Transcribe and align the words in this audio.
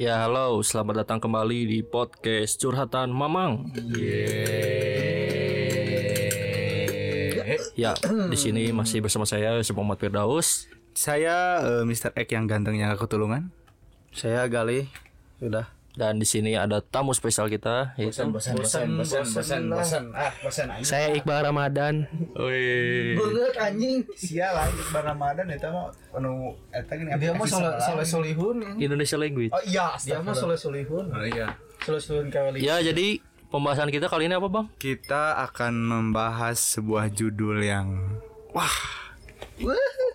Ya 0.00 0.24
halo, 0.24 0.64
selamat 0.64 1.04
datang 1.04 1.20
kembali 1.20 1.68
di 1.68 1.84
podcast 1.84 2.56
Curhatan 2.56 3.12
Mamang. 3.12 3.76
Ya, 7.76 7.92
di 8.00 8.38
sini 8.40 8.72
masih 8.72 9.04
bersama 9.04 9.28
saya 9.28 9.52
Yusuf 9.60 9.76
Muhammad 9.76 10.00
Firdaus. 10.00 10.64
Saya 10.96 11.60
eh, 11.60 11.84
Mr. 11.84 12.16
X 12.16 12.28
yang 12.32 12.48
gantengnya 12.48 12.96
ketulungan. 12.96 13.52
Saya 14.16 14.48
Gali. 14.48 14.88
Sudah. 15.36 15.68
Dan 15.92 16.16
di 16.16 16.24
sini 16.24 16.56
ada 16.56 16.80
tamu 16.80 17.12
spesial 17.12 17.52
kita 17.52 17.92
yaitu 18.00 18.24
bosan, 18.24 18.56
bosan, 18.56 18.88
bosan, 18.96 19.24
bosan, 19.28 19.62
bosan, 19.68 20.04
ah, 20.16 20.32
bosan 20.40 20.66
aja. 20.72 20.84
Saya 20.88 21.12
Iqbal 21.12 21.44
Ramadan. 21.44 22.08
Wih. 22.32 23.20
Banget 23.20 23.54
anjing. 23.60 24.00
Sial 24.16 24.56
lah, 24.56 24.72
di 24.72 24.80
Ramadan 24.88 25.46
itu 25.52 25.68
mah 25.68 25.92
anu 26.16 26.56
eta 26.72 26.96
gini 26.96 27.12
Dia 27.20 27.36
mah 27.36 27.44
soleh 27.44 27.76
soleh 27.76 28.06
solihun. 28.08 28.80
Indonesia 28.80 29.20
Language. 29.20 29.52
Oh 29.52 29.60
iya, 29.68 29.92
Dia 30.00 30.24
mah 30.24 30.32
soleh 30.32 30.56
solihun. 30.56 31.12
Oh 31.12 31.26
iya. 31.28 31.52
Soleh 31.84 32.00
solihun 32.00 32.32
kali. 32.32 32.64
Ya, 32.64 32.80
jadi 32.80 33.20
pembahasan 33.52 33.92
kita 33.92 34.08
kali 34.08 34.32
ini 34.32 34.34
apa, 34.40 34.48
Bang? 34.48 34.72
Kita 34.80 35.44
akan 35.44 35.76
membahas 35.76 36.56
sebuah 36.56 37.12
judul 37.12 37.60
yang 37.60 38.16
wah. 38.56 39.04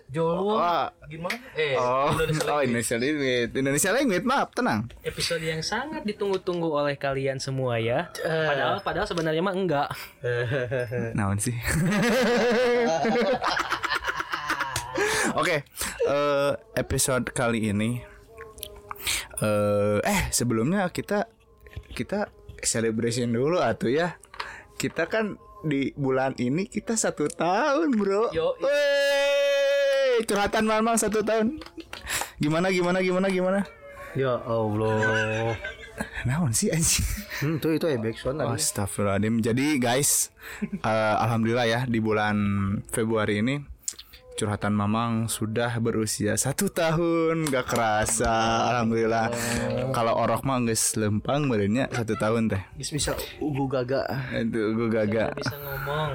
Jawa. 0.08 0.40
Wah. 0.40 0.86
Gimana? 1.04 1.36
Eh, 1.52 1.76
Oh, 1.76 2.16
Indonesia 2.16 2.48
oh. 2.48 2.60
Indonesia 2.64 2.96
Language. 2.96 3.52
Indonesia 3.52 3.90
Language, 3.92 4.24
maaf, 4.24 4.48
tenang. 4.56 4.88
episode 5.04 5.44
yang 5.44 5.60
sangat 5.60 6.00
ditunggu-tunggu 6.04 6.64
oleh 6.64 6.96
kalian 6.96 7.36
semua 7.36 7.76
ya. 7.76 8.08
Padahal 8.24 8.80
padahal 8.80 9.04
sebenarnya 9.04 9.44
mah 9.44 9.52
enggak. 9.52 9.88
Naon 11.18 11.36
sih? 11.36 11.52
Oke, 15.36 15.62
eh, 16.08 16.52
episode 16.74 17.28
kali 17.30 17.68
ini 17.68 18.00
eh 19.38 19.98
eh 20.02 20.22
sebelumnya 20.34 20.90
kita 20.90 21.30
kita 21.94 22.26
celebration 22.58 23.30
dulu 23.30 23.60
atuh 23.62 23.92
ya. 23.92 24.18
Kita 24.74 25.06
kan 25.06 25.38
di 25.62 25.90
bulan 25.94 26.34
ini 26.38 26.66
kita 26.66 26.94
satu 26.94 27.26
tahun, 27.28 27.94
Bro. 27.94 28.34
Yo, 28.34 28.54
Curhatan 30.26 30.64
mamang 30.66 30.96
satu 30.98 31.22
tahun. 31.22 31.60
Gimana 32.38 32.70
gimana 32.70 33.02
gimana 33.02 33.26
gimana? 33.30 33.60
Ya 34.14 34.38
Allah. 34.46 35.54
Naon 36.26 36.54
sih 36.54 36.70
anjing? 36.70 37.06
Hmm, 37.42 37.58
itu 37.58 37.68
itu 37.74 37.86
ya 37.90 37.98
backsound 37.98 38.38
tadi. 38.38 38.54
Astagfirullahaladzim 38.54 39.34
Jadi 39.42 39.66
guys 39.82 40.30
eh, 40.62 41.14
Alhamdulillah 41.18 41.66
ya 41.66 41.80
Di 41.86 41.98
bulan 41.98 42.36
Februari 42.90 43.42
ini 43.42 43.58
Curhatan 44.38 44.70
Mamang 44.70 45.26
sudah 45.26 45.74
berusia 45.82 46.38
satu 46.38 46.70
tahun 46.70 47.50
Gak 47.50 47.66
kerasa 47.66 48.30
Alhamdulillah 48.70 49.34
Kalau 49.90 50.14
orok 50.14 50.46
mah 50.46 50.62
nggak 50.62 50.78
lempang 51.02 51.50
Badannya 51.50 51.90
satu 51.90 52.14
tahun 52.14 52.46
teh 52.54 52.62
Bisa 52.78 52.94
bisa 52.94 53.10
ugu 53.42 53.66
gaga. 53.66 54.06
Itu 54.30 54.78
gue 54.78 54.88
gagal 54.94 55.34
Bisa 55.34 55.58
ngomong. 55.58 56.10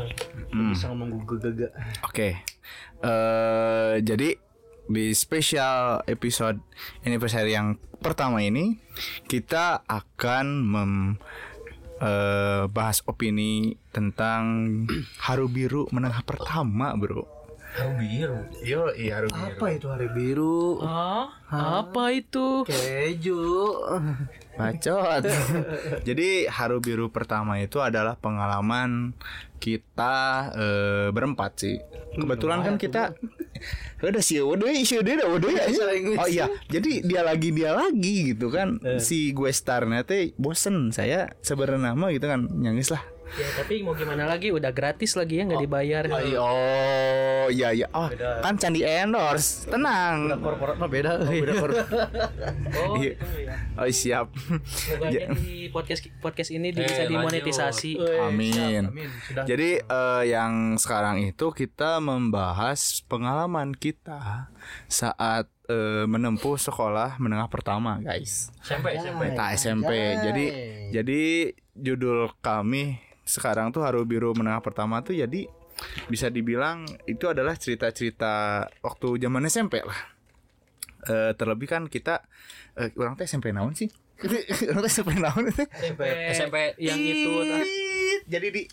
Bisa 0.72 0.86
ngomong 0.92 1.10
ugu 1.20 1.36
gaga. 1.36 1.68
Oke 2.08 2.53
eh 3.04 4.00
Jadi 4.02 4.30
di 4.84 5.16
spesial 5.16 6.04
episode 6.08 6.60
anniversary 7.08 7.56
yang 7.56 7.80
pertama 8.04 8.44
ini 8.44 8.76
kita 9.32 9.80
akan 9.88 10.46
mem 10.60 10.92
eh, 12.04 12.64
bahas 12.68 13.00
opini 13.08 13.80
tentang 13.96 14.44
Haru 15.24 15.48
Biru 15.48 15.88
menengah 15.96 16.24
pertama, 16.28 16.92
Bro. 17.00 17.24
Haru 17.74 17.98
biru. 17.98 18.38
Yo, 18.62 18.94
iya 18.94 19.18
Haru 19.18 19.34
Apa 19.34 19.66
itu 19.74 19.90
hari 19.90 20.06
biru? 20.14 20.78
Ah, 20.86 21.42
apa 21.50 22.14
itu? 22.14 22.62
Keju. 22.70 23.42
Bacot. 24.54 25.24
Jadi 26.08 26.46
Haru 26.46 26.78
Biru 26.78 27.10
pertama 27.10 27.58
itu 27.58 27.82
adalah 27.82 28.18
pengalaman 28.18 29.18
kita 29.58 30.16
eh, 30.54 31.08
berempat 31.10 31.52
sih. 31.58 31.78
Kebetulan 32.14 32.62
kan 32.62 32.76
kita 32.78 33.16
udah 34.04 34.22
sih 34.22 34.44
udah 34.44 34.70
sih 34.84 35.00
udah 35.00 35.14
udah 35.24 35.50
ya. 35.50 35.66
Oh 36.20 36.28
iya, 36.28 36.46
jadi 36.68 37.00
dia 37.00 37.22
lagi 37.24 37.50
dia 37.56 37.72
lagi 37.72 38.36
gitu 38.36 38.52
kan. 38.52 38.78
Si 39.00 39.32
gue 39.32 39.50
starnya 39.50 40.04
teh 40.04 40.36
bosen 40.36 40.92
saya 40.92 41.32
sebenarnya 41.40 41.96
mah 41.96 42.12
gitu 42.12 42.28
kan 42.28 42.46
nyangis 42.52 42.92
lah. 42.92 43.13
Ya, 43.34 43.48
tapi 43.56 43.82
mau 43.82 43.94
gimana 43.94 44.24
lagi? 44.26 44.50
Udah 44.50 44.70
gratis 44.70 45.14
lagi 45.14 45.38
ya, 45.38 45.44
nggak 45.44 45.62
dibayar. 45.62 46.04
Oh 46.38 47.48
iya 47.50 47.70
iya. 47.72 47.88
Oh 47.90 48.06
kan 48.40 48.56
candi 48.56 48.82
endorse. 48.82 49.66
Tenang. 49.66 50.38
Korporat 50.38 50.76
mah 50.76 50.86
beda. 50.86 51.18
Beda 51.20 51.54
korporat. 51.56 51.88
Oh, 52.74 52.96
Iya. 52.96 53.14
gitu 53.16 53.38
ya. 53.40 53.56
Oh 53.74 53.86
siap. 53.88 54.28
Semoga 54.66 55.08
aja 55.08 55.20
di 55.36 55.70
podcast 55.70 56.02
podcast 56.20 56.50
ini 56.50 56.70
di- 56.70 56.82
bisa 56.82 57.04
Eh, 57.04 57.10
dimonetisasi. 57.10 57.92
Amin. 58.22 58.84
Amin. 58.86 59.10
Sudah. 59.24 59.44
Jadi 59.44 59.70
eh, 59.80 60.24
yang 60.28 60.54
sekarang 60.76 61.22
itu 61.24 61.50
kita 61.50 61.98
membahas 62.00 62.80
pengalaman 63.04 63.74
kita 63.74 64.53
saat 64.88 65.50
eh, 65.70 66.06
menempuh 66.06 66.60
sekolah 66.60 67.18
menengah 67.18 67.48
pertama, 67.48 68.00
guys. 68.00 68.52
SMP, 68.62 68.96
SMP. 69.00 69.24
Nah, 69.34 69.50
SMP. 69.56 69.92
Jadi 70.22 70.46
jadi 70.94 71.22
judul 71.74 72.30
kami 72.40 73.02
sekarang 73.24 73.72
tuh 73.72 73.88
Haru 73.88 74.04
Biru 74.04 74.36
menengah 74.36 74.60
pertama 74.60 75.00
tuh 75.00 75.16
jadi 75.16 75.48
bisa 76.12 76.30
dibilang 76.30 76.86
itu 77.10 77.26
adalah 77.28 77.58
cerita-cerita 77.58 78.68
waktu 78.84 79.08
zaman 79.20 79.48
SMP 79.50 79.82
lah. 79.82 80.00
Eh, 81.04 81.32
terlebih 81.36 81.68
kan 81.68 81.84
kita 81.92 82.24
eh, 82.80 82.92
orang 82.96 83.20
teh 83.20 83.28
SMP 83.28 83.52
naon 83.52 83.76
sih? 83.76 83.92
orang 84.70 84.82
teh 84.86 84.92
SMP 84.92 85.18
naon? 85.20 85.52
SMP, 85.52 86.02
SMP 86.32 86.58
yang 86.80 87.00
itu. 87.00 87.34
Jadi 88.24 88.48
di 88.56 88.64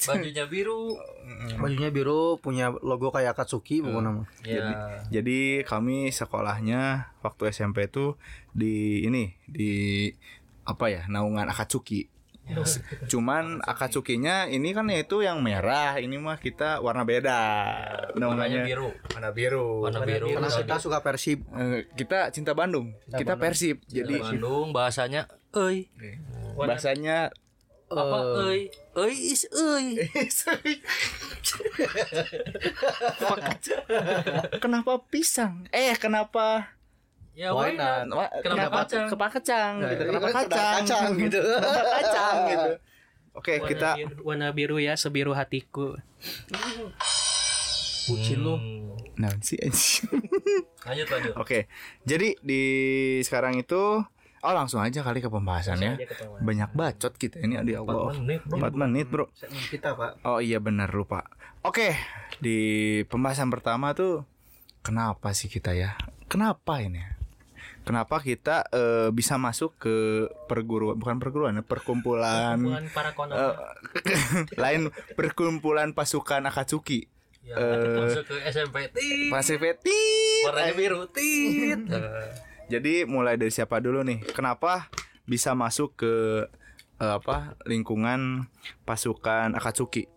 bajunya 0.00 0.44
biru. 0.48 0.96
Bajunya 1.58 1.90
biru 1.90 2.38
punya 2.38 2.70
logo 2.70 3.10
kayak 3.10 3.34
Akatsuki 3.38 3.82
bukan 3.82 4.02
nama. 4.02 4.22
Ya. 4.46 5.02
Jadi 5.10 5.66
kami 5.66 6.10
sekolahnya 6.10 7.12
waktu 7.22 7.50
SMP 7.50 7.90
itu 7.90 8.14
di 8.52 9.06
ini 9.06 9.34
di 9.48 10.10
apa 10.62 10.90
ya 10.90 11.02
naungan 11.10 11.50
Akatsuki. 11.50 12.12
Cuman 13.06 13.62
Akatsukinya 13.62 14.50
ini 14.50 14.74
kan 14.74 14.90
itu 14.90 15.22
yang 15.22 15.38
merah, 15.40 15.96
ini 16.02 16.18
mah 16.18 16.42
kita 16.42 16.82
warna 16.82 17.06
beda. 17.06 17.38
Naungannya 18.18 18.66
biru. 18.66 18.90
warna 19.14 19.30
biru. 19.30 19.68
Warna 19.86 20.02
biru. 20.02 20.26
Karena 20.34 20.50
kita 20.50 20.76
suka 20.82 20.98
Persib. 21.00 21.46
Eh, 21.54 21.86
kita 21.94 22.34
cinta 22.34 22.52
Bandung, 22.52 22.98
kita 23.08 23.38
Persib. 23.38 23.80
Jadi 23.86 24.18
Bandung 24.18 24.74
bahasanya 24.74 25.30
euy. 25.54 25.86
bahasanya 26.58 27.30
Apa 27.92 28.42
euy? 28.48 28.72
Euy 28.92 29.32
is 29.32 29.48
euy. 29.48 30.04
kenapa 34.60 35.00
pisang? 35.08 35.64
Eh 35.72 35.96
kenapa 35.96 36.76
Ya 37.32 37.48
Why 37.56 37.72
why 37.72 37.80
not? 37.80 38.04
Wah, 38.12 38.28
Kenapa 38.44 38.84
kacang? 38.84 39.08
Kenapa 39.08 39.26
kacang 39.32 39.72
gitu? 39.80 40.02
Kenapa 40.04 40.26
kenapa 40.28 40.44
kacang? 40.44 40.74
kacang 40.84 41.04
gitu. 41.24 41.40
Kenapa 41.40 41.92
kacang 41.96 42.36
gitu? 42.44 42.70
Oke, 43.32 43.52
Warna 43.56 43.68
kita 43.72 43.88
biru, 43.96 44.14
warna 44.28 44.48
biru 44.52 44.76
ya, 44.76 44.92
sebiru 45.00 45.32
hatiku. 45.32 45.96
Bucin 48.12 48.44
lu. 48.44 48.60
Nah, 49.16 49.32
sih. 49.40 49.56
Lanjut 50.84 51.08
lanjut. 51.08 51.32
Oke, 51.40 51.72
jadi 52.04 52.36
di 52.44 52.62
sekarang 53.24 53.56
itu 53.56 54.04
oh 54.42 54.52
langsung 54.52 54.82
aja 54.82 55.00
kali 55.06 55.22
ke 55.22 55.30
pembahasannya. 55.30 56.02
Banyak 56.42 56.70
bacot 56.74 57.14
kita 57.14 57.38
ini 57.38 57.58
di 57.62 57.78
Allah. 57.78 58.12
menit, 58.18 58.42
bro. 58.42 58.58
4 58.58 58.82
menit, 58.82 59.06
Bro. 59.06 59.24
Kita, 59.70 59.94
Pak. 59.94 60.26
Oh 60.26 60.42
iya 60.42 60.58
benar 60.58 60.90
lupa. 60.90 61.22
Oke, 61.62 61.94
di 62.42 62.58
pembahasan 63.06 63.46
pertama 63.54 63.94
tuh 63.94 64.26
kenapa 64.82 65.30
sih 65.30 65.46
kita 65.46 65.72
ya? 65.78 65.94
Kenapa 66.26 66.82
ini? 66.82 66.98
Kenapa 67.82 68.22
kita 68.22 68.66
eh, 68.70 69.10
bisa 69.10 69.38
masuk 69.38 69.74
ke 69.78 69.94
perguruan 70.46 70.94
bukan 70.94 71.18
perguruan 71.18 71.58
ya, 71.58 71.66
perkumpulan 71.66 72.62
para 72.94 73.10
eh, 73.10 73.54
lain 74.62 74.90
perkumpulan 75.18 75.90
pasukan 75.90 76.46
Akatsuki. 76.46 77.10
Ya, 77.42 77.58
Eh, 77.58 77.98
masuk 77.98 78.22
ke 78.30 78.38
SMP. 78.46 78.86
Tit. 79.82 80.46
Warnanya 80.46 80.74
biru. 80.78 81.10
Tit. 81.10 81.82
Jadi 82.72 83.04
mulai 83.04 83.36
dari 83.36 83.52
siapa 83.52 83.84
dulu 83.84 84.00
nih? 84.00 84.24
Kenapa 84.32 84.88
bisa 85.28 85.52
masuk 85.52 85.92
ke 86.00 86.14
eh, 86.96 87.14
apa 87.20 87.52
lingkungan 87.68 88.48
pasukan 88.88 89.52
Akatsuki? 89.52 90.08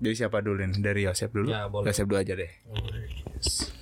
Jadi 0.00 0.24
siapa 0.24 0.40
dulu 0.40 0.64
nih? 0.64 0.80
Dari 0.80 1.04
Yosef 1.04 1.28
dulu? 1.28 1.52
Ya, 1.52 1.68
boleh. 1.68 1.92
Yosef 1.92 2.08
dulu 2.08 2.16
aja 2.16 2.32
deh. 2.32 2.48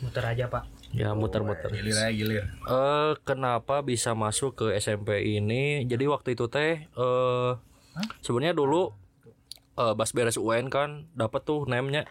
Muter 0.02 0.24
aja, 0.26 0.44
Pak. 0.50 0.64
Ya 0.90 1.14
muter-muter. 1.14 1.70
aja 1.70 2.10
gilir. 2.10 2.50
Eh 2.66 3.12
kenapa 3.22 3.86
bisa 3.86 4.18
masuk 4.18 4.58
ke 4.58 4.66
SMP 4.74 5.38
ini? 5.38 5.86
Jadi 5.86 6.10
waktu 6.10 6.34
itu 6.34 6.50
teh 6.50 6.82
eh 6.82 7.52
sebenarnya 8.26 8.58
dulu 8.58 8.90
eh 9.78 9.94
pas 9.94 10.10
beres 10.10 10.34
UN 10.34 10.66
kan 10.66 11.06
dapat 11.14 11.46
tuh 11.46 11.62
name-nya 11.68 12.10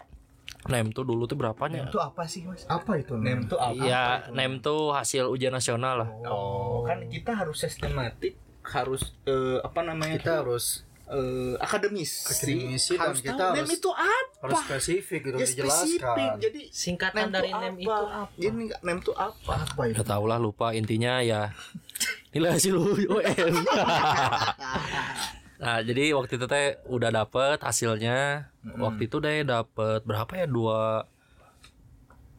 Nem 0.66 0.90
tuh 0.90 1.06
dulu 1.06 1.26
tuh 1.26 1.36
berapanya? 1.36 1.86
Itu 1.86 1.98
apa 1.98 2.26
sih 2.26 2.42
mas? 2.42 2.66
Apa 2.66 2.98
itu 2.98 3.14
nem? 3.16 3.46
tuh 3.46 3.56
apa? 3.56 3.78
Ya, 3.78 4.26
nem 4.32 4.58
tuh 4.58 4.90
hasil 4.90 5.30
ujian 5.30 5.54
nasional 5.54 6.02
lah. 6.02 6.10
Oh, 6.26 6.82
kan 6.82 7.06
kita 7.06 7.36
harus 7.36 7.60
sistematik, 7.60 8.34
harus 8.64 9.14
eh, 9.24 9.62
apa 9.62 9.82
namanya? 9.82 10.18
Kita 10.18 10.26
tuh, 10.26 10.38
harus 10.42 10.66
eh, 11.06 11.54
akademis. 11.60 12.26
Akademisi 12.26 12.94
dan 12.94 13.02
harus 13.04 13.22
kita 13.22 13.34
tahu 13.36 13.52
nem 13.52 13.62
harus- 13.62 13.78
itu 13.78 13.92
apa? 13.94 14.34
harus 14.42 14.58
spesifik 14.60 15.22
gitu 15.24 15.38
Ya, 15.38 15.46
dijelaskan. 15.48 15.86
spesifik. 15.86 16.30
Jadi 16.40 16.62
Singkatan 16.68 17.26
dari 17.30 17.50
nem 17.52 17.76
itu 17.78 17.94
apa? 17.94 18.34
Ini 18.36 18.64
nem 18.82 18.98
itu 18.98 19.14
apa? 19.14 19.54
Apa 19.62 19.82
itu? 19.86 19.94
Udah 19.96 20.06
tau 20.08 20.26
lah 20.26 20.38
lupa 20.38 20.74
intinya 20.74 21.22
ya 21.22 21.54
nilai 22.34 22.58
hasil 22.58 22.74
UN. 23.06 23.54
nah 25.56 25.80
jadi 25.80 26.12
waktu 26.12 26.36
itu 26.36 26.46
teh 26.46 26.80
udah 26.92 27.10
dapet 27.12 27.58
hasilnya. 27.64 28.52
Waktu 28.66 29.08
itu 29.08 29.18
deh 29.24 29.48
dapet 29.48 30.04
berapa 30.04 30.32
ya? 30.36 30.46
Dua 30.50 31.06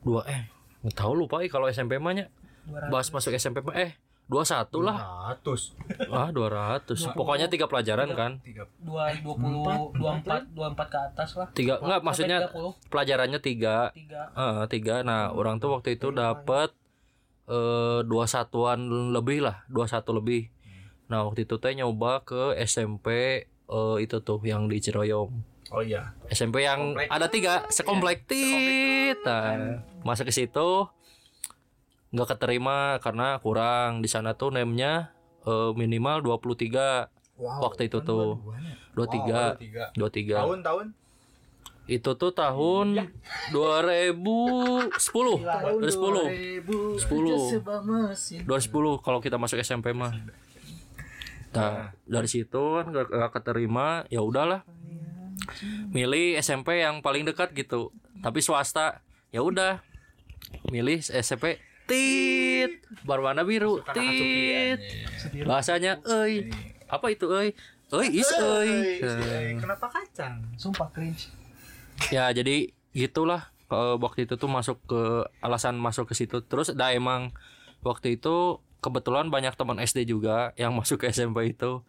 dua 0.04 0.22
eh 0.30 0.46
nggak 0.84 0.94
tahu 0.94 1.12
lupa 1.26 1.42
eh 1.42 1.50
kalau 1.50 1.66
SMP 1.66 1.96
mah 1.96 2.12
nya. 2.14 2.26
Bahas 2.66 3.08
masuk 3.10 3.34
SMP 3.34 3.62
mah 3.62 3.74
eh 3.78 3.96
dua 4.26 4.42
satu 4.42 4.82
lah. 4.82 4.98
Ratus. 5.32 5.78
ah 6.10 6.28
dua 6.34 6.48
ratus. 6.50 7.06
Pokoknya 7.14 7.46
tiga 7.46 7.70
pelajaran 7.70 8.10
kan. 8.12 8.32
Dua 8.82 9.14
dua 9.22 9.34
puluh 9.38 9.94
dua 9.94 10.10
empat 10.18 10.50
dua 10.50 10.74
empat 10.74 10.86
ke 10.90 10.98
atas 10.98 11.30
lah. 11.38 11.48
Tiga 11.54 11.78
nggak 11.78 12.02
maksudnya 12.02 12.50
30. 12.50 12.90
pelajarannya 12.90 13.40
tiga. 13.40 13.94
Tiga. 13.94 14.22
Eh, 14.34 14.64
tiga. 14.68 15.06
Nah 15.06 15.30
orang 15.30 15.62
tuh 15.62 15.78
waktu 15.78 15.94
itu 15.94 16.10
dapat 16.10 16.74
eh 17.46 18.00
dua 18.02 18.26
satuan 18.26 18.90
lebih 19.14 19.46
lah 19.46 19.62
dua 19.70 19.86
satu 19.86 20.10
lebih 20.10 20.50
nah 21.06 21.22
waktu 21.22 21.46
itu 21.46 21.54
teh 21.56 21.70
nyoba 21.72 22.22
ke 22.22 22.54
SMP 22.58 23.06
eh, 23.46 23.96
itu 23.98 24.16
tuh 24.20 24.38
yang 24.42 24.66
di 24.66 24.78
Ciroyom. 24.78 25.30
Oh 25.70 25.82
iya. 25.82 26.14
SMP 26.30 26.62
yang 26.62 26.94
ada 27.10 27.26
tiga 27.26 27.66
sekomplek 27.68 28.26
tit 28.26 29.18
nah, 29.22 29.82
masuk 30.02 30.30
ke 30.30 30.34
situ 30.34 30.86
nggak 32.10 32.28
keterima 32.34 33.02
karena 33.02 33.38
kurang. 33.38 33.98
Di 33.98 34.06
sana 34.06 34.34
tuh 34.34 34.50
nemnya 34.50 35.10
eh, 35.42 35.70
minimal 35.74 36.22
23 36.22 37.10
waktu 37.36 37.86
itu 37.86 37.98
tuh. 38.00 38.38
23 38.94 39.60
Tiga. 39.60 39.84
23 39.92 40.40
Tahun 40.40 40.60
tahun. 40.64 40.86
itu 41.86 42.10
tuh 42.18 42.32
tahun 42.34 43.12
2010 43.54 44.90
2010 44.90 44.90
10 46.98 47.06
2010 48.42 49.04
kalau 49.04 49.18
kita 49.22 49.38
masuk 49.38 49.62
SMP 49.62 49.94
mah 49.94 50.10
nah 51.56 51.90
dari 52.04 52.28
situ 52.28 52.62
kan 52.76 52.92
gak, 52.92 53.08
gak 53.08 53.32
keterima 53.40 54.04
ya 54.12 54.20
udahlah. 54.20 54.62
Milih 55.92 56.36
SMP 56.40 56.84
yang 56.84 57.00
paling 57.00 57.24
dekat 57.24 57.56
gitu. 57.56 57.90
Tapi 58.20 58.44
swasta 58.44 59.00
ya 59.32 59.40
udah. 59.40 59.80
Milih 60.68 61.00
SMP 61.00 61.60
tit. 61.86 62.82
Berwarna 63.06 63.46
biru. 63.46 63.80
Tit. 63.94 64.80
bahasanya 65.46 66.02
euy 66.06 66.50
apa 66.86 67.06
itu 67.10 67.26
euy 67.30 67.50
euy 67.90 68.08
is 68.14 68.30
euy 68.36 69.56
Kenapa 69.58 69.86
kacang? 69.90 70.42
sumpah 70.58 70.90
cringe. 70.90 71.30
Ya 72.10 72.28
jadi 72.34 72.74
gitulah. 72.92 73.50
Waktu 73.72 74.30
itu 74.30 74.38
tuh 74.38 74.46
masuk 74.46 74.78
ke 74.86 75.02
alasan 75.42 75.74
masuk 75.74 76.06
ke 76.10 76.14
situ. 76.14 76.38
Terus 76.46 76.70
ada 76.70 76.94
emang 76.94 77.34
waktu 77.82 78.18
itu 78.18 78.62
kebetulan 78.86 79.26
banyak 79.26 79.50
teman 79.52 79.76
SD 79.76 80.06
juga 80.06 80.54
yang 80.54 80.70
masuk 80.78 81.02
ke 81.02 81.10
SMP 81.10 81.50
itu 81.50 81.82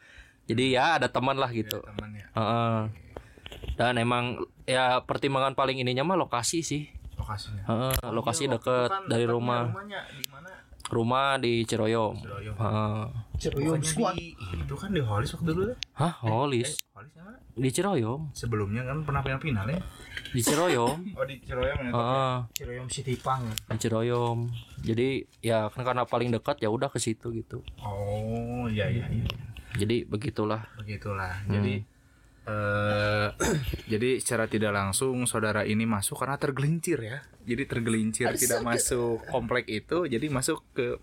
jadi 0.43 0.63
ya 0.71 0.85
ada 0.95 1.07
teman 1.07 1.35
lah 1.35 1.51
gitu 1.51 1.77
Temannya. 1.79 2.25
Heeh. 2.33 2.79
dan 3.75 3.93
emang 3.95 4.37
ya 4.63 4.99
pertimbangan 4.99 5.53
paling 5.53 5.77
ininya 5.77 6.01
mah 6.03 6.17
lokasi 6.17 6.59
sih 6.61 6.83
Lokasinya. 7.13 7.63
Heeh, 7.63 7.93
lokasi 8.07 8.45
deket 8.45 8.89
Kan 8.89 9.05
dari 9.05 9.25
rumah 9.25 9.67
Rumahnya 9.67 9.99
di 10.07 10.25
mana? 10.29 10.49
rumah 10.87 11.35
di 11.35 11.61
Ciroyom 11.61 12.15
Ciroyom. 12.15 12.55
Heeh. 12.55 13.03
Bukannya 13.51 13.91
di 14.15 14.27
itu 14.55 14.73
kan 14.73 14.89
di 14.89 15.01
Holis 15.01 15.29
waktu 15.31 15.45
dulu 15.47 15.63
ya? 15.67 15.75
hah 15.95 16.13
Holis 16.21 16.77
Holis 16.77 16.86
mana? 16.97 17.37
di 17.53 17.69
Ciroyom 17.69 18.33
Sebelumnya 18.33 18.81
kan 18.81 19.01
pernah 19.01 19.21
final 19.21 19.37
final 19.37 19.65
ya? 19.65 19.79
di 20.27 20.41
Ciroyom 20.41 20.97
Oh 21.17 21.23
di 21.23 21.35
Ciroyom 21.39 21.77
ya? 21.79 21.91
Heeh. 21.93 22.35
Ciroyom 22.53 22.87
City 22.89 23.13
Pang. 23.15 23.45
di 23.45 23.77
Ciroyom 23.77 24.49
jadi 24.79 25.07
ya 25.39 25.69
kan 25.69 25.81
karena 25.83 26.03
paling 26.03 26.29
dekat 26.29 26.57
ya 26.57 26.69
udah 26.69 26.89
ke 26.89 26.97
situ 26.97 27.29
gitu 27.31 27.61
Oh 27.79 28.65
iya 28.67 28.89
iya 28.89 29.05
iya. 29.07 29.25
jadi 29.75 30.05
begitulah 30.05 30.65
Begitulah. 30.75 31.43
Jadi 31.45 31.75
eh 32.47 33.27
jadi 33.91 34.09
secara 34.17 34.47
tidak 34.47 34.71
langsung 34.71 35.27
saudara 35.27 35.61
ini 35.61 35.83
masuk 35.83 36.17
karena 36.17 36.39
tergelincir 36.39 36.95
ya. 36.97 37.19
Jadi 37.43 37.63
tergelincir 37.67 38.31
tidak 38.33 38.63
masuk 38.63 39.19
komplek 39.27 39.67
itu, 39.67 40.07
jadi 40.07 40.27
masuk 40.27 40.63
ke 40.71 40.95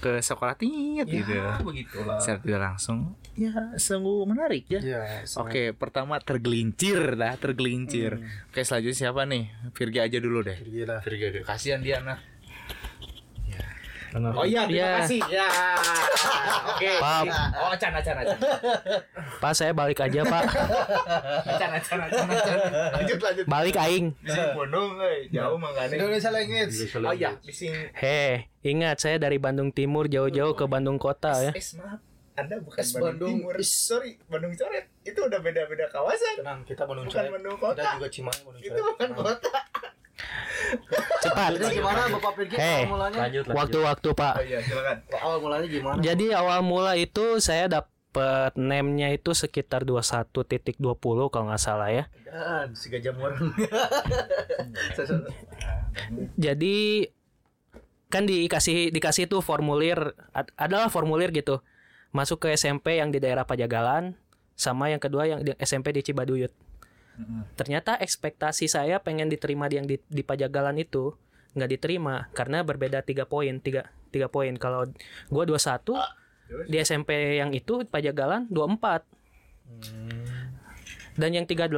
ke 0.00 0.20
sekolah 0.20 0.54
tinggi 0.56 1.02
gitu. 1.04 1.34
begitulah. 1.64 2.18
Secara 2.18 2.38
tidak 2.40 2.60
langsung 2.60 2.98
ya 3.34 3.74
sungguh 3.74 4.22
menarik 4.30 4.64
ya. 4.70 4.80
Ya, 4.80 5.02
Oke, 5.42 5.74
pertama 5.74 6.22
tergelincir 6.22 7.18
dah, 7.18 7.34
tergelincir. 7.34 8.22
Oke, 8.50 8.62
selanjutnya 8.62 8.98
siapa 9.10 9.26
nih? 9.26 9.50
Virgi 9.74 9.98
aja 9.98 10.18
dulu 10.22 10.46
deh. 10.46 10.58
gila. 10.62 11.02
Virgi, 11.02 11.42
kasihan 11.42 11.82
dia 11.82 11.98
nah. 11.98 12.33
Oh 14.14 14.46
iya, 14.46 14.62
terima 14.64 15.02
kasih. 15.02 15.20
Ya. 15.26 15.46
Oke. 16.70 16.90
Pap. 17.02 17.26
Oh, 17.58 17.74
cana 17.74 17.98
cana 17.98 18.22
cana. 18.22 18.46
pak 19.42 19.52
saya 19.52 19.74
balik 19.74 19.98
aja 19.98 20.22
pak 20.22 20.42
Cana 21.58 21.78
cana 21.82 22.06
cana. 22.06 22.32
Lanjut 22.94 23.18
lanjut. 23.18 23.44
balik 23.44 23.74
aing 23.74 24.14
Si 24.22 24.40
Gunung 24.54 24.96
euy, 24.96 25.26
jauh 25.28 25.58
mangane. 25.58 25.98
Indonesia 25.98 26.30
Language. 26.30 26.74
Oh 26.94 27.10
iya, 27.10 27.34
bising 27.42 27.74
heh 27.92 28.46
ingat 28.62 28.96
saya 28.98 29.18
dari 29.18 29.36
Bandung 29.36 29.68
Timur 29.68 30.06
jauh-jauh 30.06 30.54
ke 30.54 30.64
Bandung 30.64 30.96
kota 30.96 31.34
ya 31.40 31.52
es 31.52 31.74
maaf. 31.74 31.98
Anda 32.34 32.58
bukan 32.58 32.82
Es 32.82 32.90
Bandung, 32.90 33.10
Bandung. 33.14 33.34
Timur. 33.46 33.54
Sorry, 33.62 34.18
Bandung 34.26 34.54
Coret. 34.54 34.90
Itu 35.02 35.22
udah 35.22 35.38
beda-beda 35.38 35.86
kawasan. 35.86 36.42
Tenang, 36.42 36.66
kita 36.66 36.82
Bandung 36.82 37.06
Bukan 37.06 37.14
Coret. 37.14 37.30
Bandung 37.30 37.56
kota. 37.62 37.78
Kita 37.78 37.94
juga 37.94 38.08
Cimahi 38.10 38.40
Bandung 38.42 38.62
Itu 38.62 38.74
Coret. 38.74 38.90
bukan 38.90 39.10
kota. 39.14 39.52
cepat 41.24 41.58
Jadi 41.58 41.82
gimana 41.82 42.06
Bapak 42.06 42.32
Pirgi 42.38 42.56
Hei. 42.56 42.86
awal 42.86 42.90
mulanya? 42.94 43.18
lanjut 43.26 43.44
waktu-waktu 43.50 44.08
pak 44.14 44.34
Oh 44.38 44.44
iya, 44.46 44.58
silakan. 44.62 44.96
Awal 45.20 45.38
mulanya 45.42 45.66
gimana? 45.66 45.98
Jadi 46.00 46.26
awal 46.30 46.60
mula 46.62 46.92
itu 46.94 47.38
saya 47.42 47.66
dapat 47.66 48.54
nemnya 48.54 49.10
itu 49.10 49.34
sekitar 49.34 49.82
21.20 49.82 50.78
kalau 51.34 51.44
nggak 51.50 51.58
salah 51.58 51.90
ya. 51.90 52.04
Dan 52.24 52.70
si 52.78 52.86
gajah 52.90 53.10
murung. 53.10 53.50
Jadi 56.38 57.10
kan 58.10 58.30
dikasih 58.30 58.94
dikasih 58.94 59.26
tuh 59.26 59.42
formulir 59.42 60.14
ad- 60.30 60.54
adalah 60.54 60.86
formulir 60.86 61.34
gitu. 61.34 61.58
Masuk 62.14 62.46
ke 62.46 62.54
SMP 62.54 63.02
yang 63.02 63.10
di 63.10 63.18
daerah 63.18 63.42
Pajagalan 63.42 64.14
sama 64.54 64.94
yang 64.94 65.02
kedua 65.02 65.26
yang 65.26 65.42
di 65.42 65.50
SMP 65.58 65.90
di 65.90 66.06
Cibaduyut. 66.06 66.54
Ternyata 67.54 67.94
ekspektasi 67.98 68.66
saya 68.66 68.98
pengen 68.98 69.30
diterima 69.30 69.70
di 69.70 69.74
yang 69.78 69.86
di, 69.86 69.96
di 70.02 70.22
Pajagalan 70.26 70.78
itu 70.82 71.14
nggak 71.54 71.70
diterima 71.70 72.26
karena 72.34 72.66
berbeda 72.66 73.06
tiga 73.06 73.24
poin 73.30 73.62
tiga 73.62 73.86
tiga 74.10 74.26
poin. 74.26 74.54
Kalau 74.58 74.90
gua 75.30 75.44
21 75.46 76.66
di 76.66 76.76
SMP 76.82 77.38
yang 77.38 77.54
itu 77.54 77.86
Pajagalan 77.86 78.50
24 78.50 79.06
dan 81.14 81.30
yang 81.30 81.46
38 81.46 81.70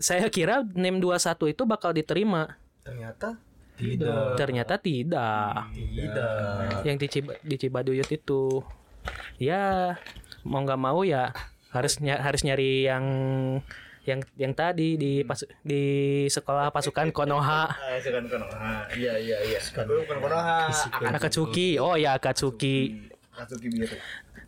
saya 0.00 0.26
kira 0.32 0.64
NEM 0.64 0.98
21 0.98 1.52
itu 1.52 1.62
bakal 1.68 1.92
diterima. 1.94 2.58
Ternyata 2.82 3.38
Tidak. 3.76 4.36
ternyata 4.36 4.76
tidak. 4.76 5.72
Tidak. 5.72 6.84
yang 6.84 6.96
di, 7.00 7.06
Ciba, 7.08 7.32
di 7.40 7.56
Cibaduyut 7.56 8.08
itu. 8.08 8.64
Ya 9.40 9.96
mau 10.44 10.60
nggak 10.64 10.80
mau 10.80 11.00
ya 11.04 11.32
harus 11.72 12.02
ny- 12.02 12.18
harus 12.18 12.42
nyari 12.44 12.84
yang 12.88 13.04
yang 14.00 14.20
yang 14.34 14.52
tadi 14.52 14.96
di 14.96 15.20
pas, 15.22 15.38
di 15.60 15.82
sekolah 16.26 16.72
pasukan 16.72 17.12
Konoha. 17.12 17.68
Ah, 17.68 18.00
sekarang 18.00 18.26
Konoha. 18.26 18.88
Iya, 18.92 19.14
iya, 19.16 19.36
iya. 19.44 19.60
Bukan 19.60 20.18
Konoha. 20.18 20.72
Akatsuki. 21.12 21.76
Oh 21.76 21.94
ya 21.94 22.16
Akatsuki. 22.16 23.08
Akatsuki 23.36 23.68
biru. 23.68 23.96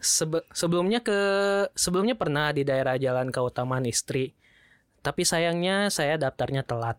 Sebe- 0.03 0.49
sebelumnya 0.51 0.99
ke 0.99 1.19
sebelumnya 1.73 2.17
pernah 2.17 2.51
di 2.51 2.65
daerah 2.65 2.97
Jalan 2.97 3.29
Keutamaan 3.29 3.85
Istri. 3.85 4.33
Tapi 4.99 5.23
sayangnya 5.23 5.91
saya 5.91 6.17
daftarnya 6.17 6.65
telat. 6.65 6.97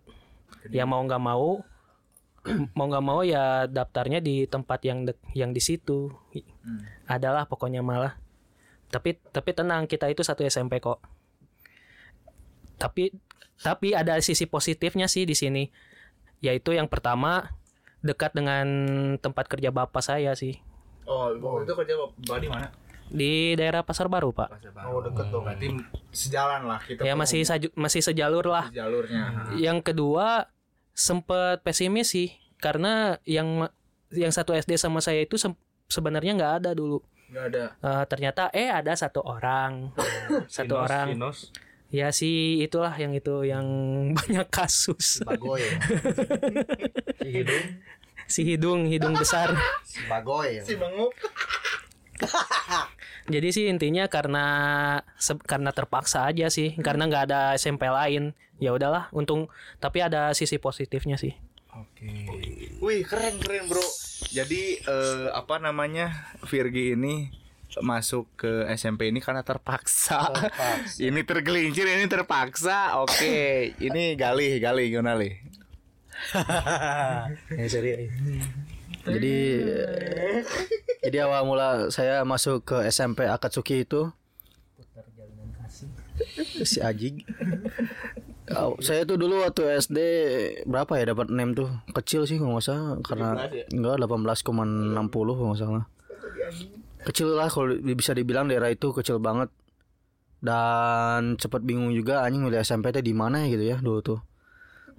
Ya 0.69 0.85
mau 0.85 1.01
nggak 1.01 1.19
mau 1.19 1.63
mau 2.77 2.85
nggak 2.87 3.03
mau 3.03 3.23
ya 3.23 3.65
daftarnya 3.65 4.19
di 4.19 4.45
tempat 4.45 4.83
yang 4.83 5.07
dek- 5.07 5.31
yang 5.33 5.51
di 5.51 5.59
situ. 5.59 6.11
Adalah 7.07 7.49
pokoknya 7.49 7.81
malah. 7.81 8.15
Tapi 8.87 9.17
tapi 9.33 9.51
tenang 9.51 9.89
kita 9.89 10.05
itu 10.05 10.21
satu 10.21 10.45
SMP 10.45 10.77
kok 10.77 11.01
tapi 12.83 13.15
tapi 13.63 13.95
ada 13.95 14.19
sisi 14.19 14.43
positifnya 14.43 15.07
sih 15.07 15.23
di 15.23 15.31
sini. 15.31 15.71
Yaitu 16.43 16.75
yang 16.75 16.91
pertama 16.91 17.55
dekat 18.03 18.35
dengan 18.35 18.67
tempat 19.23 19.47
kerja 19.47 19.71
bapak 19.71 20.03
saya 20.03 20.35
sih. 20.35 20.59
Oh, 21.07 21.31
waktu 21.31 21.63
itu 21.63 21.73
kerja 21.75 21.93
Bapak 21.99 22.39
di 22.43 22.49
mana? 22.51 22.67
di 23.13 23.53
daerah 23.53 23.85
Pasar 23.85 24.09
Baru 24.09 24.33
pak. 24.33 24.49
Oh 24.89 25.03
deket 25.03 25.27
dong. 25.29 25.45
Berarti 25.45 25.69
sejalan 26.09 26.65
lah 26.65 26.79
kita. 26.81 27.05
ya 27.05 27.13
masih 27.13 27.45
saju- 27.45 27.75
masih 27.77 28.01
sejalur 28.01 28.47
lah. 28.47 28.71
Jalurnya. 28.73 29.53
yang 29.59 29.83
kedua 29.83 30.49
sempet 30.97 31.61
pesimis 31.61 32.09
sih. 32.09 32.33
Karena 32.57 33.19
yang 33.27 33.67
yang 34.09 34.31
satu 34.31 34.55
SD 34.55 34.79
sama 34.79 35.03
saya 35.03 35.21
itu 35.21 35.35
sebenarnya 35.91 36.31
nggak 36.33 36.53
ada 36.63 36.71
dulu. 36.73 37.03
Enggak 37.29 37.45
ada. 37.53 37.65
Eh, 37.83 38.03
ternyata 38.07 38.43
eh 38.55 38.71
ada 38.71 38.95
satu 38.95 39.19
orang. 39.21 39.91
Satu 40.47 40.79
orang 40.79 41.13
ya 41.93 42.09
sih 42.09 42.57
itulah 42.59 42.89
yang 42.91 43.13
itu 43.13 43.45
yang 43.45 43.63
banyak 44.17 44.49
kasus 44.49 45.21
Bagoy. 45.21 45.61
si 48.25 48.41
hidung 48.41 48.87
hidung 48.87 49.13
besar 49.13 49.53
Bagoy. 50.09 50.57
Si 50.59 50.73
benguk. 50.73 51.13
jadi 53.25 53.47
sih 53.51 53.67
intinya 53.67 54.07
karena 54.07 54.45
se- 55.15 55.37
karena 55.39 55.69
terpaksa 55.69 56.25
aja 56.25 56.47
sih 56.47 56.73
karena 56.77 57.05
nggak 57.05 57.23
ada 57.27 57.41
SMP 57.53 57.85
lain 57.85 58.31
ya 58.57 58.71
udahlah 58.71 59.11
untung 59.11 59.51
tapi 59.77 59.99
ada 59.99 60.31
sisi 60.31 60.57
positifnya 60.57 61.15
sih 61.15 61.35
Oke. 61.73 62.29
Wih 62.79 63.01
keren 63.01 63.41
keren 63.41 63.65
bro. 63.65 63.81
Jadi 64.29 64.77
eh, 64.77 65.25
apa 65.33 65.57
namanya 65.57 66.29
Virgi 66.45 66.93
ini 66.93 67.33
masuk 67.81 68.29
ke 68.37 68.67
SMP 68.77 69.09
ini 69.09 69.23
karena 69.23 69.41
terpaksa. 69.41 70.29
ini 71.07 71.25
tergelincir, 71.25 71.87
ini 71.89 72.05
terpaksa. 72.05 73.01
Oke, 73.01 73.73
ini 73.81 74.13
Galih, 74.13 74.61
Galih 74.61 74.87
gimana 74.93 75.17
Lih? 75.17 75.33
Ya, 77.57 77.65
serius. 77.67 78.13
Jadi 79.03 79.35
jadi 81.03 81.17
awal 81.27 81.43
mula 81.43 81.91
saya 81.91 82.23
masuk 82.23 82.63
ke 82.63 82.77
SMP 82.87 83.27
Akatsuki 83.27 83.83
itu 83.83 84.07
si 86.69 86.79
Ajig. 86.79 87.27
Oh, 88.55 88.79
saya 88.79 89.03
tuh 89.03 89.19
dulu 89.19 89.43
waktu 89.43 89.79
SD 89.79 89.99
berapa 90.67 90.91
ya 90.99 91.15
dapat 91.15 91.31
nem 91.31 91.55
tuh 91.55 91.67
kecil 91.95 92.23
sih 92.27 92.39
kalau 92.39 92.59
nggak 92.59 92.65
salah 92.67 92.99
karena 93.03 93.29
enggak 93.71 93.95
18,60 94.03 94.43
kalau 95.11 95.47
nggak 95.51 95.59
salah 95.59 95.85
kecil 97.03 97.35
lah 97.35 97.51
kalau 97.51 97.75
bisa 97.95 98.15
dibilang 98.15 98.47
daerah 98.47 98.71
itu 98.71 98.91
kecil 98.95 99.19
banget. 99.19 99.51
Dan 100.43 101.39
cepet 101.39 101.63
bingung 101.63 101.95
juga 101.95 102.27
anjing 102.27 102.43
milih 102.43 102.59
SMP 102.59 102.91
teh 102.91 102.99
di 102.99 103.15
mana 103.15 103.47
ya 103.47 103.55
gitu 103.55 103.63
ya 103.63 103.77
dulu 103.79 103.99
tuh. 104.03 104.19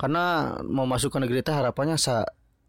Karena 0.00 0.56
mau 0.64 0.88
masuk 0.88 1.12
ke 1.12 1.18
negeri 1.20 1.44
teh 1.44 1.52
harapannya 1.52 2.00
sa 2.00 2.25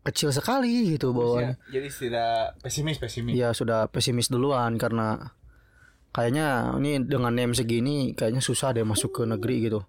kecil 0.06 0.30
sekali 0.30 0.94
gitu 0.94 1.18
bawahnya 1.18 1.58
Jadi 1.74 1.90
tidak 1.90 2.62
pesimis 2.62 3.02
pesimis. 3.02 3.34
ya 3.34 3.58
sudah 3.58 3.90
pesimis 3.90 4.30
duluan 4.30 4.78
karena 4.78 5.34
kayaknya 6.14 6.78
ini 6.78 7.02
dengan 7.02 7.34
name 7.34 7.58
segini 7.58 8.14
kayaknya 8.14 8.40
susah 8.40 8.70
deh 8.72 8.86
masuk 8.86 9.18
ke 9.18 9.22
negeri 9.26 9.66
gitu. 9.66 9.82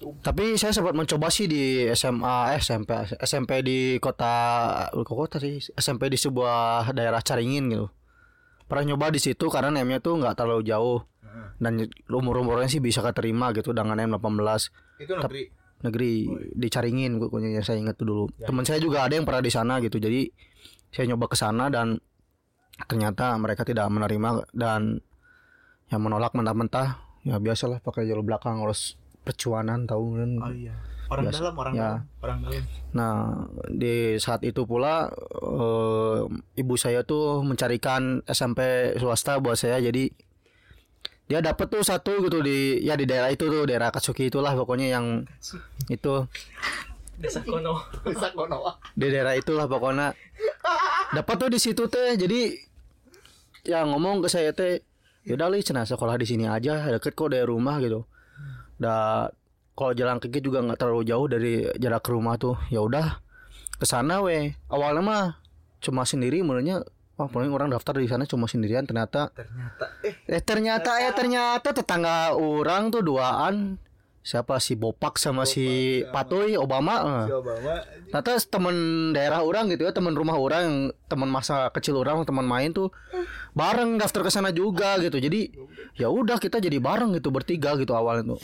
Tapi 0.00 0.56
saya 0.56 0.72
sempat 0.72 0.96
mencoba 0.96 1.28
sih 1.28 1.44
di 1.44 1.84
SMA 1.92 2.56
eh, 2.56 2.60
SMP 2.62 3.04
SMP 3.20 3.60
di 3.60 3.78
kota 4.00 4.88
kota 5.04 5.36
sih 5.36 5.60
SMP 5.76 6.08
di 6.08 6.16
sebuah 6.16 6.94
daerah 6.96 7.20
Caringin 7.20 7.66
gitu 7.68 7.86
pernah 8.70 8.94
nyoba 8.94 9.10
di 9.10 9.18
situ 9.18 9.50
karena 9.50 9.74
name-nya 9.74 9.98
tuh 9.98 10.22
nggak 10.22 10.38
terlalu 10.38 10.62
jauh 10.62 11.02
dan 11.60 11.76
umur-umurnya 12.08 12.72
sih 12.72 12.80
bisa 12.80 13.04
keterima 13.04 13.52
gitu 13.52 13.76
dengan 13.76 13.98
name 14.00 14.16
18 14.16 15.04
Itu 15.04 15.12
negeri. 15.20 15.42
negeri 15.84 16.12
di 16.56 16.68
Caringin 16.72 17.20
pokoknya 17.20 17.60
yang 17.60 17.64
saya 17.66 17.76
ingat 17.84 18.00
tuh 18.00 18.06
dulu. 18.08 18.24
Teman 18.40 18.64
saya 18.64 18.80
juga 18.80 19.04
ada 19.04 19.12
yang 19.12 19.28
pernah 19.28 19.44
di 19.44 19.52
sana 19.52 19.76
gitu. 19.84 20.00
Jadi 20.00 20.24
saya 20.88 21.12
nyoba 21.12 21.28
ke 21.28 21.36
sana 21.36 21.68
dan 21.68 22.00
ternyata 22.88 23.36
mereka 23.36 23.68
tidak 23.68 23.92
menerima 23.92 24.48
dan 24.56 25.04
yang 25.92 26.00
menolak 26.00 26.32
mentah-mentah 26.32 26.96
ya 27.28 27.36
biasalah 27.36 27.84
pakai 27.84 28.08
jalur 28.08 28.24
belakang 28.24 28.64
harus 28.64 28.96
percuanan 29.20 29.84
tahu 29.84 30.16
kan. 30.16 30.30
iya. 30.56 30.74
Orang 31.10 31.24
Biasa. 31.26 31.36
dalam, 31.36 31.54
orang 31.56 31.74
Ya. 31.74 31.82
dalam, 31.82 32.00
orang 32.20 32.38
dalam. 32.40 32.62
Nah, 32.90 33.18
di 33.66 33.94
saat 34.16 34.40
itu 34.42 34.62
pula 34.62 35.10
eh, 35.34 36.18
ibu 36.56 36.74
saya 36.74 37.02
tuh 37.02 37.42
mencarikan 37.42 38.22
SMP 38.24 38.60
swasta 38.94 39.36
buat 39.36 39.54
saya 39.54 39.78
jadi 39.80 40.06
dia 41.26 41.38
dapat 41.40 41.66
tuh 41.66 41.82
satu 41.82 42.22
gitu 42.22 42.38
di 42.40 42.78
ya 42.80 42.94
di 42.94 43.04
daerah 43.04 43.28
itu 43.28 43.42
tuh 43.44 43.62
daerah 43.62 43.90
Katsuki 43.90 44.26
itulah 44.26 44.50
pokoknya 44.52 44.90
yang 44.92 45.22
itu 45.86 46.26
desa 47.16 47.38
kono 47.40 47.86
Bisa 48.02 48.30
kono. 48.30 48.58
di 48.92 49.06
daerah 49.06 49.34
itulah 49.34 49.66
pokoknya 49.66 50.10
dapat 51.10 51.34
tuh 51.36 51.50
di 51.50 51.58
situ 51.58 51.86
teh 51.86 52.14
jadi 52.16 52.50
yang 53.64 53.90
ngomong 53.90 54.22
ke 54.22 54.28
saya 54.28 54.50
teh 54.50 54.82
yaudah 55.22 55.46
li 55.48 55.60
cenah 55.60 55.84
sekolah 55.84 56.16
di 56.16 56.24
sini 56.24 56.46
aja 56.46 56.86
deket 56.88 57.12
kok 57.12 57.30
dari 57.30 57.44
rumah 57.44 57.78
gitu 57.78 58.02
dah 58.74 59.30
kalau 59.80 59.96
jalan 59.96 60.20
kaki 60.20 60.44
juga 60.44 60.60
nggak 60.60 60.76
terlalu 60.76 61.08
jauh 61.08 61.24
dari 61.24 61.64
jarak 61.80 62.04
ke 62.04 62.12
rumah 62.12 62.36
tuh. 62.36 62.60
Ya 62.68 62.84
udah 62.84 63.16
ke 63.80 63.88
sana 63.88 64.20
we. 64.20 64.52
Awalnya 64.68 65.00
mah 65.00 65.24
cuma 65.80 66.04
sendiri 66.04 66.44
menurutnya 66.44 66.84
wah 67.16 67.32
paling 67.32 67.48
orang 67.48 67.72
daftar 67.72 67.96
di 67.96 68.04
sana 68.04 68.28
cuma 68.28 68.44
sendirian 68.44 68.84
ternyata. 68.84 69.32
Ternyata 69.32 69.84
eh. 70.04 70.14
Eh 70.28 70.42
ternyata 70.44 71.00
eh 71.00 71.16
ternyata 71.16 71.72
tetangga 71.72 72.36
orang 72.36 72.92
tuh 72.92 73.00
duaan. 73.00 73.80
Siapa? 74.20 74.60
Si 74.60 74.76
Bopak 74.76 75.16
sama 75.16 75.48
si 75.48 76.04
Patoy 76.12 76.60
Obama 76.60 77.24
eh. 77.24 77.32
Obama. 77.32 77.80
Ternyata 78.12 78.36
temen 78.52 78.76
daerah 79.16 79.40
orang 79.40 79.72
gitu 79.72 79.88
ya, 79.88 79.96
temen 79.96 80.12
rumah 80.12 80.36
orang, 80.36 80.92
temen 81.08 81.32
masa 81.32 81.72
kecil 81.72 81.96
orang, 81.96 82.28
teman 82.28 82.44
main 82.44 82.68
tuh 82.68 82.92
bareng 83.56 83.96
daftar 83.96 84.28
ke 84.28 84.30
sana 84.30 84.52
juga 84.52 85.00
gitu. 85.00 85.16
Jadi 85.16 85.56
ya 85.96 86.12
udah 86.12 86.36
kita 86.36 86.60
jadi 86.60 86.76
bareng 86.76 87.16
gitu 87.16 87.32
bertiga 87.32 87.80
gitu 87.80 87.96
awalnya 87.96 88.36
tuh. 88.36 88.40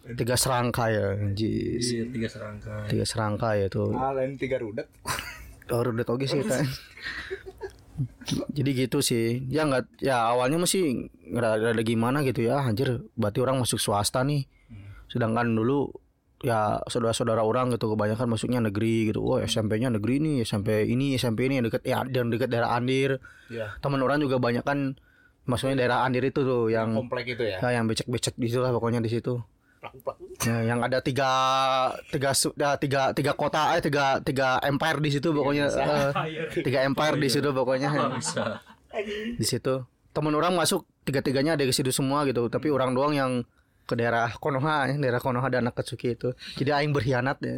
Tiga 0.00 0.34
serangkai 0.34 0.90
ya, 0.96 1.06
anjis. 1.14 1.86
tiga 2.10 2.26
serangkai 2.26 2.88
Tiga 2.88 3.04
serangkai 3.04 3.54
ya 3.62 3.68
tuh. 3.68 3.92
ah, 3.92 4.10
lain 4.10 4.34
tiga 4.36 4.58
rudet. 4.58 4.88
Oh, 5.70 5.86
udah 5.86 6.02
toge 6.02 6.26
sih 6.26 6.42
kita. 6.42 6.66
Jadi 8.50 8.70
gitu 8.74 8.98
sih. 8.98 9.46
Ya 9.46 9.62
nggak 9.62 10.02
ya 10.02 10.34
awalnya 10.34 10.58
masih 10.58 11.06
nggak 11.30 11.78
ada 11.78 11.82
gimana 11.86 12.26
gitu 12.26 12.42
ya. 12.42 12.58
Anjir, 12.58 13.06
berarti 13.14 13.38
orang 13.38 13.62
masuk 13.62 13.78
swasta 13.78 14.26
nih. 14.26 14.50
Sedangkan 15.06 15.54
dulu 15.54 15.94
ya 16.42 16.82
saudara-saudara 16.88 17.46
orang 17.46 17.70
gitu 17.70 17.86
kebanyakan 17.86 18.34
masuknya 18.34 18.58
negeri 18.58 19.14
gitu. 19.14 19.22
Oh, 19.22 19.38
SMP-nya 19.38 19.94
negeri 19.94 20.18
nih, 20.18 20.36
SMP 20.42 20.90
ini, 20.90 21.14
SMP 21.14 21.46
ini 21.46 21.62
yang 21.62 21.70
deket 21.70 21.86
ya 21.86 22.02
dan 22.02 22.34
deket 22.34 22.50
daerah 22.50 22.74
Andir. 22.74 23.22
Iya. 23.46 23.78
Teman 23.78 24.02
orang 24.02 24.18
juga 24.18 24.42
banyak 24.42 24.66
kan 24.66 24.98
maksudnya 25.46 25.78
daerah 25.78 26.02
Andir 26.02 26.26
itu 26.26 26.42
tuh 26.42 26.66
yang 26.66 26.98
Komplek 26.98 27.38
itu 27.38 27.46
ya. 27.46 27.62
ya, 27.62 27.78
yang 27.78 27.86
becek-becek 27.86 28.34
di 28.34 28.50
situ 28.50 28.58
lah 28.58 28.74
pokoknya 28.74 28.98
di 28.98 29.10
situ. 29.12 29.38
Ya, 30.44 30.56
yang 30.62 30.80
ada 30.84 31.00
tiga 31.00 31.30
tiga 32.12 32.36
su- 32.36 32.52
ya, 32.52 32.76
tiga 32.76 33.16
tiga 33.16 33.32
kota 33.32 33.76
eh 33.76 33.80
tiga 33.80 34.20
tiga 34.20 34.60
empire 34.60 35.00
di 35.00 35.10
situ 35.10 35.32
pokoknya 35.32 35.66
eh, 35.72 36.10
tiga 36.60 36.84
empire 36.84 37.16
di 37.16 37.28
situ 37.28 37.48
pokoknya. 37.50 37.88
Bisa. 38.16 38.60
Di 39.36 39.46
situ. 39.46 39.80
Teman 40.12 40.34
orang 40.34 40.52
masuk 40.52 40.84
tiga 41.02 41.24
tiganya 41.24 41.56
ada 41.56 41.64
di 41.64 41.72
situ 41.72 41.88
semua 41.90 42.28
gitu. 42.28 42.48
Tapi 42.48 42.68
orang 42.68 42.92
doang 42.92 43.16
yang 43.16 43.32
ke 43.88 43.98
daerah 43.98 44.30
Konoha 44.36 44.86
ya, 44.86 44.94
daerah 45.00 45.18
Konoha 45.18 45.48
dan 45.48 45.66
Akatsuki 45.66 46.14
itu. 46.14 46.30
Jadi 46.54 46.70
aing 46.70 46.92
berkhianat 46.92 47.40
ya. 47.42 47.56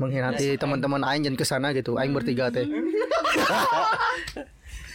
mengkhianati 0.00 0.56
teman-teman 0.56 1.04
aing 1.04 1.22
jangan 1.22 1.38
ke 1.38 1.44
sana 1.44 1.68
gitu. 1.76 2.00
Aing 2.00 2.16
bertiga 2.16 2.48
teh 2.48 2.64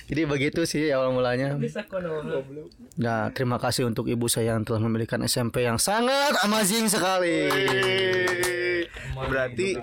jadi 0.08 0.24
begitu 0.24 0.64
sih 0.64 0.88
awal 0.96 1.12
mulanya 1.12 1.60
Nah, 2.98 3.30
terima 3.36 3.60
kasih 3.60 3.86
untuk 3.86 4.08
ibu 4.08 4.26
saya 4.32 4.56
yang 4.56 4.64
telah 4.64 4.82
memberikan 4.82 5.22
SMP 5.28 5.68
yang 5.68 5.78
sangat 5.78 6.34
amazing 6.48 6.88
sekali. 6.88 7.52
Berarti 9.14 9.78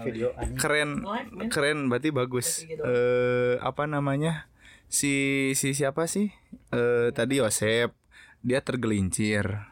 keren 0.56 1.04
keren 1.52 1.92
berarti 1.92 2.08
bagus. 2.10 2.64
Eh 2.64 3.60
apa 3.60 3.84
namanya? 3.84 4.48
Si 4.88 5.52
si 5.54 5.76
siapa 5.76 6.08
sih? 6.08 6.32
Eh 6.72 7.12
tadi 7.12 7.38
Yosep 7.44 7.92
dia 8.40 8.60
tergelincir. 8.64 9.70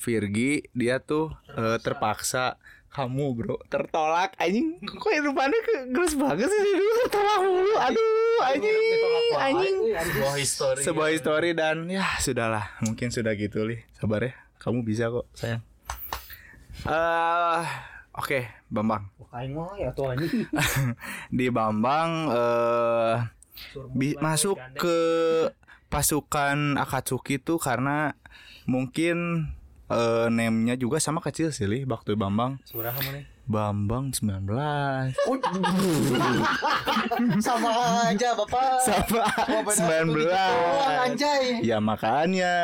Virgi 0.00 0.64
dia 0.72 0.96
tuh 1.04 1.28
eh, 1.52 1.76
terpaksa 1.84 2.56
kamu 2.90 3.26
bro 3.32 3.56
tertolak 3.70 4.34
anjing 4.34 4.74
kok 4.82 5.14
rupanya 5.22 5.58
ke 5.62 5.74
geus 5.90 6.18
banget 6.18 6.46
sih 6.46 6.62
dulu 6.74 6.92
tertolak 7.06 7.38
mulu 7.40 7.74
aduh 7.78 8.38
anjing 8.44 8.76
anjing 9.38 9.76
sebuah 9.94 10.34
histori 10.34 10.80
sebuah 10.82 11.08
histori 11.10 11.50
dan 11.54 11.86
ya 11.86 12.02
sudahlah 12.18 12.66
mungkin 12.82 13.08
sudah 13.08 13.32
gitu 13.34 13.62
li 13.62 13.78
sabar 13.94 14.26
ya 14.26 14.32
kamu 14.58 14.82
bisa 14.82 15.06
kok 15.06 15.30
sayang 15.32 15.62
eh 16.82 17.62
oke 18.12 18.40
Bambang 18.66 19.06
Aing 19.30 19.54
mah 19.54 19.70
ya 19.78 19.94
tuh 19.94 20.10
anjing. 20.10 20.50
di 21.30 21.46
Bambang 21.48 22.10
eh 22.26 23.14
bi- 23.94 24.18
masuk 24.18 24.58
ke 24.74 24.96
pasukan 25.86 26.74
Akatsuki 26.74 27.38
tuh 27.38 27.58
karena 27.58 28.18
mungkin 28.66 29.46
eh 29.90 30.26
name-nya 30.30 30.78
juga 30.78 31.02
sama 31.02 31.18
kecil 31.18 31.50
sih 31.50 31.66
li. 31.66 31.82
Waktu 31.82 32.14
Bambang. 32.14 32.62
Surah 32.62 32.94
kamu 32.94 33.10
nih. 33.18 33.24
Bambang 33.50 34.14
19 34.14 34.46
Sama 37.42 37.70
aja 38.06 38.38
Bapak. 38.38 38.78
Sama 38.86 39.26
Doang, 40.14 40.14
19 40.14 41.10
anjay. 41.10 41.58
Ya 41.66 41.82
makanya 41.82 42.54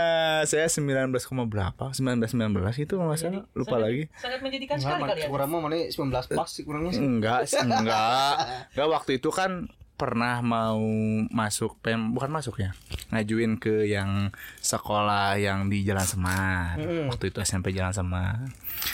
Saya 0.47 0.71
19, 0.71 1.11
koma 1.27 1.43
berapa? 1.43 1.91
19-19 1.91 2.87
itu 2.87 2.95
kalau 2.95 3.11
nggak 3.11 3.19
salah. 3.19 3.43
Lupa 3.59 3.77
lagi. 3.83 4.07
Sangat 4.15 4.39
menjadikan 4.47 4.79
Enggak, 4.79 5.27
kurang 5.27 5.49
mah 5.51 5.61
mana 5.67 5.91
19 5.91 5.99
pas 6.31 6.51
kurangnya 6.63 6.91
sih. 6.95 7.03
Enggak 7.03 7.51
Enggak. 7.67 8.35
Enggak 8.71 8.89
waktu 8.95 9.11
itu 9.19 9.35
kan 9.35 9.67
pernah 9.97 10.45
mau 10.45 10.79
masuk 11.33 11.81
pen 11.81 12.13
bukan 12.13 12.29
masuk 12.29 12.61
ya 12.61 12.77
ngajuin 13.09 13.57
ke 13.57 13.89
yang 13.89 14.29
sekolah 14.61 15.41
yang 15.41 15.73
di 15.73 15.83
Jalan 15.83 16.05
Semar. 16.05 16.77
Waktu 17.09 17.33
itu 17.33 17.39
SMP 17.41 17.73
Jalan 17.73 17.97
Semar. 17.97 18.45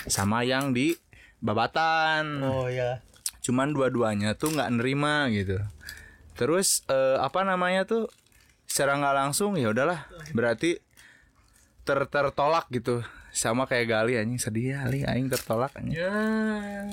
Sama 0.07 0.47
yang 0.47 0.71
di 0.71 0.95
Babatan. 1.43 2.39
Oh 2.41 2.71
ya. 2.71 3.03
cuman 3.43 3.75
dua-duanya 3.75 4.39
tuh 4.39 4.55
nggak 4.55 4.71
nerima 4.79 5.27
gitu. 5.27 5.59
Terus 6.39 6.87
eh, 6.87 7.19
apa 7.19 7.43
namanya 7.43 7.83
tuh 7.83 8.07
secara 8.63 8.95
nggak 8.95 9.15
langsung 9.19 9.59
ya 9.59 9.75
udahlah. 9.75 10.07
Berarti 10.31 10.79
ter 11.83 11.99
tertolak 12.07 12.71
gitu 12.71 13.03
sama 13.33 13.65
kayak 13.65 13.89
Gali 13.89 14.13
anjing. 14.21 14.37
Sedih 14.37 14.77
ya 14.77 14.85
Ali 14.85 15.01
aing 15.01 15.25
tertolak 15.27 15.73
anjing. 15.73 15.97
Ya. 15.97 16.13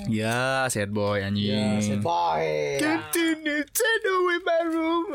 ya 0.09 0.41
sad 0.73 0.89
boy 0.89 1.21
anjing. 1.21 1.77
Continue 2.81 3.63
to 3.69 3.89
do 4.01 4.15
with 4.25 4.43
my 4.43 4.61
room. 4.65 5.05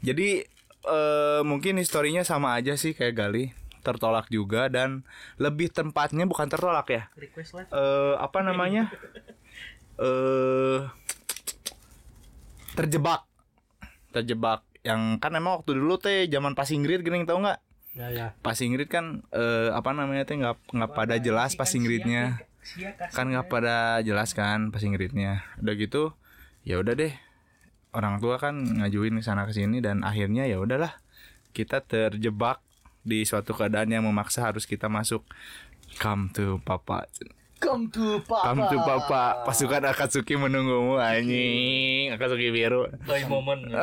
jadi 0.00 0.48
eh, 0.88 1.40
mungkin 1.44 1.76
historinya 1.76 2.24
sama 2.24 2.56
aja 2.56 2.74
sih 2.80 2.96
kayak 2.96 3.14
Gali. 3.14 3.52
Tertolak 3.84 4.32
juga 4.32 4.72
dan 4.72 5.04
lebih 5.36 5.68
tempatnya 5.68 6.24
bukan 6.24 6.48
tertolak 6.48 6.88
ya. 6.88 7.12
Request 7.20 7.52
live. 7.60 7.68
eh 7.68 8.14
apa 8.16 8.40
namanya? 8.40 8.88
Eh 10.00 10.88
terjebak. 12.72 13.28
Terjebak 14.08 14.64
yang 14.84 15.20
kan 15.20 15.36
emang 15.36 15.60
waktu 15.60 15.76
dulu 15.76 16.00
teh 16.00 16.28
zaman 16.32 16.56
pas 16.56 16.68
Ingrid 16.72 17.04
gini 17.04 17.24
tau 17.24 17.40
nggak 17.40 17.60
Ya 17.94 18.10
ya. 18.10 18.26
pas 18.42 18.58
Ingrid 18.58 18.90
kan 18.90 19.22
eh, 19.30 19.70
apa 19.70 19.94
namanya 19.94 20.26
teh 20.26 20.34
nggak 20.34 20.74
nggak 20.74 20.92
pada 20.92 21.14
jelas 21.22 21.54
pas 21.54 21.70
Ingridnya 21.70 22.42
kan 23.14 23.30
nggak 23.30 23.46
pada 23.46 24.02
jelas 24.02 24.34
kan 24.34 24.74
pas 24.74 24.82
Ingridnya 24.82 25.46
udah 25.62 25.74
gitu 25.78 26.10
ya 26.66 26.82
udah 26.82 26.94
deh. 26.98 27.14
Orang 27.94 28.18
tua 28.18 28.42
kan 28.42 28.58
ngajuin 28.58 29.14
ke 29.14 29.22
sana 29.22 29.46
ke 29.46 29.54
sini 29.54 29.78
dan 29.78 30.02
akhirnya 30.02 30.50
ya 30.50 30.58
udahlah 30.58 30.98
kita 31.54 31.78
terjebak 31.86 32.58
di 33.06 33.22
suatu 33.22 33.54
keadaan 33.54 33.94
yang 33.94 34.02
memaksa 34.02 34.42
harus 34.50 34.66
kita 34.66 34.90
masuk. 34.90 35.22
Come 36.02 36.34
to 36.34 36.58
papa. 36.66 37.06
Come 37.62 37.86
to 37.94 38.18
Papa. 38.26 38.50
come 38.50 38.62
to 38.66 38.76
papa. 38.82 39.46
Pasukan 39.46 39.86
Akatsuki 39.86 40.34
menunggumu 40.34 40.98
anjing. 40.98 42.10
Akatsuki 42.10 42.50
biru. 42.50 42.90
Toy 43.06 43.22
moment. 43.30 43.62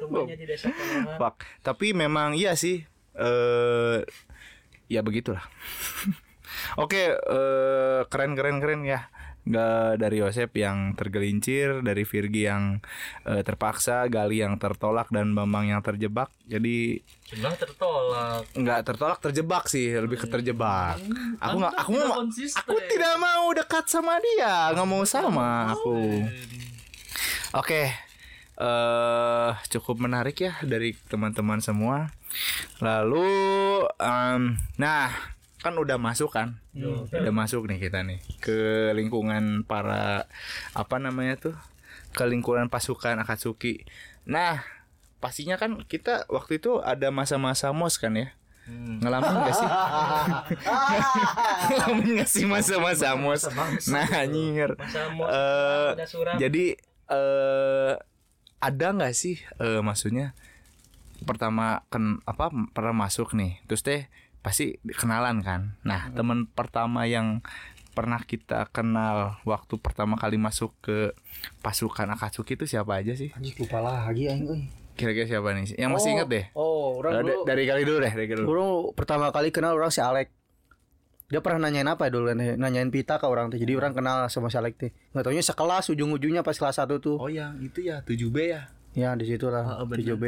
Rumahnya 0.00 0.36
di 0.36 0.46
desa. 0.46 0.70
Fuck. 1.16 1.42
tapi 1.60 1.90
memang 1.92 2.32
iya 2.32 2.54
sih 2.54 2.82
eh 3.14 3.98
ya 4.86 5.00
begitulah. 5.02 5.42
Oke 6.82 7.12
eh, 7.12 8.00
keren 8.06 8.32
keren 8.34 8.58
keren 8.58 8.82
ya. 8.82 9.10
Nggak 9.48 9.96
dari 9.96 10.20
Yosep 10.20 10.52
yang 10.60 10.92
tergelincir 10.92 11.80
dari 11.80 12.04
Virgi 12.04 12.44
yang 12.44 12.84
eh, 13.24 13.40
terpaksa 13.40 14.04
Gali 14.06 14.44
yang 14.44 14.60
tertolak 14.60 15.08
dan 15.08 15.32
Bambang 15.32 15.72
yang 15.72 15.80
terjebak. 15.80 16.28
Jadi 16.44 17.00
Cuma 17.24 17.56
tertolak. 17.56 18.44
nggak 18.52 18.80
tertolak 18.84 19.18
terjebak 19.18 19.64
sih 19.66 19.96
lebih 19.96 20.20
ke 20.20 20.28
terjebak. 20.28 21.00
Aku 21.40 21.56
nggak 21.58 21.74
aku 21.74 21.90
mau 21.96 22.20
aku 22.28 22.74
tidak 22.92 23.14
mau 23.16 23.48
dekat 23.50 23.84
sama 23.88 24.20
dia 24.20 24.76
nggak 24.76 24.88
mau 24.88 25.02
sama 25.02 25.72
aku. 25.72 25.96
oke 27.56 28.07
eh 28.58 29.50
cukup 29.70 30.02
menarik 30.02 30.42
ya 30.42 30.58
dari 30.66 30.98
teman-teman 31.06 31.62
semua. 31.62 32.10
Lalu 32.82 33.30
em, 34.02 34.58
nah 34.74 35.14
kan 35.58 35.74
udah 35.74 35.94
masuk 35.98 36.34
kan? 36.34 36.58
Udah 36.74 37.34
masuk 37.34 37.70
nih 37.70 37.78
kita 37.78 38.02
nih 38.02 38.18
ke 38.42 38.90
lingkungan 38.94 39.62
para 39.62 40.26
apa 40.74 40.96
namanya 40.98 41.38
tuh? 41.38 41.54
Ke 42.10 42.26
lingkungan 42.26 42.66
pasukan 42.66 43.18
Akatsuki. 43.22 43.86
Nah 44.26 44.62
pastinya 45.18 45.58
kan 45.58 45.82
kita 45.86 46.26
waktu 46.30 46.58
itu 46.58 46.78
ada 46.82 47.10
masa-masa 47.14 47.70
mos 47.70 47.98
kan 47.98 48.14
ya? 48.14 48.34
Ngalamin 48.68 49.48
gak 49.48 49.56
sih? 49.56 49.68
Ngalamin 51.72 52.10
gak 52.20 52.28
sih 52.28 52.44
masa-masa 52.44 53.16
mos 53.16 53.46
nah 53.88 54.06
anjir. 54.18 54.74
Masa 54.76 55.08
mos, 55.14 55.30
Eh, 55.30 55.90
jadi 56.38 56.64
eh 57.08 57.92
ada 58.58 58.90
nggak 58.90 59.14
sih 59.14 59.38
eh 59.56 59.80
maksudnya 59.80 60.34
pertama 61.20 61.82
kan 61.88 62.22
apa 62.24 62.46
pernah 62.70 62.94
masuk 62.94 63.34
nih 63.34 63.58
terus 63.66 63.82
teh 63.82 64.06
pasti 64.38 64.78
kenalan 64.94 65.42
kan? 65.42 65.74
Nah 65.82 66.14
teman 66.14 66.46
pertama 66.46 67.04
yang 67.04 67.42
pernah 67.90 68.22
kita 68.22 68.70
kenal 68.70 69.42
waktu 69.42 69.74
pertama 69.82 70.14
kali 70.14 70.38
masuk 70.38 70.70
ke 70.78 71.10
pasukan 71.58 72.06
Akatsuki 72.14 72.54
itu 72.54 72.64
siapa 72.64 73.02
aja 73.02 73.18
sih? 73.18 73.34
Anjing 73.34 73.58
lupa 73.58 73.82
lagi 73.82 74.30
aing 74.30 74.46
euy. 74.46 74.62
kira-kira 74.94 75.26
siapa 75.26 75.50
nih? 75.54 75.74
Yang 75.74 75.90
masih 75.90 76.10
inget 76.14 76.28
deh. 76.30 76.44
Oh, 76.54 76.98
orang 76.98 77.22
dulu, 77.22 77.42
da- 77.42 77.54
dari 77.54 77.64
kali 77.66 77.82
dulu 77.82 77.98
deh 77.98 78.12
dari 78.14 78.26
kali 78.26 78.38
dulu. 78.38 78.46
Dulu 78.46 78.66
pertama 78.94 79.30
kali 79.30 79.50
kenal 79.50 79.74
orang 79.74 79.90
si 79.90 79.98
Alek. 79.98 80.30
Dia 81.28 81.44
pernah 81.44 81.68
nanyain 81.68 81.84
apa 81.84 82.08
ya 82.08 82.16
dulu 82.16 82.32
nanyain 82.32 82.88
pita 82.88 83.20
ke 83.20 83.28
orang 83.28 83.52
tuh. 83.52 83.60
Jadi 83.60 83.76
orang 83.76 83.92
kenal 83.92 84.32
sama 84.32 84.48
Alek 84.48 84.80
tuh. 84.80 84.88
Enggak 85.12 85.28
taunya 85.28 85.44
sekelas 85.44 85.84
ujung-ujungnya 85.92 86.40
pas 86.40 86.56
kelas 86.56 86.80
1 86.80 86.88
tuh. 86.98 87.20
oh 87.20 87.28
yang 87.28 87.52
itu 87.60 87.84
ya 87.84 88.00
7B 88.00 88.36
ya 88.48 88.62
Ya 88.96 89.12
di 89.12 89.28
situ 89.28 89.52
lah. 89.52 89.76
Oh, 89.76 89.84
bener. 89.84 90.16
7B. 90.16 90.24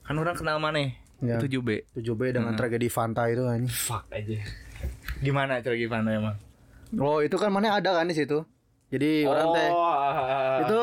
kan 0.00 0.16
orang 0.16 0.32
kenal 0.32 0.56
mana 0.56 0.80
Ya. 1.20 1.36
7B 1.36 1.92
7B 1.92 2.32
dengan 2.32 2.56
tragedi 2.56 2.88
Fanta 2.88 3.28
itu 3.28 3.44
anjing. 3.44 3.68
fuck 3.68 4.08
aja 4.08 4.38
gimana 5.18 5.60
cara 5.60 5.74
gimana 5.74 6.14
emang 6.14 6.36
Oh, 6.96 7.20
itu 7.20 7.36
kan 7.36 7.52
mana 7.52 7.76
ada 7.76 7.92
kan 7.92 8.08
di 8.08 8.16
situ. 8.16 8.40
Jadi 8.88 9.28
orang 9.28 9.52
teh 9.52 9.68
Oh, 9.68 10.64
itu 10.64 10.80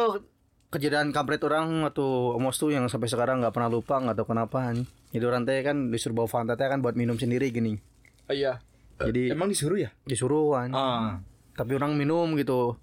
kejadian 0.69 1.09
kampret 1.09 1.41
orang 1.41 1.81
waktu 1.81 2.05
omos 2.37 2.59
tuh 2.59 2.69
yang 2.69 2.85
sampai 2.85 3.09
sekarang 3.09 3.41
nggak 3.41 3.49
pernah 3.49 3.71
lupa 3.71 3.97
nggak 3.97 4.13
tahu 4.13 4.29
kenapa 4.29 4.69
anjing. 4.69 4.85
Jadi 5.09 5.25
orang 5.25 5.41
teh 5.41 5.57
kan 5.65 5.89
disuruh 5.89 6.13
bawa 6.13 6.29
Fanta 6.29 6.53
teh 6.53 6.69
kan 6.69 6.85
buat 6.85 6.93
minum 6.93 7.17
sendiri 7.17 7.49
gini. 7.49 7.81
iya 8.27 8.61
Jadi 8.97 9.27
emang 9.27 9.51
disuruh 9.51 9.75
ya 9.77 9.91
disuruh 10.03 10.55
kan. 10.55 10.69
ah 10.71 11.19
Tapi 11.51 11.75
orang 11.75 11.95
minum 11.95 12.35
gitu. 12.35 12.75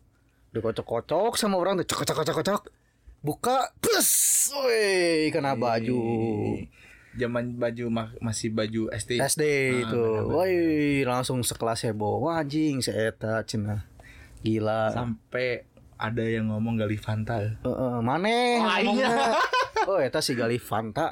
Dikocok-kocok 0.53 1.37
sama 1.37 1.57
orang 1.57 1.81
tuh 1.81 1.97
cocok 1.97 2.17
cocok 2.21 2.37
cocok. 2.41 2.63
Buka, 3.23 3.71
plus, 3.79 4.11
woi, 4.51 5.31
kena 5.31 5.55
baju 5.55 6.03
zaman 7.13 7.55
baju 7.55 7.85
ma- 7.87 8.15
masih 8.19 8.51
baju 8.51 8.91
SD 8.91 9.21
SD 9.21 9.43
itu. 9.81 10.03
Woi, 10.27 10.57
langsung 11.05 11.39
sekelas 11.41 11.87
heboh. 11.87 12.19
Wah, 12.19 12.43
anjing, 12.43 12.83
seeta 12.83 13.45
cenah. 13.45 13.87
Gila. 14.43 14.91
sampai 14.91 15.63
ada 15.95 16.27
yang 16.27 16.51
ngomong 16.51 16.75
gali 16.75 16.99
Fanta 16.99 17.39
Heeh, 17.63 17.95
maneh 18.03 18.59
ngomongnya. 18.59 19.39
Oh, 19.83 19.99
eta 19.99 20.23
si 20.23 20.39
Gali 20.39 20.63
Fanta 20.63 21.11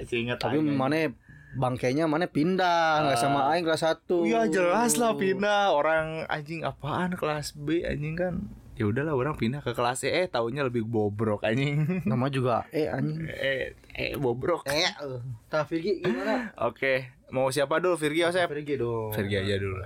ingat 0.00 0.40
Tapi 0.40 0.56
mana 0.56 1.12
bangkainya 1.56 2.04
mana 2.04 2.28
pindah 2.28 3.08
nggak 3.08 3.18
sama 3.18 3.50
aing 3.52 3.64
kelas 3.64 3.82
1. 3.82 4.06
Iya 4.28 4.40
jelas 4.52 5.00
lah 5.00 5.16
pindah. 5.16 5.72
Orang 5.72 6.28
anjing 6.28 6.62
apaan 6.62 7.16
kelas 7.16 7.56
B 7.56 7.82
anjing 7.82 8.14
kan. 8.14 8.34
Ya 8.76 8.84
udahlah 8.84 9.16
orang 9.16 9.40
pindah 9.40 9.64
ke 9.64 9.72
kelas 9.72 10.04
E. 10.04 10.12
Eh 10.12 10.26
taunya 10.28 10.60
lebih 10.62 10.84
bobrok 10.84 11.42
anjing. 11.42 11.80
Nama 12.10 12.26
juga 12.28 12.68
eh 12.70 12.86
anjing. 12.86 13.24
eh 13.26 13.72
eh 13.96 14.12
bobrok. 14.14 14.68
Eh, 14.68 14.84
uh. 15.00 15.24
Tah 15.48 15.64
Virgi 15.64 16.04
gimana? 16.04 16.52
oke 16.60 17.16
mau 17.32 17.48
siapa 17.50 17.80
dulu? 17.80 17.96
Virgi 17.96 18.22
Yosep 18.22 18.46
Virgi 18.52 18.74
dong. 18.76 19.10
Virgi 19.16 19.36
aja 19.40 19.56
dulu 19.56 19.80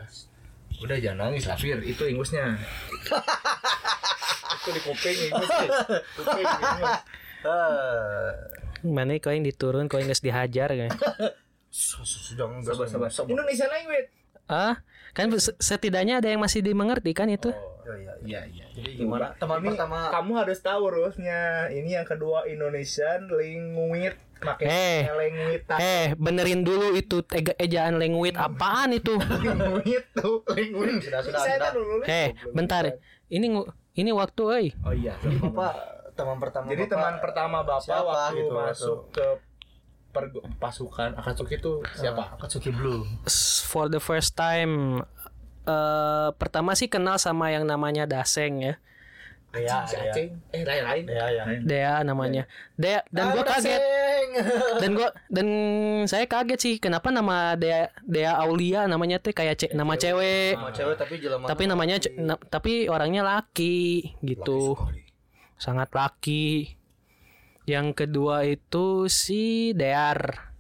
udah 0.81 0.97
jangan 0.97 1.29
nangis 1.29 1.45
lah 1.45 1.61
Vir 1.61 1.77
itu 1.85 2.09
ingusnya 2.09 2.57
itu 4.61 4.69
di 4.73 4.81
kuping 4.81 5.19
ingus 5.29 5.51
kuping 6.17 6.47
Mana 8.81 9.21
kau 9.21 9.29
yang 9.29 9.45
diturun, 9.45 9.93
kau 9.93 10.01
yang 10.01 10.09
geus 10.09 10.25
dihajar 10.25 10.73
kayak. 10.73 10.97
Sudah 11.71 12.47
enggak 12.47 12.75
Indonesia 13.25 13.67
language 13.67 14.11
Ah, 14.45 14.83
kan 15.13 15.31
se- 15.33 15.55
setidaknya 15.57 16.19
ada 16.19 16.27
yang 16.27 16.43
masih 16.43 16.59
dimengerti 16.59 17.15
kan 17.15 17.31
itu. 17.31 17.55
iya 18.21 18.43
iya 18.45 18.67
Jadi 18.71 18.99
gimana? 18.99 19.31
Teman 19.35 19.63
pertama 19.65 20.11
kamu 20.11 20.33
harus 20.37 20.59
tahu 20.59 20.91
rulesnya 20.91 21.39
ini 21.69 21.95
yang 21.95 22.03
kedua 22.03 22.43
Indonesian 22.45 23.31
language 23.31 24.19
pakai 24.37 24.67
Eh. 24.67 25.01
language 25.07 25.63
Eh, 25.79 26.07
benerin 26.17 26.61
dulu 26.61 26.93
itu 26.93 27.23
ejaan 27.57 27.97
language 27.97 28.35
apaan 28.35 28.91
itu? 28.91 29.15
language 29.47 30.07
tuh 30.13 30.43
language 30.49 30.99
Sudah, 31.05 31.21
sudah, 31.23 31.41
Saya 31.41 31.57
sudah. 31.71 31.71
Eh, 32.05 32.29
bentar. 32.51 32.85
Ini 33.29 33.47
ini 33.93 34.11
waktu 34.11 34.43
euy. 34.43 34.67
oh 34.81 34.91
iya 34.93 35.15
Bapak 35.15 35.75
teman 36.13 36.37
pertama 36.37 36.67
Jadi 36.67 36.85
Bapak 36.85 36.93
teman 36.93 37.15
pertama 37.21 37.59
Bapak 37.63 37.81
siapa 37.81 38.03
waktu 38.03 38.35
gitu, 38.37 38.51
masuk 38.53 38.99
ke 39.11 39.27
pergu- 40.11 40.43
pasukan 40.57 41.15
Akatsuki 41.15 41.57
itu 41.57 41.83
siapa? 41.95 42.35
Akatsuki 42.35 42.71
Blue. 42.71 43.07
For 43.65 43.87
the 43.87 43.99
first 43.99 44.35
time 44.35 45.03
eh 45.63 46.29
pertama 46.35 46.73
sih 46.73 46.87
kenal 46.87 47.17
sama 47.17 47.49
yang 47.49 47.63
namanya 47.63 48.05
Daseng 48.05 48.59
ya. 48.61 48.75
Iya, 49.51 49.83
Eh 50.55 50.63
lain 50.63 50.83
lain. 50.87 51.05
iya, 51.11 51.27
iya. 51.29 51.43
Dea 51.59 51.95
namanya. 52.07 52.47
Dea 52.79 53.03
dan 53.11 53.35
gua 53.35 53.43
kaget. 53.43 53.83
Dan 54.79 54.95
gua 54.95 55.11
dan 55.27 55.47
saya 56.07 56.23
kaget 56.23 56.61
sih 56.61 56.75
kenapa 56.79 57.11
nama 57.11 57.59
Dea 57.59 57.91
Dea 58.07 58.39
Aulia 58.39 58.87
namanya 58.87 59.19
teh 59.19 59.35
kayak 59.35 59.59
ce, 59.59 59.67
nama 59.75 59.99
cewek. 59.99 60.55
Sama 60.55 60.71
cewek 60.71 60.95
tapi 60.95 61.15
jelema. 61.19 61.47
Tapi 61.51 61.63
namanya 61.67 61.99
tapi 62.47 62.87
orangnya 62.87 63.27
laki 63.27 64.15
gitu. 64.23 64.79
Sangat 65.59 65.91
laki. 65.91 66.79
Yang 67.71 68.03
kedua 68.03 68.43
itu 68.43 69.07
si 69.07 69.71
Dear. 69.79 70.51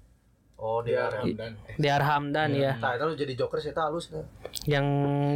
Oh, 0.61 0.79
dia. 0.87 1.11
Dear 1.75 2.03
Hamdan 2.07 2.55
ya. 2.55 2.79
Nah, 2.79 2.94
itu 2.94 3.05
lu 3.11 3.14
jadi 3.18 3.33
joker 3.35 3.59
sih 3.59 3.75
halus 3.75 4.14
kan. 4.14 4.23
Yang 4.62 4.87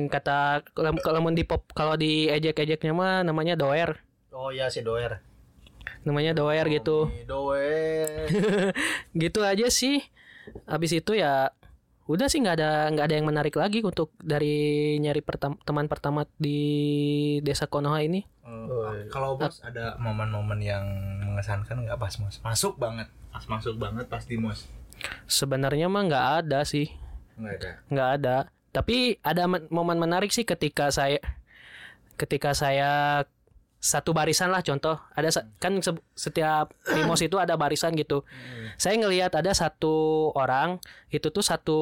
kata 0.06 0.62
kalau 0.70 0.94
kalau 1.02 1.18
di 1.34 1.42
pop 1.42 1.66
kalau 1.74 1.98
di 1.98 2.30
ejek-ejeknya 2.30 2.94
mah 2.94 3.26
namanya 3.26 3.58
Doer. 3.58 3.98
Oh 4.30 4.54
iya 4.54 4.70
si 4.70 4.86
Doer. 4.86 5.18
Namanya 6.06 6.36
Doer 6.36 6.68
gitu. 6.70 7.10
Si 7.10 7.26
Doer. 7.26 8.30
gitu 9.22 9.42
aja 9.42 9.66
sih 9.66 9.98
habis 10.68 10.92
itu 10.94 11.16
ya 11.16 11.56
udah 12.04 12.26
sih 12.26 12.38
nggak 12.38 12.54
ada 12.54 12.70
nggak 12.90 13.06
ada 13.06 13.16
yang 13.16 13.24
menarik 13.24 13.54
lagi 13.54 13.80
untuk 13.80 14.12
dari 14.18 14.54
nyari 14.98 15.20
pertam- 15.20 15.56
teman 15.58 15.86
pertama 15.86 16.28
di 16.36 16.60
desa 17.40 17.64
Konoha 17.64 18.00
ini 18.00 18.20
Eh, 18.44 19.08
Kalau 19.08 19.34
bos 19.34 19.60
ada 19.60 19.96
momen-momen 19.96 20.60
yang 20.60 20.84
mengesankan 21.22 21.80
nggak 21.80 21.96
pas 21.96 22.12
mos? 22.18 22.38
Masuk 22.40 22.76
banget, 22.76 23.08
pas 23.30 23.40
masuk 23.46 23.76
banget 23.76 24.04
pas 24.04 24.20
di 24.20 24.36
mos. 24.36 24.68
sebenarnya 25.26 25.86
mah 25.86 26.02
nggak 26.02 26.26
ada 26.40 26.60
sih 26.62 26.86
Nggak 27.34 27.54
ada. 27.56 27.70
nggak 27.88 28.08
ada 28.14 28.36
tapi 28.70 28.96
ada 29.20 29.42
men- 29.44 29.66
momen 29.68 29.96
menarik 29.96 30.30
sih 30.30 30.44
ketika 30.44 30.88
saya 30.88 31.18
ketika 32.14 32.52
saya 32.52 33.22
satu 33.84 34.10
barisan 34.10 34.48
lah 34.48 34.64
contoh. 34.64 34.96
Ada 35.12 35.28
kan 35.58 35.76
se- 35.78 36.00
setiap 36.14 36.72
di 36.86 37.04
mos 37.04 37.20
itu 37.20 37.36
ada 37.36 37.52
barisan 37.54 37.92
gitu. 37.92 38.24
Saya 38.74 38.96
ngelihat 38.96 39.36
ada 39.36 39.52
satu 39.52 39.92
orang 40.32 40.80
itu 41.08 41.28
tuh 41.28 41.44
satu 41.44 41.78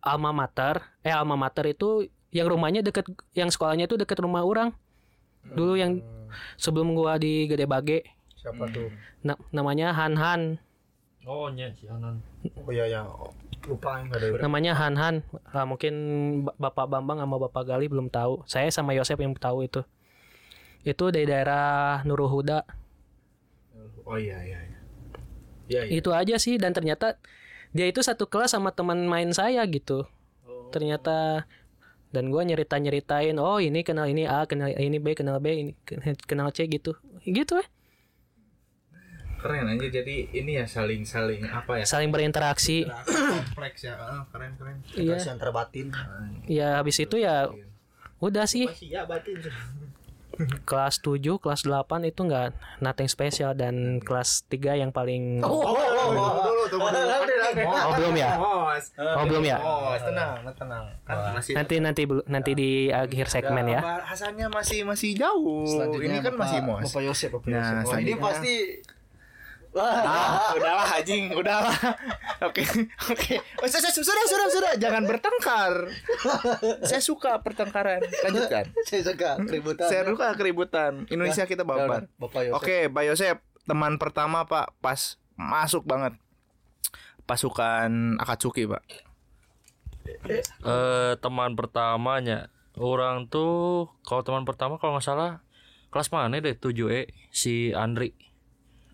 alma 0.00 0.34
mater. 0.34 0.82
Eh 1.00 1.14
alma 1.14 1.38
mater 1.38 1.70
itu 1.70 2.10
yang 2.28 2.50
rumahnya 2.50 2.82
deket 2.82 3.06
yang 3.32 3.48
sekolahnya 3.48 3.86
itu 3.86 3.94
deket 3.94 4.18
rumah 4.18 4.42
orang. 4.42 4.74
Dulu 5.46 5.76
yang 5.76 6.02
sebelum 6.56 6.92
gua 6.92 7.14
di 7.16 7.46
Gede 7.46 7.64
Bage. 7.64 8.02
Siapa 8.34 8.66
tuh? 8.68 8.90
na- 9.22 9.40
namanya 9.50 9.94
Han 9.94 10.18
Han 10.18 10.42
Oh 11.24 11.48
nya 11.48 11.72
si 11.72 11.88
Anan. 11.88 12.20
Oh 12.52 12.68
iya 12.68 12.84
ya. 12.84 13.00
Lupa 13.64 13.96
yang 13.96 14.12
ada. 14.12 14.28
namanya 14.36 14.76
Han 14.76 14.92
Han 14.94 15.14
Ah, 15.48 15.64
mungkin 15.64 15.94
Ba- 16.44 16.52
Bapak 16.60 16.84
Bambang 16.84 17.16
sama 17.16 17.40
Bapak 17.40 17.64
Gali 17.64 17.88
belum 17.88 18.12
tahu. 18.12 18.44
Saya 18.44 18.68
sama 18.68 18.92
Yosep 18.92 19.16
yang 19.16 19.32
tahu 19.32 19.64
itu 19.64 19.80
itu 20.84 21.04
dari 21.10 21.24
daerah 21.24 22.00
Nurul 22.04 22.28
Huda 22.30 22.60
Oh 24.04 24.20
iya 24.20 24.36
iya. 24.44 24.60
iya. 24.60 24.78
Iya 25.64 25.80
iya. 25.88 25.92
itu 25.96 26.12
aja 26.12 26.36
sih 26.36 26.60
dan 26.60 26.76
ternyata 26.76 27.16
dia 27.72 27.88
itu 27.88 28.04
satu 28.04 28.28
kelas 28.28 28.52
sama 28.52 28.68
teman 28.70 29.00
main 29.08 29.32
saya 29.32 29.64
gitu 29.64 30.04
ternyata 30.70 31.48
dan 32.12 32.28
gua 32.30 32.44
nyerita 32.44 32.76
nyeritain 32.78 33.34
oh 33.40 33.58
ini 33.58 33.80
kenal 33.80 34.04
ini 34.06 34.28
A 34.28 34.44
kenal 34.44 34.70
ini 34.70 35.00
B 35.00 35.16
kenal 35.16 35.40
B 35.40 35.46
ini 35.56 35.72
kenal 36.28 36.52
C 36.52 36.68
gitu 36.68 36.94
gitu 37.24 37.58
eh 37.58 37.68
Keren 39.40 39.68
aja 39.68 39.88
jadi 40.00 40.16
ini 40.32 40.56
ya 40.56 40.64
saling 40.64 41.04
saling 41.04 41.44
apa 41.44 41.80
ya? 41.80 41.84
saling 41.84 42.08
berinteraksi 42.08 42.88
Kompleks 42.88 43.84
ya. 43.84 43.92
Keren 44.32 44.56
keren. 44.56 44.76
iya 44.96 45.20
Kasih 45.20 45.36
antar 45.36 45.52
batin. 45.52 45.92
ya 46.48 46.80
habis 46.80 46.96
itu 46.96 47.20
ya 47.20 47.52
udah 48.24 48.48
sih 48.48 48.64
Iya 48.80 49.04
batin. 49.04 49.36
Kelas 50.64 51.00
7, 51.00 51.20
kelas 51.40 51.62
8 51.66 52.08
itu 52.08 52.20
enggak 52.26 52.54
nothing 52.78 53.08
special 53.10 53.54
dan 53.56 53.98
kelas 54.02 54.44
3 54.50 54.80
yang 54.80 54.90
paling 54.90 55.40
Oh, 55.44 55.74
dulu 56.44 56.64
tunggu 56.70 56.88
dulu. 56.90 57.14
Oh, 57.64 57.92
belum 57.94 58.14
ya? 58.18 58.30
Bos. 58.36 58.84
Oh, 58.98 59.24
belum 59.24 59.44
ya? 59.46 59.56
Bos, 59.60 60.02
tenang, 60.02 60.34
tenang. 60.56 60.84
Kan 61.06 61.16
masih 61.34 61.52
Nanti 61.54 61.74
nanti 61.78 62.02
nanti 62.26 62.52
di 62.56 62.70
akhir 62.90 63.26
segmen 63.30 63.66
ya. 63.70 63.80
Bahasannya 63.80 64.46
masih 64.50 64.82
masih 64.86 65.10
jauh. 65.14 65.64
ini 66.02 66.18
kan 66.20 66.34
masih 66.34 66.58
mos. 66.62 66.90
Bapak 66.90 67.02
Yosep, 67.06 67.30
Bapak 67.38 67.48
Nah, 67.48 67.82
Yosep. 67.82 67.94
Oh, 67.94 67.98
ini 68.00 68.12
pasti 68.18 68.54
Ah, 69.74 70.54
udahlah 70.54 70.86
anjing, 70.86 71.34
udahlah. 71.34 71.74
Oke, 72.46 72.60
oke. 73.08 73.40
Oh, 73.62 73.64
sudah, 73.64 73.88
sudah, 73.88 74.24
sudah, 74.28 74.48
sudah, 74.52 74.72
jangan 74.76 75.08
bertengkar. 75.08 75.88
Saya 76.84 77.00
suka 77.00 77.40
pertengkaran. 77.40 78.04
Lanjutkan. 78.04 78.68
saya 78.90 79.00
suka 79.00 79.40
keributan. 79.40 79.88
Saya 79.88 80.02
suka 80.04 80.28
keributan. 80.36 80.92
Indonesia 81.08 81.48
kita 81.48 81.64
Ya 81.64 81.72
udah, 81.72 81.88
baper. 81.88 82.02
Bapak 82.20 82.42
Yosep. 82.44 82.58
Oke, 82.60 82.78
Pak 82.92 83.04
Yosep, 83.08 83.36
teman 83.64 83.96
pertama 83.96 84.44
Pak 84.44 84.76
pas 84.84 85.16
masuk 85.40 85.88
banget 85.88 86.12
pasukan 87.24 88.20
Akatsuki, 88.20 88.68
Pak. 88.68 88.82
Eh 90.28 91.12
teman 91.24 91.56
pertamanya 91.56 92.52
orang 92.76 93.32
tuh 93.32 93.88
kalau 94.04 94.20
teman 94.20 94.44
pertama 94.44 94.76
kalau 94.76 94.98
nggak 94.98 95.06
salah 95.06 95.40
kelas 95.88 96.10
mana 96.10 96.42
deh 96.42 96.58
7 96.58 96.74
e 96.92 97.08
si 97.32 97.72
Andri. 97.72 98.12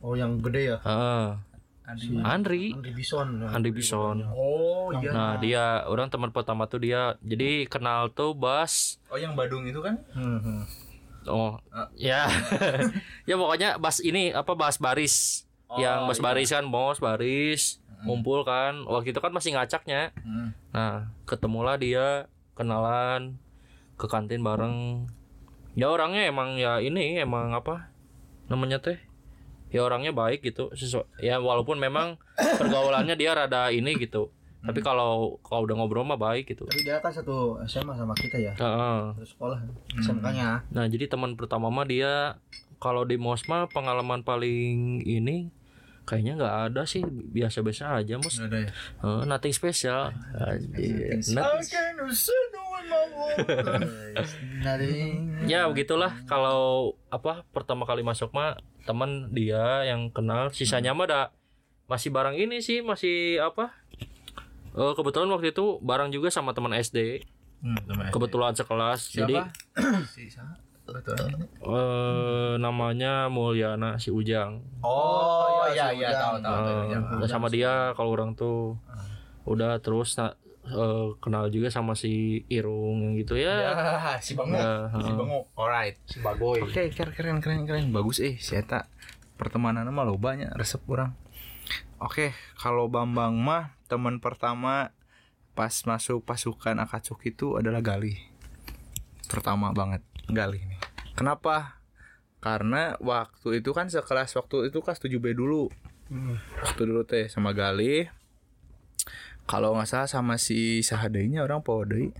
Oh, 0.00 0.12
yang 0.12 0.40
gede 0.40 0.72
ya. 0.72 0.78
Heeh. 0.80 1.26
Andri. 2.22 2.70
Andri 2.70 2.92
Bison. 2.92 3.42
Andri 3.42 3.70
Bison. 3.70 4.22
Oh, 4.30 4.94
iya. 4.94 5.10
Nah 5.10 5.32
dia 5.36 5.64
orang 5.84 6.06
teman 6.06 6.30
pertama 6.30 6.64
tuh 6.64 6.78
dia 6.78 7.18
jadi 7.20 7.66
kenal 7.66 8.08
tuh 8.08 8.30
Bas 8.30 9.02
Oh, 9.06 9.18
yang 9.18 9.34
Badung 9.34 9.66
itu 9.66 9.78
kan? 9.78 9.98
Hmm. 10.12 10.62
oh 11.26 11.60
ya 11.94 12.32
ya 13.28 13.34
pokoknya 13.36 13.76
Bas 13.76 14.00
ini 14.00 14.32
apa 14.32 14.56
Bas 14.56 14.80
Baris 14.80 15.44
yang 15.76 16.08
Bas 16.08 16.16
Baris 16.16 16.48
kan 16.48 16.64
bos 16.64 16.96
Baris 16.96 17.76
ngumpul 18.00 18.40
kan 18.40 18.88
waktu 18.88 19.12
itu 19.12 19.20
kan 19.20 19.28
masih 19.28 19.52
ngacaknya 19.52 20.16
Hmm. 20.24 20.56
nah 20.72 21.12
ketemulah 21.26 21.76
dia 21.76 22.24
kenalan 22.56 23.36
ke 23.94 24.08
kantin 24.08 24.40
bareng 24.40 25.04
ya 25.76 25.92
orangnya 25.92 26.24
emang 26.24 26.56
ya 26.56 26.80
ini 26.80 27.20
emang 27.20 27.52
apa 27.52 27.92
namanya 28.48 28.80
teh 28.80 28.96
ya 29.70 29.80
orangnya 29.80 30.10
baik 30.10 30.42
gitu 30.42 30.68
sesuai 30.70 31.06
ya 31.18 31.38
walaupun 31.38 31.76
memang 31.76 32.18
pergaulannya 32.60 33.14
dia 33.14 33.32
rada 33.32 33.70
ini 33.70 33.94
gitu 33.96 34.28
tapi 34.60 34.82
kalau 34.82 35.40
kalau 35.40 35.64
udah 35.64 35.72
ngobrol 35.72 36.04
mah 36.04 36.20
baik 36.20 36.44
gitu 36.46 36.68
Tapi 36.68 36.84
dia 36.84 37.00
kan 37.00 37.08
satu 37.08 37.56
SMA 37.64 37.96
sama 37.96 38.12
kita 38.12 38.36
ya. 38.36 38.52
Heeh. 38.52 39.16
Satu 39.16 39.24
sekolah. 39.26 39.56
SMK-nya. 39.96 40.68
Nah 40.68 40.84
jadi 40.84 41.08
teman 41.08 41.32
pertama 41.32 41.72
mah 41.72 41.82
dia 41.82 42.36
kalau 42.76 43.08
di 43.08 43.16
Mosma 43.16 43.64
pengalaman 43.66 44.20
paling 44.20 45.00
ini 45.00 45.48
kayaknya 46.04 46.36
nggak 46.36 46.56
ada 46.66 46.82
sih 46.84 47.00
biasa-biasa 47.06 47.96
aja 47.96 48.18
mos. 48.18 48.36
Ada 48.36 48.58
ya. 48.58 48.70
Eh, 49.00 49.22
nothing 49.24 49.54
special. 49.54 50.12
Nothing- 50.36 50.76
Dari 50.76 51.96
ya 55.42 55.66
begitulah 55.66 56.12
kalau 56.24 56.92
apa 57.08 57.42
pertama 57.48 57.82
kali 57.82 58.00
masuk 58.00 58.30
mah 58.30 58.56
teman 58.82 59.30
dia 59.30 59.84
yang 59.84 60.08
kenal 60.08 60.48
sisanya 60.50 60.92
mah 60.92 61.06
ada 61.06 61.22
masih 61.86 62.08
barang 62.08 62.36
ini 62.36 62.60
sih 62.60 62.80
masih 62.80 63.40
apa 63.40 63.72
Eh, 64.70 64.94
kebetulan 64.94 65.26
waktu 65.26 65.50
itu 65.50 65.82
barang 65.82 66.14
juga 66.14 66.30
sama 66.30 66.54
teman 66.54 66.70
SD 66.72 67.26
Hmm, 67.58 67.74
teman 67.82 68.06
SD. 68.06 68.14
kebetulan 68.14 68.54
sekelas 68.54 69.00
jadi 69.10 69.36
si 70.14 70.30
siapa? 70.30 70.62
Betul. 70.86 71.18
eh, 71.60 72.54
namanya 72.56 73.26
Mulyana 73.26 73.98
si 73.98 74.08
Ujang 74.08 74.62
Oh, 74.80 75.66
iya 75.68 75.90
iya, 75.90 76.08
iya 76.08 76.10
tahu 76.14 76.38
tahu. 76.38 76.54
tahu. 76.86 77.18
Eh, 77.18 77.26
sama 77.26 77.46
dia 77.46 77.90
kalau 77.92 78.10
orang 78.10 78.32
tuh 78.32 78.78
udah 79.42 79.76
terus 79.78 80.14
na- 80.14 80.38
eh, 80.66 81.08
kenal 81.18 81.48
juga 81.48 81.72
sama 81.72 81.96
si 81.96 82.44
Irung 82.46 83.00
yang 83.00 83.14
gitu 83.16 83.36
ya. 83.40 83.54
Ya, 83.60 83.72
si 84.20 84.36
Bango. 84.36 84.56
Ya, 84.56 84.88
Si 84.92 85.00
heeh. 85.08 85.16
Bango. 85.16 85.48
Alright. 85.56 85.96
si 86.04 86.18
Bagoy. 86.20 86.60
Oke, 86.60 86.92
keren 86.92 87.14
keren 87.14 87.38
keren 87.40 87.64
keren. 87.64 87.92
Bagus 87.92 88.20
eh 88.20 88.36
si 88.36 88.56
eta. 88.56 88.86
Pertemanan 89.40 89.88
mah 89.88 90.04
lo 90.04 90.20
banyak 90.20 90.52
resep 90.52 90.84
orang. 90.84 91.16
Oke, 92.00 92.32
kalau 92.56 92.88
Bambang 92.88 93.36
mah 93.36 93.76
teman 93.88 94.20
pertama 94.20 94.92
pas 95.52 95.72
masuk 95.84 96.24
pasukan 96.24 96.76
Akatsuki 96.80 97.32
itu 97.32 97.60
adalah 97.60 97.84
Gali. 97.84 98.16
Pertama 99.28 99.72
banget 99.76 100.00
Gali 100.28 100.60
nih. 100.64 100.80
Kenapa? 101.12 101.80
Karena 102.40 102.96
waktu 103.04 103.60
itu 103.60 103.76
kan 103.76 103.92
sekelas 103.92 104.32
waktu 104.32 104.72
itu 104.72 104.80
kelas 104.80 104.96
7B 104.96 105.36
dulu. 105.36 105.68
Waktu 106.64 106.82
dulu 106.88 107.04
teh 107.04 107.28
sama 107.28 107.52
Gali. 107.52 108.08
Kalau 109.48 109.76
nggak 109.76 109.88
salah 109.88 110.08
sama 110.10 110.36
si 110.36 110.84
Sahadainya 110.84 111.42
orang 111.44 111.64
Powodai. 111.64 112.12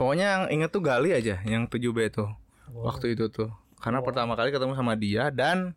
Pokoknya 0.00 0.26
yang 0.32 0.44
inget 0.48 0.70
tuh 0.72 0.80
Gali 0.80 1.12
aja 1.12 1.44
yang 1.44 1.68
7B 1.68 2.08
tuh. 2.08 2.32
Waktu 2.72 3.12
itu 3.18 3.28
tuh. 3.28 3.52
Karena 3.80 4.00
pertama 4.00 4.32
kali 4.36 4.48
ketemu 4.48 4.72
sama 4.72 4.96
dia 4.96 5.28
dan 5.28 5.76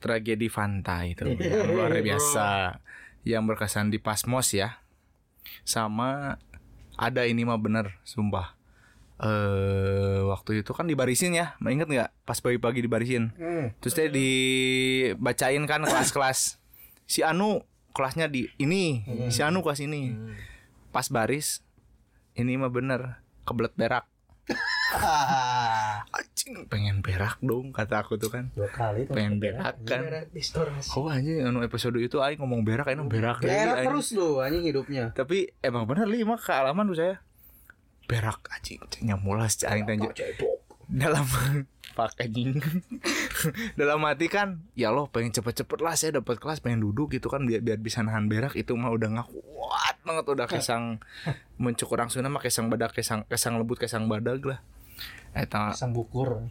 tragedi 0.00 0.48
Fanta 0.48 1.04
itu. 1.04 1.28
Yang 1.36 1.68
luar 1.68 1.92
biasa. 1.92 2.80
Yang 3.26 3.42
berkesan 3.52 3.92
di 3.92 4.00
Pasmos 4.00 4.56
ya. 4.56 4.80
Sama 5.68 6.40
ada 6.96 7.28
ini 7.28 7.44
mah 7.44 7.60
bener 7.60 8.00
sumpah. 8.08 8.56
Eh 9.20 10.24
waktu 10.24 10.64
itu 10.64 10.72
kan 10.72 10.88
dibarisin 10.88 11.36
ya. 11.36 11.60
Inget 11.60 11.92
nggak? 11.92 12.10
Pas 12.24 12.40
pagi-pagi 12.40 12.80
dibarisin. 12.80 13.36
Terus 13.84 13.92
dia 13.92 14.08
dibacain 14.08 15.60
kan 15.68 15.84
kelas-kelas. 15.84 16.56
Si 17.04 17.20
Anu 17.20 17.60
kelasnya 17.96 18.28
di 18.28 18.52
ini 18.60 19.00
si 19.32 19.40
Anu 19.40 19.64
kelas 19.64 19.80
ini. 19.80 20.12
Pas 20.92 21.08
baris 21.08 21.64
ini 22.36 22.60
mah 22.60 22.68
bener 22.68 23.24
kebelet 23.48 23.72
berak. 23.72 24.04
Anjing 26.16 26.68
pengen 26.70 27.02
berak 27.02 27.40
dong 27.42 27.72
kata 27.72 28.04
aku 28.04 28.16
tuh 28.16 28.30
kan. 28.30 28.52
Dua 28.54 28.68
kali 28.68 29.08
pengen 29.08 29.40
berak 29.40 29.74
kan. 29.82 30.04
Oh 30.94 31.08
anjing 31.08 31.42
anu 31.42 31.60
episode 31.60 31.98
itu 31.98 32.20
aing 32.20 32.38
ngomong 32.38 32.62
berak 32.62 32.86
aing 32.86 33.02
berak 33.08 33.42
Berak 33.42 33.82
anjing. 33.82 33.88
terus 33.90 34.08
lu 34.14 34.38
anjing 34.38 34.64
hidupnya. 34.64 35.10
Tapi 35.12 35.50
emang 35.60 35.88
bener 35.88 36.06
lima 36.06 36.38
kealaman 36.38 36.86
tuh 36.86 36.96
saya. 36.96 37.16
Berak 38.06 38.46
anjing 38.48 38.78
nyamulas 39.02 39.58
aing 39.64 39.84
tanya 39.84 40.12
dalam 40.86 41.26
pak 41.96 42.12
anjing. 42.20 42.60
Dalam 43.72 44.04
hati 44.04 44.28
kan 44.28 44.60
ya 44.76 44.92
Allah 44.92 45.08
pengen 45.08 45.32
cepet-cepet 45.32 45.78
lah 45.80 45.96
saya 45.96 46.20
dapat 46.20 46.36
kelas 46.36 46.60
pengen 46.60 46.84
duduk 46.84 47.16
gitu 47.16 47.32
kan 47.32 47.44
biar 47.48 47.64
biar 47.64 47.80
bisa 47.80 48.04
nahan 48.04 48.28
berak. 48.28 48.52
Itu 48.52 48.76
mah 48.76 48.92
udah 48.92 49.08
nggak 49.16 49.28
kuat 49.32 49.96
banget 50.04 50.24
udah 50.28 50.46
kesang 50.46 51.00
mencukur 51.62 51.96
langsung 51.96 52.20
mah 52.22 52.42
kesang 52.42 52.68
badak 52.68 52.92
kesang 52.92 53.24
kesang 53.26 53.56
lembut 53.56 53.80
kesang 53.80 54.06
badag 54.06 54.44
lah. 54.44 54.60
Eta 55.36 55.76
Sang 55.76 55.92
bukur. 55.92 56.48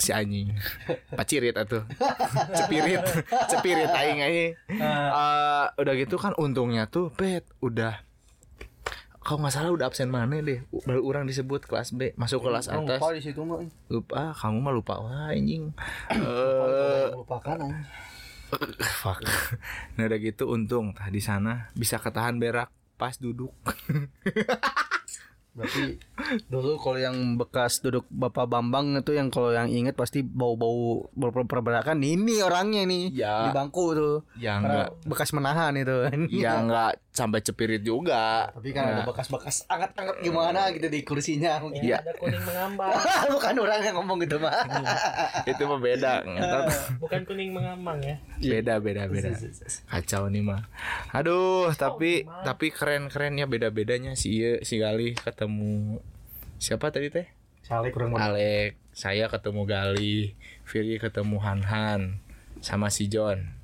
si 0.00 0.08
anjing. 0.08 0.56
Pacirit 1.12 1.52
atuh. 1.52 1.84
Cepirit. 2.56 3.04
Cepirit 3.48 3.92
aing 3.92 4.20
aing 4.24 4.52
Eh, 4.72 5.66
udah 5.76 5.94
gitu 6.00 6.16
kan 6.16 6.32
untungnya 6.40 6.88
tuh 6.88 7.12
pet 7.12 7.44
udah 7.60 8.00
kalau 9.22 9.38
nggak 9.40 9.52
salah 9.52 9.70
udah 9.70 9.86
absen 9.86 10.06
mana 10.06 10.36
deh 10.36 10.60
baru 10.82 11.00
orang 11.04 11.24
disebut 11.24 11.62
kelas 11.62 11.90
B 11.92 12.10
masuk 12.14 12.42
kelas 12.42 12.66
atas 12.66 12.98
Lupa 12.98 13.08
di 13.10 13.20
situ 13.20 13.40
mah. 13.40 13.62
lupa 13.86 14.34
kamu 14.34 14.58
mah 14.58 14.72
lupa 14.72 14.94
wah 14.98 15.30
anjing 15.30 15.70
eh 16.10 17.06
Lupakan 17.12 17.56
anjing. 17.56 17.86
fuck 19.00 19.22
nah 19.94 20.04
udah 20.04 20.18
gitu 20.18 20.44
untung 20.46 20.92
di 21.06 21.18
sana 21.18 21.72
bisa 21.72 21.96
ketahan 21.96 22.36
berak 22.36 22.68
pas 22.94 23.16
duduk 23.16 23.54
Berarti 25.52 26.00
dulu 26.48 26.80
kalau 26.80 26.96
yang 26.96 27.36
bekas 27.36 27.84
duduk 27.84 28.08
Bapak 28.08 28.48
Bambang 28.48 28.96
itu 28.96 29.12
yang 29.12 29.28
kalau 29.28 29.52
yang 29.52 29.68
inget 29.68 29.92
pasti 29.92 30.24
bau-bau 30.24 31.04
ber- 31.12 31.44
perberakan 31.44 32.00
ini 32.00 32.40
orangnya 32.40 32.88
nih 32.88 33.12
Ya. 33.12 33.44
di 33.44 33.50
bangku 33.52 33.92
tuh. 33.92 34.24
ya 34.34 34.56
enggak 34.56 34.96
bekas 35.04 35.28
menahan 35.30 35.76
itu. 35.76 36.08
ya 36.32 36.56
enggak 36.56 36.96
sampai 37.12 37.44
cepirit 37.44 37.84
juga 37.84 38.48
Tapi 38.56 38.72
kan 38.72 38.88
ada 38.88 39.04
bekas-bekas 39.04 39.68
anget-anget 39.68 40.24
gimana 40.24 40.72
gitu 40.72 40.88
di 40.88 41.04
kursinya. 41.04 41.60
mungkin. 41.60 41.84
Iya. 41.84 42.00
Ada 42.00 42.16
kuning 42.16 42.40
mengambang. 42.40 42.96
Bukan 43.36 43.54
orang 43.60 43.84
yang 43.84 43.96
ngomong 44.00 44.16
gitu 44.24 44.40
mah. 44.40 44.64
itu 45.52 45.62
mah 45.68 45.76
beda 45.76 46.24
Ngetot. 46.24 46.64
Bukan 46.98 47.20
kuning 47.28 47.52
mengambang 47.52 48.00
ya. 48.00 48.16
beda 48.42 48.82
beda 48.82 49.06
beda 49.06 49.30
kacau 49.86 50.26
nih 50.26 50.42
mah 50.42 50.66
aduh 51.14 51.70
tapi 51.78 52.26
tapi 52.42 52.74
keren 52.74 53.06
keren 53.06 53.38
ya 53.38 53.46
beda 53.46 53.70
bedanya 53.70 54.18
si 54.18 54.42
Ieu, 54.42 54.58
si 54.66 54.82
Gali 54.82 55.14
ketemu 55.14 56.02
siapa 56.58 56.90
tadi 56.90 57.08
teh 57.12 57.26
Saleh 57.62 57.94
kurang 57.94 58.18
Alek 58.18 58.74
saya 58.90 59.30
ketemu 59.30 59.62
Gali 59.64 60.34
Firly 60.66 60.98
ketemu 60.98 61.38
Han 61.38 62.18
sama 62.58 62.90
si 62.90 63.06
John 63.06 63.61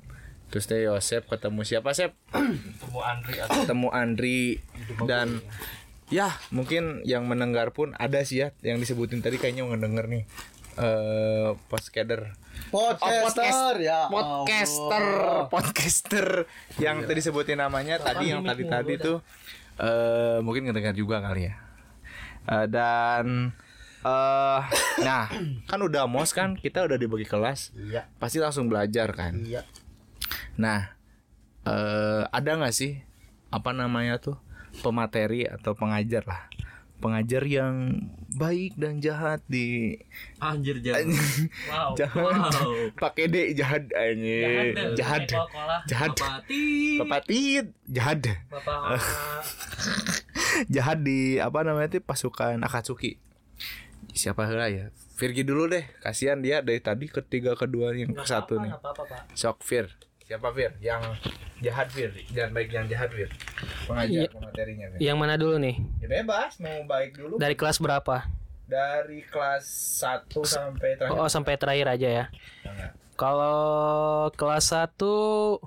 terus 0.49 0.65
teh 0.65 0.81
Yosep 0.81 1.29
ketemu 1.29 1.61
siapa 1.61 1.93
Sep? 1.93 2.17
Ketemu 2.33 2.99
Andri 3.05 3.33
ketemu 3.37 3.87
Andri 3.93 4.41
dan 5.05 5.45
ya 6.09 6.33
mungkin 6.49 7.05
yang 7.05 7.29
mendengar 7.29 7.69
pun 7.69 7.93
ada 8.01 8.25
sih 8.25 8.41
ya 8.41 8.49
yang 8.65 8.81
disebutin 8.81 9.21
tadi 9.21 9.37
kayaknya 9.37 9.69
ngedenger 9.69 10.09
nih. 10.09 10.23
Eh 10.81 11.53
podcaster. 11.69 12.33
Podcaster 12.73 13.77
ya. 13.77 14.09
podcaster 14.09 15.05
Allah. 15.05 15.45
podcaster 15.53 16.27
yang 16.81 17.05
tadi 17.05 17.21
sebutin 17.21 17.61
namanya 17.61 18.01
tadi 18.01 18.33
yang 18.33 18.41
tadi 18.41 18.65
tadi 18.65 18.93
tuh 18.97 19.21
eh 19.77 20.41
mungkin 20.41 20.65
ngedengar 20.65 20.97
juga 20.97 21.21
kali 21.21 21.45
ya. 21.47 21.53
Eh, 22.49 22.65
dan 22.73 23.53
eh 23.99 24.61
nah 25.05 25.27
kan 25.69 25.79
udah 25.83 26.07
mos 26.09 26.33
kan 26.33 26.57
kita 26.57 26.89
udah 26.89 26.97
dibagi 26.97 27.29
kelas. 27.29 27.69
Iya. 27.77 28.09
pasti 28.17 28.41
langsung 28.41 28.65
belajar 28.65 29.13
kan? 29.13 29.37
Iya. 29.45 29.61
Nah 30.57 30.93
eh 31.67 32.23
ada 32.29 32.51
nggak 32.59 32.75
sih 32.75 33.03
apa 33.49 33.73
namanya 33.73 34.21
tuh 34.21 34.37
pemateri 34.81 35.49
atau 35.49 35.73
pengajar 35.73 36.23
lah? 36.25 36.45
Pengajar 36.99 37.47
yang 37.47 37.95
baik 38.35 38.75
dan 38.75 38.99
jahat 38.99 39.39
di 39.47 39.95
Anjir 40.43 40.83
jangan. 40.83 41.15
Wow. 41.71 41.91
jahat. 41.99 42.51
Wow. 42.51 42.91
pakai 42.99 43.31
D 43.31 43.55
jahat 43.55 43.87
ini 43.89 44.75
jahat 44.99 45.31
jahat 45.87 46.11
Pati. 46.13 46.99
bapak 46.99 47.21
tit 47.23 47.71
jahat. 47.87 48.19
Bapak 48.51 48.99
jahat 50.75 50.99
di 50.99 51.39
apa 51.39 51.63
namanya 51.63 51.97
itu 51.97 52.03
pasukan 52.03 52.59
Akatsuki. 52.67 53.15
Siapa 54.11 54.51
lah 54.51 54.67
ya? 54.67 54.91
Virgi 55.15 55.47
dulu 55.47 55.71
deh. 55.71 55.87
Kasihan 56.03 56.43
dia 56.43 56.59
dari 56.59 56.83
tadi 56.83 57.07
ketiga 57.07 57.55
kedua 57.55 57.95
yang 57.95 58.11
ke 58.11 58.27
satu 58.27 58.59
nih. 58.59 58.75
apa-apa, 58.75 59.07
Pak. 59.07 59.39
sok 59.39 59.63
Fir 59.63 59.87
siapa 60.29 60.53
Fir 60.53 60.77
yang 60.77 61.01
jahat 61.57 61.89
Fir 61.89 62.13
jangan 62.29 62.53
baik 62.53 62.69
yang 62.69 62.85
jahat 62.85 63.09
Fir 63.09 63.33
pengajar 63.83 64.29
Iya. 64.29 64.37
materinya 64.37 64.85
Fir 64.93 64.99
Yang 65.01 65.17
mana 65.17 65.33
dulu 65.35 65.55
nih? 65.57 65.75
ya 65.97 66.07
bebas 66.07 66.61
mau 66.61 66.79
baik 66.85 67.17
dulu 67.17 67.33
Dari 67.35 67.55
kelas 67.57 67.81
berapa? 67.81 68.29
dari 68.69 69.25
kelas 69.25 69.65
1 69.97 70.29
sampai 70.45 70.93
terakhir 70.93 71.17
Oh, 71.17 71.25
sampai 71.25 71.57
terakhir 71.57 71.89
aja 71.89 72.09
ya. 72.13 72.25
Kalau 73.17 74.29
kelas 74.37 74.69
1 74.69 75.57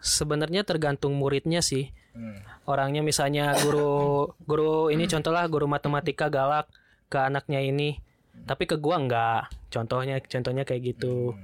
sebenarnya 0.00 0.64
tergantung 0.64 1.12
muridnya 1.12 1.60
sih. 1.60 1.92
Hmm. 2.16 2.40
Orangnya 2.64 3.04
misalnya 3.04 3.52
guru 3.60 4.32
guru 4.42 4.88
ini 4.88 5.04
contohlah 5.04 5.44
guru 5.44 5.68
matematika 5.68 6.32
galak 6.32 6.72
ke 7.06 7.20
anaknya 7.20 7.60
ini. 7.60 8.00
Tapi 8.48 8.64
ke 8.64 8.80
gua 8.80 8.96
enggak. 8.96 9.52
Contohnya 9.68 10.16
contohnya 10.24 10.64
kayak 10.64 10.96
gitu. 10.96 11.36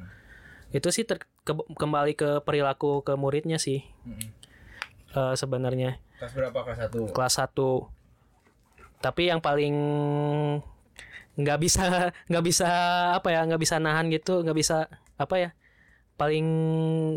Itu 0.69 0.89
sih 0.91 1.03
ter- 1.03 1.25
ke- 1.43 1.69
kembali 1.73 2.13
ke 2.13 2.41
perilaku 2.43 3.01
ke 3.01 3.15
muridnya 3.15 3.57
sih. 3.57 3.85
Eh, 5.09 5.35
sebenarnya. 5.35 5.97
Kelas 6.19 6.33
berapa? 6.35 6.59
Kelas 6.61 6.79
1 6.91 7.15
kelas 7.15 7.35
1 7.39 7.89
tapi 8.99 9.31
yang 9.31 9.39
paling 9.39 9.75
nggak 11.39 11.59
bisa 11.63 11.85
nggak 12.31 12.45
bisa 12.45 12.69
apa 13.15 13.31
ya 13.31 13.47
nggak 13.47 13.63
bisa 13.63 13.79
nahan 13.79 14.11
gitu 14.11 14.43
nggak 14.43 14.59
bisa 14.59 14.91
apa 15.15 15.39
ya 15.39 15.51
paling 16.19 16.43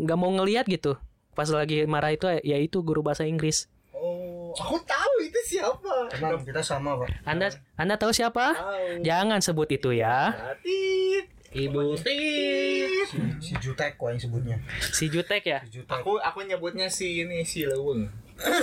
nggak 0.06 0.18
mau 0.18 0.30
ngelihat 0.30 0.70
gitu. 0.70 0.94
Pas 1.34 1.50
lagi 1.50 1.82
marah 1.90 2.14
itu 2.14 2.30
ya 2.46 2.54
itu 2.54 2.86
guru 2.86 3.02
bahasa 3.02 3.26
Inggris. 3.26 3.66
Oh 3.90 4.54
aku 4.54 4.78
tahu 4.86 5.14
itu 5.26 5.58
siapa. 5.58 6.06
Tenang, 6.12 6.44
kita 6.44 6.62
sama, 6.62 7.02
Pak. 7.02 7.08
anda 7.26 7.50
anda 7.74 7.98
tahu 7.98 8.14
siapa? 8.14 8.54
Jangan 9.02 9.42
sebut 9.42 9.66
itu 9.74 9.90
ya. 9.90 10.30
Tit. 10.62 11.31
Ibu 11.52 11.96
Tit. 12.00 13.12
Si 13.40 13.52
Jutek 13.60 14.00
kok 14.00 14.08
yang 14.08 14.20
sebutnya. 14.20 14.56
si 14.80 15.12
Jutek 15.12 15.42
ya? 15.44 15.60
Jutek. 15.68 15.92
aku 15.92 16.16
aku 16.18 16.44
nyebutnya 16.48 16.88
si 16.88 17.24
ini 17.24 17.44
si 17.44 17.68
Leweng. 17.68 18.08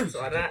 Soalnya 0.10 0.50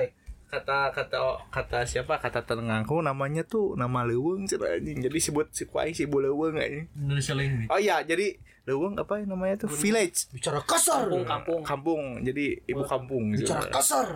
kata 0.49 0.95
kata 0.95 1.19
kata 1.51 1.79
siapa? 1.85 2.17
Kata 2.23 2.47
tenengangku 2.47 3.03
namanya 3.03 3.43
tuh 3.45 3.75
nama 3.75 4.07
Leweng 4.07 4.47
anjing. 4.47 4.99
Jadi 5.03 5.19
sebut 5.19 5.51
si 5.51 5.67
kuai 5.67 5.93
si 5.93 6.07
Bu 6.07 6.23
Leweng 6.23 6.57
anjing 6.57 6.87
Indonesia 6.95 7.35
nih. 7.35 7.67
oh 7.69 7.79
iya 7.83 8.01
jadi 8.07 8.39
Leweng 8.69 9.01
apa 9.01 9.17
yang 9.17 9.33
namanya 9.33 9.65
tuh? 9.65 9.73
Village. 9.73 10.29
Bicara 10.29 10.61
kasar. 10.61 11.09
kampung 11.09 11.25
kampung. 11.25 11.61
Kampung. 11.65 12.03
Jadi 12.21 12.61
ibu 12.69 12.85
kampung 12.85 13.33
gitu. 13.33 13.49
Bicara 13.49 13.65
kasar. 13.73 14.07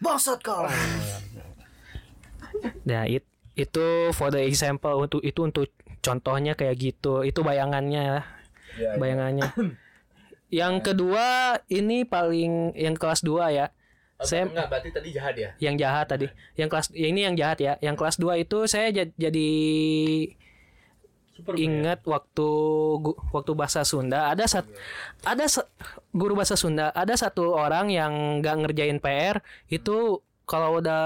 Bangsat 0.00 0.40
kau. 0.40 0.64
Nah, 2.88 3.04
it, 3.04 3.24
itu 3.52 4.12
for 4.16 4.32
the 4.32 4.40
example 4.48 4.96
untuk 5.04 5.20
itu 5.20 5.44
untuk 5.44 5.68
contohnya 6.06 6.54
kayak 6.54 6.78
gitu. 6.78 7.26
Itu 7.26 7.42
bayangannya 7.42 8.02
ya. 8.06 8.20
Iya, 8.78 8.90
iya. 8.94 8.98
Bayangannya. 9.02 9.50
yang 10.46 10.78
kedua 10.78 11.58
ini 11.66 12.06
paling 12.06 12.78
yang 12.78 12.94
kelas 12.94 13.26
2 13.26 13.50
ya. 13.50 13.66
Oh, 14.16 14.24
Saya 14.24 14.48
enggak 14.48 14.70
berarti 14.70 14.88
tadi 14.94 15.08
jahat 15.12 15.34
ya 15.36 15.50
yang 15.58 15.76
jahat 15.76 16.06
tadi. 16.08 16.24
Yang 16.54 16.68
kelas 16.72 16.86
ini 16.94 17.20
yang 17.26 17.34
jahat 17.34 17.58
ya. 17.58 17.72
Yang 17.82 17.96
kelas 17.98 18.16
2 18.16 18.38
itu 18.38 18.58
saya 18.64 18.88
ja- 18.88 19.12
jadi 19.18 19.48
ingat 21.60 22.00
waktu 22.08 22.48
waktu 23.28 23.52
bahasa 23.52 23.84
Sunda 23.84 24.32
ada 24.32 24.48
sat, 24.48 24.64
ada 25.20 25.44
sa- 25.44 25.68
guru 26.08 26.32
bahasa 26.32 26.56
Sunda 26.56 26.88
ada 26.96 27.12
satu 27.12 27.52
orang 27.52 27.92
yang 27.92 28.40
nggak 28.40 28.56
ngerjain 28.64 28.98
PR 29.04 29.44
itu 29.68 30.24
kalau 30.48 30.80
udah 30.80 31.04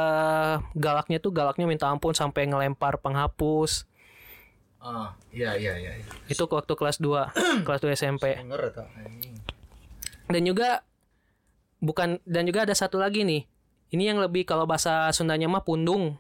galaknya 0.79 1.19
tuh 1.19 1.35
galaknya 1.35 1.67
minta 1.67 1.91
ampun 1.91 2.15
sampai 2.15 2.47
ngelempar 2.47 3.03
penghapus 3.03 3.90
ah 4.81 5.13
iya 5.29 5.55
iya 5.61 5.77
iya 5.77 5.93
iya. 6.01 6.07
itu 6.27 6.41
waktu 6.49 6.73
kelas 6.73 6.99
2 6.99 7.37
kelas 7.69 7.81
2 7.85 7.93
SMP 8.01 8.25
dan 10.31 10.43
juga 10.43 10.81
bukan 11.81 12.17
dan 12.25 12.43
juga 12.49 12.65
ada 12.65 12.73
satu 12.73 12.97
lagi 13.01 13.25
nih 13.25 13.45
Ini 13.91 14.15
yang 14.15 14.23
lebih 14.23 14.47
kalau 14.47 14.71
bahasa 14.71 15.11
Sundanya 15.11 15.51
mah 15.51 15.67
pundung. 15.67 16.15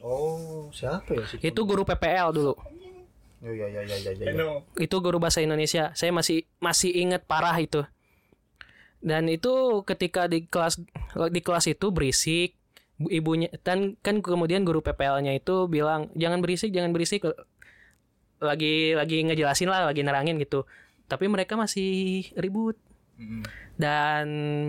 Oh, 0.00 0.72
siapa 0.72 1.12
ya 1.12 1.28
sih? 1.28 1.36
Itu 1.44 1.68
guru 1.68 1.84
PPL 1.84 2.32
dulu. 2.32 2.56
Oh 2.56 3.52
iya 3.52 3.68
iya 3.68 3.84
iya 3.84 3.96
iya. 4.00 4.12
iya. 4.16 4.60
itu 4.76 4.96
guru 5.00 5.16
bahasa 5.16 5.40
Indonesia 5.40 5.96
saya 5.96 6.12
masih 6.12 6.44
masih 6.60 6.92
inget 6.92 7.24
parah 7.24 7.56
itu 7.56 7.80
dan 9.00 9.32
itu 9.32 9.80
ketika 9.88 10.28
di 10.28 10.44
kelas 10.44 10.76
di 11.32 11.40
kelas 11.40 11.64
itu 11.72 11.88
berisik 11.88 12.52
Bu- 13.00 13.08
ibunya 13.08 13.48
dan 13.64 13.96
kan 14.04 14.20
kemudian 14.20 14.60
guru 14.60 14.84
PPL-nya 14.84 15.32
itu 15.40 15.72
bilang 15.72 16.12
jangan 16.12 16.44
berisik 16.44 16.68
jangan 16.68 16.92
berisik 16.92 17.24
lagi 18.40 18.96
lagi 18.96 19.20
ngejelasin 19.22 19.68
lah 19.68 19.84
lagi 19.84 20.00
nerangin 20.00 20.40
gitu. 20.40 20.64
Tapi 21.06 21.28
mereka 21.28 21.54
masih 21.54 22.24
ribut. 22.34 22.74
Dan 23.76 24.24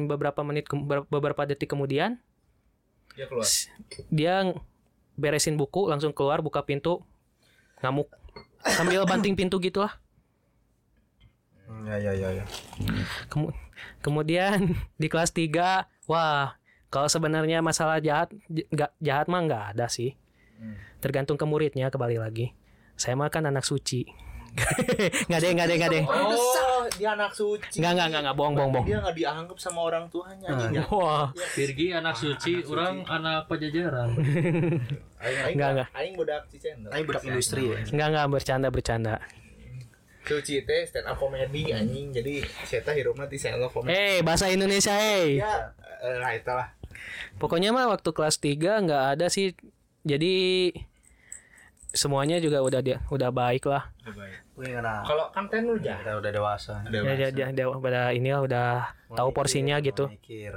beberapa 0.08 0.44
menit 0.44 0.68
beberapa 1.08 1.48
detik 1.48 1.72
kemudian 1.72 2.20
Dia 3.16 3.28
keluar. 3.28 3.48
dia 4.08 4.36
beresin 5.16 5.56
buku 5.56 5.88
langsung 5.88 6.12
keluar 6.12 6.44
buka 6.44 6.60
pintu 6.62 7.00
ngamuk. 7.80 8.12
Sambil 8.62 9.04
banting 9.04 9.34
pintu 9.34 9.58
gitu 9.58 9.82
lah 9.82 9.96
Ya 11.88 11.96
ya 11.98 12.12
ya 12.12 12.30
ya. 12.36 12.46
Kemu- 13.26 13.56
kemudian 14.04 14.76
di 15.02 15.08
kelas 15.08 15.32
3 15.32 15.88
wah 16.06 16.60
kalau 16.92 17.08
sebenarnya 17.08 17.64
masalah 17.64 18.04
jahat 18.04 18.28
jahat 19.00 19.32
mah 19.32 19.42
nggak 19.42 19.64
ada 19.76 19.88
sih. 19.88 20.20
Tergantung 21.00 21.40
ke 21.40 21.46
muridnya 21.48 21.88
kembali 21.88 22.20
lagi 22.20 22.52
saya 23.02 23.18
mah 23.18 23.28
kan 23.28 23.42
anak 23.44 23.66
suci 23.66 24.06
nggak 25.28 25.40
deh 25.40 25.52
nggak 25.54 25.64
deh 25.66 25.78
nggak 25.78 25.92
deh 25.92 26.04
Oh, 26.06 26.84
dia 26.92 27.16
anak 27.16 27.32
suci. 27.32 27.80
nggak 27.80 27.92
nggak 27.94 28.08
nggak 28.10 28.22
nggak 28.22 28.36
bohong 28.36 28.54
bohong 28.54 28.72
bohong 28.74 28.86
Dia 28.86 29.00
nggak 29.00 29.16
dianggap 29.16 29.58
sama 29.58 29.80
orang 29.82 30.06
tuanya 30.08 30.48
ya. 30.70 30.84
wah 30.88 31.32
Virgi 31.56 31.88
anak 31.92 32.14
suci, 32.14 32.60
orang 32.62 33.08
anak 33.08 33.48
pajajaran. 33.48 34.12
Aing 35.24 35.56
Nggak, 35.56 35.70
nggak. 35.72 35.88
aing 35.94 36.14
budak 36.16 36.44
Cicendo. 36.48 36.90
Aing 36.90 37.06
budak 37.06 37.24
industri 37.24 37.64
ya. 37.64 37.80
nggak 37.88 38.08
nggak 38.12 38.28
bercanda 38.28 38.68
bercanda 38.68 39.16
Suci 40.22 40.62
teh 40.62 40.82
stand 40.84 41.06
up 41.06 41.16
comedy 41.16 41.72
anjing. 41.72 42.12
Jadi 42.12 42.40
saya 42.62 42.82
teh 42.82 42.94
hirupna 42.94 43.26
ti 43.26 43.38
stand 43.38 43.58
up 43.58 43.72
comedy. 43.72 43.94
eh 43.94 44.20
bahasa 44.20 44.46
Indonesia 44.48 44.92
hey 44.92 45.40
Ya, 45.40 45.72
eh, 46.00 46.18
lah 46.18 46.32
itulah. 46.32 46.68
pokoknya 47.38 47.72
mah 47.72 47.88
waktu 47.88 48.10
kelas 48.10 48.36
3 48.38 48.60
nggak 48.84 49.04
ada 49.12 49.26
sih 49.28 49.56
jadi 50.04 50.34
semuanya 51.92 52.40
juga 52.40 52.60
udah 52.60 52.80
dia 52.80 52.98
udah 53.08 53.30
baik 53.30 53.64
lah 53.66 53.92
Wih 54.56 54.70
ngana. 54.70 55.02
Kalau 55.04 55.28
kan 55.32 55.48
ten. 55.48 55.66
Kita 55.74 56.16
udah 56.16 56.32
dewasa. 56.32 56.86
ya, 56.86 57.02
dia, 57.18 57.28
dia, 57.30 57.48
dia 57.50 57.66
udah 57.68 58.12
ini 58.12 58.30
lah 58.30 58.42
udah 58.42 58.68
tahu 59.10 59.30
porsinya 59.32 59.80
gitu 59.80 60.08
Mikir. 60.08 60.56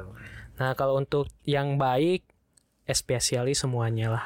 Nah 0.54 0.72
kalau 0.72 0.94
untuk 0.96 1.26
yang 1.42 1.74
baik 1.74 2.22
especially 2.84 3.52
semuanya 3.52 4.12
lah 4.12 4.24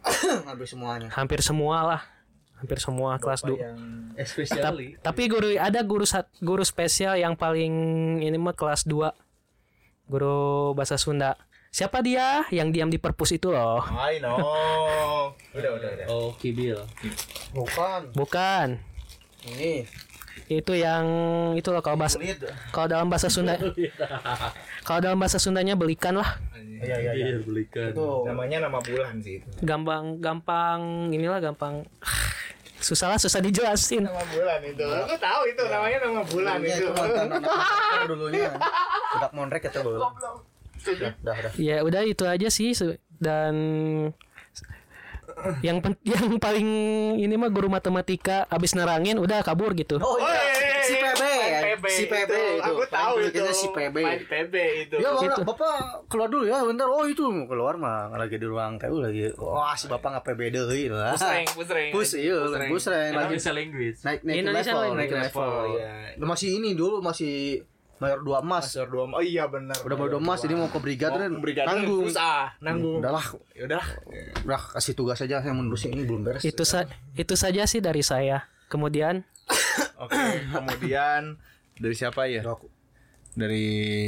Habis 0.48 0.72
semuanya. 0.72 1.08
hampir 1.10 1.42
semua 1.42 1.82
lah 1.82 2.02
hampir 2.56 2.78
semua 2.78 3.16
kelas 3.16 3.42
dua 3.42 3.72
tapi 5.00 5.22
guru 5.26 5.56
ada 5.56 5.80
guru 5.82 6.04
sat- 6.04 6.30
guru 6.38 6.60
spesial 6.60 7.16
yang 7.16 7.32
paling 7.34 7.72
ini 8.20 8.36
mah 8.36 8.52
kelas 8.52 8.84
2 8.84 9.10
guru 10.06 10.70
bahasa 10.72 10.94
Sunda 10.94 11.34
siapa 11.70 12.02
dia 12.02 12.42
yang 12.50 12.68
diam 12.68 12.86
di 12.86 12.98
perpus 12.98 13.30
itu 13.30 13.48
loh 13.48 13.78
I 13.88 14.18
know. 14.18 15.30
Udah, 15.50 15.70
udah, 15.72 15.88
udah. 15.88 16.06
Oh, 16.08 16.34
Kibil. 16.34 16.74
Bukan. 17.50 18.10
bukan 18.12 18.78
Ini. 19.46 19.86
itu 20.46 20.72
yang 20.74 21.06
itu 21.54 21.70
loh 21.70 21.78
kalau 21.78 21.94
bahasa 21.96 22.18
kalau 22.70 22.86
dalam 22.86 23.06
bahasa 23.06 23.30
Sunda 23.30 23.54
kalau 24.86 24.98
dalam 25.00 25.14
bahasa 25.16 25.38
Sundanya 25.38 25.74
belikan 25.74 26.14
lah 26.14 26.38
Iya 26.80 26.96
iya 26.96 27.12
iya. 27.12 27.36
belikan. 27.38 27.92
Itu. 27.92 28.24
Namanya 28.24 28.64
nama 28.64 28.80
bulan 28.80 29.20
sih 29.20 29.36
itu. 29.36 29.48
gampang 29.60 30.16
gampang 30.16 30.80
inilah 31.08 31.38
gampang 31.38 31.84
susah 32.80 33.12
lah 33.12 33.18
susah 33.20 33.38
dijelasin 33.38 34.08
Nama 34.08 34.24
bulan 34.26 34.58
itu. 34.64 34.80
Aku 34.82 35.14
tahu 35.14 35.42
itu 35.46 35.62
namanya 35.62 35.98
nama 36.00 36.22
bulan 36.24 36.56
Dulunya 36.56 36.74
itu. 36.74 36.88
itu 36.88 36.92
mantan 36.96 37.28
dulunya. 38.10 38.48
Budak 39.12 39.32
monrek 39.32 39.62
itu 39.62 39.78
dulu. 39.78 39.98
Dah 40.82 41.12
dah 41.20 41.36
dah. 41.40 41.52
ya 41.56 41.76
udah 41.80 42.02
itu 42.02 42.24
aja 42.24 42.48
sih 42.48 42.72
dan 43.16 43.54
yang 45.60 45.80
pen- 45.80 46.00
yang 46.08 46.36
paling 46.36 46.68
ini 47.16 47.34
mah 47.34 47.48
guru 47.48 47.66
matematika 47.66 48.44
abis 48.46 48.74
nerangin 48.74 49.16
udah 49.16 49.40
kabur 49.40 49.72
gitu 49.72 49.96
Oh 49.96 50.16
iya, 50.18 50.84
si 50.84 50.94
PB, 50.94 51.22
PB 51.70 51.84
si 51.86 52.04
PB 52.04 52.28
itu. 52.28 52.36
itu. 52.58 52.62
Aku 52.66 52.82
tahu 52.84 53.14
itu. 53.22 53.40
si 53.50 53.66
PB. 53.70 53.96
Main 53.96 54.20
PB 54.22 54.54
itu. 54.84 54.96
Ya 54.98 55.08
bapak, 55.10 55.24
Itu. 55.30 55.42
bapak 55.46 55.74
keluar 56.10 56.28
dulu 56.28 56.44
ya 56.44 56.60
bentar. 56.60 56.84
Oh 56.84 57.06
itu 57.06 57.24
keluar 57.46 57.78
mah 57.78 58.10
lagi 58.12 58.36
di 58.36 58.44
ruang 58.44 58.76
TU 58.76 58.98
lagi. 58.98 59.32
Wah 59.34 59.72
si 59.72 59.86
bapak 59.86 60.18
nggak 60.18 60.24
PB 60.26 60.40
deui 60.50 60.90
lah. 60.90 61.14
Pusreng, 61.14 61.46
pusreng. 61.48 61.90
Bus 61.94 62.10
iya, 62.12 62.36
bus 62.68 62.84
reng 62.84 63.12
lagi 63.14 63.32
Indonesia 63.32 63.52
language. 63.54 63.98
naik 64.02 64.20
naik 64.20 64.36
Indonesia 64.42 64.72
level, 64.74 64.92
naik 64.92 65.10
level. 65.10 65.24
level, 65.24 65.62
iya. 65.72 65.92
Masih 66.20 66.48
ini 66.52 66.70
dulu 66.74 67.00
masih 67.00 67.64
mayor 68.00 68.18
dua 68.20 68.40
emas. 68.40 68.64
Masuk 68.66 68.88
dua. 68.88 69.04
Oh 69.12 69.20
iya 69.20 69.44
benar. 69.44 69.76
Udah 69.80 69.94
mayor 69.94 70.10
dua 70.16 70.22
emas 70.22 70.38
jadi 70.40 70.56
mau 70.56 70.66
ke 70.66 70.80
brigade 70.80 71.14
kan 71.14 71.30
nanggung. 71.68 72.08
ah, 72.16 72.48
nanggung. 72.58 72.98
Udahlah, 72.98 73.26
Ya 73.52 73.62
udah. 73.68 73.84
udah 74.42 74.60
kasih 74.74 74.96
tugas 74.96 75.20
aja 75.20 75.38
saya 75.38 75.52
menerusin 75.52 75.92
ini 75.92 76.08
belum 76.08 76.24
beres. 76.24 76.42
itu 76.42 76.64
sa 76.64 76.88
itu 77.12 77.36
saja 77.36 77.68
sih 77.68 77.78
dari 77.78 78.00
saya 78.00 78.48
kemudian 78.66 79.20
Oke, 80.02 80.16
kemudian 80.48 81.36
dari 81.76 81.92
siapa 81.92 82.24
ya? 82.24 82.40
Dari 83.30 83.64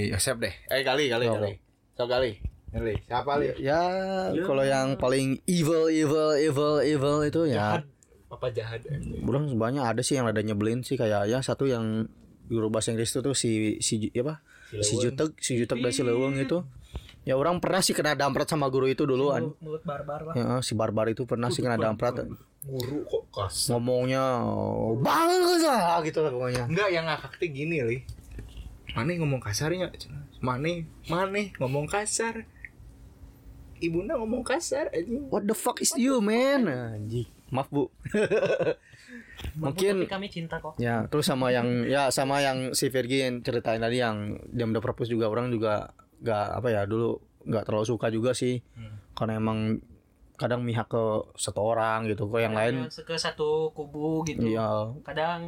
Yosep 0.09 0.37
deh. 0.41 0.55
Eh 0.67 0.83
kali 0.83 1.07
kali 1.07 1.29
kali. 1.29 1.53
So 1.95 2.09
kali. 2.09 2.41
Kali. 2.73 2.97
Siapa 3.05 3.37
li? 3.37 3.53
Ya, 3.61 3.85
kalau 4.49 4.65
yang 4.65 4.97
paling 4.97 5.45
evil, 5.45 5.93
evil, 5.93 6.33
evil, 6.33 6.81
evil 6.81 7.17
itu 7.21 7.53
ya, 7.53 7.85
Apa 8.33 8.49
jahat? 8.49 8.81
Burang 9.21 9.45
sebenarnya 9.45 9.93
ada 9.93 10.01
sih 10.01 10.17
yang 10.17 10.25
ada 10.25 10.41
nyebelin 10.41 10.81
sih 10.81 10.97
kayak 10.97 11.29
ya 11.29 11.45
satu 11.45 11.69
yang 11.69 12.09
guru 12.49 12.71
bahasa 12.73 12.91
Inggris 12.91 13.11
itu 13.15 13.21
tuh 13.23 13.35
si 13.37 13.79
si 13.79 14.11
apa? 14.19 14.43
Si 14.73 14.97
Jutek, 14.97 15.37
si 15.39 15.61
Jutek 15.61 15.79
dari 15.85 15.93
Sileweng 15.93 16.41
itu. 16.41 16.65
Ya 17.23 17.39
orang 17.39 17.63
pernah 17.63 17.79
sih 17.79 17.95
kena 17.95 18.19
damprat 18.19 18.51
sama 18.51 18.67
guru 18.67 18.91
itu 18.91 19.07
duluan. 19.07 19.55
mulut 19.63 19.87
barbar 19.87 20.27
lah 20.27 20.35
Ya, 20.35 20.49
si 20.59 20.75
Barbar 20.75 21.07
itu 21.07 21.23
pernah 21.23 21.55
sih 21.55 21.63
kena 21.63 21.79
damprat. 21.79 22.27
Guru 22.67 23.07
kok 23.07 23.25
kas. 23.31 23.71
Ngomongnya 23.71 24.43
oh, 24.43 24.99
bagus 24.99 25.63
lah 25.63 26.03
gitu 26.03 26.19
lah 26.19 26.35
pokoknya. 26.35 26.67
Enggak 26.67 26.89
yang 26.91 27.07
ngakak 27.07 27.39
tuh 27.39 27.47
gini 27.47 27.79
li. 27.87 27.99
Mane 28.99 29.23
ngomong 29.23 29.39
kasarnya. 29.39 29.95
Mane, 30.43 30.91
mane 31.07 31.55
ngomong 31.63 31.87
kasar. 31.87 32.43
Ibunda 33.79 34.19
ngomong 34.19 34.43
kasar 34.43 34.91
aja. 34.91 35.19
What 35.31 35.47
the 35.47 35.55
fuck 35.55 35.79
is 35.79 35.95
you 35.95 36.19
man? 36.19 36.67
Anjing. 36.67 37.31
Maaf 37.55 37.71
Bu. 37.71 37.87
Mungkin 39.59 40.07
kami 40.09 40.27
cinta 40.33 40.59
kok. 40.59 40.79
Ya, 40.79 41.07
terus 41.11 41.29
sama 41.29 41.53
yang 41.53 41.85
ya 41.87 42.09
sama 42.09 42.41
yang 42.41 42.73
si 42.73 42.89
Virgin 42.89 43.45
ceritain 43.45 43.83
tadi 43.83 44.01
yang 44.01 44.39
dia 44.51 44.65
udah 44.65 44.83
propose 44.83 45.11
juga 45.11 45.29
orang 45.29 45.51
juga 45.53 45.93
nggak 46.23 46.47
apa 46.63 46.69
ya 46.71 46.83
dulu 46.87 47.19
nggak 47.47 47.65
terlalu 47.67 47.87
suka 47.87 48.07
juga 48.09 48.33
sih. 48.33 48.63
Karena 49.13 49.39
emang 49.39 49.83
kadang 50.41 50.65
mihak 50.67 50.91
ke 50.91 51.05
satu 51.39 51.61
orang 51.63 52.11
gitu 52.11 52.27
kok 52.27 52.41
yang 52.43 52.57
lain. 52.57 52.89
ke 52.91 53.15
satu 53.15 53.71
kubu 53.77 54.27
gitu. 54.27 54.43
Iya. 54.43 54.97
Kadang 55.07 55.43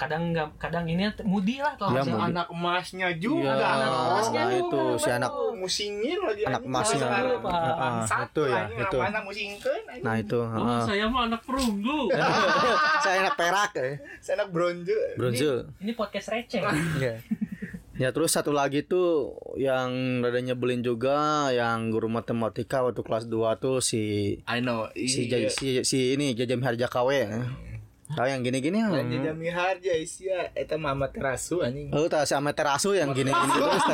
kadang 0.00 0.32
nggak 0.32 0.56
kadang 0.56 0.88
ini 0.88 1.04
mudi 1.22 1.60
lah 1.60 1.76
kalau 1.76 1.92
bahasa- 1.94 2.08
mudi. 2.10 2.24
Anak 2.26 2.46
emasnya 2.48 3.06
iya 3.06 3.20
juga. 3.20 3.52
anak 3.52 3.90
emasnya 3.92 4.40
nah 4.40 4.56
itu 4.56 4.80
si 4.96 5.08
anak 5.10 5.30
musingin 5.52 6.18
lagi. 6.18 6.42
anak 6.42 6.62
emasnya. 6.64 7.04
Ah, 7.04 7.76
bangsat 7.76 8.26
itu 8.26 8.42
ya 8.46 8.62
itu 8.72 8.96
Anak 8.98 9.22
musingkeun 9.22 9.82
nah 10.00 10.14
itu 10.16 10.38
Oh, 10.40 10.48
ah. 10.58 10.80
saya 10.82 11.04
mah 11.04 11.28
anak 11.28 11.42
perunggu. 11.42 12.08
saya 13.04 13.16
anak 13.22 13.36
perak 13.36 13.70
ya 13.74 14.00
Saya 14.18 14.34
anak 14.38 14.48
bronze. 14.50 14.96
bronze 15.14 15.68
ini 15.76 15.92
podcast 15.92 16.30
receh 16.30 16.64
Iya. 16.96 17.20
Ya 17.94 18.08
terus 18.10 18.32
satu 18.32 18.48
lagi 18.50 18.80
tuh 18.80 19.28
yang 19.54 19.92
rada 20.18 20.40
nyebelin 20.40 20.80
juga 20.80 21.20
yang 21.50 21.90
guru 21.90 22.08
matematika 22.08 22.80
waktu 22.80 22.96
kelas 22.98 23.28
2 23.28 23.36
tuh 23.58 23.76
si 23.78 24.00
I 24.42 24.58
know. 24.58 24.88
si 24.96 25.28
Iya. 25.28 25.52
si, 25.52 25.84
si 25.84 26.16
ini 26.16 26.32
Jajam 26.32 26.64
Harja 26.64 26.88
KW 26.88 27.08
ya. 27.12 27.44
Tahu 28.10 28.26
yang 28.26 28.42
gini-gini 28.42 28.82
Lain 28.82 29.06
hmm. 29.06 29.14
Jajami 29.22 29.48
harja 29.54 29.92
isia 29.94 30.50
eta 30.58 30.74
mama 30.74 31.06
terasu 31.06 31.62
anjing. 31.62 31.94
Oh, 31.94 32.10
tahu 32.10 32.26
si 32.26 32.34
Amaterasu 32.34 32.90
yang 32.98 33.14
gini-gini 33.14 33.50
terus. 33.56 33.84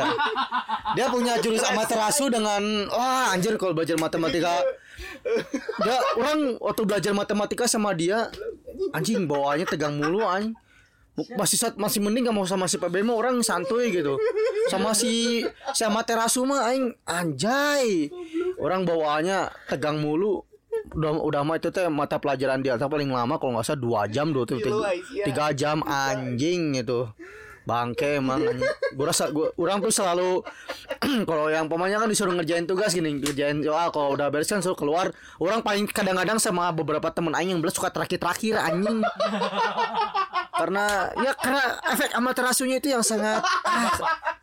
Dia 0.96 1.06
punya 1.12 1.36
jurus 1.44 1.64
Amaterasu 1.68 2.32
dengan 2.32 2.88
wah 2.88 3.36
anjir 3.36 3.60
kalau 3.60 3.76
belajar 3.76 4.00
matematika. 4.00 4.64
Dia 5.84 5.96
orang 6.16 6.56
waktu 6.56 6.82
belajar 6.88 7.12
matematika 7.12 7.68
sama 7.68 7.92
dia 7.92 8.32
anjing 8.96 9.28
bawaannya 9.28 9.68
tegang 9.68 10.00
mulu 10.00 10.24
anjing. 10.24 10.56
Masih 11.16 11.56
saat 11.56 11.80
masih 11.80 12.04
mending 12.04 12.28
gak 12.28 12.36
mau 12.36 12.44
sama 12.44 12.68
si 12.68 12.76
PB 12.76 13.00
mah 13.00 13.16
orang 13.16 13.40
santuy 13.40 13.88
gitu. 13.88 14.20
Sama 14.68 14.92
si 14.92 15.44
si 15.76 15.82
Amaterasu 15.84 16.44
mah 16.48 16.72
aing 16.72 16.92
anjay. 17.04 18.08
Orang 18.56 18.88
bawaannya 18.88 19.52
tegang 19.68 20.00
mulu. 20.00 20.44
Udah 20.94 21.10
udah 21.18 21.40
mah 21.42 21.56
itu 21.58 21.72
teh 21.74 21.88
mata 21.90 22.20
pelajaran 22.20 22.62
dia 22.62 22.78
teh 22.78 22.86
paling 22.86 23.10
lama 23.10 23.40
kalau 23.40 23.58
nggak 23.58 23.66
salah 23.66 23.80
dua 23.80 24.00
jam 24.06 24.30
dua 24.30 24.46
tuh 24.46 24.60
iya. 24.60 25.24
tiga 25.26 25.50
jam 25.56 25.82
anjing 25.82 26.78
itu 26.78 27.08
bangke 27.66 28.22
emang 28.22 28.38
anjing. 28.46 28.62
gua 28.94 29.10
rasa 29.10 29.26
gua 29.34 29.50
orang 29.58 29.82
tuh 29.82 29.90
selalu 29.90 30.46
kalau 31.28 31.50
yang 31.50 31.66
pemainnya 31.66 31.98
kan 31.98 32.06
disuruh 32.06 32.30
ngerjain 32.38 32.62
tugas 32.62 32.94
gini 32.94 33.18
ngerjain 33.18 33.58
soal 33.66 33.90
kalau 33.90 34.14
udah 34.14 34.30
beres 34.30 34.46
kan 34.46 34.62
suruh 34.62 34.78
keluar 34.78 35.10
orang 35.42 35.66
paling 35.66 35.90
kadang-kadang 35.90 36.38
sama 36.38 36.70
beberapa 36.70 37.10
temen 37.10 37.34
aing 37.34 37.58
yang 37.58 37.60
belas 37.60 37.74
suka 37.74 37.90
terakhir-terakhir 37.90 38.54
anjing 38.62 39.02
karena 40.62 41.12
ya 41.20 41.32
karena 41.36 41.64
efek 41.92 42.10
amaterasunya 42.16 42.80
itu 42.80 42.88
yang 42.94 43.04
sangat 43.04 43.44
ah, 43.44 43.92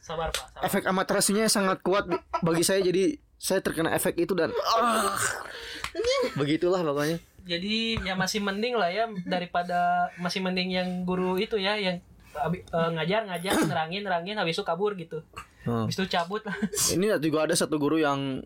Sabar 0.03 0.29
Pak, 0.29 0.45
sabar. 0.51 0.61
efek 0.67 0.83
amaterasunya 0.85 1.47
sangat 1.49 1.79
kuat 1.81 2.05
di- 2.05 2.21
bagi 2.43 2.61
saya 2.61 2.83
jadi 2.85 3.17
saya 3.39 3.59
terkena 3.63 3.95
efek 3.95 4.19
itu 4.19 4.35
dan 4.37 4.51
ah, 4.77 5.15
begitulah 6.39 6.81
pokoknya 6.81 7.17
Jadi 7.43 7.99
ya 7.99 8.15
masih 8.15 8.39
mending 8.39 8.73
lah 8.73 8.87
ya 8.87 9.03
daripada 9.23 10.07
masih 10.15 10.39
mending 10.39 10.71
yang 10.71 10.89
guru 11.03 11.35
itu 11.35 11.59
ya 11.59 11.75
yang 11.75 11.99
abi- 12.33 12.63
eh, 12.63 12.89
ngajar 12.95 13.27
ngajar 13.27 13.51
nerangin 13.69 14.01
nerangin 14.01 14.35
habis 14.35 14.55
itu 14.55 14.63
kabur 14.63 14.95
gitu. 14.95 15.19
Hmm. 15.63 15.87
Habis 15.87 15.95
itu 15.95 16.07
cabut 16.09 16.43
lah. 16.43 16.55
ini 16.95 17.11
juga 17.19 17.43
ada 17.43 17.51
satu 17.51 17.75
guru 17.75 17.95
yang 17.95 18.39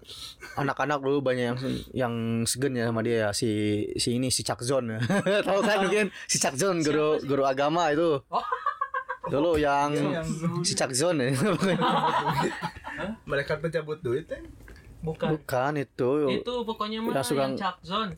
anak-anak 0.54 0.98
dulu 0.98 1.22
banyak 1.22 1.45
yang 1.45 1.58
yang 1.93 2.14
segen 2.43 2.74
ya 2.74 2.89
sama 2.89 3.02
dia 3.02 3.26
ya 3.26 3.30
si 3.32 3.50
si 3.98 4.18
ini 4.18 4.30
si 4.30 4.41
Cakzon 4.41 4.98
tahu 5.45 5.60
kan 5.62 5.78
mungkin 5.82 6.10
si 6.26 6.38
Cakzon 6.38 6.82
guru 6.82 7.22
guru 7.22 7.45
agama 7.45 7.89
itu 7.89 8.18
Oh. 8.30 8.45
dulu 9.28 9.58
yang 9.58 9.93
si 10.62 10.74
Cakzon 10.74 11.20
ya 11.20 11.34
Mereka 13.26 13.60
pencabut 13.60 14.00
duit 14.00 14.26
ya. 14.26 14.39
Bukan. 14.98 15.28
bukan 15.34 15.72
itu. 15.78 16.12
Itu 16.41 16.54
pokoknya 16.64 17.00
mah 17.00 17.14
Yang 17.14 17.28
suka- 17.28 17.43
yang 17.43 17.54
Chuck 17.54 17.78
Zone. 17.82 18.12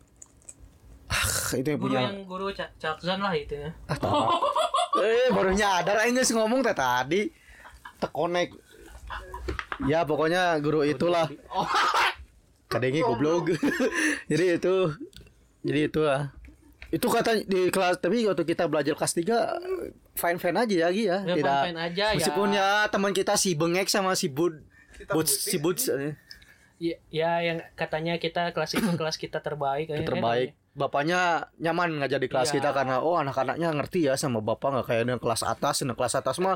itu 1.51 1.65
yang 1.65 1.77
Guru 1.77 1.89
punya. 1.89 1.99
yang 2.05 2.17
guru 2.23 2.47
Chuck, 2.49 2.71
Chuck 2.77 2.97
Zone 2.99 3.19
lah 3.19 3.33
itu 3.33 3.55
ya. 3.55 3.69
eh 4.99 5.27
baru 5.29 5.51
nyadar 5.51 5.97
aing 5.99 6.13
geus 6.13 6.29
ngomong 6.29 6.61
teh 6.61 6.73
tadi. 6.73 7.27
Terkonek. 7.97 8.53
Ya 9.83 10.03
pokoknya 10.03 10.55
guru 10.57 10.83
itulah. 10.83 11.27
Kadengi 12.71 13.01
goblok. 13.01 13.49
Jadi 14.29 14.45
itu. 14.55 14.75
Jadi 15.59 15.79
itu 15.85 16.01
lah 16.01 16.31
itu 16.89 17.05
kata 17.05 17.45
di 17.45 17.69
kelas 17.69 18.01
tapi 18.01 18.25
waktu 18.25 18.41
kita 18.43 18.65
belajar 18.65 18.97
kelas 18.97 19.13
3 19.13 19.29
fine 20.15 20.41
fine 20.41 20.57
aja 20.57 20.75
ya 20.75 20.87
Gi, 20.89 21.03
ya. 21.05 21.17
Ya, 21.21 21.35
tidak 21.37 21.53
fine-fine 21.61 21.77
aja, 21.79 22.03
ya. 22.03 22.15
meskipun 22.17 22.47
ya 22.49 22.69
teman 22.89 23.13
kita 23.13 23.37
si 23.37 23.53
bengek 23.53 23.85
sama 23.85 24.17
si 24.17 24.25
bud 24.25 24.57
bud 25.05 25.27
si 25.29 25.61
bud 25.61 25.77
Ya, 26.79 26.95
ya 27.09 27.31
yang 27.43 27.59
katanya 27.73 28.15
kita 28.15 28.49
kelas 28.49 28.71
itu 28.73 28.87
kelas 28.93 29.15
kita 29.15 29.39
terbaik 29.39 29.87
kayaknya. 29.89 30.07
terbaik 30.07 30.49
bapaknya 30.71 31.19
nyaman 31.57 31.99
ngajar 31.99 32.17
di 32.17 32.25
kelas 32.25 32.49
Iya. 32.49 32.55
kita 32.55 32.69
karena 32.71 33.03
oh 33.03 33.19
anak-anaknya 33.19 33.67
ngerti 33.69 34.07
ya 34.07 34.15
sama 34.15 34.39
bapak 34.39 34.69
nggak 34.71 34.85
kayak 34.87 35.03
yang 35.03 35.19
kelas 35.19 35.43
atas 35.43 35.75
yang 35.77 35.91
kelas 35.91 36.15
atas 36.15 36.39
mah 36.39 36.55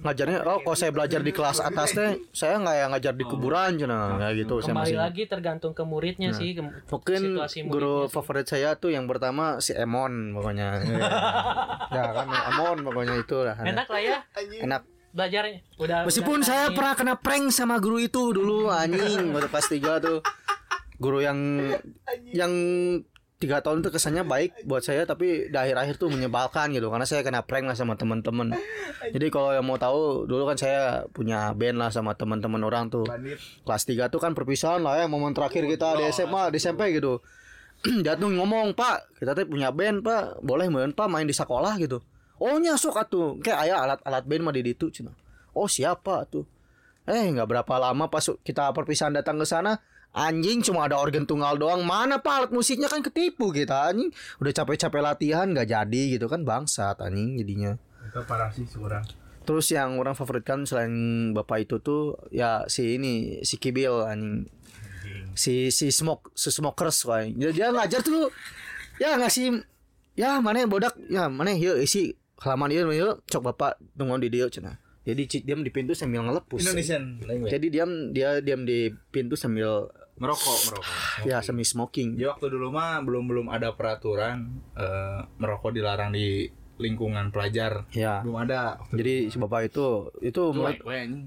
ngajarnya 0.00 0.38
oh 0.40 0.62
kalau 0.62 0.76
saya 0.76 0.94
belajar 0.94 1.18
di 1.18 1.34
kelas 1.34 1.58
atas 1.58 1.90
teh 1.90 2.14
saya 2.30 2.62
nggak 2.62 2.76
yang 2.76 2.90
ngajar 2.94 3.12
di 3.12 3.24
kuburan 3.24 3.74
cina 3.74 4.14
kayak 4.14 4.34
gitu 4.38 4.54
saya 4.60 4.70
Kembali 4.70 4.86
masih 4.86 4.98
lagi 5.00 5.22
tergantung 5.26 5.72
ke 5.72 5.82
muridnya 5.82 6.30
sih. 6.30 6.54
ke- 6.54 6.62
mungkin 6.62 7.20
situasi 7.26 7.58
guru 7.64 7.74
muridnya 7.74 8.06
sih. 8.06 8.14
favorit 8.14 8.46
saya 8.46 8.70
tuh 8.72 8.90
yang 8.92 9.10
pertama 9.10 9.58
si 9.58 9.74
Emon 9.74 10.30
pokoknya 10.30 10.68
ya 11.90 12.04
kan 12.12 12.26
Emon 12.48 12.76
pokoknya 12.82 13.14
itu 13.18 13.36
lah 13.40 13.56
Enak 13.58 13.88
lah 13.88 13.98
ya 14.00 14.18
enak 14.62 14.82
belajarnya. 15.16 15.64
Udah 15.80 15.98
Meskipun 16.04 16.44
udah 16.44 16.46
saya 16.46 16.64
pernah 16.76 16.92
kena 16.92 17.14
prank 17.16 17.48
sama 17.48 17.80
guru 17.80 17.98
itu 18.04 18.36
dulu 18.36 18.68
anjing 18.68 19.32
waktu 19.32 19.48
kelas 19.48 19.68
3 19.72 20.04
tuh. 20.04 20.18
Guru 21.00 21.24
yang 21.24 21.38
yang 22.32 22.52
tiga 23.36 23.60
tahun 23.60 23.84
itu 23.84 23.92
kesannya 23.92 24.24
baik 24.24 24.64
buat 24.64 24.80
saya 24.80 25.04
tapi 25.04 25.52
di 25.52 25.56
akhir-akhir 25.56 26.00
tuh 26.00 26.08
menyebalkan 26.08 26.72
gitu 26.72 26.88
karena 26.88 27.04
saya 27.04 27.20
kena 27.20 27.44
prank 27.44 27.68
lah 27.68 27.76
sama 27.76 27.96
teman-teman. 27.96 28.56
Jadi 29.12 29.26
kalau 29.28 29.52
yang 29.52 29.64
mau 29.64 29.76
tahu 29.76 30.24
dulu 30.24 30.48
kan 30.48 30.56
saya 30.56 31.04
punya 31.12 31.52
band 31.52 31.76
lah 31.76 31.92
sama 31.92 32.16
teman-teman 32.16 32.60
orang 32.64 32.88
tuh. 32.88 33.04
Kelas 33.64 33.82
3 33.88 34.12
tuh 34.12 34.20
kan 34.20 34.32
perpisahan 34.32 34.80
lah 34.84 35.00
ya 35.00 35.06
momen 35.08 35.32
terakhir 35.36 35.64
kita 35.64 36.00
di 36.00 36.04
SMA 36.12 36.52
di 36.52 36.60
SMP 36.60 36.96
gitu. 36.96 37.20
Dia 38.04 38.16
tuh 38.16 38.32
ngomong 38.32 38.72
Pak 38.72 39.20
kita 39.20 39.36
tuh 39.36 39.44
punya 39.48 39.68
band 39.68 40.00
Pak 40.00 40.40
boleh 40.40 40.72
main 40.72 40.92
Pak 40.96 41.08
main 41.08 41.28
di 41.28 41.36
sekolah 41.36 41.76
gitu. 41.76 42.00
Oh 42.36 42.60
nyasuk 42.60 42.92
atuh 42.92 43.40
kayak 43.40 43.68
ayah 43.68 43.78
alat-alat 43.84 44.24
band 44.28 44.42
mah 44.44 44.54
di 44.54 44.62
ditu 44.66 44.92
cina. 44.92 45.12
Oh 45.56 45.64
siapa 45.64 46.28
tuh? 46.28 46.44
Eh 47.08 47.32
nggak 47.32 47.48
berapa 47.48 47.74
lama 47.80 48.10
pas 48.12 48.26
kita 48.44 48.74
perpisahan 48.76 49.14
datang 49.14 49.40
ke 49.40 49.46
sana 49.48 49.80
anjing 50.12 50.64
cuma 50.64 50.84
ada 50.88 51.00
organ 51.00 51.24
tunggal 51.24 51.56
doang. 51.56 51.84
Mana 51.84 52.20
pak 52.20 52.32
alat 52.32 52.50
musiknya 52.52 52.92
kan 52.92 53.00
ketipu 53.00 53.52
kita 53.52 53.88
anjing. 53.92 54.12
Udah 54.40 54.52
capek-capek 54.52 55.00
latihan 55.00 55.46
nggak 55.48 55.68
jadi 55.68 56.02
gitu 56.18 56.28
kan 56.28 56.44
bangsat 56.44 57.00
anjing 57.00 57.40
jadinya. 57.40 57.80
Itu 58.04 58.20
parah 58.28 58.52
sih 58.52 58.64
seorang. 58.68 59.04
terus 59.46 59.70
yang 59.70 59.94
orang 60.02 60.18
favoritkan 60.18 60.66
selain 60.66 61.30
bapak 61.30 61.70
itu 61.70 61.78
tuh 61.78 62.18
ya 62.34 62.66
si 62.66 62.98
ini 62.98 63.46
si 63.46 63.62
Kibil 63.62 64.02
anjing. 64.02 64.50
Si 65.38 65.70
si 65.70 65.94
smoke 65.94 66.34
si 66.34 66.50
smokers 66.50 67.06
wae 67.06 67.30
dia, 67.30 67.54
dia 67.54 67.70
ngajar 67.70 68.02
tuh 68.02 68.34
ya 68.98 69.14
ngasih 69.14 69.62
ya 70.18 70.42
mana 70.42 70.66
bodak? 70.66 70.98
Ya 71.06 71.30
mana 71.30 71.54
yuk 71.54 71.78
isi 71.78 72.18
halaman 72.42 72.68
dia 72.68 72.84
yuk 72.84 73.24
cok 73.24 73.42
bapak 73.52 73.80
tunggu 73.96 74.20
di 74.20 74.28
dia 74.28 74.48
cina 74.52 74.76
jadi 75.06 75.22
diam 75.46 75.62
di 75.62 75.70
pintu 75.70 75.94
sambil 75.94 76.26
ngelepus 76.26 76.66
Indonesian 76.66 77.22
language. 77.22 77.50
jadi 77.54 77.66
diam 77.70 77.90
dia 78.10 78.28
diam 78.42 78.66
di 78.66 78.90
pintu 79.14 79.38
sambil 79.38 79.86
merokok, 80.18 80.58
merokok. 80.72 80.84
ya 81.30 81.38
sambil 81.44 81.62
smoking 81.62 82.18
Jadi 82.18 82.26
waktu 82.26 82.46
dulu 82.50 82.74
mah 82.74 83.04
belum 83.06 83.24
belum 83.30 83.46
ada 83.52 83.72
peraturan 83.78 84.64
eh, 84.74 85.20
merokok 85.38 85.70
dilarang 85.76 86.10
di 86.10 86.48
lingkungan 86.76 87.32
pelajar. 87.32 87.88
ya 87.96 88.20
Belum 88.20 88.36
ada. 88.44 88.76
jadi 88.92 89.32
si 89.32 89.40
bapak 89.40 89.72
itu 89.72 90.12
itu 90.20 90.52
menurut, 90.52 90.76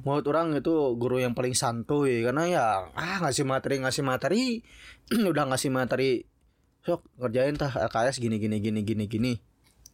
menurut 0.06 0.26
orang 0.30 0.54
itu 0.54 0.94
guru 0.94 1.18
yang 1.18 1.34
paling 1.34 1.58
santuy 1.58 2.22
karena 2.22 2.46
ya 2.46 2.66
ah 2.94 3.18
ngasih 3.26 3.50
materi 3.50 3.82
ngasih 3.82 4.06
materi 4.06 4.62
udah 5.34 5.50
ngasih 5.50 5.74
materi 5.74 6.22
sok 6.86 7.02
ngerjain 7.18 7.58
tah 7.58 7.74
LKS 7.74 8.22
gini 8.22 8.38
gini 8.38 8.62
gini 8.62 8.86
gini 8.86 9.06
gini 9.10 9.34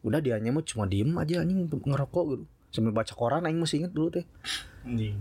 udah 0.06 0.22
dia 0.22 0.54
mah 0.54 0.62
cuma 0.62 0.86
diem 0.86 1.10
aja 1.12 1.42
anjing 1.42 1.66
ngerokok 1.66 2.24
gitu 2.32 2.46
sambil 2.70 2.94
baca 2.94 3.10
koran 3.12 3.44
aing 3.44 3.58
masih 3.58 3.82
inget 3.82 3.92
dulu 3.92 4.14
teh 4.14 4.26
Anjing. 4.84 5.18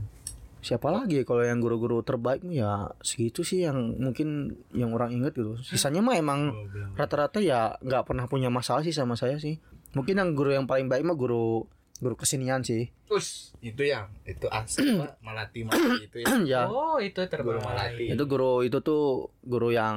siapa 0.61 0.89
lagi 0.89 1.22
kalau 1.22 1.41
yang 1.41 1.57
guru-guru 1.59 2.01
terbaik 2.01 2.41
mah 2.41 2.53
ya 2.53 2.70
segitu 3.01 3.41
sih 3.41 3.62
yang 3.62 3.97
mungkin 3.97 4.53
yang 4.70 4.93
orang 4.93 5.12
inget 5.12 5.32
gitu 5.32 5.57
sisanya 5.59 6.01
mah 6.01 6.14
emang 6.14 6.53
Goblok. 6.53 6.97
rata-rata 6.97 7.39
ya 7.39 7.76
nggak 7.78 8.05
pernah 8.05 8.24
punya 8.24 8.49
masalah 8.49 8.80
sih 8.80 8.91
sama 8.91 9.12
saya 9.12 9.37
sih 9.37 9.57
mungkin 9.93 10.16
yang 10.16 10.32
guru 10.32 10.53
yang 10.53 10.64
paling 10.64 10.85
baik 10.87 11.01
mah 11.03 11.14
guru 11.14 11.64
guru 11.97 12.14
kesenian 12.14 12.61
sih 12.61 12.91
Us, 13.07 13.55
itu 13.61 13.87
yang 13.87 14.11
itu 14.24 14.51
asli 14.51 14.89
malati 15.22 15.62
malati 15.62 16.03
itu 16.03 16.16
ya. 16.20 16.28
ya 16.43 16.62
Oh, 16.66 16.99
itu 16.99 17.22
Guru 17.22 17.61
malati. 17.61 18.11
itu 18.11 18.24
guru 18.24 18.61
itu 18.61 18.80
tuh 18.80 19.30
guru 19.41 19.70
yang 19.70 19.97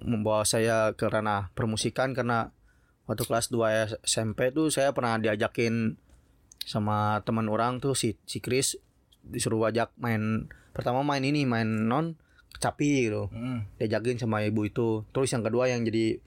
membawa 0.00 0.44
saya 0.44 0.92
ke 0.92 1.08
ranah 1.08 1.48
permusikan 1.52 2.12
karena 2.12 2.52
waktu 3.04 3.22
kelas 3.22 3.50
2 3.50 4.02
SMP 4.02 4.50
tuh 4.50 4.70
saya 4.70 4.90
pernah 4.90 5.18
diajakin 5.18 5.98
sama 6.62 7.18
teman 7.26 7.50
orang 7.50 7.82
tuh 7.82 7.98
si 7.98 8.14
si 8.22 8.38
Chris 8.38 8.78
disuruh 9.22 9.66
ajak 9.66 9.90
main 9.98 10.46
pertama 10.70 11.02
main 11.02 11.22
ini 11.22 11.42
main 11.42 11.66
non 11.66 12.14
kecapi 12.54 13.10
gitu 13.10 13.26
Hmm. 13.30 13.66
diajakin 13.76 14.18
sama 14.18 14.42
ibu 14.42 14.62
itu 14.62 15.02
terus 15.10 15.30
yang 15.30 15.42
kedua 15.42 15.66
yang 15.66 15.82
jadi 15.82 16.22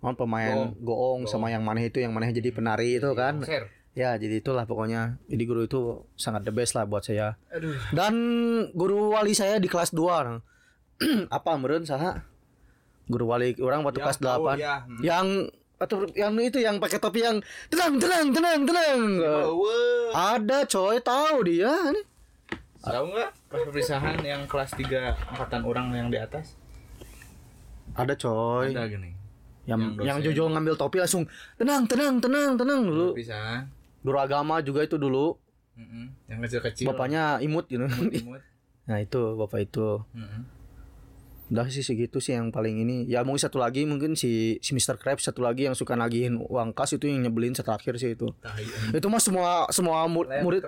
non 0.00 0.14
pemain 0.14 0.76
goong, 0.78 1.24
sama 1.24 1.48
yang 1.48 1.64
maneh 1.64 1.88
itu 1.88 1.98
yang 1.98 2.12
maneh 2.12 2.30
jadi 2.30 2.52
penari 2.52 3.00
itu 3.00 3.10
kan 3.16 3.40
ya 3.94 4.14
jadi 4.14 4.42
itulah 4.42 4.66
pokoknya 4.66 5.16
jadi 5.26 5.42
guru 5.42 5.64
itu 5.64 5.80
sangat 6.14 6.42
the 6.42 6.52
best 6.52 6.74
lah 6.74 6.84
buat 6.84 7.02
saya 7.02 7.38
Aduh. 7.50 7.74
dan 7.94 8.14
guru 8.74 9.14
wali 9.14 9.32
saya 9.32 9.56
di 9.58 9.66
kelas 9.66 9.94
2 9.94 10.02
nah. 10.26 10.38
apa 11.36 11.50
meren 11.56 11.86
saha 11.86 12.22
guru 13.06 13.26
wali 13.26 13.54
orang 13.58 13.82
waktu 13.82 13.98
Yang 13.98 14.06
kelas 14.06 14.18
tahu, 14.20 14.42
8 14.50 14.58
ya. 14.60 14.74
Hmm. 14.82 15.00
yang 15.02 15.26
atau 15.76 16.06
yang 16.12 16.32
itu 16.38 16.58
yang 16.58 16.78
pakai 16.78 16.96
topi 16.96 17.20
yang 17.20 17.42
tenang 17.66 17.98
tenang 17.98 18.30
tenang 18.30 18.60
tenang 18.62 18.98
ada 20.10 20.58
coy 20.64 20.96
tahu 20.98 21.36
dia 21.44 21.72
nih 21.90 22.06
Tahu 22.80 23.04
nggak 23.08 23.30
pas 23.48 23.60
perpisahan 23.62 24.20
yang 24.20 24.44
kelas 24.44 24.70
3 24.72 24.84
angkatan 25.26 25.64
orang 25.64 25.88
yang 25.90 26.08
di 26.08 26.16
atas? 26.16 26.52
ada 27.90 28.12
coy 28.12 28.68
Ada 28.68 28.84
gini. 28.86 29.16
yang 29.64 29.96
yang 29.96 30.18
yang. 30.18 30.18
Jojo 30.20 30.52
ngambil 30.52 30.74
topi 30.74 30.98
langsung 30.98 31.24
tenang 31.56 31.86
tenang 31.86 32.20
tenang 32.20 32.54
tenang 32.54 32.80
dulu 32.84 33.16
Perpisahan. 33.16 33.64
guru 34.00 34.18
agama 34.18 34.60
juga 34.60 34.84
itu 34.84 34.94
dulu 34.94 35.32
Mm-mm. 35.74 36.06
Yang 36.28 36.38
kecil-kecil. 36.44 36.86
bapaknya 36.86 37.40
imut 37.40 37.64
gitu 37.66 37.88
Imut. 37.88 38.42
nah 38.86 39.00
itu 39.00 39.20
bapak 39.34 39.64
itu 39.64 40.04
Mm-mm. 40.12 40.44
Udah 41.52 41.68
sih 41.68 41.84
segitu 41.84 42.24
sih 42.24 42.32
yang 42.32 42.48
paling 42.48 42.80
ini. 42.80 43.04
Ya 43.04 43.20
mungkin 43.20 43.42
satu 43.42 43.60
lagi 43.60 43.84
mungkin 43.84 44.16
si 44.16 44.56
si 44.64 44.72
Mr. 44.72 44.96
Krabs 44.96 45.28
satu 45.28 45.44
lagi 45.44 45.68
yang 45.68 45.76
suka 45.76 45.92
nagihin 45.92 46.40
uang 46.40 46.72
kas 46.72 46.96
itu 46.96 47.04
yang 47.04 47.28
nyebelin 47.28 47.52
terakhir 47.52 48.00
sih 48.00 48.16
itu. 48.16 48.32
Tai, 48.40 48.56
anjing. 48.56 48.96
itu 48.96 49.06
mah 49.12 49.20
semua 49.20 49.48
semua 49.68 50.08
murid 50.08 50.64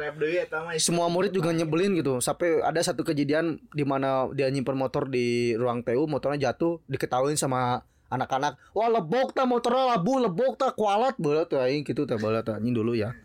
semua 0.76 1.06
murid 1.08 1.32
juga 1.32 1.50
nyebelin 1.56 1.96
gitu. 1.96 2.20
Sampai 2.20 2.60
ada 2.60 2.80
satu 2.84 3.02
kejadian 3.02 3.56
di 3.72 3.84
mana 3.88 4.28
dia 4.36 4.52
nyimpen 4.52 4.76
motor 4.76 5.08
di 5.08 5.56
ruang 5.56 5.80
TU 5.80 6.04
motornya 6.04 6.52
jatuh 6.52 6.84
diketahuin 6.90 7.40
sama 7.40 7.80
anak-anak 8.06 8.54
wah 8.70 8.86
lebok 8.86 9.34
ta 9.34 9.42
motornya 9.48 9.96
labu 9.96 10.20
lebok 10.20 10.60
ta 10.60 10.76
kualat. 10.76 11.16
Bola 11.16 11.48
tuh 11.48 11.64
aing 11.64 11.88
gitu 11.88 12.04
teh 12.04 12.20
bola 12.20 12.44
tuh 12.44 12.60
dulu 12.60 12.92
ya. 12.92 13.16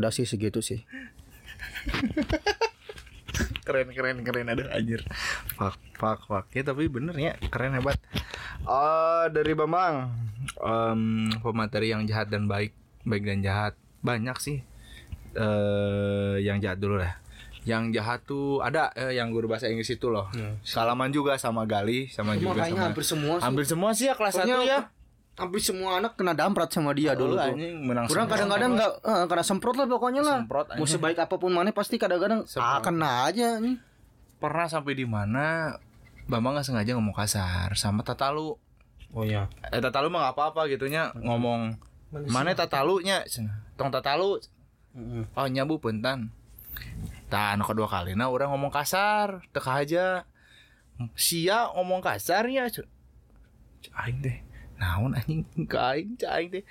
Udah 0.00 0.08
sih 0.08 0.24
segitu 0.24 0.64
sih 0.64 0.82
keren 3.66 3.90
keren 3.92 4.22
keren. 4.22 4.46
Ada 4.48 4.72
anjir. 4.72 5.02
Fuck 5.56 5.78
fuck 5.96 6.20
fuck. 6.26 6.46
Ya 6.54 6.62
tapi 6.62 6.88
bener 6.88 7.14
ya 7.16 7.32
keren 7.50 7.76
hebat. 7.76 7.98
Oh 8.66 9.26
dari 9.28 9.52
Bambang 9.52 10.10
Em, 10.56 11.26
pemateri 11.42 11.90
yang 11.90 12.06
jahat 12.06 12.30
dan 12.30 12.46
baik 12.46 12.70
baik 13.02 13.26
dan 13.26 13.42
jahat. 13.42 13.72
Banyak 14.00 14.38
sih 14.38 14.62
eh 15.36 16.36
yang 16.40 16.62
jahat 16.62 16.78
dulu 16.80 16.96
lah. 17.02 17.18
Yang 17.66 17.98
jahat 17.98 18.20
tuh 18.22 18.62
ada 18.62 18.94
eh, 18.94 19.18
yang 19.18 19.34
guru 19.34 19.50
bahasa 19.50 19.66
Inggris 19.66 19.90
itu 19.90 20.06
loh. 20.06 20.30
Salaman 20.62 21.10
juga 21.10 21.34
sama 21.34 21.66
Gali 21.66 22.06
sama 22.06 22.38
juga 22.38 22.62
kayaknya 22.62 22.78
sama 22.78 22.86
hampir 22.88 23.04
semua 23.04 23.34
sih. 23.36 23.44
hampir 23.44 23.64
semua 23.66 23.90
sih 23.90 24.06
ya 24.06 24.14
kelas 24.14 24.34
satu 24.38 24.46
Pokoknya 24.46 24.62
ya 24.64 24.80
hampir 25.36 25.60
semua 25.60 26.00
anak 26.00 26.16
kena 26.16 26.32
damprat 26.32 26.72
sama 26.72 26.96
dia 26.96 27.12
dulu 27.12 27.36
Dulu 27.36 27.36
tuh. 27.36 27.52
anjing 27.52 27.74
menang 27.84 28.04
Kurang 28.08 28.24
kadang-kadang 28.26 28.72
nggak 28.72 28.92
eh, 29.04 29.24
kena 29.28 29.44
semprot 29.44 29.76
lah 29.76 29.84
pokoknya 29.84 30.22
lah. 30.24 30.38
Semprot, 30.42 30.66
Mau 30.80 30.88
sebaik 30.88 31.18
apa 31.20 31.36
pun 31.36 31.52
mana 31.52 31.70
pasti 31.76 32.00
kadang-kadang 32.00 32.48
ah, 32.56 32.80
kena 32.80 33.28
aja 33.28 33.60
nih. 33.60 33.76
pernah 34.40 34.64
sampai 34.68 34.96
di 34.96 35.04
mana 35.04 35.76
Bambang 36.26 36.56
nggak 36.58 36.66
sengaja 36.66 36.96
ngomong 36.96 37.12
kasar 37.14 37.76
sama 37.76 38.00
Tatalu 38.00 38.56
Oh 39.12 39.22
iya. 39.22 39.46
eh 39.70 39.78
Tatalu 39.78 40.08
mah 40.08 40.28
nggak 40.28 40.34
apa-apa 40.34 40.66
gitunya 40.66 41.12
ngomong 41.14 41.76
mana 42.32 42.56
Tatalunya 42.56 43.22
tong 43.76 43.92
Tatalu 43.92 44.40
oh 45.32 45.46
nyabu 45.46 45.76
punten 45.76 46.32
Tah, 47.26 47.58
anu 47.58 47.66
kedua 47.66 47.90
kali. 47.90 48.14
Nah 48.14 48.30
orang 48.30 48.54
ngomong 48.54 48.70
kasar 48.70 49.42
teka 49.50 49.82
aja. 49.82 50.22
Sia 51.18 51.66
ngomong 51.74 51.98
kasarnya 51.98 52.70
aing 53.98 54.18
deh 54.22 54.45
naon 54.76 55.16
anjing 55.16 55.42
ke 55.64 55.76
aing 55.76 56.16
cek 56.16 56.30
aing 56.30 56.48
teh 56.52 56.64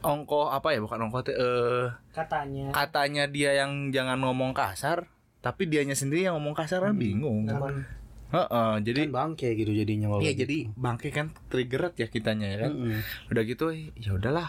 ongko 0.00 0.48
apa 0.48 0.72
ya 0.72 0.78
bukan 0.80 1.10
ongko 1.10 1.20
teh 1.26 1.34
eh 1.34 1.88
katanya 2.14 2.70
katanya 2.70 3.24
dia 3.26 3.54
yang 3.54 3.90
jangan 3.90 4.22
ngomong 4.22 4.54
kasar 4.54 5.10
tapi 5.40 5.66
dianya 5.66 5.96
sendiri 5.96 6.28
yang 6.28 6.36
ngomong 6.38 6.54
kasar 6.54 6.84
kan 6.84 6.94
bingung 6.94 7.48
Heeh, 8.30 8.72
jadi 8.86 9.10
Kan 9.10 9.34
bangke 9.34 9.58
gitu 9.58 9.74
jadinya 9.74 10.06
kalau 10.06 10.22
Iya 10.22 10.38
gitu. 10.38 10.40
jadi 10.46 10.56
bangke 10.78 11.10
kan 11.10 11.34
triggered 11.50 11.98
ya 11.98 12.06
kitanya 12.06 12.46
ya 12.46 12.58
kan. 12.62 12.72
Mm-mm. 12.78 13.02
Udah 13.26 13.42
gitu 13.42 13.74
ya 13.74 14.10
udahlah. 14.14 14.46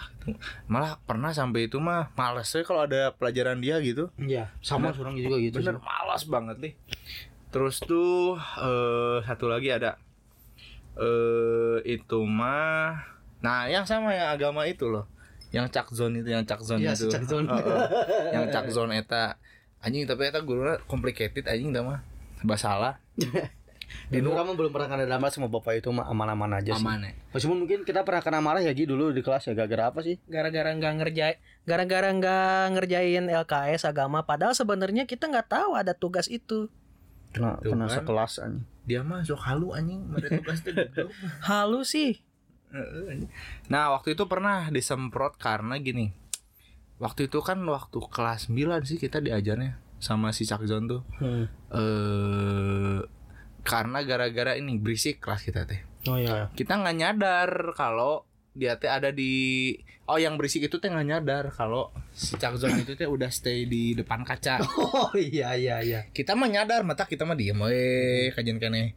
Malah 0.70 1.02
pernah 1.02 1.34
sampai 1.34 1.66
itu 1.66 1.82
mah 1.82 2.14
males 2.14 2.46
ya 2.46 2.62
kalau 2.62 2.86
ada 2.86 3.10
pelajaran 3.18 3.58
dia 3.58 3.82
gitu. 3.82 4.14
Iya, 4.22 4.54
sama 4.62 4.94
orang 4.94 5.18
juga 5.18 5.42
gitu. 5.42 5.66
Bener 5.66 5.82
malas 5.82 6.30
banget 6.30 6.62
nih. 6.62 6.74
Terus 7.50 7.82
tuh 7.82 8.38
eh 8.38 9.26
satu 9.26 9.50
lagi 9.50 9.74
ada 9.74 9.98
eh 10.98 11.78
itu 11.88 12.20
mah 12.24 13.08
nah 13.42 13.66
yang 13.66 13.88
sama 13.88 14.14
yang 14.14 14.30
agama 14.32 14.68
itu 14.68 14.86
loh. 14.88 15.08
Yang 15.52 15.68
cak 15.76 15.88
zone 15.92 16.24
itu 16.24 16.30
yang 16.32 16.48
cak 16.48 16.62
zone 16.64 16.80
Iya, 16.80 16.96
itu. 16.96 17.08
si 17.08 17.12
cak 17.12 17.24
zone. 17.28 17.48
Heeh. 17.48 17.80
yang 18.36 18.46
cak 18.48 18.72
zone 18.72 18.96
eta 18.96 19.36
anjing 19.82 20.08
tapi 20.08 20.32
eta 20.32 20.40
gurunya 20.40 20.80
complicated 20.88 21.44
anjing 21.44 21.76
dah 21.76 21.84
mah. 21.84 22.00
Basalah. 22.44 23.00
Di 24.08 24.24
kamu 24.24 24.56
belum 24.56 24.72
pernah 24.72 24.88
kena 24.88 25.04
damprat 25.04 25.36
sama 25.36 25.52
bapak 25.52 25.84
itu 25.84 25.92
mah 25.92 26.08
aman-aman 26.08 26.64
aja 26.64 26.72
sih. 26.76 26.80
Aman 26.80 27.04
ya. 27.04 27.12
Meskipun 27.36 27.58
mungkin 27.60 27.84
kita 27.84 28.08
pernah 28.08 28.24
kena 28.24 28.40
marah 28.40 28.64
ya 28.64 28.72
Gi 28.72 28.88
dulu 28.88 29.12
di 29.12 29.20
kelas 29.20 29.52
ya 29.52 29.54
gara-gara 29.56 29.92
apa 29.92 30.00
sih? 30.00 30.16
gara-gara 30.32 30.72
nggak 30.72 30.94
ngerjain 31.04 31.38
gara-gara 31.68 32.08
nggak 32.08 32.64
ngerjain 32.72 33.24
LKS 33.28 33.84
agama 33.84 34.24
padahal 34.24 34.56
sebenarnya 34.56 35.04
kita 35.04 35.28
nggak 35.28 35.52
tahu 35.52 35.76
ada 35.76 35.92
tugas 35.92 36.32
itu 36.32 36.72
Kena 37.32 37.56
Tuh 37.58 37.72
kena 37.72 37.86
kan. 37.86 37.96
sekelas 37.98 38.34
anjing. 38.40 38.66
Dia 38.82 39.02
mah 39.02 39.22
sok 39.22 39.42
halu 39.42 39.72
anjing, 39.72 40.02
tugas 40.12 40.60
halu 41.48 41.82
sih 41.82 42.20
Nah 43.68 43.92
waktu 43.92 44.16
itu 44.16 44.26
pernah 44.26 44.68
disemprot 44.68 45.36
karena 45.36 45.76
gini 45.76 46.16
Waktu 46.98 47.28
itu 47.28 47.40
kan 47.40 47.60
waktu 47.62 48.00
kelas 48.08 48.48
9 48.48 48.58
sih 48.84 48.96
kita 48.96 49.20
diajarnya 49.20 49.76
Sama 49.98 50.32
si 50.32 50.44
Cakzon 50.44 50.88
tuh 50.88 51.02
Hmm. 51.18 51.46
eh 51.70 53.00
Karena 53.62 54.02
gara-gara 54.02 54.56
ini 54.56 54.76
berisik 54.76 55.20
kelas 55.20 55.44
kita 55.44 55.64
teh 55.64 55.82
Oh 56.08 56.18
iya. 56.18 56.50
Kita 56.50 56.76
nggak 56.76 56.96
nyadar 56.96 57.50
kalau 57.72 58.26
dia 58.52 58.74
teh 58.76 58.90
ada 58.90 59.14
di 59.14 59.76
Oh 60.12 60.20
yang 60.20 60.36
berisik 60.36 60.68
itu 60.68 60.76
teh 60.76 60.92
nggak 60.92 61.08
nyadar 61.08 61.46
kalau 61.56 61.88
si 62.12 62.36
Cakzon 62.36 62.84
itu 62.84 63.00
teh 63.00 63.08
udah 63.08 63.32
stay 63.32 63.64
di 63.64 63.96
depan 63.96 64.28
kaca. 64.28 64.60
Oh 64.92 65.16
iya 65.16 65.56
iya 65.56 65.80
iya. 65.80 66.00
kita 66.12 66.36
mah 66.36 66.52
nyadar 66.52 66.84
mata 66.84 67.08
kita 67.08 67.24
mah 67.24 67.40
diem 67.40 67.56
we 67.56 68.28
kajian 68.36 68.60
kene 68.60 68.92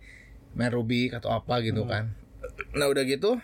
main 0.58 0.70
rubik 0.74 1.14
atau 1.14 1.30
apa 1.30 1.62
gitu 1.62 1.86
kan. 1.86 2.18
Nah 2.74 2.90
udah 2.90 3.06
gitu 3.06 3.38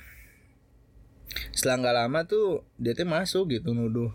setelah 1.55 1.79
nggak 1.79 1.97
lama 2.03 2.21
tuh 2.27 2.67
dia 2.75 2.99
tuh 2.99 3.07
masuk 3.07 3.55
gitu 3.55 3.71
nuduh. 3.71 4.11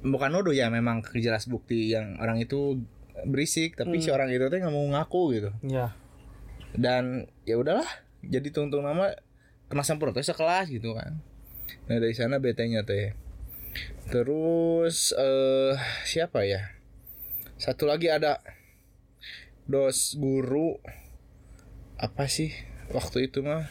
Bukan 0.00 0.32
nuduh 0.32 0.56
ya 0.56 0.72
memang 0.72 1.04
jelas 1.20 1.44
bukti 1.44 1.92
yang 1.92 2.16
orang 2.24 2.40
itu 2.40 2.80
berisik 3.28 3.76
tapi 3.76 4.00
si 4.00 4.08
orang 4.08 4.32
itu 4.32 4.48
tuh 4.48 4.56
nggak 4.56 4.72
mau 4.72 4.88
ngaku 4.96 5.22
gitu. 5.36 5.50
Iya. 5.60 5.92
dan 6.76 7.24
ya 7.48 7.56
udahlah 7.56 7.88
jadi 8.20 8.48
tungtung 8.52 8.84
nama 8.84 9.16
kena 9.72 9.84
semprot 9.84 10.12
tuh 10.16 10.24
sekelas 10.24 10.68
gitu 10.68 10.92
kan 10.96 11.16
nah 11.90 11.96
dari 12.00 12.14
sana 12.16 12.40
betenya 12.40 12.84
teh. 12.84 13.12
Terus 14.08 15.12
eh 15.16 15.76
siapa 16.08 16.44
ya? 16.48 16.72
Satu 17.60 17.84
lagi 17.88 18.08
ada 18.08 18.40
dos 19.68 20.16
guru. 20.16 20.80
Apa 21.98 22.30
sih? 22.30 22.54
Waktu 22.94 23.28
itu 23.28 23.42
mah 23.44 23.68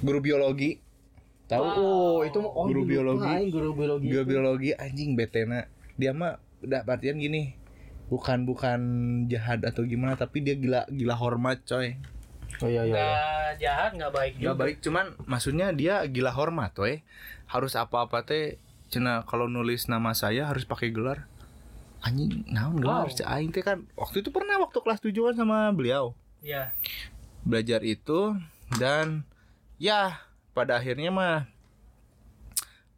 guru 0.00 0.22
biologi. 0.24 0.80
Tahu? 1.48 1.64
Oh, 1.64 2.18
itu 2.28 2.38
mah 2.44 2.52
oh, 2.52 2.68
Guru 2.68 2.84
biologi. 2.84 3.48
guru 3.48 3.72
biologi. 3.72 4.04
guru 4.12 4.22
biologi 4.28 4.70
anjing 4.76 5.16
betena. 5.16 5.64
Dia 5.96 6.12
mah 6.12 6.36
udah 6.62 6.84
artian 6.84 7.18
gini 7.22 7.54
bukan 8.08 8.48
bukan 8.48 8.80
jahat 9.28 9.62
atau 9.62 9.84
gimana 9.84 10.16
tapi 10.16 10.40
dia 10.40 10.56
gila 10.56 10.88
gila 10.88 11.14
hormat 11.14 11.60
coy 11.68 12.00
Oh 12.58 12.66
iya 12.66 12.82
iya. 12.82 12.90
iya. 12.90 12.90
nggak 12.90 13.50
jahat 13.62 13.90
nggak 13.94 14.12
baik 14.12 14.32
Gak 14.34 14.42
juga. 14.42 14.54
baik 14.58 14.76
cuman 14.82 15.06
maksudnya 15.24 15.70
dia 15.70 16.02
gila 16.06 16.34
hormat 16.34 16.74
we 16.78 17.06
harus 17.46 17.78
apa-apa 17.78 18.26
teh 18.26 18.58
cina 18.88 19.22
kalau 19.24 19.46
nulis 19.46 19.86
nama 19.86 20.12
saya 20.12 20.48
harus 20.48 20.64
pakai 20.64 20.90
gelar. 20.90 21.28
Anjing 21.98 22.46
naon 22.46 22.78
gelar 22.78 23.10
cek 23.10 23.26
aing 23.26 23.50
teh 23.50 23.62
kan 23.62 23.82
waktu 23.94 24.22
itu 24.22 24.30
pernah 24.30 24.58
waktu 24.62 24.78
kelas 24.80 25.02
7 25.02 25.12
kan 25.14 25.34
sama 25.34 25.58
beliau. 25.74 26.14
Ya 26.42 26.70
belajar 27.42 27.80
itu 27.82 28.34
dan 28.76 29.22
ya 29.78 30.18
pada 30.52 30.78
akhirnya 30.78 31.10
mah 31.14 31.46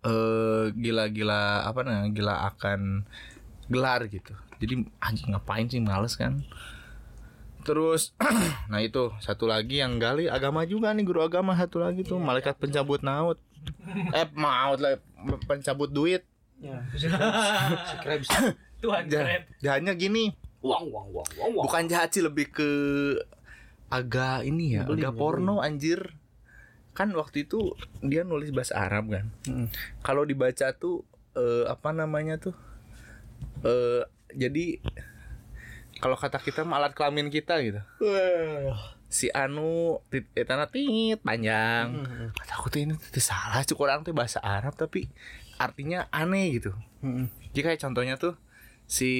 eh 0.01 0.73
gila-gila 0.73 1.69
apa 1.69 1.81
namanya 1.85 2.09
gila 2.13 2.35
akan 2.49 3.05
gelar 3.69 4.09
gitu. 4.09 4.33
Jadi 4.61 4.85
anjing 5.01 5.33
ngapain 5.33 5.69
sih 5.69 5.81
males 5.81 6.17
kan 6.17 6.41
terus 7.71 8.11
nah 8.73 8.83
itu 8.83 9.15
satu 9.23 9.47
lagi 9.47 9.79
yang 9.79 10.03
gali 10.03 10.27
agama 10.27 10.67
juga 10.67 10.91
nih 10.91 11.07
guru 11.07 11.23
agama 11.23 11.55
satu 11.55 11.79
lagi 11.79 12.03
tuh 12.03 12.19
malaikat 12.19 12.59
pencabut 12.59 12.99
maut 13.01 13.39
eh 14.11 14.27
maut 14.35 14.81
lah 14.81 14.99
pencabut 15.47 15.93
duit. 15.93 16.25
Ya. 16.59 16.81
Tuhan 18.81 19.03
Ja- 19.07 19.21
keren. 19.23 19.43
jahatnya 19.61 19.93
gini. 19.93 20.33
Uang 20.61 20.93
uang 20.93 21.07
uang 21.13 21.29
uang. 21.37 21.65
bukan 21.65 21.85
jahat 21.89 22.13
sih 22.13 22.21
lebih 22.21 22.49
ke 22.49 22.71
agak 23.89 24.45
ini 24.45 24.81
ya 24.81 24.85
agak 24.85 25.13
porno 25.15 25.61
anjir. 25.61 26.17
Kan 26.93 27.13
waktu 27.13 27.45
itu 27.45 27.77
dia 28.01 28.25
nulis 28.25 28.53
bahasa 28.53 28.77
Arab 28.77 29.09
kan. 29.09 29.29
Mm. 29.45 29.69
kalau 30.01 30.25
dibaca 30.25 30.73
tuh 30.73 31.05
eh, 31.33 31.65
apa 31.65 31.93
namanya 31.93 32.37
tuh? 32.41 32.57
Eh 33.65 34.05
jadi 34.33 34.81
kalau 36.01 36.17
kata 36.17 36.41
kita 36.41 36.65
alat 36.65 36.97
kelamin 36.97 37.29
kita 37.29 37.61
gitu. 37.61 37.81
Si 39.11 39.29
anu 39.31 40.01
etana 40.35 40.67
tit 40.67 41.21
panjang. 41.21 42.03
Kata 42.35 42.53
aku 42.57 42.73
tuh 42.73 42.81
ini 42.83 42.97
tuh 42.97 43.23
salah 43.23 43.63
cukup 43.69 43.93
orang 43.93 44.01
tuh 44.03 44.17
bahasa 44.17 44.41
Arab 44.41 44.75
tapi 44.75 45.13
artinya 45.61 46.09
aneh 46.09 46.57
gitu. 46.57 46.73
Mm-mm. 47.05 47.33
jadi 47.53 47.73
kayak 47.73 47.81
contohnya 47.81 48.15
tuh 48.21 48.37
si 48.85 49.13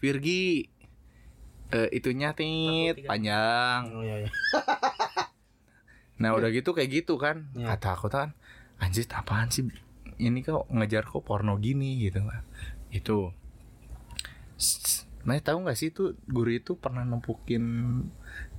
Virgi 0.00 0.68
eh, 1.72 1.88
itunya 1.92 2.32
tit 2.32 3.04
panjang. 3.04 3.82
Oh 3.92 4.02
iya 4.02 4.26
iya. 4.26 4.30
Nah 6.22 6.38
udah 6.38 6.54
gitu 6.54 6.70
kayak 6.70 7.02
gitu 7.02 7.18
kan. 7.18 7.50
Iya. 7.58 7.74
Kata 7.74 7.98
aku 7.98 8.06
kan 8.06 8.30
Anjir 8.78 9.06
apaan 9.10 9.50
sih? 9.50 9.66
Ini 10.22 10.38
kok 10.46 10.70
ngejar 10.70 11.02
kok 11.02 11.26
porno 11.26 11.58
gini? 11.58 11.98
Gitu 11.98 12.22
kan. 12.22 12.46
Itu 12.94 13.34
Mana 15.22 15.38
tahu 15.38 15.62
nggak 15.62 15.78
sih 15.78 15.94
itu 15.94 16.18
guru 16.26 16.50
itu 16.50 16.74
pernah 16.74 17.06
nempukin 17.06 17.62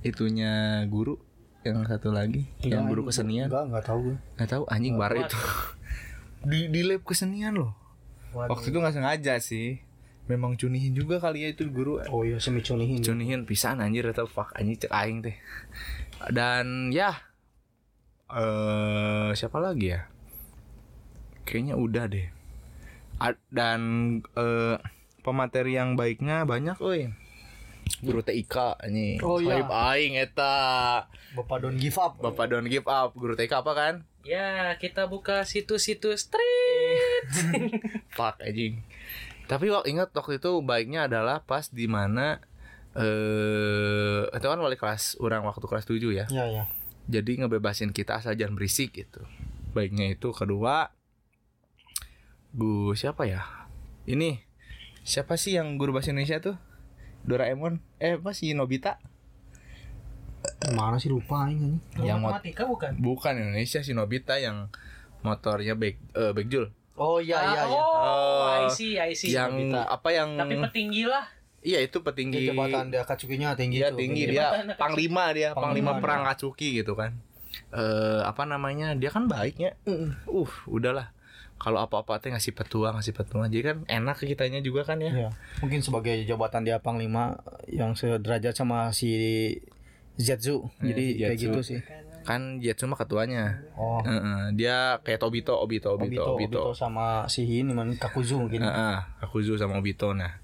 itunya 0.00 0.84
guru 0.88 1.20
yang 1.64 1.84
satu 1.84 2.12
lagi 2.12 2.44
yang 2.60 2.88
guru 2.88 3.08
kesenian? 3.08 3.48
Enggak 3.48 3.64
enggak 3.68 3.84
tahu 3.84 3.98
gue. 4.12 4.16
nggak 4.36 4.50
tahu? 4.52 4.62
Anjing 4.68 4.94
bar 4.96 5.12
itu 5.16 5.36
di 6.50 6.68
di 6.68 6.80
lab 6.84 7.04
kesenian 7.04 7.56
loh. 7.56 7.72
Waktu 8.32 8.72
itu 8.72 8.78
nggak 8.80 8.96
sengaja 8.96 9.34
sih. 9.40 9.80
Memang 10.24 10.56
cunihin 10.56 10.96
juga 10.96 11.20
kali 11.20 11.44
ya 11.44 11.52
itu 11.52 11.68
guru. 11.68 12.00
Oh 12.08 12.24
iya 12.24 12.40
semi 12.40 12.64
cunihin. 12.64 13.04
cunihin 13.04 13.44
pisan 13.44 13.84
anjir 13.84 14.08
atau 14.08 14.24
fuck 14.24 14.56
anjing 14.56 14.80
cek 14.80 14.92
aing 14.92 15.20
teh. 15.20 15.36
Dan 16.32 16.88
ya. 16.88 17.12
Eh 18.32 19.30
siapa 19.36 19.60
lagi 19.60 19.92
ya? 19.92 20.08
Kayaknya 21.44 21.76
udah 21.76 22.04
deh. 22.08 22.28
A- 23.20 23.40
dan 23.52 23.80
eh, 24.32 24.76
pemateri 25.24 25.80
yang 25.80 25.96
baiknya 25.96 26.44
banyak. 26.44 26.76
Oi 26.84 27.24
guru 28.00 28.20
TIK 28.24 28.80
ini 28.88 29.20
Oh, 29.20 29.40
iya. 29.40 29.64
Aing 29.64 30.16
eta. 30.16 31.04
Bapak 31.36 31.64
don't 31.64 31.76
give 31.76 31.96
up. 32.00 32.16
Bapak 32.20 32.48
don't 32.48 32.68
give 32.68 32.86
up. 32.88 33.12
Guru 33.16 33.36
TIK 33.36 33.60
apa 33.64 33.72
kan? 33.76 33.94
Ya, 34.24 34.72
kita 34.80 35.04
buka 35.04 35.44
situs-situs 35.44 36.28
street. 36.28 37.28
fuck 38.16 38.40
anjing. 38.40 38.80
Tapi 39.44 39.68
waktu 39.68 39.92
ingat 39.92 40.16
waktu 40.16 40.40
itu 40.40 40.64
baiknya 40.64 41.04
adalah 41.04 41.44
pas 41.44 41.68
di 41.68 41.84
mana 41.84 42.40
eh 42.96 44.24
itu 44.30 44.46
kan 44.46 44.60
wali 44.62 44.78
kelas 44.78 45.18
orang 45.20 45.44
waktu 45.44 45.66
kelas 45.66 45.84
7 45.84 46.00
ya. 46.14 46.26
Ya 46.30 46.46
ya. 46.48 46.64
jadi 47.04 47.44
ngebebasin 47.44 47.92
kita 47.92 48.16
asal 48.22 48.32
jangan 48.32 48.56
berisik 48.56 48.96
gitu. 48.96 49.20
Baiknya 49.76 50.14
itu 50.16 50.32
kedua 50.32 50.94
bu 52.54 52.96
siapa 52.96 53.28
ya? 53.28 53.44
Ini 54.08 54.43
siapa 55.04 55.36
sih 55.36 55.54
yang 55.54 55.76
guru 55.76 55.92
bahasa 55.92 56.10
Indonesia 56.10 56.40
tuh 56.40 56.56
Doraemon 57.22 57.80
eh 57.98 58.16
apa 58.16 58.32
sih 58.32 58.52
Nobita 58.52 58.96
Mana 60.66 60.96
sih 60.96 61.08
lupa 61.08 61.48
ini? 61.48 61.76
yang 61.98 62.20
mot 62.20 62.36
Matematika 62.36 62.64
bukan? 62.64 62.92
bukan 62.96 63.32
Indonesia 63.34 63.80
si 63.80 63.92
Nobita 63.92 64.36
yang 64.36 64.68
motornya 65.20 65.72
back 65.72 65.96
eh 66.12 66.32
backjul 66.32 66.68
Oh 66.94 67.18
iya 67.18 67.42
iya 67.44 67.62
iya. 67.64 67.74
Oh, 67.74 68.46
Oh, 68.46 68.46
I 68.46 68.70
see, 68.70 68.94
I 68.94 69.12
see. 69.12 69.34
yang 69.34 69.50
apa 69.74 70.08
yang 70.08 70.38
Tapi 70.38 70.54
petinggi 70.62 71.04
lah. 71.04 71.26
iya 71.58 71.80
itu 71.80 71.98
Dia 71.98 72.06
petinggi 72.06 72.38
jabatan 72.46 72.84
dia 72.88 73.02
Akatsuki-nya 73.02 73.52
tinggi 73.54 73.76
dia 73.78 73.88
tuh. 73.88 73.98
tinggi 73.98 74.22
Tinggi. 74.24 74.36
dia 74.36 74.46
panglima 74.76 75.24
dia 75.32 75.50
panglima, 75.52 75.90
Panglima, 75.90 75.92
perang 75.98 76.22
Katsuki 76.24 76.76
gitu 76.76 76.94
kan 76.94 77.18
eh 77.70 78.20
apa 78.20 78.44
namanya 78.44 78.92
dia 78.92 79.08
kan 79.08 79.26
baiknya 79.26 79.74
uh 79.84 80.52
udahlah 80.66 81.10
kalau 81.54 81.80
apa-apa 81.80 82.18
teh 82.18 82.28
ngasih 82.28 82.52
petua 82.52 82.92
ngasih 82.92 83.14
petua 83.14 83.46
jadi 83.46 83.62
kan 83.64 83.76
enak 83.86 84.18
kitanya 84.18 84.60
juga 84.60 84.84
kan 84.84 84.98
ya 84.98 85.10
Iya. 85.10 85.30
Mungkin 85.62 85.80
sebagai 85.80 86.14
jabatan 86.24 86.62
dia 86.62 86.78
panglima 86.78 87.38
yang 87.66 87.94
sederajat 87.94 88.52
sama 88.52 88.90
si 88.90 89.10
Zetsu. 90.14 90.70
Jadi 90.78 91.14
Zetsu. 91.14 91.20
kayak 91.24 91.36
gitu 91.38 91.60
sih. 91.62 91.80
kan 92.24 92.56
Jetsu 92.56 92.86
mah 92.86 92.96
ketuanya 92.96 93.60
Oh. 93.76 94.00
Heeh, 94.00 94.56
dia 94.56 94.96
kayak 95.00 95.20
Tobito 95.20 95.52
Obito 95.54 95.92
Obito 95.92 96.24
Obito, 96.24 96.24
Obito, 96.32 96.60
Obito 96.60 96.62
sama 96.72 97.28
si 97.28 97.44
ini 97.44 97.70
man 97.70 97.92
Kakuzu 97.94 98.40
mungkin. 98.40 98.64
Heeh, 98.64 98.96
Akuzu 99.20 99.54
sama 99.56 99.76
Obito 99.76 100.10
nah 100.12 100.40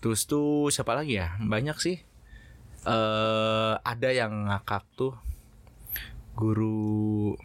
terus 0.00 0.24
tuh 0.24 0.72
siapa 0.72 0.96
lagi 0.96 1.20
ya 1.20 1.36
banyak 1.36 1.76
sih 1.76 2.00
eh 2.82 3.74
ada 3.76 4.08
yang 4.08 4.48
ngakak 4.48 4.88
tuh 4.96 5.12
guru 6.32 7.36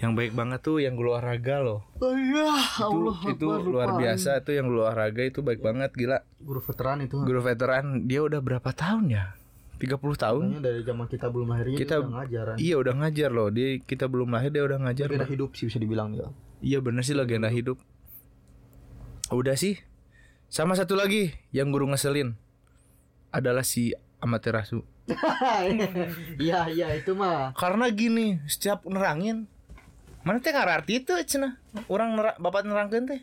yang 0.00 0.12
baik 0.12 0.32
banget 0.32 0.60
tuh 0.60 0.76
yang 0.76 0.92
guru 0.92 1.12
olahraga 1.12 1.60
loh 1.60 1.84
Oh 1.96 2.12
iya, 2.12 2.48
itu 3.28 3.36
itu 3.36 3.46
luar 3.62 3.94
biasa 3.94 4.40
tuh 4.40 4.52
yang 4.52 4.64
guru 4.64 4.82
olahraga 4.82 5.22
itu 5.22 5.40
baik 5.40 5.60
banget 5.60 5.92
gila 5.92 6.24
Guru 6.38 6.58
veteran 6.58 6.98
itu. 7.00 7.20
guru 7.20 7.40
veteran 7.40 7.84
dia 8.02 8.20
udah 8.20 8.40
berapa 8.40 8.70
tahun 8.70 9.04
ya 9.08 9.24
30 9.76 9.96
tahun 10.14 10.42
Kayaknya 10.46 10.60
dari 10.62 10.80
zaman 10.82 11.06
kita 11.06 11.26
belum 11.26 11.48
lahir 11.48 11.64
Kita- 11.70 12.00
udah 12.00 12.12
ngajaran. 12.18 12.56
iya 12.56 12.74
udah 12.76 12.94
ngajar 12.94 13.30
loh 13.30 13.48
dia 13.48 13.68
kita 13.78 14.04
belum 14.06 14.28
lahir 14.30 14.50
dia 14.50 14.62
udah 14.62 14.78
ngajar 14.78 15.06
Legenda 15.06 15.22
loh. 15.22 15.30
hidup 15.30 15.50
sih 15.52 15.64
bisa 15.66 15.76
dibilang 15.76 16.08
dia. 16.10 16.28
iya 16.60 16.78
bener 16.78 17.00
sih 17.00 17.12
legenda 17.12 17.48
hidup 17.48 17.76
udah 19.30 19.54
sih 19.54 19.76
sama 20.46 20.74
satu 20.74 20.92
lagi 20.94 21.32
yang 21.50 21.68
guru 21.68 21.86
ngeselin 21.86 22.34
adalah 23.30 23.62
si 23.62 23.92
Amaterasu 24.18 24.80
Iya 26.38 26.68
iya 26.68 26.88
itu 26.92 27.12
mah. 27.12 27.52
karena 27.54 27.88
gini 27.88 28.40
setiap 28.44 28.84
nerangin 28.84 29.48
mana 30.20 30.36
teh 30.44 30.52
ngarti 30.52 31.00
itu 31.00 31.12
cina 31.24 31.56
orang 31.88 32.12
nera, 32.16 32.32
bapak 32.36 32.68
nerangkan 32.68 33.08
teh. 33.08 33.20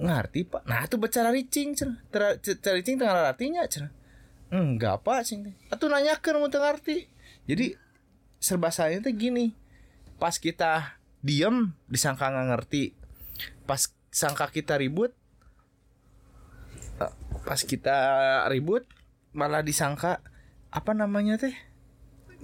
Ngerti 0.00 0.46
pak. 0.46 0.62
Nah 0.64 0.86
itu 0.86 0.96
baca 0.96 1.28
ricing 1.34 1.74
cina 1.74 1.98
cara 2.08 2.38
ricing 2.78 2.96
tengah 2.96 3.34
artinya 3.34 3.66
cina 3.66 3.90
enggak 4.54 5.02
pak 5.02 5.26
cing 5.26 5.42
teh. 5.50 5.54
Atuh 5.68 5.90
nanyakan 5.90 6.42
mau 6.42 6.48
teu 6.50 6.62
ngerti. 6.62 7.10
Jadi 7.50 7.74
serba 8.38 8.70
salahnya 8.70 9.02
teh 9.02 9.14
gini. 9.14 9.50
Pas 10.22 10.38
kita 10.38 11.00
diem 11.26 11.74
disangka 11.90 12.30
nggak 12.30 12.48
ngerti. 12.54 12.94
Pas 13.66 13.90
sangka 14.14 14.46
kita 14.50 14.78
ribut 14.78 15.10
eh, 17.02 17.14
pas 17.46 17.60
kita 17.62 17.98
ribut 18.50 18.86
malah 19.34 19.66
disangka 19.66 20.22
apa 20.70 20.94
namanya 20.94 21.34
teh? 21.34 21.54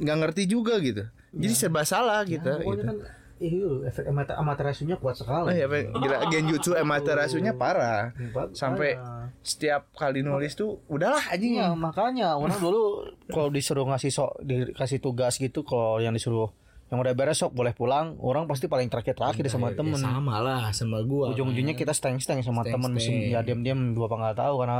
Nggak 0.03 0.19
ngerti 0.19 0.43
juga 0.51 0.83
gitu. 0.83 1.07
Jadi 1.37 1.53
serba 1.53 1.85
salah 1.85 2.25
gitu, 2.25 2.49
gitu. 2.49 2.81
kan 2.81 2.97
Iya, 3.37 3.93
efek 3.93 4.09
amaterasunya 4.09 4.97
kuat 4.97 5.21
sekali. 5.21 5.49
Oh 5.49 5.53
iya, 5.53 5.69
gila 5.69 6.17
genjutsu 6.33 6.73
Amaterasunya 6.73 7.53
parah. 7.53 8.17
Sampai 8.57 8.97
setiap 9.45 9.93
kali 9.93 10.25
nulis 10.25 10.57
tuh 10.57 10.81
udahlah 10.89 11.21
anjing. 11.29 11.61
Iya, 11.61 11.77
makanya 11.77 12.41
orang 12.41 12.57
dulu 12.57 13.13
kalau 13.29 13.53
disuruh 13.53 13.85
ngasih 13.93 14.09
sok 14.09 14.41
dikasih 14.41 15.05
tugas 15.05 15.37
gitu 15.37 15.63
kalau 15.69 16.01
yang 16.01 16.17
disuruh 16.17 16.49
yang 16.87 17.03
udah 17.03 17.13
beres 17.19 17.43
sok 17.43 17.51
boleh 17.51 17.75
pulang, 17.75 18.15
orang 18.23 18.47
pasti 18.47 18.71
paling 18.71 18.87
terakhir-terakhir 18.87 19.51
sama 19.51 19.75
temen. 19.75 19.99
sama 19.99 20.39
lah 20.39 20.71
sama 20.71 21.03
gua. 21.03 21.35
Ujung-ujungnya 21.35 21.75
kita 21.75 21.91
steng-steng 21.93 22.41
sama 22.41 22.63
temen 22.65 22.95
mesti 22.95 23.35
ya 23.35 23.43
diam-diam 23.43 23.93
dua 23.93 24.07
apa 24.09 24.17
nggak 24.17 24.37
tahu 24.39 24.55
karena 24.63 24.79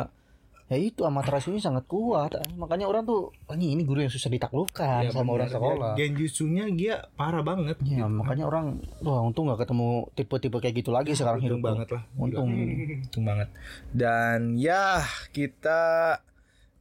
ya 0.67 0.77
itu 0.79 1.07
amaterasunya 1.07 1.63
sangat 1.63 1.87
kuat. 1.87 2.35
Makanya 2.59 2.91
orang 2.91 3.07
tuh 3.07 3.31
anjing 3.47 3.79
ini 3.79 3.83
guru 3.87 4.03
yang 4.03 4.13
susah 4.13 4.31
ditaklukkan 4.31 5.15
sama 5.15 5.31
orang 5.39 5.51
sekolah. 5.51 5.93
Genjutsunya 5.95 6.65
dia 6.75 7.07
parah 7.15 7.43
banget. 7.47 7.79
Ya, 7.87 8.11
makanya 8.11 8.51
orang 8.51 8.83
wah 9.03 9.23
untung 9.23 9.47
nggak 9.47 9.67
ketemu 9.67 10.11
tipe-tipe 10.19 10.59
kayak 10.59 10.75
gitu 10.83 10.91
lagi 10.91 11.15
sekarang 11.15 11.43
hidup 11.43 11.63
banget 11.63 11.89
lah. 11.95 12.03
Untung. 12.19 12.51
Untung 13.07 13.25
banget. 13.25 13.49
Dan 13.95 14.59
ya 14.59 15.07
kita 15.31 16.19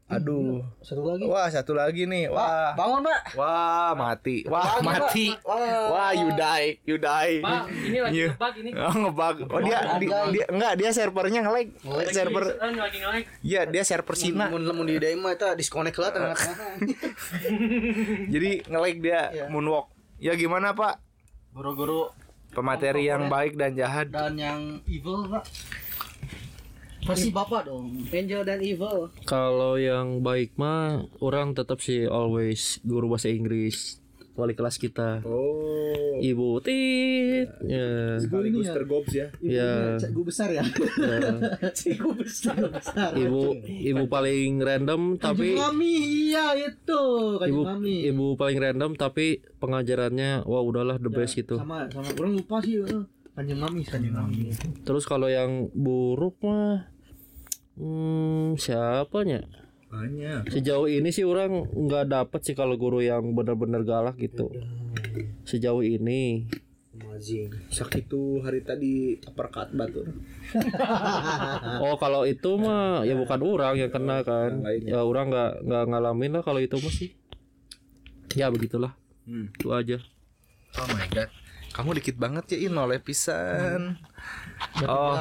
aduh. 0.06 0.62
Satu 0.80 1.02
lagi. 1.02 1.26
Wah, 1.26 1.48
satu 1.48 1.74
lagi 1.74 2.06
nih. 2.06 2.30
Wah. 2.30 2.72
Bangun, 2.74 3.02
Pak. 3.02 3.22
Wah, 3.34 3.92
mati. 3.92 4.46
Wah, 4.46 4.78
Pak. 4.78 4.82
mati. 4.82 5.34
Wah. 5.42 5.90
Wah, 5.90 6.12
you 6.12 6.30
die, 6.32 6.78
you 6.84 6.96
die. 6.96 7.42
Pak, 7.42 7.64
ini 7.68 7.98
lagi 8.00 8.14
Iya. 8.16 8.28
ngebug 8.32 8.56
ini. 8.56 8.72
Oh, 8.72 8.94
ngebug. 8.96 9.38
Oh, 9.48 9.60
dia, 9.60 9.78
di- 9.98 10.10
dia 10.32 10.46
enggak, 10.48 10.74
dia 10.76 10.90
servernya 10.92 11.40
nge-lag. 11.42 11.68
Server 12.08 12.44
lagi 12.56 12.98
nge-like. 13.00 13.28
Iya, 13.42 13.62
dia 13.66 13.84
server 13.84 14.16
Cina. 14.16 14.46
Mun 14.48 14.62
mun 14.64 14.86
di 14.86 14.96
daim 14.96 15.20
mah 15.20 15.32
eta 15.32 15.54
disconnect 15.54 15.98
lah 15.98 16.10
tengah-tengah. 16.10 16.58
Jadi 18.34 18.50
nge-lag 18.64 18.96
dia 18.98 19.20
moonwalk. 19.48 19.90
Ya 20.18 20.34
gimana, 20.34 20.72
Pak? 20.72 21.02
Guru-guru 21.52 22.12
Pemateri 22.48 23.04
yang 23.06 23.28
baik 23.28 23.60
dan 23.60 23.76
jahat. 23.76 24.08
dan 24.08 24.32
yang 24.36 24.80
evil, 24.86 25.28
Pak. 25.28 25.44
Pasti 27.06 27.30
Bapak 27.30 27.70
dong. 27.70 27.94
Angel 28.10 28.42
dan 28.42 28.60
evil. 28.60 29.14
Kalau 29.24 29.78
yang 29.78 30.26
baik 30.26 30.58
mah 30.58 31.06
orang 31.22 31.54
tetap 31.54 31.78
sih 31.78 32.10
always 32.10 32.82
guru 32.82 33.14
bahasa 33.14 33.30
Inggris 33.30 34.02
wali 34.36 34.52
kelas 34.52 34.76
kita. 34.76 35.24
Oh. 35.24 36.20
Ibu 36.20 36.60
Tit. 36.60 37.48
Ya. 37.64 38.20
Sekaligus 38.20 38.68
tergobs 38.68 39.14
ya. 39.14 39.32
Ya. 39.40 39.96
Cikgu 39.96 40.22
besar 40.28 40.50
ya. 40.52 40.64
Cikgu 41.80 42.10
besar 42.20 42.60
besar. 42.68 43.12
Ibu 43.16 43.64
ibu 43.64 44.04
paling 44.10 44.60
random 44.60 45.16
tapi 45.16 45.56
Mami 45.56 45.94
iya 46.34 46.52
itu. 46.58 47.04
Ibu 47.40 47.62
Mami. 47.64 48.12
ibu 48.12 48.36
paling 48.36 48.60
random 48.60 48.92
tapi 49.00 49.40
pengajarannya 49.62 50.44
wah 50.44 50.64
udahlah 50.66 51.00
the 51.00 51.08
best 51.08 51.40
gitu. 51.40 51.56
Sama 51.56 51.88
sama 51.88 52.12
orang 52.20 52.34
lupa 52.36 52.60
sih. 52.60 52.84
eh. 52.84 53.06
Kanjeng 53.36 53.60
Mami, 53.60 53.84
Kanjeng 53.84 54.16
Mami. 54.16 54.56
Terus 54.88 55.04
kalau 55.04 55.28
yang 55.28 55.68
buruk 55.76 56.40
mah 56.40 56.88
hmm, 57.80 58.60
siapanya? 58.60 59.44
Banyak. 59.96 60.52
Sejauh 60.52 60.92
ini 60.92 61.10
sih 61.16 61.24
orang 61.24 61.72
nggak 61.72 62.12
dapet 62.12 62.42
sih 62.44 62.56
kalau 62.58 62.76
guru 62.76 63.00
yang 63.00 63.32
benar-benar 63.32 63.88
galak 63.88 64.20
gitu. 64.20 64.52
Sejauh 65.48 65.86
ini. 65.86 66.52
Mazing. 66.96 67.72
Sakitu 67.72 68.44
hari 68.44 68.64
tadi 68.64 69.20
uppercut 69.24 69.72
batu. 69.72 70.04
Oh 71.84 71.96
kalau 72.00 72.24
itu 72.28 72.56
mah 72.60 73.04
ya 73.08 73.16
bukan 73.16 73.40
orang 73.44 73.76
yang 73.80 73.92
kena 73.92 74.24
kan. 74.28 74.64
Ya 74.84 75.04
orang 75.04 75.32
nggak 75.32 75.52
nggak 75.64 75.84
ngalamin 75.92 76.32
lah 76.40 76.44
kalau 76.44 76.60
itu 76.60 76.76
mah 76.76 76.92
sih. 76.92 77.16
Ya 78.36 78.52
begitulah. 78.52 78.96
Hmm. 79.24 79.52
Itu 79.56 79.72
aja. 79.72 80.04
Oh 80.76 80.88
my 80.92 81.08
god. 81.08 81.32
Kamu 81.72 81.96
dikit 81.96 82.16
banget 82.16 82.56
ya 82.56 82.72
Inol 82.72 82.96
pisan. 83.04 84.00
Oh, 84.84 85.16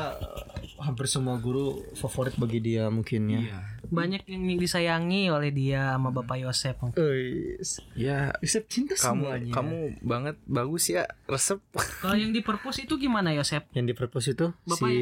hampir 0.81 1.07
semua 1.07 1.39
guru 1.39 1.81
favorit 1.95 2.35
bagi 2.35 2.59
dia 2.59 2.91
mungkin 2.91 3.31
ya. 3.31 3.41
Banyak 3.85 4.27
yang 4.27 4.59
disayangi 4.59 5.31
oleh 5.31 5.49
dia 5.49 5.95
sama 5.95 6.11
Bapak 6.11 6.41
Yosep. 6.41 6.77
Eis. 6.97 7.79
Ya, 7.95 8.35
Yosep 8.41 8.65
cinta 8.67 8.95
kamu 8.95 9.23
semuanya. 9.23 9.53
kamu 9.55 9.79
banget 10.03 10.37
bagus 10.45 10.91
ya 10.91 11.07
resep. 11.25 11.63
Kalau 12.01 12.17
yang 12.17 12.35
di 12.35 12.41
perpus 12.41 12.81
itu 12.81 12.97
gimana 12.97 13.31
Yosep? 13.33 13.71
yang 13.73 13.87
di 13.87 13.95
perpus 13.95 14.29
itu 14.29 14.51
Bapak 14.65 14.89
si 14.89 14.95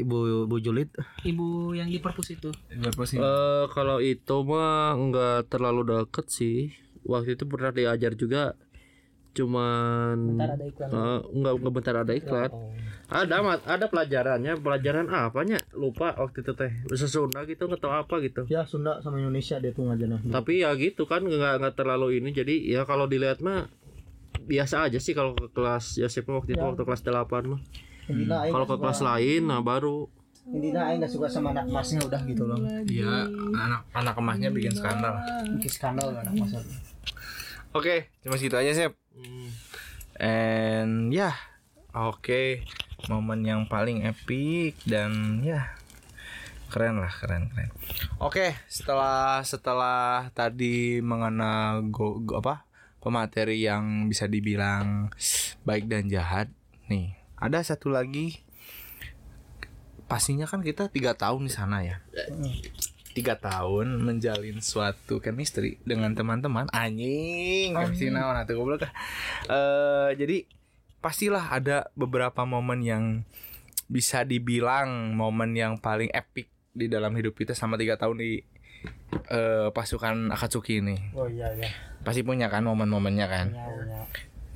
ibu 0.00 0.48
ibu 0.48 0.56
Julit 0.58 0.88
Ibu 1.22 1.76
yang 1.76 1.86
di 1.86 1.98
perpus 1.98 2.32
itu. 2.32 2.48
Eh 2.72 3.64
kalau 3.68 4.00
itu 4.00 4.36
mah 4.42 4.96
nggak 4.96 5.52
terlalu 5.52 5.82
deket 5.86 6.26
sih. 6.28 6.72
Waktu 7.02 7.34
itu 7.34 7.44
pernah 7.44 7.74
diajar 7.74 8.14
juga 8.14 8.54
cuman 9.32 10.16
Bentar 10.36 10.50
ada 10.56 10.64
iklan. 10.68 10.88
Eh, 10.92 11.20
enggak 11.32 11.52
enggak 11.56 11.72
bentar 11.72 11.94
ada 12.04 12.12
iklan. 12.12 12.50
Ada 13.12 13.36
mat 13.44 13.60
ada 13.68 13.86
pelajarannya. 13.92 14.52
Pelajaran 14.60 15.06
apanya? 15.12 15.58
Lupa 15.76 16.16
waktu 16.16 16.40
itu 16.44 16.52
teh. 16.56 16.72
Bahasa 16.88 17.08
Sunda 17.08 17.44
gitu 17.44 17.68
nggak 17.68 17.80
tahu 17.80 17.92
apa 17.92 18.14
gitu. 18.24 18.42
Ya 18.48 18.64
Sunda 18.64 19.00
sama 19.04 19.20
Indonesia 19.20 19.60
dia 19.60 19.72
tuh 19.72 19.88
ngajarnya. 19.88 20.24
tapi 20.32 20.64
ya 20.64 20.72
gitu 20.76 21.04
kan 21.04 21.24
nggak 21.24 21.60
nggak 21.60 21.74
terlalu 21.76 22.20
ini. 22.20 22.32
Jadi 22.32 22.64
ya 22.68 22.88
kalau 22.88 23.04
dilihat 23.04 23.44
mah 23.44 23.68
biasa 24.48 24.88
aja 24.88 24.96
sih 25.00 25.12
kalau 25.12 25.36
ke 25.36 25.48
kelas. 25.52 26.00
Ya 26.00 26.08
siapa 26.08 26.32
waktu 26.32 26.56
itu 26.56 26.64
waktu 26.64 26.84
kelas 26.84 27.04
8 27.04 27.52
mah. 27.52 27.60
Aing 28.08 28.52
kalau 28.52 28.66
ke 28.68 28.76
kelas 28.80 29.00
lain 29.04 29.48
nah 29.48 29.60
baru. 29.60 30.08
Intina 30.42 30.90
aing 30.90 30.98
enggak 30.98 31.12
suka 31.14 31.30
sama 31.30 31.54
anak 31.54 31.70
masnya 31.70 32.02
udah 32.02 32.20
gitu 32.26 32.42
loh. 32.48 32.58
Iya, 32.88 33.30
anak 33.54 33.86
anak 33.94 34.14
emasnya 34.18 34.50
bikin 34.50 34.74
skandal. 34.74 35.14
Bikin 35.60 35.70
skandal 35.70 36.10
anak 36.16 36.34
masnya. 36.34 36.60
Oke, 37.72 38.12
cuma 38.20 38.36
segitu 38.36 38.60
aja 38.60 38.72
sih. 38.76 38.88
And 40.20 41.08
ya, 41.08 41.32
oke, 41.96 42.68
momen 43.08 43.48
yang 43.48 43.64
paling 43.64 44.04
epic 44.04 44.76
dan 44.84 45.40
ya 45.40 45.72
keren 46.68 47.00
lah, 47.00 47.12
keren 47.12 47.48
keren. 47.48 47.72
Oke, 48.20 48.56
setelah 48.68 49.40
setelah 49.40 50.28
tadi 50.36 51.00
mengenal 51.00 51.84
go, 51.88 52.20
go- 52.20 52.40
apa 52.44 52.68
pemateri 53.00 53.64
yang 53.64 54.08
bisa 54.08 54.28
dibilang 54.28 55.08
baik 55.64 55.88
dan 55.88 56.12
jahat, 56.12 56.52
nih 56.92 57.16
ada 57.40 57.60
satu 57.64 57.88
lagi. 57.88 58.44
Pastinya 60.12 60.44
kan 60.44 60.60
kita 60.60 60.92
tiga 60.92 61.16
tahun 61.16 61.48
di 61.48 61.52
sana 61.52 61.80
ya. 61.80 62.04
Tiga 63.12 63.36
tahun 63.36 64.00
menjalin 64.00 64.58
suatu 64.58 65.20
chemistry 65.20 65.78
dengan 65.84 66.16
teman-teman. 66.16 66.66
Anjing 66.72 67.76
chemistry 67.76 68.08
naon 68.08 68.36
atuh 68.36 68.56
goblok. 68.56 68.88
Eh, 69.46 70.10
jadi 70.16 70.48
pastilah 71.04 71.52
ada 71.52 71.92
beberapa 71.92 72.42
momen 72.48 72.80
yang 72.80 73.04
bisa 73.86 74.24
dibilang 74.24 75.12
momen 75.12 75.52
yang 75.52 75.76
paling 75.76 76.08
epic 76.10 76.48
di 76.72 76.88
dalam 76.88 77.12
hidup 77.12 77.36
kita 77.36 77.52
sama 77.52 77.76
tiga 77.76 78.00
tahun 78.00 78.16
di 78.16 78.40
eh, 79.28 79.68
pasukan 79.68 80.32
Akatsuki 80.32 80.80
ini. 80.80 80.96
Oh 81.12 81.28
iya 81.28 81.52
iya. 81.54 81.70
pasti 82.02 82.26
punya 82.26 82.50
kan 82.50 82.66
momen-momennya 82.66 83.26
kan? 83.30 83.46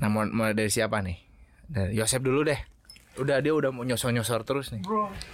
Nah 0.02 0.08
mau, 0.10 0.26
mau 0.26 0.50
dari 0.50 0.72
siapa 0.72 0.98
nih? 1.04 1.18
Dari 1.66 1.92
Yosep 1.94 2.24
dulu 2.24 2.42
deh 2.46 2.75
udah 3.16 3.36
dia 3.38 3.50
udah 3.50 3.68
mau 3.68 3.82
nyosor 3.82 4.10
nyosor 4.10 4.40
terus 4.42 4.70
nih. 4.70 4.84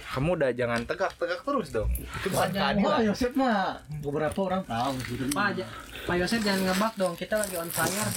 Kamu 0.09 0.29
udah 0.33 0.49
jangan 0.51 0.83
tegak 0.83 1.11
tegak 1.13 1.41
terus 1.41 1.69
dong. 1.69 1.89
Itu 1.91 2.27
bukan 2.27 2.49
keadilan. 2.49 3.03
Yosep 3.05 3.31
mah. 3.33 3.79
Beberapa 3.99 4.39
orang 4.41 4.63
tahu 4.63 4.91
gitu. 5.05 5.23
Pak, 5.29 5.47
ja- 5.55 5.69
Pak 6.03 6.15
Yosef 6.17 6.39
jangan 6.39 6.61
ngebak 6.65 6.93
dong, 6.95 7.13
kita 7.13 7.35
lagi 7.35 7.55
on 7.55 7.67
fire. 7.67 8.09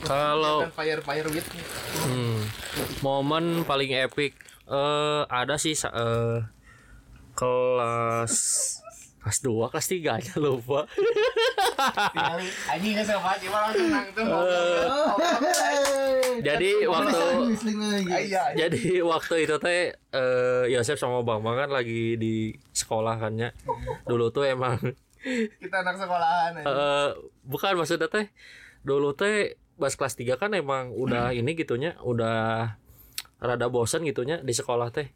kalau 0.00 0.62
Bukan 0.62 0.72
fire 0.72 1.00
fire 1.00 1.28
with 1.28 1.46
Hmm. 2.00 2.40
Momen 3.00 3.64
paling 3.64 3.90
epic 3.92 4.32
eh 4.64 5.22
ada 5.26 5.56
sih 5.56 5.74
eh, 5.74 6.38
kelas 7.34 8.34
kelas 9.20 9.38
2 9.44 9.72
kelas 9.72 9.86
3 9.92 10.18
aja 10.18 10.32
lupa. 10.40 10.88
anjing 12.72 12.92
nggak 12.96 13.06
sama 13.08 13.36
aja 13.36 13.46
malah 13.52 13.72
tenang 13.72 14.08
tuh. 14.12 14.24
Jadi 16.40 16.70
waktu 16.88 17.16
iya 18.08 18.42
jadi 18.56 19.04
waktu 19.04 19.34
itu 19.44 19.56
teh 19.60 19.92
eh 19.92 20.64
Yosef 20.72 20.96
sama 20.96 21.20
Bang 21.20 21.44
Bang 21.44 21.56
kan 21.56 21.70
lagi 21.72 22.16
di 22.16 22.56
sekolah 22.72 23.20
kan 23.20 23.36
ya. 23.36 23.52
Dulu 24.08 24.32
tuh 24.32 24.48
emang 24.48 24.80
kita 25.60 25.84
anak 25.84 26.00
sekolahan 26.00 26.52
eh 26.64 27.08
bukan 27.44 27.76
maksudnya 27.76 28.08
teh 28.08 28.32
dulu 28.80 29.12
teh 29.12 29.60
pas 29.76 29.92
kelas 29.92 30.16
3 30.16 30.40
kan 30.40 30.50
emang 30.56 30.92
udah 30.96 31.32
ini 31.38 31.52
gitunya 31.52 31.96
udah 32.00 32.76
rada 33.40 33.66
bosan 33.72 34.04
gitunya 34.04 34.40
di 34.40 34.52
sekolah 34.52 34.92
teh 34.92 35.12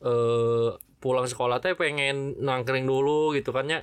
eh 0.00 0.68
pulang 0.98 1.24
sekolah 1.24 1.58
teh 1.58 1.74
pengen 1.74 2.34
nangkring 2.38 2.82
dulu 2.82 3.30
gitu 3.32 3.50
kan 3.50 3.66
ya 3.66 3.80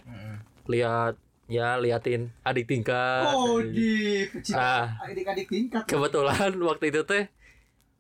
lihat 0.66 1.16
ya 1.46 1.78
liatin 1.78 2.34
adik 2.42 2.66
tingkat. 2.66 3.30
Oh 3.30 3.62
di 3.62 4.26
nah 4.50 4.98
adik-adik 5.00 5.46
tingkat. 5.46 5.86
kebetulan 5.86 6.52
waktu 6.70 6.90
itu 6.90 7.06
teh 7.06 7.30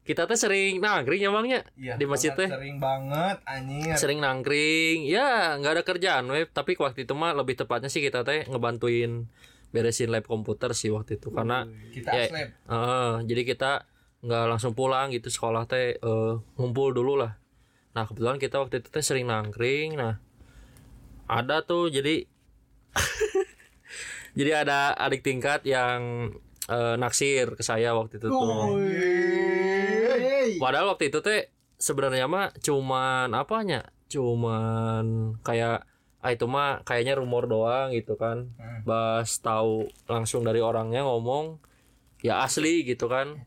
kita 0.01 0.25
teh 0.25 0.37
sering 0.37 0.77
nangkring 0.77 1.21
emangnya 1.23 1.65
Iya, 1.73 1.97
di 1.97 2.05
masjid 2.05 2.29
teh. 2.31 2.45
sering 2.45 2.77
banget 2.77 3.37
anjing 3.43 3.93
sering 3.95 4.19
nangkring. 4.19 5.05
Ya 5.05 5.57
nggak 5.57 5.73
ada 5.77 5.83
kerjaan 5.83 6.25
web 6.27 6.49
tapi 6.49 6.73
waktu 6.75 7.05
itu 7.05 7.13
mah 7.13 7.33
lebih 7.33 7.55
tepatnya 7.55 7.87
sih 7.87 8.01
kita 8.01 8.21
teh 8.21 8.45
ngebantuin 8.45 9.29
beresin 9.69 10.09
lab 10.09 10.25
komputer 10.25 10.73
sih 10.73 10.89
waktu 10.89 11.17
itu. 11.17 11.29
Karena 11.29 11.65
kita 11.89 12.11
ya, 12.11 12.25
eh, 12.49 13.13
jadi 13.23 13.41
kita 13.45 13.71
nggak 14.21 14.45
langsung 14.47 14.73
pulang 14.73 15.09
gitu 15.09 15.29
sekolah 15.29 15.65
teh 15.65 15.95
eh, 15.95 16.33
ngumpul 16.55 16.91
dulu 16.91 17.13
lah 17.15 17.37
nah 17.95 18.03
kebetulan 18.03 18.37
kita 18.37 18.59
waktu 18.59 18.83
itu 18.83 18.91
teh 18.91 19.01
sering 19.01 19.31
nangkring 19.31 19.95
nah 19.95 20.19
ada 21.25 21.63
tuh 21.63 21.87
jadi 21.89 22.27
jadi 24.37 24.67
ada 24.67 24.93
adik 24.99 25.23
tingkat 25.23 25.63
yang 25.63 26.29
eh, 26.67 26.95
naksir 26.99 27.55
ke 27.55 27.63
saya 27.63 27.95
waktu 27.95 28.19
itu 28.19 28.27
tuh 28.27 28.75
Padahal 30.61 30.93
waktu 30.93 31.09
itu 31.09 31.19
teh 31.25 31.49
sebenarnya 31.81 32.29
mah 32.29 32.53
cuman 32.61 33.29
apanya? 33.33 33.89
Cuman 34.07 35.35
kayak 35.41 35.85
ah 36.25 36.31
itu 36.33 36.45
mah 36.49 36.81
kayaknya 36.85 37.17
rumor 37.17 37.49
doang 37.49 37.93
gitu 37.93 38.17
kan. 38.17 38.53
Bas 38.85 39.41
tahu 39.41 39.89
langsung 40.09 40.45
dari 40.45 40.61
orangnya 40.61 41.05
ngomong 41.05 41.61
ya 42.21 42.45
asli 42.45 42.85
gitu 42.85 43.09
kan. 43.09 43.45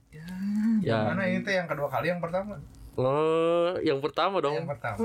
Ya. 0.78 1.11
mana 1.11 1.26
ini 1.26 1.42
tuh 1.42 1.51
yang 1.51 1.66
kedua 1.66 1.90
kali 1.90 2.07
yang 2.07 2.22
pertama 2.22 2.62
Oh, 2.99 3.78
yang 3.78 4.03
pertama 4.03 4.42
dong. 4.42 4.59
yang 4.59 4.66
pertama 4.66 4.99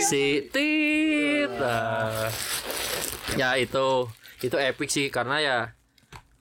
Si 0.00 0.48
Tit. 0.48 1.52
Nah. 1.52 2.32
Ya 3.36 3.60
itu 3.60 4.08
itu 4.40 4.56
epic 4.56 4.88
sih 4.88 5.12
karena 5.12 5.36
ya 5.38 5.58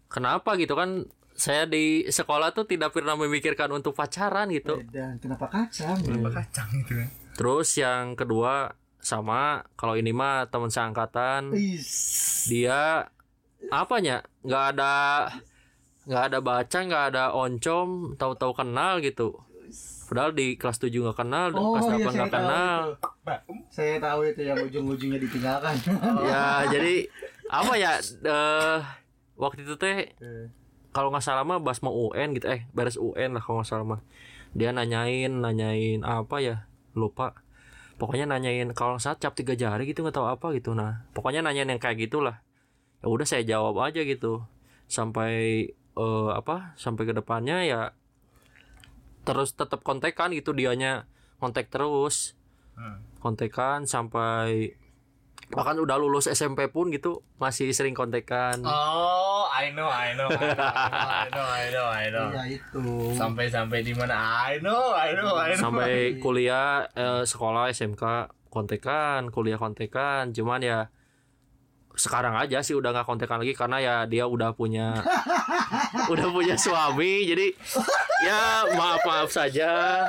kenapa 0.07 0.55
gitu 0.55 0.73
kan 0.73 1.05
saya 1.35 1.67
di 1.67 2.07
sekolah 2.07 2.55
tuh 2.55 2.63
tidak 2.63 2.95
pernah 2.95 3.19
memikirkan 3.19 3.67
untuk 3.75 3.91
pacaran 3.91 4.47
gitu. 4.55 4.79
Dan 4.87 5.19
kenapa 5.19 5.51
kacang? 5.51 5.99
kacang 5.99 6.69
itu 6.71 6.93
kan 6.95 7.09
Terus 7.35 7.75
yang 7.75 8.15
kedua 8.15 8.71
sama 9.01 9.65
kalau 9.75 9.97
ini 9.97 10.13
mah 10.13 10.47
teman 10.47 10.69
seangkatan 10.69 11.51
dia 12.45 13.09
apanya 13.73 14.21
nggak 14.45 14.65
ada 14.77 14.95
nggak 16.09 16.23
ada 16.33 16.39
baca 16.41 16.77
nggak 16.81 17.03
ada 17.13 17.23
oncom 17.33 18.17
tahu-tahu 18.17 18.53
kenal 18.57 18.97
gitu. 19.01 19.37
Padahal 20.11 20.35
di 20.35 20.59
kelas 20.59 20.75
7 20.75 20.91
nggak 20.91 21.19
kenal 21.23 21.55
dan 21.55 21.61
Oh, 21.63 21.71
kelas 21.71 21.87
iya, 21.87 21.95
8 21.95 21.95
saya 21.95 22.03
nggak 22.03 22.27
tahu 22.27 22.35
kenal. 22.35 22.79
Saya 23.71 23.95
tahu 24.03 24.19
itu 24.27 24.41
yang 24.43 24.59
ujung-ujungnya 24.59 25.19
ditinggalkan. 25.23 25.75
ya 26.27 26.45
jadi 26.73 27.07
apa 27.47 27.73
ya 27.79 27.91
eh 28.27 28.79
waktu 29.39 29.63
itu 29.63 29.79
teh 29.79 30.11
kalau 30.91 31.15
nggak 31.15 31.23
salah 31.23 31.47
mah 31.47 31.63
bas 31.63 31.79
mau 31.79 31.95
UN 31.95 32.35
gitu 32.35 32.51
eh 32.51 32.67
beres 32.75 32.99
UN 32.99 33.39
lah 33.39 33.41
kalau 33.43 33.63
nggak 33.63 33.69
salah 33.71 33.85
mah. 33.87 34.01
Dia 34.51 34.75
nanyain 34.75 35.31
nanyain 35.31 36.03
apa 36.03 36.43
ya 36.43 36.67
lupa. 36.91 37.39
Pokoknya 37.95 38.27
nanyain 38.27 38.67
kalau 38.75 38.99
nggak 38.99 39.05
salah 39.05 39.17
cap 39.21 39.31
tiga 39.37 39.55
jari 39.55 39.87
gitu 39.87 40.03
nggak 40.03 40.17
tahu 40.19 40.27
apa 40.27 40.51
gitu. 40.57 40.75
Nah 40.75 41.07
pokoknya 41.15 41.39
nanyain 41.39 41.71
yang 41.71 41.79
kayak 41.79 42.09
gitulah. 42.09 42.43
Ya 42.99 43.07
udah 43.07 43.23
saya 43.23 43.47
jawab 43.47 43.79
aja 43.79 44.03
gitu. 44.03 44.43
Sampai 44.91 45.71
eh, 46.01 46.29
apa 46.33 46.73
sampai 46.75 47.05
ke 47.05 47.13
depannya 47.13 47.61
ya 47.63 47.81
terus 49.21 49.53
tetap 49.53 49.85
kontekan 49.85 50.33
gitu 50.33 50.49
dianya 50.51 51.05
kontak 51.37 51.69
terus. 51.73 52.37
Kontekan 53.21 53.85
sampai 53.85 54.73
bahkan 55.51 55.75
udah 55.75 55.99
lulus 55.99 56.31
SMP 56.31 56.71
pun 56.71 56.89
gitu 56.89 57.21
masih 57.37 57.69
sering 57.75 57.93
kontekan. 57.93 58.63
Oh 58.65 59.45
I 59.51 59.69
know 59.75 59.85
I 59.85 60.15
know 60.17 60.29
I 60.31 61.27
know 61.29 61.45
I 61.45 61.65
know 61.69 61.87
I 61.91 62.05
know 62.09 62.27
Iya 62.31 62.43
itu. 62.57 62.81
sampai 63.13 63.51
sampai 63.51 63.83
di 63.85 63.93
mana? 63.93 64.47
I 64.47 64.57
know 64.63 64.95
I 64.95 65.13
know 65.13 65.37
I 65.37 65.53
know. 65.53 65.61
Sampai 65.61 66.17
kuliah 66.17 66.87
eh, 66.95 67.21
sekolah 67.27 67.69
SMK 67.69 68.31
kontekan 68.49 69.29
kuliah 69.29 69.59
kontekan. 69.61 70.33
Cuman 70.33 70.65
ya 70.65 70.89
sekarang 71.93 72.33
aja 72.33 72.59
sih 72.61 72.73
udah 72.73 72.91
nggak 72.91 73.07
kontekan 73.07 73.39
lagi 73.41 73.51
karena 73.51 73.77
ya 73.77 73.95
dia 74.05 74.25
udah 74.25 74.55
punya 74.55 74.95
udah 76.13 76.27
punya 76.31 76.55
suami 76.55 77.27
jadi 77.27 77.47
ya 78.23 78.69
maaf 78.73 79.01
maaf 79.03 79.29
saja. 79.29 80.05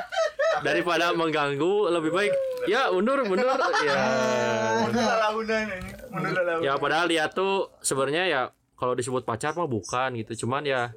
Daripada 0.63 1.11
mengganggu 1.11 1.91
lebih 1.91 2.13
baik 2.13 2.33
ya 2.69 2.87
mundur 2.93 3.19
mundur. 3.25 3.49
Ya 3.83 3.99
Mundur. 4.85 5.03
launan 5.03 5.65
ini 5.67 5.91
mundur. 6.13 6.43
Launan 6.45 6.63
ya 6.63 6.73
padahal 6.77 7.07
dia 7.09 7.25
tuh 7.27 7.73
sebenarnya 7.81 8.23
ya 8.29 8.41
kalau 8.77 8.93
disebut 8.95 9.25
pacar 9.25 9.51
mah 9.57 9.67
bukan 9.67 10.15
gitu. 10.15 10.45
Cuman 10.45 10.63
ya 10.63 10.93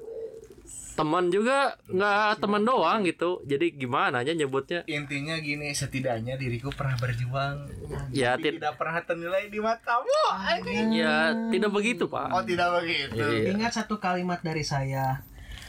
teman 0.97 1.29
juga 1.29 1.77
nggak 1.85 2.41
teman 2.41 2.65
doang 2.65 3.05
gitu. 3.05 3.45
Jadi 3.45 3.77
gimana 3.77 4.25
aja 4.25 4.33
nyebutnya? 4.33 4.81
Intinya 4.89 5.37
gini 5.37 5.69
setidaknya 5.69 6.35
diriku 6.35 6.73
pernah 6.73 6.97
berjuang. 6.97 7.69
Ya 8.09 8.33
Tapi 8.33 8.41
ti- 8.41 8.53
tidak 8.57 8.73
pernah 8.75 9.05
ternilai 9.05 9.47
di 9.47 9.61
matamu. 9.61 10.09
Ya 10.91 11.31
tidak 11.53 11.69
begitu 11.69 12.09
pak. 12.09 12.33
Oh 12.33 12.41
tidak 12.41 12.81
begitu. 12.81 13.21
Iya. 13.21 13.53
Ingat 13.53 13.77
satu 13.77 14.01
kalimat 14.01 14.41
dari 14.41 14.65
saya. 14.65 15.21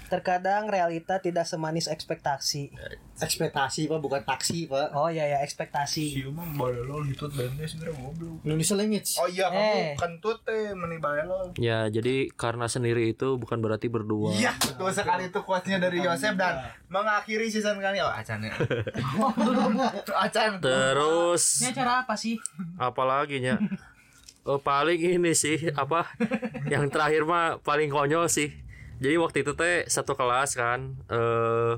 Terkadang 0.09 0.67
realita 0.67 1.19
tidak 1.19 1.45
semanis 1.45 1.85
ekspektasi. 1.87 2.73
Ekspektasi 3.15 3.87
pak 3.87 3.99
bukan 3.99 4.23
taksi 4.23 4.65
pak. 4.65 4.91
Oh 4.93 5.07
iya 5.07 5.27
ya, 5.27 5.39
ekspektasi. 5.41 6.05
si 6.11 6.23
mah 6.25 6.47
balelol 6.51 7.05
hitut 7.05 7.29
BMD 7.29 7.61
sebenernya 7.63 7.99
goblok 7.99 8.41
Indonesia 8.43 8.75
Language. 8.75 9.11
oh 9.17 9.27
iya 9.27 9.47
Eh. 9.47 9.51
kamu 9.51 9.83
kentut 9.99 10.39
teh 10.43 10.71
meni 10.73 10.97
balelol 10.97 11.51
ya 11.57 11.87
jadi 11.87 12.31
karena 12.33 12.65
sendiri 12.65 13.11
itu 13.11 13.35
bukan 13.35 13.59
berarti 13.59 13.87
berdua 13.87 14.31
Iya, 14.31 14.55
betul 14.55 14.89
sekali 14.89 15.27
itu 15.27 15.41
quote-nya 15.41 15.79
dari 15.79 15.99
Yosef 15.99 16.33
dan 16.35 16.59
mengakhiri 16.87 17.47
season 17.47 17.77
kali 17.79 17.99
oh 17.99 18.09
acan 18.09 18.41
ya. 18.41 18.55
acan. 20.19 20.51
terus 20.59 21.61
Ini 21.61 21.73
acara 21.73 21.93
apa 22.03 22.15
sih? 22.15 22.39
apalagi 22.77 23.41
nya 23.41 23.59
oh, 24.45 24.59
paling 24.59 24.99
ini 24.99 25.33
sih 25.33 25.69
apa 25.73 26.07
yang 26.65 26.87
terakhir 26.89 27.25
mah 27.25 27.59
paling 27.59 27.89
konyol 27.89 28.27
sih 28.27 28.53
jadi 28.99 29.17
waktu 29.19 29.47
itu 29.47 29.53
teh 29.55 29.87
satu 29.87 30.15
kelas 30.15 30.55
kan 30.55 30.95
eh 31.09 31.75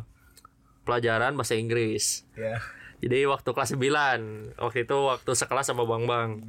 pelajaran 0.83 1.37
bahasa 1.37 1.55
Inggris. 1.55 2.25
Ya, 2.35 2.59
jadi 3.01 3.25
waktu 3.25 3.49
kelas 3.53 3.73
9 3.77 4.57
waktu 4.61 4.79
itu 4.85 4.97
waktu 4.97 5.31
sekelas 5.33 5.73
sama 5.73 5.85
Bang 5.89 6.05
Bang. 6.05 6.45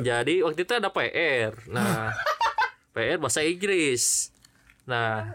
Jadi 0.00 0.44
waktu 0.44 0.60
itu 0.64 0.72
ada 0.76 0.90
PR 0.90 1.52
nah 1.68 2.12
PR 2.96 3.16
bahasa 3.16 3.40
Inggris. 3.40 4.32
Nah 4.84 5.32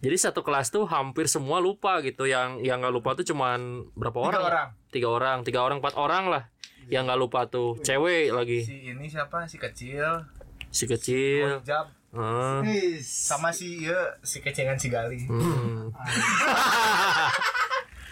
jadi 0.00 0.16
satu 0.16 0.40
kelas 0.40 0.72
tuh 0.72 0.88
hampir 0.88 1.28
semua 1.28 1.60
lupa 1.60 2.00
gitu. 2.00 2.24
Yang 2.24 2.64
yang 2.64 2.80
nggak 2.80 2.94
lupa 2.94 3.12
tuh 3.12 3.24
cuman 3.28 3.84
berapa 3.92 4.16
Tiga 4.16 4.28
orang? 4.28 4.42
orang. 4.44 4.68
tiga 4.88 5.08
orang. 5.12 5.38
Tiga 5.44 5.60
orang 5.60 5.78
empat 5.84 5.94
orang 6.00 6.24
lah 6.32 6.42
yang 6.88 7.04
nggak 7.04 7.20
lupa 7.20 7.44
tuh. 7.46 7.76
Cewek 7.84 8.32
lagi. 8.32 8.64
Si 8.64 8.88
ini 8.88 9.04
siapa? 9.04 9.44
Si 9.44 9.60
kecil. 9.60 10.24
si 10.70 10.84
kecil. 10.86 11.60
Jab. 11.66 11.92
Heeh. 12.10 12.98
Sama 13.02 13.54
si 13.54 13.86
iya, 13.86 14.18
si 14.26 14.42
kecengan 14.42 14.74
si 14.74 14.90
Gali. 14.90 15.26
Hmm. 15.30 15.94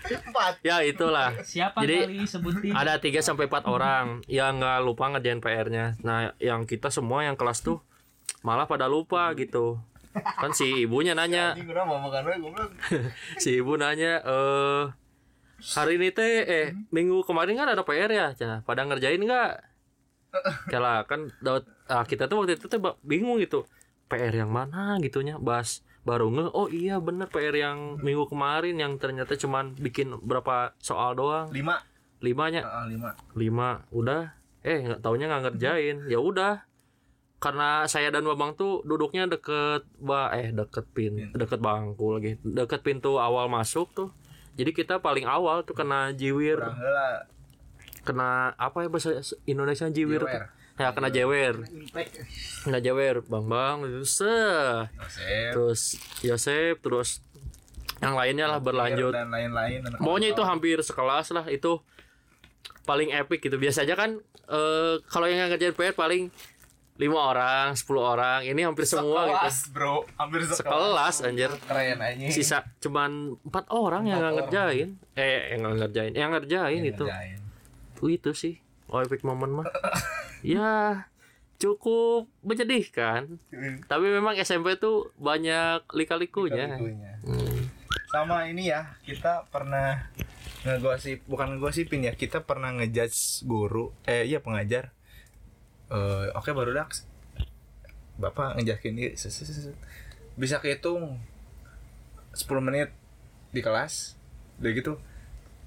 Empat. 0.08 0.64
ya 0.64 0.80
itulah 0.80 1.36
Siapa 1.44 1.84
Jadi, 1.84 2.08
kali 2.08 2.24
sebutin? 2.24 2.72
ada 2.72 2.96
3 2.96 3.20
sampai 3.20 3.44
4 3.44 3.68
orang 3.68 4.24
yang 4.24 4.56
nggak 4.56 4.80
lupa 4.80 5.12
ngerjain 5.12 5.42
PR-nya. 5.42 6.00
Nah, 6.00 6.32
yang 6.40 6.64
kita 6.64 6.88
semua 6.88 7.28
yang 7.28 7.36
kelas 7.36 7.60
tuh 7.60 7.84
malah 8.40 8.64
pada 8.64 8.88
lupa 8.88 9.28
gitu. 9.36 9.76
Kan 10.16 10.56
si 10.56 10.88
ibunya 10.88 11.12
nanya, 11.12 11.52
si 13.42 13.60
ibu 13.60 13.76
nanya 13.76 14.24
eh 14.24 14.84
hari 15.76 15.98
ini 16.00 16.08
teh 16.14 16.46
eh 16.46 16.66
minggu 16.94 17.22
kemarin 17.28 17.54
kan 17.58 17.68
ada 17.68 17.84
PR 17.84 18.08
ya, 18.10 18.26
Cina. 18.32 18.64
Pada 18.64 18.88
ngerjain 18.88 19.20
nggak? 19.20 19.52
Kala 20.72 21.04
kan 21.04 21.28
ah, 21.88 22.04
kita 22.08 22.26
tuh 22.26 22.40
waktu 22.42 22.56
itu 22.56 22.66
tuh 22.66 22.80
bingung 23.04 23.38
gitu. 23.42 23.68
PR 24.08 24.34
yang 24.34 24.50
mana 24.50 24.96
gitunya, 24.98 25.36
Bas 25.36 25.86
baru 26.08 26.32
nge 26.32 26.46
oh 26.56 26.68
iya 26.72 26.96
bener 26.96 27.28
PR 27.28 27.52
yang 27.52 28.00
minggu 28.00 28.32
kemarin 28.32 28.80
yang 28.80 28.96
ternyata 28.96 29.36
cuman 29.36 29.76
bikin 29.76 30.16
berapa 30.24 30.72
soal 30.80 31.12
doang. 31.12 31.52
Lima. 31.52 31.84
limanya. 32.18 32.66
Heeh, 32.66 32.84
lima. 32.96 33.10
lima. 33.36 33.70
Udah. 33.94 34.34
Eh 34.64 34.82
nggak 34.88 35.04
taunya 35.04 35.28
nggak 35.28 35.42
ngerjain. 35.52 35.96
Ya 36.08 36.18
udah. 36.18 36.64
Karena 37.38 37.86
saya 37.86 38.10
dan 38.10 38.26
babang 38.26 38.58
tuh 38.58 38.82
duduknya 38.82 39.30
deket 39.30 39.86
ba 40.02 40.34
eh 40.34 40.50
deket 40.50 40.90
pin 40.90 41.30
deket 41.30 41.62
bangku 41.62 42.18
lagi. 42.18 42.40
Deket 42.42 42.82
pintu 42.82 43.22
awal 43.22 43.46
masuk 43.46 43.92
tuh. 43.94 44.10
Jadi 44.58 44.74
kita 44.74 44.98
paling 44.98 45.28
awal 45.28 45.62
tuh 45.62 45.78
kena 45.78 46.10
jiwir. 46.10 46.58
Kena 48.02 48.58
apa 48.58 48.82
ya 48.82 48.88
bahasa 48.90 49.22
Indonesia 49.46 49.86
jiwir 49.86 50.26
tuh? 50.26 50.32
Jewer. 50.32 50.57
Ya 50.78 50.94
kena 50.94 51.10
jewer 51.10 51.66
kena 52.64 52.78
jewer 52.78 53.20
bang 53.26 53.44
bang 53.50 53.76
itu 53.90 54.06
seh 54.06 54.86
Yosef. 54.94 55.50
terus 55.52 55.80
Yosef 56.22 56.74
terus 56.78 57.08
yang 57.98 58.14
lainnya 58.14 58.46
lah 58.46 58.62
berlanjut 58.62 59.10
dan 59.10 59.30
lain-lain. 59.30 59.82
Pokoknya 59.98 60.30
itu 60.30 60.42
hampir 60.46 60.78
sekelas 60.78 61.34
lah 61.34 61.46
itu 61.50 61.82
paling 62.86 63.10
epic 63.10 63.42
gitu. 63.42 63.58
Biasanya 63.58 63.94
kan 63.98 64.10
eh 64.48 64.94
kalau 65.10 65.26
yang 65.26 65.50
ngerjain 65.50 65.74
PR 65.74 65.94
paling 65.98 66.30
lima 66.98 67.30
orang, 67.30 67.78
10 67.78 67.94
orang. 67.94 68.40
Ini 68.42 68.60
hampir 68.66 68.82
semua 68.82 69.30
gitu. 69.30 69.38
Sekelas, 69.38 69.58
bro. 69.70 69.96
Hampir 70.18 70.40
sekelas. 70.46 70.58
Sekelas 70.58 71.14
anjir. 71.22 71.50
Keren 71.62 71.98
aja. 72.02 72.26
Sisa 72.30 72.58
cuman 72.82 73.38
empat 73.46 73.70
orang 73.70 74.02
yang 74.10 74.18
nggak 74.18 74.34
ngerjain. 74.42 74.88
Eh 75.14 75.54
yang 75.54 75.58
nggak 75.62 75.74
ngerjain, 75.78 76.12
yang 76.14 76.30
ngerjain 76.34 76.82
itu. 76.82 77.06
Ngerjain. 77.06 77.38
Uh, 77.98 78.10
itu 78.10 78.30
sih. 78.34 78.54
Oh 78.88 79.04
epic 79.04 79.20
moment 79.24 79.62
mah. 79.62 79.66
ya 80.44 81.04
cukup 81.58 82.30
menyedihkan. 82.46 83.36
Tapi 83.90 84.06
memang 84.08 84.38
SMP 84.38 84.78
tuh 84.78 85.10
banyak 85.18 85.84
lika-likunya. 85.92 86.78
Hmm. 86.78 87.68
Sama 88.08 88.48
ini 88.48 88.72
ya, 88.72 88.96
kita 89.04 89.44
pernah 89.52 90.08
ngegosip, 90.64 91.26
bukan 91.28 91.58
ngegosipin 91.58 92.08
ya, 92.08 92.14
kita 92.14 92.46
pernah 92.46 92.72
ngejudge 92.72 93.44
guru, 93.44 93.92
eh 94.08 94.24
iya 94.24 94.40
pengajar. 94.40 94.94
Eh 95.92 96.30
oke 96.32 96.54
baru 96.54 96.72
dak. 96.72 96.94
Bapak 98.18 98.58
ngejakin 98.58 98.98
ini 98.98 99.14
bisa 100.38 100.56
kehitung 100.62 101.18
10 102.32 102.46
menit 102.62 102.94
di 103.50 103.60
kelas. 103.60 104.14
Udah 104.62 104.70
gitu. 104.72 104.92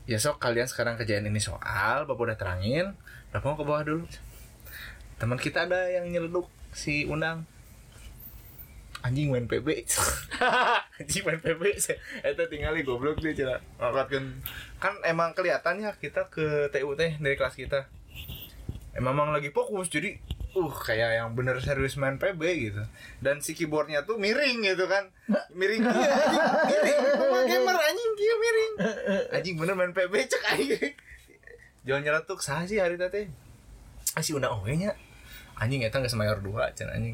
Ya 0.10 0.18
sok 0.18 0.42
kalian 0.42 0.66
sekarang 0.66 0.98
kerjain 0.98 1.24
ini 1.24 1.40
soal, 1.40 2.10
Bapak 2.10 2.24
udah 2.26 2.38
terangin, 2.40 2.98
Bapak 3.32 3.48
mau 3.48 3.56
ke 3.56 3.64
bawah 3.64 3.84
dulu. 3.88 4.04
Teman 5.16 5.40
kita 5.40 5.64
ada 5.64 5.88
yang 5.88 6.04
nyeluduk 6.04 6.52
si 6.76 7.08
Unang. 7.08 7.48
Anjing 9.02 9.34
main 9.34 9.50
PB 9.50 9.66
anjing 11.02 11.26
main 11.26 11.42
PB 11.42 11.74
itu 11.74 12.44
tinggal 12.54 12.76
di 12.76 12.84
goblok 12.84 13.24
dia 13.24 13.34
cina. 13.34 13.58
Ngangkatkan 13.80 14.44
kan 14.78 14.94
emang 15.08 15.32
kelihatannya 15.34 15.96
kita 15.98 16.28
ke 16.28 16.70
TU 16.76 16.92
teh 17.00 17.18
dari 17.18 17.34
kelas 17.40 17.56
kita. 17.56 17.88
Emang 18.94 19.16
emang 19.16 19.32
lagi 19.32 19.50
fokus 19.50 19.88
jadi 19.88 20.20
uh 20.52 20.74
kayak 20.84 21.24
yang 21.24 21.34
bener 21.34 21.58
serius 21.64 21.96
main 21.98 22.20
PB 22.20 22.42
gitu. 22.60 22.84
Dan 23.24 23.40
si 23.40 23.56
keyboardnya 23.56 24.04
tuh 24.04 24.20
miring 24.20 24.60
gitu 24.68 24.86
kan. 24.86 25.08
Miring 25.56 25.82
dia 25.88 26.12
miring 26.68 27.00
gamer 27.48 27.78
anjing 27.80 28.12
dia 28.20 28.34
miring. 28.38 28.74
Anjing 29.34 29.56
bener 29.56 29.74
main 29.80 29.96
PB 29.96 30.14
cek 30.28 30.44
anjing 30.52 30.94
jangan 31.88 32.02
nyeletuk 32.06 32.40
sah 32.42 32.64
sih 32.66 32.78
hari 32.78 32.96
tadi. 32.98 33.26
Ah 34.14 34.22
si 34.22 34.36
undang 34.36 34.58
owe 34.58 34.72
nya. 34.72 34.94
Anjing 35.62 35.86
eta 35.86 36.02
geus 36.02 36.18
mayor 36.18 36.42
dua 36.42 36.74
can 36.74 36.90
anjing. 36.90 37.14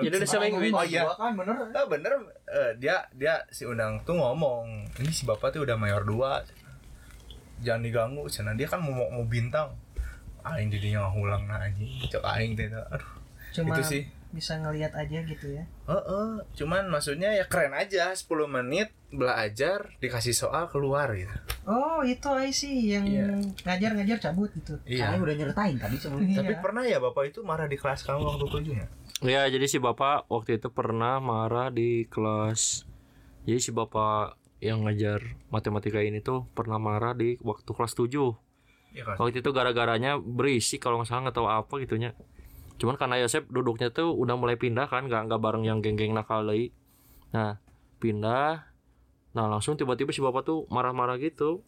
Jadi 0.00 0.14
udah 0.20 0.28
sering 0.28 0.52
oh 0.52 0.84
iya 0.84 1.08
kan 1.16 1.32
bener. 1.32 1.54
Ah, 1.72 1.86
bener. 1.88 2.12
Eh, 2.44 2.70
dia 2.76 3.08
dia 3.16 3.40
si 3.48 3.64
undang 3.64 4.04
tuh 4.04 4.16
ngomong 4.20 4.84
ini 5.00 5.12
si 5.12 5.24
bapak 5.24 5.56
tuh 5.56 5.64
udah 5.64 5.76
mayor 5.80 6.04
dua 6.04 6.44
jangan 7.64 7.80
diganggu 7.80 8.28
cina 8.28 8.52
dia 8.52 8.68
kan 8.68 8.84
mau 8.84 8.92
mau 8.92 9.24
bintang. 9.24 9.72
Aing 10.44 10.68
jadinya 10.68 11.08
ngulang 11.08 11.48
nah 11.48 11.64
anjing. 11.64 11.88
Cok 12.12 12.24
aing 12.36 12.52
teh 12.52 12.68
aduh. 12.68 13.12
Cuma 13.56 13.72
itu 13.76 13.82
sih 13.86 14.02
bisa 14.34 14.58
ngelihat 14.58 14.90
aja 14.98 15.22
gitu 15.22 15.46
ya. 15.54 15.64
Heeh, 15.86 16.42
cuman 16.58 16.90
maksudnya 16.90 17.30
ya 17.30 17.46
keren 17.46 17.70
aja 17.72 18.10
10 18.10 18.50
menit 18.50 18.90
belajar 19.14 19.94
dikasih 20.02 20.34
soal 20.34 20.66
keluar 20.66 21.14
gitu. 21.14 21.30
Oh, 21.64 22.02
itu 22.02 22.26
I 22.34 22.50
sih 22.50 22.90
yang 22.90 23.06
Iya. 23.06 23.30
ngajar-ngajar 23.62 24.18
cabut 24.18 24.50
gitu. 24.58 24.74
Iya. 24.84 25.14
udah 25.16 25.34
nyeritain 25.38 25.78
tadi 25.78 25.96
sebelum 25.96 26.26
Tapi 26.26 26.54
pernah 26.58 26.82
ya 26.82 26.98
bapak 26.98 27.30
itu 27.30 27.46
marah 27.46 27.70
di 27.70 27.78
kelas 27.78 28.02
kamu 28.02 28.26
waktu 28.26 28.46
tujuh 28.50 28.74
ya? 28.74 28.86
Ya, 29.22 29.42
jadi 29.46 29.64
si 29.70 29.78
bapak 29.78 30.26
waktu 30.26 30.58
itu 30.58 30.68
pernah 30.74 31.22
marah 31.22 31.70
di 31.70 32.04
kelas. 32.10 32.84
Jadi 33.46 33.60
si 33.62 33.70
bapak 33.70 34.36
yang 34.58 34.82
ngajar 34.84 35.22
matematika 35.48 36.02
ini 36.02 36.18
tuh 36.18 36.50
pernah 36.52 36.76
marah 36.82 37.14
di 37.14 37.38
waktu 37.40 37.70
kelas 37.70 37.94
7 37.94 38.10
Iya 38.94 39.02
kan? 39.10 39.16
Waktu 39.18 39.42
itu 39.42 39.50
gara-garanya 39.50 40.22
berisik 40.22 40.78
kalau 40.78 41.02
nggak 41.02 41.10
salah 41.10 41.22
nggak 41.28 41.36
tahu 41.36 41.48
apa 41.50 41.74
gitunya. 41.82 42.14
Cuman 42.78 42.98
karena 42.98 43.22
Yosep 43.22 43.48
duduknya 43.50 43.94
tuh 43.94 44.10
udah 44.12 44.34
mulai 44.34 44.58
pindah 44.58 44.90
kan, 44.90 45.06
nggak 45.06 45.30
nggak 45.30 45.40
bareng 45.40 45.64
yang 45.64 45.78
geng-geng 45.78 46.14
nakal 46.14 46.42
lagi. 46.42 46.74
Nah, 47.30 47.58
pindah. 48.02 48.66
Nah, 49.34 49.46
langsung 49.50 49.74
tiba-tiba 49.78 50.10
si 50.14 50.22
bapak 50.22 50.46
tuh 50.46 50.66
marah-marah 50.70 51.18
gitu. 51.18 51.62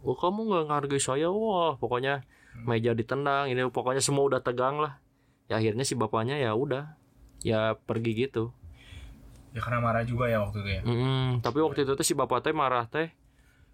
Oh, 0.00 0.16
kamu 0.16 0.48
nggak 0.48 0.64
ngargai 0.68 1.00
saya, 1.00 1.28
wah. 1.28 1.76
Pokoknya 1.76 2.24
meja 2.64 2.92
ditendang, 2.96 3.52
ini 3.52 3.68
pokoknya 3.68 4.00
semua 4.00 4.24
udah 4.28 4.40
tegang 4.40 4.80
lah. 4.80 5.00
Ya 5.48 5.60
akhirnya 5.60 5.84
si 5.84 5.98
bapaknya 5.98 6.38
ya 6.40 6.54
udah, 6.56 6.96
ya 7.44 7.74
pergi 7.76 8.28
gitu. 8.28 8.54
Ya 9.50 9.60
karena 9.60 9.82
marah 9.82 10.06
juga 10.06 10.30
ya 10.30 10.46
waktu 10.46 10.62
itu 10.62 10.70
ya. 10.70 10.82
Mm, 10.86 11.42
tapi 11.42 11.58
waktu 11.58 11.82
itu 11.82 11.92
tuh 11.98 12.06
si 12.06 12.14
bapak 12.14 12.46
teh 12.46 12.54
marah 12.54 12.86
teh 12.86 13.10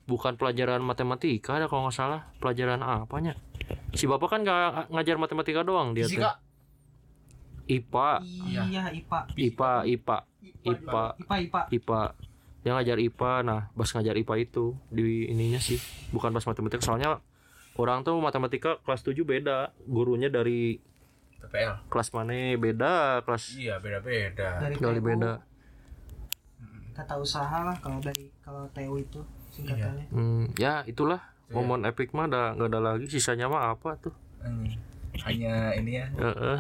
bukan 0.07 0.39
pelajaran 0.39 0.81
matematika 0.81 1.59
ada 1.59 1.67
kalau 1.67 1.91
nggak 1.91 1.99
salah 1.99 2.31
pelajaran 2.39 2.79
apanya 2.81 3.35
si 3.93 4.07
bapak 4.07 4.39
kan 4.39 4.41
nggak 4.47 4.95
ngajar 4.95 5.19
matematika 5.19 5.67
doang 5.67 5.99
dia 5.99 6.07
Fisika. 6.07 6.39
teh 6.39 6.46
IPA 7.67 8.11
Iya, 8.47 8.63
IPA. 8.95 9.19
IPA 9.35 9.73
IPA 9.87 10.19
IPA 10.67 11.05
IPA, 11.19 11.35
IPA. 11.47 11.63
IPA 11.71 12.03
dia 12.67 12.75
ngajar 12.75 12.99
IPA 12.99 13.33
nah 13.47 13.61
pas 13.79 13.87
ngajar 13.87 14.15
IPA 14.19 14.35
itu 14.43 14.75
di 14.91 15.31
ininya 15.31 15.63
sih 15.63 15.79
bukan 16.11 16.35
pas 16.35 16.43
matematika 16.43 16.83
soalnya 16.83 17.23
orang 17.79 18.03
tuh 18.03 18.19
matematika 18.19 18.83
kelas 18.83 19.07
7 19.07 19.23
beda 19.23 19.71
gurunya 19.87 20.27
dari 20.27 20.83
TPL 21.39 21.87
kelas 21.87 22.11
mana 22.11 22.59
beda 22.59 23.23
kelas 23.23 23.55
iya 23.55 23.79
beda-beda 23.79 24.59
dari 24.59 24.75
TU, 24.75 24.99
beda 24.99 25.39
tata 26.97 27.15
usaha 27.23 27.63
lah 27.63 27.77
kalau 27.79 28.03
dari 28.03 28.35
kalau 28.43 28.67
TU 28.75 28.99
itu 28.99 29.21
singkatannya 29.55 30.11
hmm, 30.11 30.59
ya 30.59 30.83
itulah 30.91 31.23
momen 31.55 31.87
epic 31.87 32.11
mah 32.11 32.27
ada 32.27 32.59
nggak 32.59 32.69
ada 32.75 32.81
lagi 32.83 33.07
sisanya 33.07 33.47
mah 33.47 33.71
apa 33.71 33.95
tuh. 34.03 34.15
Hanya 35.25 35.73
ini 35.79 36.03
ya. 36.03 36.07
Heeh. 36.13 36.57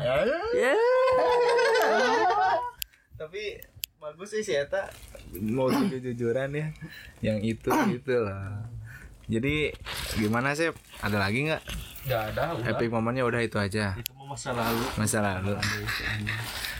Ya. 0.56 0.74
tapi 3.20 3.60
bagus 4.00 4.32
sih 4.32 4.42
si 4.44 4.52
Eta. 4.56 4.88
Mau 5.36 5.68
jujur-jujuran 5.68 6.52
ya. 6.56 6.66
Yang 7.20 7.58
itu 7.58 7.70
gitu 7.92 8.24
lah 8.24 8.76
jadi 9.26 9.74
gimana 10.14 10.54
sih? 10.54 10.70
Ada 11.02 11.18
lagi 11.18 11.50
nggak? 11.50 11.62
Nggak 12.06 12.22
ada 12.34 12.42
udah. 12.54 12.66
Epic 12.70 12.88
momennya 12.94 13.26
udah 13.26 13.42
itu 13.42 13.58
aja. 13.58 13.98
Itu 13.98 14.14
mah 14.14 14.26
masa 14.30 14.54
lalu. 14.54 14.84
Masa 14.94 15.18
lalu. 15.18 15.52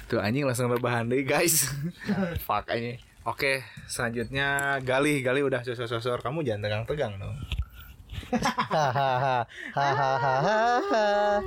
Tuh 0.06 0.22
anjing 0.22 0.46
langsung 0.46 0.70
rebahan 0.70 1.10
deh 1.10 1.26
guys. 1.26 1.66
Fuck 2.46 2.70
ini 2.70 3.02
oke 3.26 3.66
selanjutnya 3.90 4.78
Gali 4.86 5.26
Gali 5.26 5.42
udah 5.42 5.66
sosor-sosor. 5.66 6.22
Kamu 6.22 6.46
jangan 6.46 6.62
tegang-tegang 6.70 7.18
dong 7.18 7.34
hahaha 9.74 11.40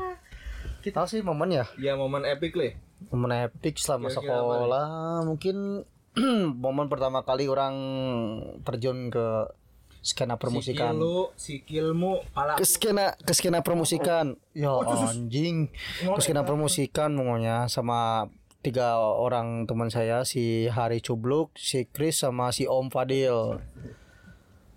kita 0.80 1.03
sih 1.11 1.19
momen 1.19 1.51
ya? 1.51 1.65
Ya 1.75 1.99
momen 1.99 2.23
epic 2.23 2.55
le 2.55 2.80
momen 3.11 3.32
epic 3.47 3.80
selama 3.80 4.11
Kira-kira 4.11 4.39
sekolah. 4.39 4.88
mungkin 5.27 5.84
momen 6.63 6.88
pertama 6.91 7.23
kali 7.23 7.47
orang 7.47 7.75
terjun 8.63 9.11
ke 9.11 9.47
skena 9.99 10.39
permusikan. 10.39 10.95
Sikil 10.95 11.36
sikilmu 11.36 12.23
pala 12.32 12.55
ke 12.55 12.63
skena 12.63 13.15
ke 13.19 13.34
skena 13.36 13.59
permusikan. 13.59 14.39
Ya 14.55 14.71
anjing. 14.80 15.71
Ke 16.03 16.19
skena 16.23 16.47
permusikan 16.47 17.15
pokoknya 17.15 17.67
sama 17.67 18.32
tiga 18.59 18.99
orang 18.99 19.63
teman 19.67 19.88
saya 19.88 20.27
si 20.27 20.67
Hari 20.67 20.99
Cubluk 20.99 21.55
si 21.55 21.88
Chris 21.88 22.19
sama 22.19 22.51
si 22.51 22.67
Om 22.67 22.91
Fadil 22.91 23.63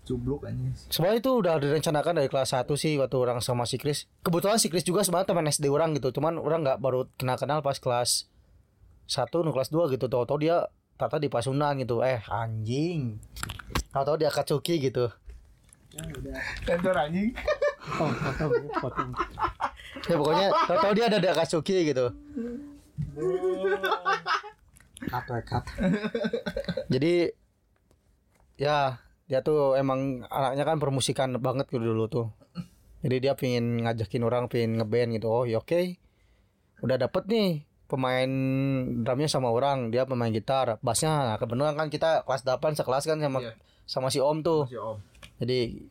cubluk 0.03 0.43
anjing 0.43 0.75
Sebenarnya 0.91 1.19
itu 1.23 1.31
udah 1.31 1.55
direncanakan 1.59 2.13
dari 2.19 2.29
kelas 2.29 2.53
1 2.55 2.67
sih 2.75 2.99
waktu 2.99 3.17
orang 3.17 3.39
sama 3.39 3.63
si 3.63 3.79
Chris. 3.79 4.05
Kebetulan 4.21 4.59
si 4.59 4.67
Chris 4.67 4.83
juga 4.83 5.01
sebenarnya 5.03 5.31
teman 5.31 5.47
SD 5.47 5.71
orang 5.71 5.95
gitu. 5.95 6.11
Cuman 6.11 6.39
orang 6.39 6.63
nggak 6.63 6.79
baru 6.83 7.07
kenal 7.15 7.39
kenal 7.39 7.59
pas 7.63 7.79
kelas 7.79 8.27
1 9.07 9.31
nu 9.43 9.51
kelas 9.55 9.71
2 9.71 9.95
gitu. 9.95 10.05
Tahu-tahu 10.11 10.37
dia 10.43 10.67
tata 10.99 11.17
di 11.17 11.31
Pasundan 11.31 11.79
gitu. 11.79 12.03
Eh 12.03 12.19
anjing. 12.27 13.17
Tahu-tahu 13.95 14.19
dia 14.19 14.29
Katsuki 14.29 14.79
gitu. 14.79 15.07
kantor 16.65 16.95
anjing 17.05 17.29
Ya 20.09 20.15
pokoknya 20.17 20.47
tahu-tahu 20.65 20.93
dia 20.97 21.05
ada 21.11 21.19
di 21.21 21.27
Akatsuki 21.29 21.77
gitu. 21.85 22.05
Jadi 26.89 27.29
ya 28.57 28.97
dia 29.27 29.39
tuh 29.39 29.79
emang 29.79 30.27
anaknya 30.27 30.63
kan 30.67 30.77
permusikan 30.77 31.29
banget 31.39 31.71
gitu 31.71 31.83
dulu 31.83 32.05
tuh. 32.11 32.27
Jadi 33.03 33.15
dia 33.19 33.33
pingin 33.35 33.83
ngajakin 33.83 34.23
orang 34.23 34.47
pingin 34.47 34.79
ngeband 34.79 35.15
gitu. 35.19 35.27
Oh 35.27 35.43
ya 35.43 35.59
oke. 35.59 35.99
Udah 36.83 36.95
dapet 36.99 37.23
nih 37.27 37.49
pemain 37.87 38.31
drumnya 39.03 39.29
sama 39.29 39.51
orang, 39.51 39.91
dia 39.93 40.07
pemain 40.07 40.31
gitar, 40.31 40.79
bassnya. 40.81 41.11
Nah, 41.29 41.37
kebetulan 41.37 41.75
kan 41.75 41.87
kita 41.91 42.23
kelas 42.25 42.41
8 42.41 42.73
sekelas 42.73 43.03
kan 43.05 43.19
sama 43.19 43.39
Iya. 43.43 43.53
sama 43.85 44.07
si 44.09 44.17
Om 44.23 44.39
tuh. 44.41 44.65
si 44.65 44.79
om 44.79 44.97
Jadi 45.39 45.83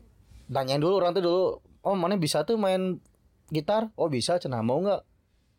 tanyain 0.49 0.81
dulu 0.81 0.99
orang 0.99 1.13
tuh 1.13 1.23
dulu, 1.25 1.43
"Oh, 1.85 1.95
mana 1.95 2.17
bisa 2.17 2.43
tuh 2.43 2.57
main 2.57 2.99
gitar?" 3.49 3.93
"Oh, 3.95 4.09
bisa." 4.09 4.41
Cenah 4.41 4.65
mau 4.65 4.81
nggak 4.81 5.01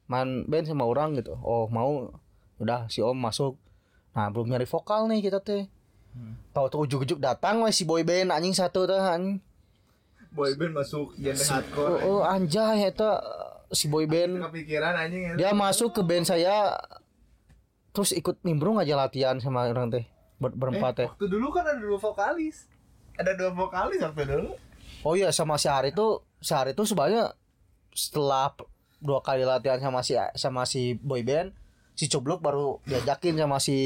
main 0.09 0.43
band 0.49 0.65
sama 0.67 0.83
orang 0.85 1.15
gitu. 1.17 1.37
"Oh, 1.39 1.69
mau." 1.69 2.11
Udah 2.61 2.89
si 2.89 3.01
Om 3.01 3.17
masuk. 3.17 3.57
Nah, 4.13 4.29
belum 4.29 4.49
nyari 4.49 4.65
vokal 4.69 5.09
nih 5.09 5.25
kita 5.25 5.41
teh. 6.13 6.33
Tahu 6.51 6.65
tuh 6.67 6.79
ujuk-ujuk 6.81 7.17
datang 7.17 7.61
weh 7.61 7.69
si 7.69 7.83
boy 7.83 8.01
band 8.01 8.29
anjing 8.29 8.53
satu 8.53 8.85
teh 8.85 8.95
anjing. 8.95 9.41
boyband 10.29 10.73
masuk 10.73 11.13
genre 11.13 11.37
Oh, 11.37 11.45
hardcore 11.47 11.97
oh 12.03 12.21
anjay 12.23 12.87
eta 12.87 13.21
si 13.69 13.85
boy 13.85 14.05
band 14.05 14.41
kepikiran 14.43 14.97
anjing 14.97 15.21
ya. 15.27 15.33
dia 15.35 15.49
masuk 15.51 15.89
ke 15.91 16.01
band 16.01 16.25
saya 16.25 16.73
terus 17.91 18.09
ikut 18.11 18.41
nimbrung 18.41 18.81
aja 18.81 18.97
latihan 18.97 19.37
sama 19.37 19.65
orang 19.67 19.89
teh 19.89 20.09
ber- 20.39 20.53
berempat 20.53 20.93
teh. 20.95 21.07
waktu 21.07 21.29
dulu 21.29 21.53
kan 21.53 21.61
ada 21.63 21.77
dua 21.77 21.97
vokalis 21.97 22.65
ada 23.13 23.33
dua 23.33 23.53
vokalis 23.53 24.01
waktu 24.01 24.25
dulu 24.25 24.57
Oh 25.03 25.13
iya 25.13 25.29
sama 25.29 25.53
si 25.55 25.67
Hari 25.67 25.93
tuh 25.93 26.25
si 26.39 26.49
Hari 26.49 26.73
tuh 26.73 26.87
sebenarnya 26.87 27.37
setelah 27.91 28.57
dua 28.97 29.21
kali 29.21 29.43
latihan 29.43 29.77
sama 29.77 30.01
si 30.01 30.17
sama 30.33 30.65
si 30.65 30.95
boy 30.95 31.21
band 31.21 31.53
si 31.93 32.09
Coblok 32.09 32.41
baru 32.41 32.81
diajakin 32.83 33.37
sama 33.37 33.61
si 33.61 33.77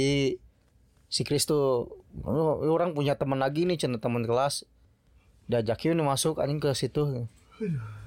si 1.08 1.24
Chris 1.24 1.47
tuh 1.47 1.88
"Oh, 2.24 2.60
orang 2.68 2.91
punya 2.91 3.16
teman 3.16 3.39
lagi 3.39 3.64
nih 3.64 3.80
cina 3.80 3.97
teman 3.99 4.28
kelas. 4.28 4.68
Diajakin 5.47 5.95
nih 5.95 6.05
masuk 6.08 6.43
anjing 6.43 6.60
ke 6.60 6.72
situ. 6.76 7.28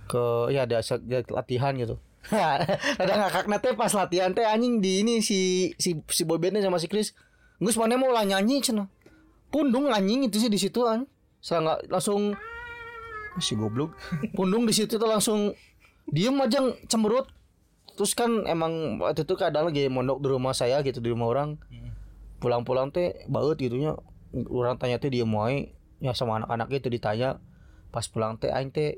Ke 0.06 0.52
ya 0.52 0.68
dia 0.68 0.84
latihan 1.32 1.72
gitu. 1.76 1.96
Ada 3.00 3.12
ngakak 3.16 3.48
teh 3.64 3.72
pas 3.72 3.92
latihan 3.96 4.30
teh 4.36 4.44
anjing 4.44 4.84
di 4.84 5.00
ini 5.00 5.24
si 5.24 5.72
si 5.80 6.04
si 6.12 6.22
boy 6.28 6.36
bandnya 6.36 6.60
sama 6.60 6.76
si 6.76 6.86
Chris. 6.86 7.16
Gus 7.60 7.76
mana 7.80 7.96
mau 7.96 8.12
lah 8.12 8.24
nyanyi 8.24 8.60
cina 8.60 8.88
pundung 9.50 9.90
anjing 9.90 10.24
itu 10.30 10.38
sih 10.38 10.48
di 10.48 10.56
situ 10.56 10.86
an 10.86 11.04
nggak 11.42 11.88
langsung 11.90 12.36
si 13.40 13.56
goblok. 13.56 13.96
Pundung 14.36 14.68
di 14.68 14.74
situ 14.76 15.00
tuh 15.00 15.08
langsung 15.08 15.56
diem 16.10 16.36
aja 16.38 16.60
cemberut. 16.86 17.24
Terus 17.96 18.12
kan 18.12 18.44
emang 18.44 19.00
waktu 19.00 19.24
itu 19.24 19.34
keadaan 19.36 19.72
lagi 19.72 19.88
mondok 19.88 20.20
di 20.24 20.28
rumah 20.28 20.52
saya 20.52 20.80
gitu 20.84 21.00
di 21.00 21.08
rumah 21.12 21.28
orang 21.28 21.56
pulang-pulang 22.40 22.88
teh 22.90 23.22
baut 23.28 23.60
gitunya 23.60 23.94
orang 24.48 24.80
tanya 24.80 24.96
teh 24.96 25.12
dia 25.12 25.28
mau 25.28 25.46
ya 26.00 26.12
sama 26.16 26.40
anak-anak 26.42 26.68
itu 26.80 26.88
ditanya. 26.88 27.38
Pas 27.92 28.08
pulang 28.08 28.40
teh 28.40 28.48
aing 28.48 28.72
teh 28.72 28.96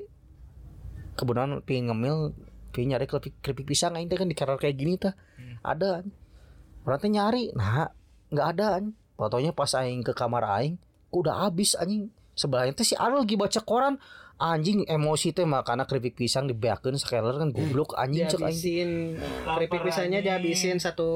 kebetulan 1.19 1.59
pengen 1.67 1.91
ngemil 1.91 2.33
pengen 2.73 2.97
nyari 2.97 3.05
keripik, 3.05 3.37
keripik 3.43 3.65
pisang 3.69 3.93
aing 3.93 4.09
teh 4.09 4.17
kan 4.17 4.25
di 4.25 4.33
kamar 4.33 4.55
kayak 4.57 4.79
gini 4.79 4.95
tah. 4.95 5.13
Ada 5.61 6.03
an. 6.03 6.15
orang 6.87 6.99
teh 6.99 7.11
nyari 7.11 7.43
nah 7.53 7.91
nggak 8.31 8.47
ada 8.57 8.67
an. 8.81 8.85
fotonya 9.19 9.51
pas 9.53 9.71
aing 9.77 10.01
ke 10.01 10.15
kamar 10.15 10.47
aing 10.47 10.79
udah 11.13 11.45
habis 11.45 11.75
anjing. 11.77 12.09
Sebelahnya 12.33 12.73
teh 12.73 12.87
si 12.87 12.97
Arul 12.97 13.27
lagi 13.27 13.37
baca 13.37 13.61
koran 13.61 14.01
anjing 14.41 14.83
emosi 14.89 15.31
teh 15.31 15.45
makana 15.45 15.85
keripik 15.85 16.17
pisang 16.17 16.49
dibeakeun 16.49 16.97
sakeler 16.97 17.37
kan 17.37 17.53
goblok 17.53 17.93
anjing 17.93 18.25
cek 18.25 18.41
aing 18.41 18.49
dihabisin 18.49 18.89
keripik 19.45 19.81
pisangnya 19.85 20.19
dihabisin 20.25 20.77
satu 20.81 21.11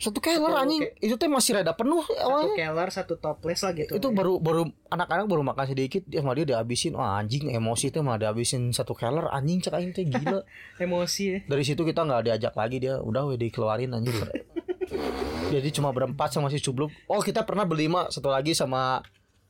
satu 0.00 0.18
keler 0.18 0.54
anjing. 0.56 0.88
itu 0.98 1.14
teh 1.20 1.28
masih 1.28 1.60
rada 1.60 1.76
penuh 1.76 2.02
satu 2.02 2.18
awalnya. 2.24 2.56
keler 2.56 2.88
satu 2.88 3.14
toples 3.20 3.60
lah 3.60 3.72
gitu. 3.76 3.92
Itu 3.94 4.08
baru 4.10 4.40
baru 4.40 4.64
anak-anak 4.88 5.26
baru 5.28 5.42
makan 5.44 5.64
sedikit 5.70 6.02
dia 6.08 6.24
sama 6.24 6.32
dia 6.34 6.48
dihabisin. 6.48 6.96
Wah 6.96 7.20
anjing 7.20 7.52
emosi 7.52 7.92
teh 7.92 8.00
mah 8.00 8.16
dihabisin 8.16 8.72
satu 8.72 8.96
keler 8.96 9.28
anjing 9.28 9.60
cek 9.60 9.74
aing 9.76 9.92
teh 9.92 10.08
gila. 10.08 10.42
Emosi 10.82 11.24
ya. 11.28 11.38
Dari 11.44 11.62
situ 11.62 11.84
kita 11.84 12.02
nggak 12.02 12.32
diajak 12.32 12.54
lagi 12.56 12.80
dia 12.80 12.96
udah 12.98 13.28
weh 13.28 13.36
dikeluarin 13.36 13.92
anjing. 13.92 14.16
Jadi 15.54 15.68
cuma 15.72 15.92
berempat 15.92 16.32
sama 16.32 16.48
si 16.48 16.60
cubluk. 16.60 16.92
Oh 17.08 17.20
kita 17.20 17.44
pernah 17.44 17.64
berlima 17.64 18.08
satu 18.12 18.28
lagi 18.32 18.52
sama 18.52 19.00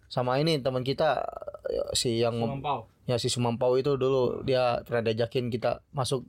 sama 0.09 0.41
ini 0.41 0.57
teman 0.65 0.83
kita 0.83 1.21
ya, 1.69 1.85
si 1.93 2.19
yang 2.19 2.41
ya 3.05 3.21
si 3.21 3.29
Sumampau 3.29 3.77
itu 3.77 4.01
dulu 4.01 4.41
dia 4.43 4.81
pernah 4.85 5.09
diajakin 5.09 5.53
kita 5.53 5.85
masuk 5.93 6.25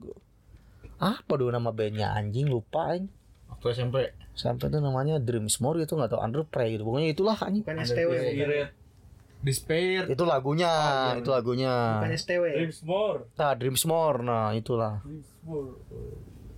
apa 1.00 1.32
dulu 1.34 1.48
nama 1.48 1.72
bandnya? 1.72 2.12
Anjing 2.12 2.48
lupa 2.48 2.92
anjing 2.92 3.08
waktu 3.48 3.66
SMP 3.72 3.96
sampai 4.36 4.72
itu 4.72 4.78
namanya 4.80 5.16
Dreams 5.20 5.60
More 5.60 5.80
gitu 5.80 5.96
nggak 5.96 6.16
tahu 6.16 6.20
Under 6.20 6.44
Prey 6.44 6.76
gitu. 6.76 6.84
Pokoknya 6.84 7.08
itulah 7.12 7.36
anjing. 7.40 7.64
Bukan 7.64 7.80
STW 7.82 8.12
bukan, 8.12 8.68
Despair. 9.40 10.04
Itu 10.12 10.28
lagunya 10.28 10.72
itu 11.16 11.32
lagunya. 11.32 12.04
Bukan 12.04 12.12
STW 12.12 12.44
nah 13.40 13.52
Dreams 13.56 13.82
More 13.88 14.18
nah 14.20 14.52
itulah. 14.52 15.00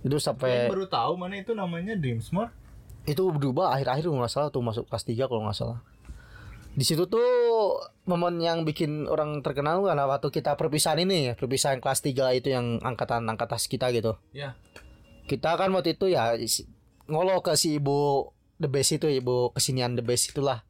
Itu 0.03 0.19
sampai 0.19 0.67
baru 0.67 0.91
tahu 0.91 1.15
mana 1.15 1.39
itu 1.39 1.55
namanya 1.55 1.95
Dreamsmore 1.95 2.51
itu 3.07 3.23
berubah 3.23 3.75
akhir-akhir 3.75 4.11
nggak 4.11 4.31
salah 4.31 4.51
tuh 4.51 4.63
masuk 4.63 4.87
kelas 4.91 5.03
3 5.07 5.27
kalau 5.31 5.47
nggak 5.47 5.55
salah 5.59 5.79
di 6.73 6.83
situ 6.83 7.05
tuh 7.05 7.23
momen 8.09 8.41
yang 8.41 8.65
bikin 8.65 9.05
orang 9.05 9.45
terkenal 9.45 9.85
karena 9.85 10.09
waktu 10.09 10.33
kita 10.33 10.57
perpisahan 10.57 10.99
ini 11.05 11.31
ya 11.31 11.33
perpisahan 11.37 11.77
kelas 11.77 12.01
3 12.01 12.33
itu 12.39 12.49
yang 12.49 12.81
angkatan 12.81 13.29
angkat 13.29 13.53
atas 13.53 13.69
kita 13.69 13.93
gitu. 13.93 14.17
Ya 14.33 14.57
kita 15.23 15.55
kan 15.55 15.71
waktu 15.71 15.95
itu 15.95 16.11
ya 16.11 16.35
ngolo 17.07 17.39
ke 17.39 17.55
si 17.55 17.79
ibu 17.79 18.31
the 18.59 18.67
best 18.67 18.91
itu 18.95 19.07
ibu 19.07 19.53
kesinian 19.55 19.95
the 19.95 20.03
best 20.03 20.33
itulah. 20.33 20.65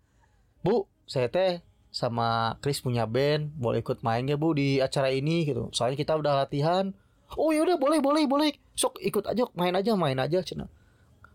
Bu 0.62 0.86
saya 1.10 1.28
teh 1.32 1.64
sama 1.94 2.58
Chris 2.62 2.82
punya 2.82 3.06
band 3.06 3.54
boleh 3.58 3.82
ikut 3.86 4.02
main 4.02 4.26
ya 4.26 4.38
bu 4.38 4.54
di 4.54 4.82
acara 4.82 5.10
ini 5.10 5.46
gitu. 5.46 5.70
Soalnya 5.74 5.98
kita 5.98 6.18
udah 6.18 6.46
latihan. 6.46 6.94
Oh 7.34 7.50
yaudah 7.50 7.82
boleh 7.82 7.98
boleh 7.98 8.30
boleh. 8.30 8.50
Sok 8.78 9.02
ikut 9.02 9.26
aja 9.26 9.50
main 9.58 9.74
aja 9.74 9.98
main 9.98 10.18
aja 10.22 10.42
cina. 10.46 10.70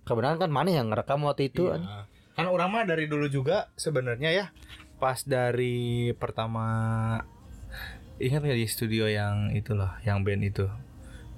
Kebenaran 0.06 0.38
kan 0.38 0.50
mana 0.50 0.70
yang 0.72 0.90
ngerekam 0.90 1.26
waktu 1.26 1.50
itu 1.50 1.68
Iya. 1.68 1.78
an. 1.78 1.82
Kan 2.38 2.46
orang 2.46 2.70
mah 2.70 2.84
dari 2.84 3.04
dulu 3.04 3.26
juga 3.26 3.66
sebenarnya 3.74 4.30
ya 4.30 4.46
pas 4.96 5.18
dari 5.20 6.14
pertama 6.14 7.18
ingat 8.16 8.40
nggak 8.40 8.54
di 8.56 8.66
studio 8.66 9.06
yang 9.06 9.50
itu 9.50 9.74
loh 9.74 9.90
yang 10.02 10.22
band 10.22 10.42
itu 10.44 10.66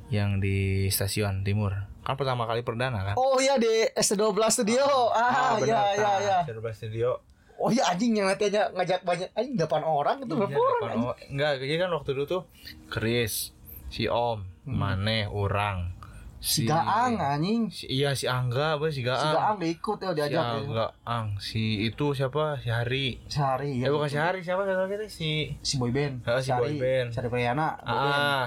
yang 0.09 0.37
di 0.37 0.87
stasiun 0.87 1.41
timur 1.41 1.73
kan 2.01 2.17
pertama 2.17 2.45
kali 2.45 2.61
perdana 2.61 3.01
kan 3.03 3.15
Oh 3.17 3.37
iya 3.37 3.57
di 3.57 3.69
S12 3.91 4.33
Studio. 4.51 4.85
Ah, 5.13 5.55
benar, 5.57 5.63
iya 5.63 5.81
iya 5.95 6.01
Kak. 6.03 6.19
iya. 6.19 6.39
Studio 6.43 6.73
studio 6.75 7.11
Oh 7.57 7.69
iya 7.69 7.85
anjing 7.87 8.17
yang 8.17 8.27
nantinya 8.27 8.73
ngajak 8.73 9.01
banyak 9.01 9.29
anjing 9.33 9.55
8 9.55 9.69
orang 9.81 10.17
itu 10.19 10.33
berapa 10.33 10.49
Iya, 10.51 10.61
orang? 10.81 10.97
enggak 11.29 11.53
jadi 11.61 11.75
kan 11.79 11.91
waktu 11.93 12.11
dulu 12.13 12.25
tuh 12.27 12.43
Chris 12.89 13.53
si 13.89 14.05
Om 14.05 14.45
Maneh 14.65 15.25
orang 15.25 15.93
Si 16.41 16.65
Gaang 16.65 17.21
anjing. 17.21 17.69
si, 17.69 17.85
iya 17.87 18.17
si 18.17 18.25
Angga 18.25 18.81
apa 18.81 18.89
si 18.89 18.99
Si 18.99 19.05
Gaang 19.05 19.21
Gaang 19.31 19.57
diikut 19.61 20.01
ya 20.01 20.09
si 20.09 20.17
diajak 20.17 20.41
ya. 20.41 20.57
Angga 20.57 20.87
Ang 21.05 21.27
si 21.37 21.63
itu 21.85 22.17
siapa 22.17 22.57
si 22.57 22.73
Hari 22.73 23.21
Sehari 23.29 23.77
ya 23.77 23.87
ya. 23.87 23.93
bukan 23.93 24.09
si 24.09 24.17
Hari 24.17 24.41
siapa 24.41 24.65
lagi 24.65 24.97
tuh? 24.97 25.09
si 25.09 25.31
Si 25.61 25.77
boyband. 25.77 26.25
Ah, 26.25 26.41
si 26.41 26.49
boyband. 26.51 27.13
Sari 27.13 27.29
Priyana. 27.29 27.77
boyband. 27.79 28.17
ah 28.17 28.47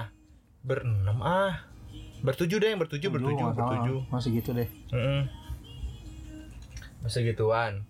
berenam 0.60 1.18
ah 1.20 1.54
bertujuh 2.20 2.56
deh 2.56 2.68
yang 2.68 2.80
bertujuh 2.80 3.08
bertujuh 3.08 3.46
bertujuh 3.52 3.98
Masih 4.10 4.30
gitu 4.34 4.50
deh. 4.52 4.66
Mm-mm. 4.90 5.30
masa 6.98 7.20
gituan 7.20 7.84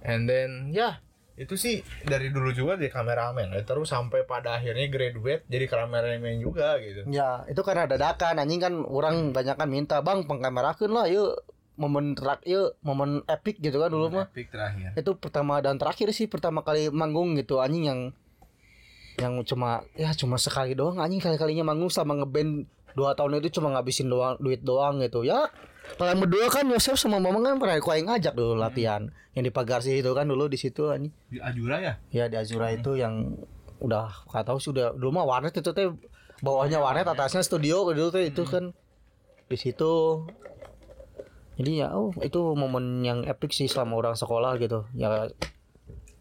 and 0.00 0.30
then 0.30 0.70
ya 0.70 1.02
itu 1.42 1.54
sih 1.58 1.82
dari 2.06 2.30
dulu 2.30 2.54
juga 2.54 2.78
jadi 2.78 2.94
kameramen 2.94 3.50
ya. 3.50 3.62
terus 3.66 3.90
sampai 3.90 4.22
pada 4.22 4.56
akhirnya 4.56 4.86
graduate 4.86 5.42
jadi 5.50 5.66
kameramen 5.66 6.38
juga 6.38 6.78
gitu. 6.78 7.02
Ya, 7.10 7.42
itu 7.50 7.60
karena 7.66 7.90
dadakan. 7.90 8.38
Anjing 8.38 8.62
kan 8.62 8.74
orang 8.86 9.34
banyak 9.34 9.56
kan 9.58 9.68
minta, 9.68 9.98
"Bang, 10.00 10.24
pengkamerakeun 10.24 10.92
lah 10.94 11.10
yuk." 11.10 11.42
Momen 11.72 12.12
terak 12.12 12.44
yuk, 12.44 12.76
momen 12.84 13.24
epic 13.24 13.56
gitu 13.58 13.80
kan 13.80 13.88
dulu 13.88 14.12
mah. 14.12 14.28
epic 14.28 14.52
terakhir. 14.52 14.92
Itu 14.92 15.16
pertama 15.16 15.56
dan 15.64 15.80
terakhir 15.80 16.12
sih 16.12 16.28
pertama 16.28 16.60
kali 16.60 16.92
manggung 16.92 17.32
gitu. 17.34 17.64
Anjing 17.64 17.88
yang 17.88 18.00
yang 19.16 19.40
cuma 19.48 19.80
ya 19.96 20.12
cuma 20.12 20.36
sekali 20.36 20.76
doang. 20.76 21.00
Anjing 21.00 21.24
kali-kalinya 21.24 21.72
manggung 21.72 21.88
sama 21.88 22.12
ngeband 22.12 22.68
dua 22.92 23.16
tahun 23.16 23.40
itu 23.40 23.56
cuma 23.56 23.72
ngabisin 23.72 24.12
doang 24.12 24.36
duit 24.36 24.60
doang 24.60 25.00
gitu. 25.00 25.24
Ya 25.24 25.48
kalian 25.98 26.18
berdua 26.22 26.46
kan 26.48 26.64
Yosef 26.70 26.96
sama 26.96 27.18
Mamang 27.18 27.44
kan 27.44 27.54
pernah 27.58 27.76
yang 27.78 28.08
ngajak 28.08 28.34
dulu 28.34 28.58
latihan. 28.58 29.10
Yang 29.34 29.44
di 29.48 29.52
pagar 29.52 29.80
sih 29.80 29.98
itu 30.00 30.10
kan 30.14 30.28
dulu 30.28 30.48
di 30.48 30.58
situ 30.58 30.88
anjing. 30.88 31.12
Di 31.28 31.38
Ajura 31.42 31.76
ya? 31.82 31.94
Ya 32.12 32.24
di 32.28 32.36
Azura 32.38 32.72
itu 32.72 32.96
yang 32.96 33.36
udah 33.82 34.08
nggak 34.30 34.44
tahu 34.46 34.58
sih 34.62 34.70
udah 34.70 34.94
dulu 34.94 35.10
mah 35.18 35.26
warnet 35.26 35.58
itu 35.58 35.74
teh 35.74 35.90
bawahnya 36.38 36.78
warnet 36.78 37.06
atasnya 37.06 37.42
studio 37.42 37.82
dulu 37.90 38.10
teh 38.14 38.30
itu 38.30 38.42
kan. 38.46 38.70
Di 39.50 39.56
situ. 39.58 40.24
Jadi 41.58 41.84
ya 41.84 41.92
oh 41.92 42.14
itu 42.24 42.40
momen 42.56 43.04
yang 43.04 43.28
epic 43.28 43.52
sih 43.52 43.68
selama 43.68 44.00
orang 44.00 44.16
sekolah 44.16 44.56
gitu. 44.62 44.88
Ya 44.96 45.28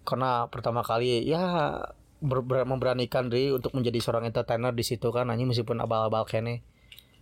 karena 0.03 0.49
pertama 0.49 0.81
kali 0.81 1.23
ya 1.23 1.77
ber- 2.21 2.45
ber- 2.45 2.65
memberanikan 2.65 3.29
diri 3.29 3.53
untuk 3.53 3.73
menjadi 3.73 3.97
seorang 4.01 4.29
entertainer 4.29 4.73
di 4.73 4.85
situ 4.85 5.09
kan 5.09 5.29
hanya 5.29 5.45
meskipun 5.45 5.81
abal-abal 5.81 6.25
kene 6.25 6.65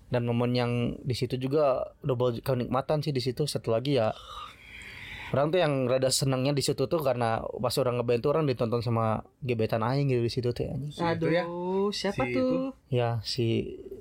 dan 0.09 0.25
momen 0.25 0.51
yang 0.53 0.71
di 1.01 1.13
situ 1.13 1.37
juga 1.37 1.93
double 2.01 2.41
kenikmatan 2.41 3.01
sih 3.01 3.13
di 3.13 3.21
situ 3.21 3.45
satu 3.45 3.69
lagi 3.69 3.97
ya 3.97 4.09
orang 5.29 5.53
tuh 5.53 5.61
yang 5.61 5.85
rada 5.85 6.09
senangnya 6.09 6.57
di 6.57 6.65
situ 6.65 6.89
tuh 6.89 7.01
karena 7.05 7.37
pas 7.61 7.77
orang 7.77 8.01
ngeband 8.01 8.21
tuh 8.25 8.29
orang 8.33 8.49
ditonton 8.49 8.81
sama 8.81 9.21
gebetan 9.45 9.85
aing 9.85 10.09
gitu 10.09 10.25
di 10.25 10.31
situ 10.33 10.49
tuh 10.49 10.65
anjing. 10.65 11.05
Aduh, 11.05 11.29
ya. 11.29 11.43
siapa 11.93 12.25
Si 12.25 12.33
tuh? 12.33 12.73
ya 12.89 13.09
si 13.21 13.45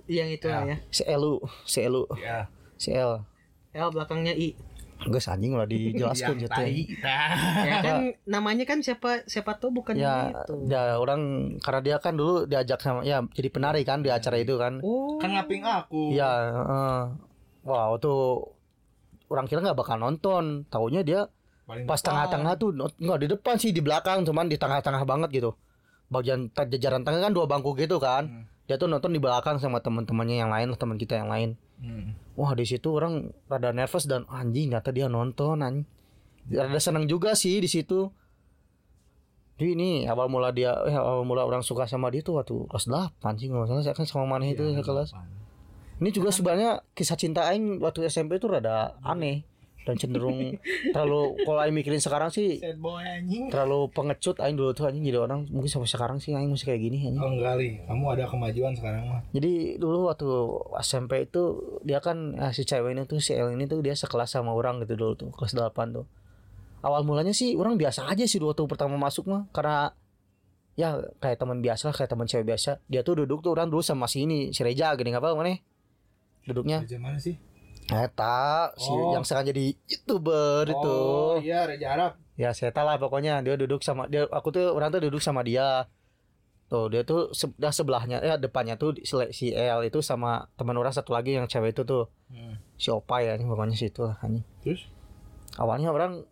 Yang 0.09 0.41
itu 0.41 0.47
lah 0.49 0.65
ya. 0.65 0.77
si 0.89 1.03
Elu 1.05 1.37
si 1.69 1.79
Elu 1.85 2.09
ya 2.17 2.49
si 2.81 2.97
El 2.97 3.21
L 3.77 3.89
belakangnya 3.93 4.33
I. 4.33 4.57
Guys 4.99 5.31
anjing 5.31 5.55
udah 5.55 5.65
dijelaskan 5.65 6.35
gitu 6.43 6.59
ya. 6.59 7.19
Ya 7.63 7.77
kan 7.81 7.97
namanya 8.35 8.67
kan 8.67 8.83
siapa 8.83 9.23
siapa 9.25 9.57
tuh 9.57 9.71
bukan 9.71 9.95
Ya, 9.95 10.35
itu. 10.35 10.67
ya 10.67 10.99
orang 10.99 11.55
karena 11.63 11.81
dia 11.81 11.97
kan 12.03 12.19
dulu 12.19 12.45
diajak 12.45 12.83
sama 12.83 13.07
ya 13.07 13.23
jadi 13.31 13.49
penari 13.49 13.87
kan 13.87 14.03
di 14.03 14.11
acara 14.11 14.37
itu 14.37 14.59
kan. 14.59 14.83
Oh. 14.83 15.15
kan 15.23 15.31
ngaping 15.31 15.63
aku 15.63 16.11
Ya, 16.11 16.27
heeh. 16.51 16.99
wow 17.63 17.95
tuh 17.97 18.51
orang 19.31 19.47
kira 19.47 19.63
nggak 19.63 19.79
bakal 19.79 19.97
nonton. 19.97 20.67
Taunya 20.67 21.07
dia 21.07 21.31
Paling 21.69 21.85
pas 21.85 22.01
tengah-tengah 22.01 22.57
tuh 22.57 22.73
nggak 22.75 23.21
di 23.23 23.29
depan 23.29 23.55
sih 23.55 23.71
di 23.71 23.79
belakang 23.79 24.25
cuman 24.25 24.51
di 24.51 24.59
tengah-tengah 24.59 25.05
banget 25.05 25.31
gitu. 25.31 25.55
Bagian 26.09 26.49
jajaran 26.51 27.05
tengah 27.05 27.21
kan 27.23 27.33
dua 27.33 27.47
bangku 27.47 27.77
gitu 27.77 28.01
kan. 28.01 28.49
Dia 28.67 28.77
tuh 28.77 28.89
nonton 28.89 29.13
di 29.13 29.21
belakang 29.21 29.57
sama 29.57 29.81
teman-temannya 29.81 30.37
yang 30.41 30.53
lain, 30.53 30.73
teman 30.77 30.97
kita 30.97 31.17
yang 31.17 31.29
lain. 31.29 31.57
Hmm. 31.79 32.15
Wah 32.35 32.55
di 32.59 32.67
situ 32.67 32.91
orang 32.91 33.31
rada 33.47 33.71
nervous 33.71 34.11
dan 34.11 34.27
anjing 34.27 34.71
ternyata 34.71 34.91
dia 34.91 35.07
nonton 35.07 35.63
anjing. 35.63 35.87
Rada 36.51 36.81
senang 36.83 37.07
juga 37.07 37.39
sih 37.39 37.59
di 37.63 37.71
situ. 37.71 38.11
Jadi 39.59 39.75
ini 39.75 39.91
awal 40.07 40.31
mula 40.31 40.55
dia 40.55 40.71
eh, 40.87 40.95
awal 40.95 41.27
mula 41.27 41.43
orang 41.43 41.67
suka 41.67 41.87
sama 41.91 42.15
dia 42.15 42.23
tuh 42.23 42.39
waktu 42.39 42.55
kelas 42.71 42.87
8 42.87 43.19
sih 43.43 43.51
nggak 43.51 43.67
salah 43.67 43.83
saya 43.83 43.95
kan 43.99 44.07
sama 44.07 44.39
mana 44.39 44.47
itu 44.47 44.63
Iya, 44.63 44.87
kelas. 44.87 45.11
Ini 45.99 46.11
juga 46.15 46.31
sebenarnya 46.31 46.87
kisah 46.95 47.19
cinta 47.19 47.51
aing 47.51 47.83
waktu 47.83 48.07
SMP 48.07 48.39
itu 48.39 48.47
rada 48.47 48.95
aneh 49.03 49.43
dan 49.89 49.97
cenderung 49.97 50.61
terlalu 50.93 51.33
kalau 51.49 51.65
aing 51.65 51.73
mikirin 51.73 51.97
sekarang 51.97 52.29
sih 52.29 52.61
boy 52.77 53.01
terlalu 53.49 53.89
pengecut 53.97 54.37
aing 54.45 54.61
dulu 54.61 54.77
tuh 54.77 54.85
anjing 54.85 55.01
jadi 55.01 55.25
orang 55.25 55.49
mungkin 55.49 55.73
sampai 55.73 55.89
sekarang 55.89 56.21
sih 56.21 56.37
aing 56.37 56.53
masih 56.53 56.69
kayak 56.69 56.85
gini 56.85 57.09
anjing. 57.09 57.25
oh 57.25 57.33
enggak 57.33 57.57
li 57.57 57.81
kamu 57.89 58.05
ada 58.13 58.25
kemajuan 58.29 58.77
sekarang 58.77 59.09
mah 59.09 59.25
Jadi 59.33 59.81
dulu 59.81 60.13
waktu 60.13 60.29
SMP 60.85 61.25
itu 61.25 61.43
dia 61.81 62.05
kan 62.05 62.37
eh, 62.37 62.53
si 62.53 62.69
cewek 62.69 62.93
ini 62.93 63.09
tuh 63.09 63.17
si 63.17 63.33
El 63.33 63.57
ini 63.57 63.65
tuh 63.65 63.81
dia 63.81 63.97
sekelas 63.97 64.29
sama 64.29 64.53
orang 64.53 64.85
gitu 64.85 64.99
dulu 64.99 65.15
tuh 65.17 65.31
kelas 65.33 65.57
8 65.57 65.73
tuh. 65.97 66.05
Awal 66.85 67.03
mulanya 67.09 67.33
sih 67.33 67.57
orang 67.57 67.81
biasa 67.81 68.07
aja 68.13 68.29
sih 68.29 68.39
waktu 68.39 68.69
pertama 68.69 69.01
masuk 69.01 69.27
mah 69.27 69.49
karena 69.57 69.97
ya 70.79 71.01
kayak 71.19 71.41
teman 71.41 71.65
biasa 71.65 71.97
kayak 71.97 72.11
teman 72.13 72.29
cewek 72.29 72.45
biasa. 72.45 72.85
Dia 72.87 73.01
tuh 73.01 73.25
duduk 73.25 73.41
tuh 73.41 73.57
orang 73.57 73.73
dulu 73.73 73.81
sama 73.81 74.05
si 74.05 74.29
ini 74.29 74.53
si 74.53 74.61
Reja 74.61 74.93
gini 74.95 75.15
apa 75.15 75.33
mana? 75.33 75.57
Duduknya 76.45 76.85
Kerja 76.85 76.99
mana 77.01 77.19
sih 77.21 77.48
Eta 77.89 78.71
si 78.77 78.89
Oh. 78.89 79.13
yang 79.13 79.25
sekarang 79.25 79.49
jadi 79.49 79.73
youtuber 79.85 80.69
itu. 80.69 80.97
oh 81.01 81.41
iya 81.41 81.65
Reja 81.65 81.97
Arab 81.97 82.13
Ya 82.35 82.53
saya 82.53 82.71
tahu 82.71 82.87
lah 82.87 82.97
pokoknya 82.97 83.43
dia 83.43 83.57
duduk 83.57 83.81
sama 83.81 84.07
dia 84.07 84.29
aku 84.29 84.53
tuh 84.53 84.71
orang 84.71 84.93
tuh 84.93 85.03
duduk 85.03 85.19
sama 85.19 85.43
dia. 85.43 85.91
Tuh 86.69 86.87
dia 86.87 87.01
tuh 87.03 87.33
sebelah 87.33 87.73
sebelahnya 87.73 88.21
ya 88.21 88.37
depannya 88.37 88.77
tuh 88.77 88.93
si 89.01 89.11
si 89.33 89.47
El 89.51 89.89
itu 89.89 89.99
sama 90.01 90.47
teman 90.55 90.77
orang 90.77 90.93
satu 90.93 91.11
lagi 91.11 91.35
yang 91.35 91.49
cewek 91.49 91.73
itu 91.73 91.83
tuh 91.83 92.07
Hmm. 92.29 92.61
si 92.77 92.93
Opa 92.93 93.25
ya 93.25 93.35
ini 93.35 93.43
pokoknya 93.43 93.73
situ 93.75 94.05
lah 94.05 94.21
anjing. 94.21 94.45
terus 94.61 94.85
Awalnya 95.57 95.91
orang 95.91 96.23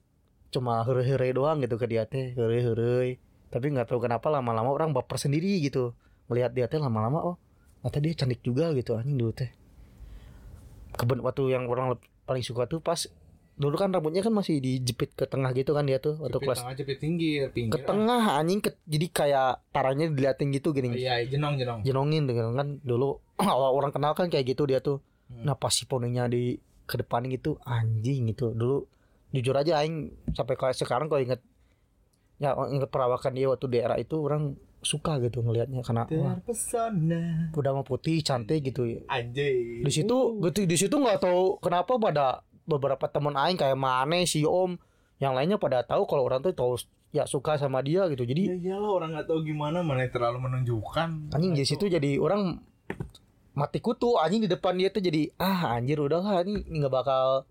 cuma 0.52 0.84
heureuy-heureuy 0.84 1.32
doang 1.32 1.58
gitu 1.58 1.74
ke 1.74 1.88
dia 1.88 2.04
teh, 2.04 2.36
heureuy-heureuy. 2.36 3.18
Tapi 3.48 3.66
nggak 3.72 3.90
tahu 3.90 3.98
kenapa 3.98 4.28
lama-lama 4.28 4.70
orang 4.70 4.94
baper 4.94 5.16
sendiri 5.16 5.58
gitu. 5.58 5.96
Melihat 6.28 6.52
dia 6.52 6.68
teh 6.68 6.78
lama-lama 6.78 7.18
oh, 7.24 7.36
ternyata 7.82 7.98
dia 7.98 8.12
cantik 8.14 8.40
juga 8.44 8.70
gitu 8.76 8.94
anjing 8.94 9.16
dulu 9.16 9.32
teh. 9.32 9.50
Keben 10.96 11.20
waktu 11.22 11.52
yang 11.52 11.68
orang 11.68 11.96
paling 12.26 12.42
suka 12.42 12.66
tuh 12.66 12.82
pas 12.82 13.06
dulu 13.56 13.80
kan 13.80 13.88
rambutnya 13.88 14.20
kan 14.20 14.36
masih 14.36 14.60
dijepit 14.60 15.16
ke 15.16 15.24
tengah 15.24 15.48
gitu 15.56 15.72
kan 15.72 15.88
dia 15.88 15.96
tuh 15.96 16.20
waktu 16.20 16.36
kelas 16.44 16.60
tengah 16.60 16.76
cepet 16.76 16.96
pinggir 17.00 17.48
pinggir. 17.56 17.72
Ke 17.72 17.88
tengah 17.88 18.36
anjing 18.36 18.60
ke, 18.60 18.76
jadi 18.84 19.06
kayak 19.08 19.52
taranya 19.72 20.12
diliatin 20.12 20.52
gitu 20.52 20.76
gini. 20.76 20.92
Iya 20.92 21.24
jenong 21.24 21.56
jenong. 21.56 21.80
Jenongin 21.80 22.28
dengan 22.28 22.52
kan 22.52 22.68
dulu 22.84 23.16
awal 23.40 23.72
orang 23.72 23.96
kenal 23.96 24.12
kan 24.12 24.28
kayak 24.28 24.52
gitu 24.52 24.68
dia 24.68 24.84
tuh. 24.84 25.00
Hmm. 25.26 25.42
nah 25.42 25.58
pas 25.58 25.74
si 25.74 25.90
poninya 25.90 26.30
di 26.30 26.54
ke 26.86 27.00
depan 27.00 27.26
gitu 27.32 27.56
anjing 27.64 28.28
gitu. 28.30 28.52
Dulu 28.52 28.84
jujur 29.34 29.56
aja 29.56 29.82
aing 29.82 30.12
sampai 30.36 30.54
kayak 30.54 30.76
sekarang 30.76 31.10
kalau 31.10 31.24
inget 31.24 31.42
ya 32.36 32.52
inget 32.68 32.92
perawakan 32.92 33.32
dia 33.32 33.48
waktu 33.48 33.66
di 33.72 33.78
era 33.80 33.96
itu 33.96 34.20
orang 34.20 34.54
suka 34.86 35.18
gitu 35.18 35.42
ngelihatnya 35.42 35.82
karena 35.82 36.06
wah, 36.06 36.38
udah 37.50 37.70
mau 37.74 37.82
putih 37.82 38.22
cantik 38.22 38.70
gitu. 38.70 39.02
Anjay. 39.10 39.82
Di 39.82 39.90
situ 39.90 40.38
gitu 40.46 40.62
di 40.62 40.76
situ 40.78 40.94
nggak 40.94 41.26
tahu 41.26 41.58
kenapa 41.58 41.98
pada 41.98 42.46
beberapa 42.62 43.10
teman 43.10 43.34
aing 43.34 43.58
kayak 43.58 43.74
Mane 43.74 44.22
si 44.30 44.46
Om 44.46 44.78
yang 45.18 45.34
lainnya 45.34 45.58
pada 45.58 45.82
tahu 45.82 46.06
kalau 46.06 46.22
orang 46.22 46.46
tuh 46.46 46.54
tahu 46.54 46.78
ya 47.10 47.26
suka 47.26 47.58
sama 47.58 47.82
dia 47.82 48.06
gitu. 48.06 48.22
Jadi 48.22 48.54
ya 48.54 48.56
iyalah 48.56 48.90
orang 49.02 49.10
nggak 49.18 49.26
tahu 49.26 49.42
gimana 49.42 49.82
mana 49.82 50.06
terlalu 50.06 50.46
menunjukkan. 50.46 51.34
Anjing 51.34 51.52
di 51.58 51.64
situ 51.66 51.90
jadi 51.90 52.22
orang 52.22 52.62
mati 53.56 53.80
kutu 53.80 54.20
anjing 54.20 54.44
di 54.44 54.50
depan 54.52 54.76
dia 54.76 54.92
tuh 54.92 55.00
jadi 55.00 55.32
ah 55.40 55.74
anjir 55.80 55.96
udahlah 55.96 56.44
ini 56.44 56.62
ini 56.68 56.76
nggak 56.84 56.92
bakal 56.92 57.48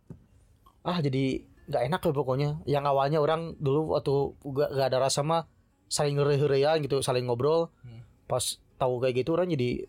ah 0.85 0.97
jadi 1.01 1.41
nggak 1.65 1.83
enak 1.89 2.01
lah 2.05 2.13
pokoknya. 2.13 2.49
Yang 2.69 2.83
awalnya 2.93 3.19
orang 3.19 3.57
dulu 3.57 3.97
waktu 3.97 4.13
gak, 4.45 4.69
gak 4.69 4.87
ada 4.93 4.99
rasa 5.01 5.25
mah 5.25 5.49
saling 5.95 6.19
ngeri 6.19 6.59
gitu 6.83 6.99
saling 6.99 7.23
ngobrol. 7.23 7.71
Hmm. 7.79 8.03
pas 8.27 8.43
tahu 8.75 8.99
kayak 8.99 9.23
gitu 9.23 9.37
orang 9.37 9.53
jadi 9.53 9.87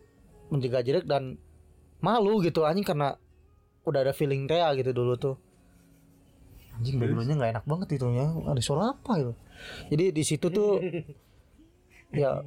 menjaga 0.53 0.85
jarak 0.87 1.05
dan 1.11 1.41
malu 1.99 2.39
gitu 2.45 2.63
anjing 2.63 2.87
karena 2.87 3.19
udah 3.83 4.01
ada 4.07 4.13
feeling 4.15 4.47
Rea 4.47 4.71
gitu 4.79 4.95
dulu 4.95 5.19
tuh. 5.19 5.35
Anjing 6.79 7.01
backgroundnya 7.01 7.35
nggak 7.35 7.53
enak 7.59 7.65
banget 7.67 7.89
itu 7.99 8.07
ya. 8.15 8.31
Ada 8.47 8.61
suara 8.63 8.95
apa 8.95 9.13
itu? 9.19 9.33
Jadi 9.91 10.05
di 10.13 10.23
situ 10.23 10.47
tuh 10.53 10.79
ya 12.21 12.39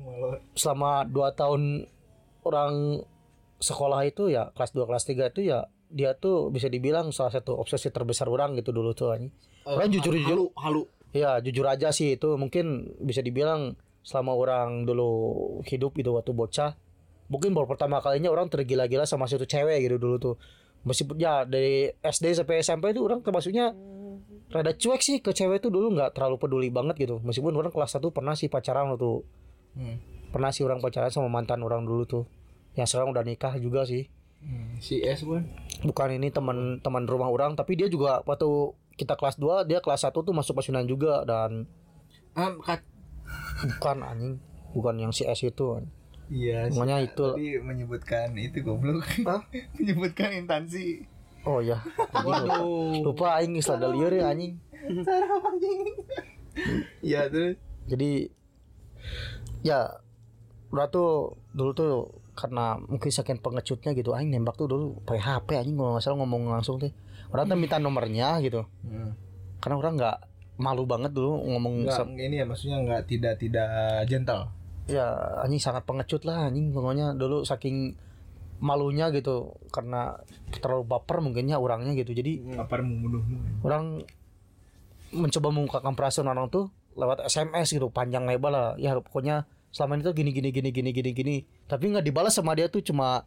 selama 0.55 1.03
dua 1.09 1.33
tahun 1.35 1.83
orang 2.45 3.03
sekolah 3.59 4.07
itu 4.07 4.31
ya 4.31 4.55
kelas 4.55 4.71
2 4.71 4.87
kelas 4.87 5.03
3 5.03 5.35
itu 5.35 5.41
ya 5.51 5.67
dia 5.91 6.15
tuh 6.15 6.47
bisa 6.47 6.71
dibilang 6.71 7.11
salah 7.11 7.35
satu 7.35 7.59
obsesi 7.59 7.91
terbesar 7.91 8.31
orang 8.31 8.55
gitu 8.55 8.71
dulu 8.71 8.95
tuh 8.95 9.11
anjing. 9.11 9.33
Orang 9.67 9.89
jujur 9.91 10.15
jujur 10.15 10.39
halu 10.55 10.87
ya 11.15 11.41
jujur 11.41 11.65
aja 11.65 11.89
sih 11.89 12.15
itu 12.17 12.37
mungkin 12.37 12.93
bisa 13.01 13.25
dibilang 13.25 13.73
selama 14.05 14.37
orang 14.37 14.85
dulu 14.85 15.11
hidup 15.65 15.97
gitu 15.97 16.15
waktu 16.15 16.31
bocah 16.31 16.77
mungkin 17.29 17.53
baru 17.53 17.69
pertama 17.69 18.01
kalinya 18.01 18.33
orang 18.33 18.49
tergila-gila 18.49 19.05
sama 19.05 19.29
satu 19.29 19.45
cewek 19.45 19.85
gitu 19.85 20.01
dulu 20.01 20.17
tuh. 20.17 20.35
Meskipun 20.79 21.21
ya 21.21 21.45
dari 21.45 21.93
SD 22.01 22.41
sampai 22.41 22.65
SMP 22.65 22.95
itu 22.95 23.05
orang 23.05 23.21
termasuknya 23.21 23.75
rada 24.49 24.73
cuek 24.73 25.01
sih 25.05 25.21
ke 25.21 25.29
cewek 25.29 25.61
itu 25.61 25.69
dulu 25.69 25.93
nggak 25.93 26.17
terlalu 26.17 26.41
peduli 26.41 26.73
banget 26.73 26.97
gitu. 26.97 27.21
Meskipun 27.21 27.53
orang 27.53 27.69
kelas 27.69 28.01
1 28.01 28.09
pernah 28.09 28.33
sih 28.33 28.49
pacaran 28.49 28.97
waktu 28.97 29.21
pernah 30.33 30.49
sih 30.49 30.65
orang 30.65 30.81
pacaran 30.81 31.13
sama 31.13 31.29
mantan 31.29 31.61
orang 31.61 31.85
dulu 31.85 32.03
tuh. 32.09 32.25
Yang 32.73 32.97
sekarang 32.97 33.13
udah 33.13 33.21
nikah 33.21 33.53
juga 33.61 33.85
sih. 33.85 34.09
Si 34.81 35.03
S 35.03 35.21
pun? 35.21 35.45
Bukan 35.85 36.15
ini 36.15 36.33
teman 36.33 36.81
teman 36.81 37.05
rumah 37.05 37.29
orang 37.29 37.53
tapi 37.53 37.77
dia 37.77 37.91
juga 37.91 38.25
waktu 38.25 38.73
kita 38.99 39.15
kelas 39.15 39.39
2 39.39 39.63
dia 39.63 39.79
kelas 39.79 40.03
1 40.03 40.11
tuh 40.11 40.35
masuk 40.35 40.59
pasunan 40.59 40.83
juga 40.83 41.23
dan 41.23 41.63
ah 42.35 42.51
kat 42.59 42.83
bukan 43.79 43.97
anjing. 44.03 44.35
Bukan 44.75 44.95
yang 44.99 45.15
si 45.15 45.23
S 45.23 45.47
itu. 45.47 45.79
Iya 46.29 46.69
Pokoknya 46.69 47.01
itu. 47.01 47.25
tapi 47.25 47.57
menyebutkan 47.57 48.35
itu 48.37 48.61
goblok. 48.61 49.07
Menyebutkan 49.79 50.29
instansi 50.35 51.07
oh 51.47 51.63
ya 51.63 51.79
lupa 52.99 53.39
aing 53.39 53.55
geus 53.55 53.71
lada 53.71 53.87
lieur 53.87 54.11
ya 54.11 54.31
anjing. 54.35 54.59
Iya 56.99 57.31
terus? 57.31 57.55
Jadi 57.87 58.27
ya 59.63 59.99
udah 60.69 60.87
tuh 60.91 61.39
dulu 61.55 61.71
tuh 61.71 61.93
karena 62.35 62.79
mungkin 62.79 63.11
saking 63.11 63.43
pengecutnya 63.43 63.91
gitu 63.91 64.15
aing 64.15 64.31
nembak 64.31 64.55
tuh 64.55 64.67
dulu 64.71 64.85
pakai 65.03 65.19
HP 65.19 65.49
anjing 65.59 65.75
kalau 65.75 65.95
nggak 65.95 66.03
salah 66.03 66.17
ngomong 66.23 66.51
langsung 66.51 66.79
teh 66.79 66.91
orang 67.29 67.45
tuh 67.45 67.57
minta 67.57 67.77
nomornya 67.77 68.37
gitu. 68.39 68.65
Karena 69.59 69.75
orang 69.75 69.93
nggak 69.95 70.17
malu 70.57 70.83
banget 70.83 71.11
dulu 71.11 71.39
ngomong 71.45 71.87
sa- 71.87 72.03
ini 72.05 72.39
ya 72.39 72.45
maksudnya 72.45 72.77
enggak 72.77 73.05
tidak 73.05 73.37
tidak 73.37 73.69
gentle. 74.05 74.51
Ya 74.89 75.05
anjing 75.39 75.61
sangat 75.61 75.85
pengecut 75.85 76.23
lah 76.23 76.49
anjing. 76.49 76.71
Pokoknya 76.71 77.13
dulu 77.13 77.43
saking 77.43 77.93
malunya 78.59 79.07
gitu 79.09 79.55
karena 79.69 80.19
terlalu 80.51 80.83
baper 80.85 81.21
mungkinnya 81.21 81.55
orangnya 81.55 81.95
gitu. 81.95 82.11
Jadi 82.11 82.57
apa 82.57 82.79
membunuhmu. 82.79 83.63
orang 83.63 84.03
mencoba 85.09 85.49
mengungkapkan 85.49 85.93
perasaan 85.93 86.27
orang 86.27 86.49
tuh 86.49 86.69
lewat 86.93 87.25
SMS 87.25 87.71
gitu 87.71 87.89
panjang 87.89 88.25
lebar 88.25 88.51
lah. 88.51 88.67
Ya 88.75 88.93
pokoknya 88.93 89.45
selama 89.69 89.95
ini 89.95 90.03
tuh 90.03 90.13
gini 90.13 90.31
gini 90.33 90.49
gini 90.49 90.69
gini 90.69 90.89
gini 90.91 91.11
gini. 91.13 91.35
Tapi 91.65 91.83
nggak 91.87 92.03
dibalas 92.03 92.33
sama 92.35 92.53
dia 92.53 92.67
tuh 92.67 92.81
cuma 92.81 93.23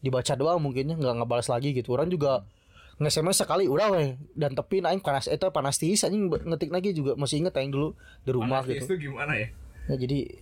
dibaca 0.00 0.32
doang 0.32 0.60
mungkinnya 0.60 0.94
nggak 0.94 1.16
ngebalas 1.18 1.48
lagi 1.48 1.72
gitu. 1.72 1.92
Orang 1.92 2.08
juga 2.08 2.44
nge-SMS 3.00 3.42
sekali 3.42 3.64
udah 3.64 3.88
weh. 3.96 4.20
Dan 4.36 4.52
tapi 4.52 4.84
aing 4.84 5.00
panas 5.00 5.24
itu 5.26 5.48
panas 5.48 5.80
tis 5.80 6.04
anjing 6.04 6.28
ngetik 6.28 6.68
lagi 6.68 6.92
juga 6.92 7.16
masih 7.16 7.40
inget 7.40 7.56
aing 7.56 7.72
dulu 7.72 7.96
di 8.22 8.30
rumah 8.30 8.60
gitu. 8.68 8.84
itu 8.84 9.08
gimana 9.08 9.32
ya? 9.40 9.48
Ya, 9.88 9.96
jadi 9.96 10.36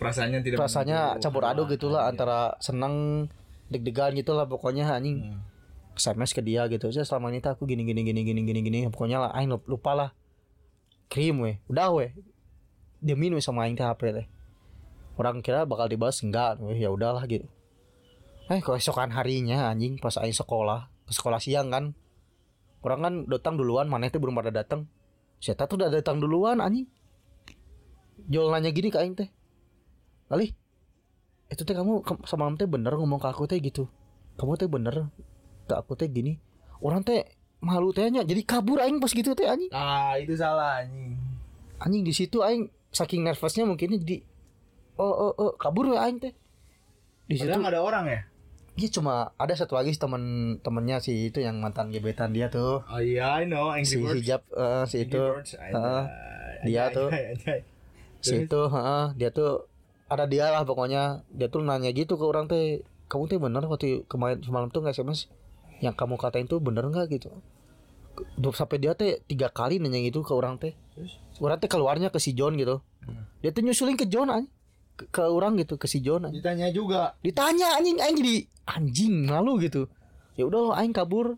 perasaannya 0.00 0.40
tidak 0.40 0.58
menentu. 0.58 1.20
campur 1.20 1.44
aduk 1.44 1.66
gitulah 1.76 2.08
antara 2.08 2.56
seneng 2.58 3.28
deg-degan 3.68 4.16
gitulah 4.16 4.48
pokoknya 4.48 4.88
anjing. 4.88 5.36
SMS 5.94 6.34
ke 6.34 6.42
dia 6.42 6.66
gitu 6.66 6.90
saya 6.90 7.06
selama 7.06 7.30
ini 7.30 7.38
aku 7.38 7.70
gini 7.70 7.86
gini 7.86 8.02
gini 8.02 8.26
gini 8.26 8.40
gini 8.42 8.60
gini. 8.64 8.78
Pokoknya 8.88 9.28
lah 9.28 9.30
aing 9.36 9.52
lupa 9.68 9.92
lah. 9.94 10.10
Kirim 11.12 11.44
weh. 11.44 11.60
Udah 11.70 11.92
weh. 11.94 12.16
Diemin 12.98 13.36
weh 13.36 13.44
sama 13.44 13.68
aing 13.68 13.76
ke 13.76 13.84
HP 13.84 14.10
teh 14.10 14.26
orang 15.14 15.38
kira 15.46 15.62
bakal 15.62 15.86
dibalas 15.86 16.18
enggak 16.24 16.58
weh. 16.58 16.74
Ya 16.74 16.90
udahlah 16.90 17.22
gitu. 17.28 17.46
Eh 18.48 18.58
keesokan 18.58 19.12
harinya 19.12 19.68
anjing 19.70 20.00
pas 20.00 20.16
aing 20.18 20.34
sekolah 20.34 20.93
ke 21.04 21.12
sekolah 21.12 21.40
siang 21.40 21.68
kan. 21.72 21.92
Orang 22.84 23.00
kan 23.00 23.14
datang 23.32 23.56
duluan 23.56 23.88
mana 23.88 24.12
itu 24.12 24.20
belum 24.20 24.36
pada 24.36 24.52
datang. 24.52 24.84
Saya 25.40 25.56
tuh 25.64 25.80
udah 25.80 25.88
datang 25.88 26.20
duluan 26.20 26.60
anjing? 26.60 26.88
Jual 28.28 28.52
nanya 28.52 28.72
gini 28.72 28.88
ke 28.92 29.00
aing 29.00 29.16
teh. 29.16 29.28
Kali 30.28 30.52
itu 31.52 31.62
teh 31.64 31.76
kamu 31.76 32.04
semalam 32.24 32.56
teh 32.56 32.64
bener 32.64 32.92
ngomong 32.96 33.20
ke 33.20 33.28
aku 33.28 33.48
teh 33.48 33.60
gitu. 33.60 33.88
Kamu 34.36 34.56
teh 34.56 34.68
bener 34.68 35.08
ke 35.68 35.74
aku 35.76 35.96
teh 35.96 36.08
gini. 36.08 36.36
Orang 36.80 37.04
teh 37.04 37.24
malu 37.64 37.92
tehnya 37.96 38.20
jadi 38.24 38.44
kabur 38.44 38.80
aing 38.80 39.00
pas 39.00 39.12
gitu 39.12 39.32
teh 39.32 39.48
anjing. 39.48 39.72
Ah 39.72 40.16
itu 40.20 40.36
salah 40.36 40.84
anjing. 40.84 41.16
Anjing 41.80 42.02
di 42.04 42.12
situ 42.12 42.44
aing 42.44 42.68
saking 42.92 43.24
nervousnya 43.24 43.64
mungkin 43.64 43.96
jadi 44.00 44.20
oh 45.00 45.08
oh 45.08 45.32
oh 45.36 45.52
kabur 45.56 45.88
ya 45.92 46.04
aing 46.04 46.20
teh. 46.20 46.32
Di 47.24 47.40
situ 47.40 47.52
ada 47.52 47.80
orang 47.80 48.04
ya 48.08 48.20
iya 48.74 48.88
cuma 48.90 49.30
ada 49.38 49.54
satu 49.54 49.78
lagi 49.78 49.94
teman 49.94 50.56
temennya 50.58 50.98
si 50.98 51.30
itu 51.30 51.38
yang 51.38 51.62
mantan 51.62 51.94
gebetan 51.94 52.34
dia 52.34 52.50
tuh. 52.50 52.82
Oh 52.84 53.00
iya 53.00 53.38
I 53.38 53.46
know 53.46 53.70
si 53.82 53.96
Angry 53.96 54.02
Birds. 54.02 54.18
hijab 54.22 54.42
eh, 54.50 54.84
si 54.90 54.96
itu. 55.06 55.20
Birds, 55.20 55.50
Heeh. 55.54 55.70
anjay, 55.78 56.66
dia 56.66 56.82
anjay, 56.90 56.96
tuh. 56.96 57.08
anjay. 57.10 57.60
si 58.24 58.34
itu 58.48 58.60
heeh, 58.66 59.04
dia 59.14 59.30
tuh 59.30 59.70
ada 60.10 60.24
dia 60.26 60.50
lah 60.50 60.66
pokoknya. 60.66 61.22
Dia 61.30 61.46
tuh 61.46 61.62
nanya 61.62 61.94
gitu 61.94 62.18
ke 62.18 62.24
orang 62.26 62.50
teh 62.50 62.82
kamu 63.06 63.24
teh 63.30 63.38
bener 63.38 63.62
waktu 63.70 64.02
kemarin 64.10 64.42
semalam 64.42 64.68
tuh 64.74 64.82
nggak 64.82 64.96
sms 64.96 65.30
yang 65.78 65.94
kamu 65.94 66.18
katain 66.18 66.50
tuh 66.50 66.58
bener 66.58 66.82
nggak? 66.90 67.06
Gitu. 67.14 67.30
Sampai 68.54 68.82
dia 68.82 68.94
teh 68.98 69.22
tiga 69.26 69.50
kali 69.54 69.78
nanya 69.78 70.02
gitu 70.02 70.26
ke 70.26 70.34
orang 70.34 70.58
teh. 70.58 70.74
Orang 71.38 71.62
teh 71.62 71.70
keluarnya 71.70 72.10
ke 72.10 72.18
si 72.18 72.34
John 72.34 72.58
gitu. 72.58 72.82
Dia 73.38 73.54
tuh 73.54 73.62
nyusulin 73.62 73.94
ke 73.94 74.10
John 74.10 74.34
anjing 74.34 74.50
ke, 74.94 75.10
ke 75.10 75.22
orang 75.26 75.58
gitu 75.58 75.74
ke 75.74 75.90
si 75.90 75.98
John 75.98 76.26
anjing. 76.26 76.38
ditanya 76.38 76.70
juga. 76.70 77.18
Ditanya 77.20 77.78
anjing 77.78 77.98
anjing 77.98 78.18
jadi 78.22 78.36
anjing 78.64 79.28
malu 79.28 79.56
gitu. 79.58 79.86
Ya 80.34 80.44
udah 80.44 80.78
aing 80.78 80.92
kabur. 80.92 81.36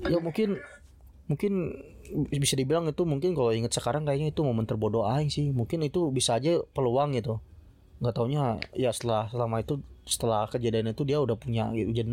Ya 0.00 0.18
mungkin 0.18 0.58
mungkin 1.28 1.52
bisa 2.32 2.56
dibilang 2.56 2.88
itu 2.88 3.04
mungkin 3.04 3.36
kalau 3.36 3.52
inget 3.52 3.74
sekarang 3.74 4.08
kayaknya 4.08 4.32
itu 4.32 4.40
momen 4.40 4.64
terbodoh 4.64 5.04
aing 5.04 5.28
sih. 5.28 5.50
Mungkin 5.50 5.84
itu 5.84 6.08
bisa 6.08 6.38
aja 6.38 6.62
peluang 6.72 7.12
gitu. 7.12 7.42
Nggak 7.98 8.14
taunya 8.14 8.56
ya 8.72 8.94
setelah 8.94 9.26
selama 9.28 9.60
itu 9.60 9.82
setelah 10.08 10.48
kejadian 10.48 10.94
itu 10.94 11.04
dia 11.04 11.20
udah 11.20 11.36
punya 11.36 11.68
gitu 11.74 11.92
jadi 11.92 12.12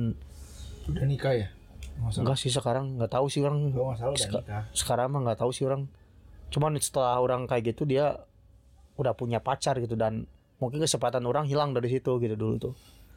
udah 0.92 1.04
nikah 1.06 1.34
ya? 1.34 1.48
Nggak 1.96 2.12
salah. 2.12 2.22
Enggak 2.26 2.38
sih 2.42 2.52
sekarang 2.52 2.86
nggak 3.00 3.12
tahu 3.14 3.26
sih 3.32 3.40
orang. 3.46 3.72
Gua 3.72 3.94
nggak 3.94 4.00
salah 4.02 4.12
udah 4.12 4.20
Seka- 4.20 4.44
nikah. 4.44 4.64
sekarang 4.76 5.08
mah 5.14 5.22
nggak 5.24 5.40
tahu 5.40 5.52
sih 5.54 5.64
orang. 5.64 5.88
Cuman 6.52 6.76
setelah 6.78 7.22
orang 7.22 7.48
kayak 7.48 7.72
gitu 7.72 7.88
dia 7.88 8.20
udah 8.96 9.12
punya 9.12 9.40
pacar 9.40 9.76
gitu 9.78 9.96
dan 9.96 10.24
mungkin 10.56 10.80
kesempatan 10.80 11.20
orang 11.24 11.46
hilang 11.46 11.76
dari 11.76 11.92
situ 11.92 12.16
gitu 12.16 12.36
dulu 12.40 12.56
tuh 12.56 12.74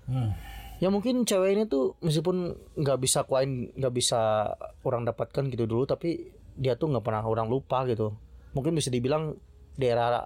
Hmm. 0.09 0.33
ya 0.81 0.89
mungkin 0.89 1.29
cewek 1.29 1.53
ini 1.53 1.65
tuh 1.69 2.01
meskipun 2.01 2.57
nggak 2.81 2.99
bisa 3.03 3.29
kuain 3.29 3.69
nggak 3.77 3.93
bisa 3.93 4.49
orang 4.89 5.05
dapatkan 5.05 5.53
gitu 5.53 5.69
dulu 5.69 5.85
tapi 5.85 6.33
dia 6.57 6.81
tuh 6.81 6.89
nggak 6.89 7.05
pernah 7.05 7.23
orang 7.23 7.47
lupa 7.47 7.85
gitu. 7.85 8.17
Mungkin 8.57 8.73
bisa 8.73 8.89
dibilang 8.89 9.37
daerah 9.77 10.25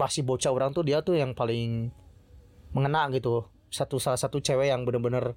pasti 0.00 0.24
bocah 0.24 0.50
orang 0.50 0.72
tuh 0.72 0.86
dia 0.86 1.04
tuh 1.04 1.20
yang 1.20 1.36
paling 1.36 1.92
mengena 2.72 3.06
gitu. 3.12 3.46
Satu 3.68 4.00
salah 4.00 4.16
satu 4.16 4.40
cewek 4.40 4.72
yang 4.72 4.88
bener-bener 4.88 5.36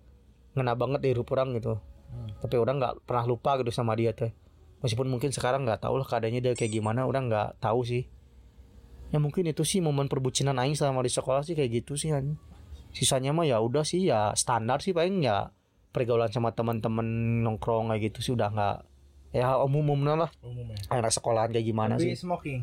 ngena 0.56 0.74
banget 0.74 1.00
di 1.04 1.08
hidup 1.12 1.28
orang 1.36 1.54
gitu. 1.60 1.76
Tapi 2.40 2.56
orang 2.56 2.80
nggak 2.80 2.96
pernah 3.04 3.26
lupa 3.28 3.60
gitu 3.60 3.70
sama 3.76 4.00
dia 4.00 4.16
teh 4.16 4.32
meskipun 4.82 5.08
mungkin 5.08 5.30
sekarang 5.30 5.64
nggak 5.64 5.86
tahu 5.86 6.02
lah 6.02 6.08
keadaannya 6.10 6.42
dia 6.42 6.54
kayak 6.58 6.74
gimana 6.74 7.06
orang 7.06 7.30
nggak 7.30 7.62
tahu 7.62 7.86
sih. 7.86 8.10
Ya 9.14 9.20
mungkin 9.22 9.46
itu 9.46 9.62
sih 9.62 9.80
momen 9.84 10.10
perbucinan 10.10 10.58
aing 10.58 10.74
selama 10.74 11.06
di 11.06 11.12
sekolah 11.12 11.46
sih 11.46 11.54
kayak 11.54 11.84
gitu 11.84 12.00
sih 12.00 12.16
anjing 12.16 12.40
sisanya 12.92 13.32
mah 13.32 13.48
ya 13.48 13.60
udah 13.64 13.88
sih 13.88 14.08
ya 14.08 14.36
standar 14.36 14.84
sih 14.84 14.92
paling 14.92 15.24
ya 15.24 15.52
pergaulan 15.92 16.32
sama 16.32 16.56
teman-teman 16.56 17.04
nongkrong 17.44 17.92
kayak 17.92 18.12
gitu 18.12 18.20
sih 18.24 18.32
udah 18.36 18.50
nggak 18.52 18.78
ya 19.32 19.56
umum 19.64 19.84
umumnya 19.96 20.28
lah 20.28 20.30
umumnya 20.44 20.76
anak 20.92 21.12
sekolahan 21.12 21.52
kayak 21.52 21.68
gimana 21.68 21.96
tapi 21.96 22.16
sih? 22.16 22.28
smoking? 22.28 22.62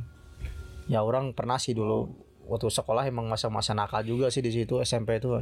Ya 0.88 1.04
orang 1.04 1.36
pernah 1.36 1.60
sih 1.60 1.76
dulu 1.76 2.08
waktu 2.48 2.72
sekolah 2.72 3.04
emang 3.04 3.28
masa-masa 3.28 3.76
nakal 3.76 4.00
juga 4.04 4.32
sih 4.32 4.40
di 4.40 4.52
situ 4.52 4.80
SMP 4.80 5.20
itu 5.20 5.32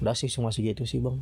udah 0.00 0.14
sih 0.16 0.28
cuma 0.32 0.52
segitu 0.52 0.88
sih 0.88 1.00
bang. 1.00 1.20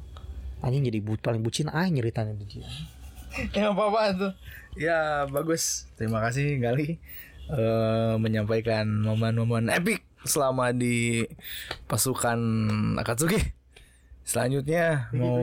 Anjing 0.63 0.87
jadi 0.87 0.99
bu 1.03 1.19
paling 1.19 1.43
bucin 1.43 1.71
aing 1.71 1.99
nyeritain 1.99 2.35
itu 2.39 2.63
ya 3.57 3.75
apa 3.75 3.83
apa 3.91 4.01
tuh? 4.15 4.33
Ya 4.79 5.27
bagus. 5.29 5.91
Terima 5.99 6.23
kasih 6.23 6.59
Gali 6.63 6.99
eh 7.47 8.15
menyampaikan 8.19 8.91
momen-momen 9.07 9.71
epic 9.71 10.03
selama 10.29 10.75
di 10.75 11.25
pasukan 11.87 12.39
Akatsuki. 12.99 13.39
Selanjutnya 14.27 15.11
mau 15.15 15.39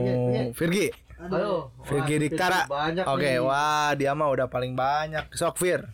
Virgi. 0.52 0.92
Aduh, 1.14 1.72
Virgi 1.88 2.28
Diktara 2.28 2.68
oke 3.08 3.32
wah 3.40 3.96
dia 3.96 4.12
mah 4.12 4.28
udah 4.28 4.46
paling 4.52 4.76
banyak. 4.76 5.32
Sok 5.32 5.56
Vir 5.58 5.88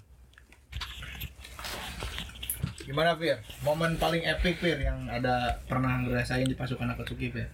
gimana 2.90 3.14
Vir 3.14 3.38
momen 3.62 3.94
paling 3.94 4.26
epic 4.26 4.58
Vir 4.58 4.82
yang 4.82 5.06
ada 5.06 5.62
pernah 5.70 6.02
ngerasain 6.02 6.42
di 6.42 6.58
pasukan 6.58 6.90
Akatsuki 6.90 7.30
Vir 7.30 7.46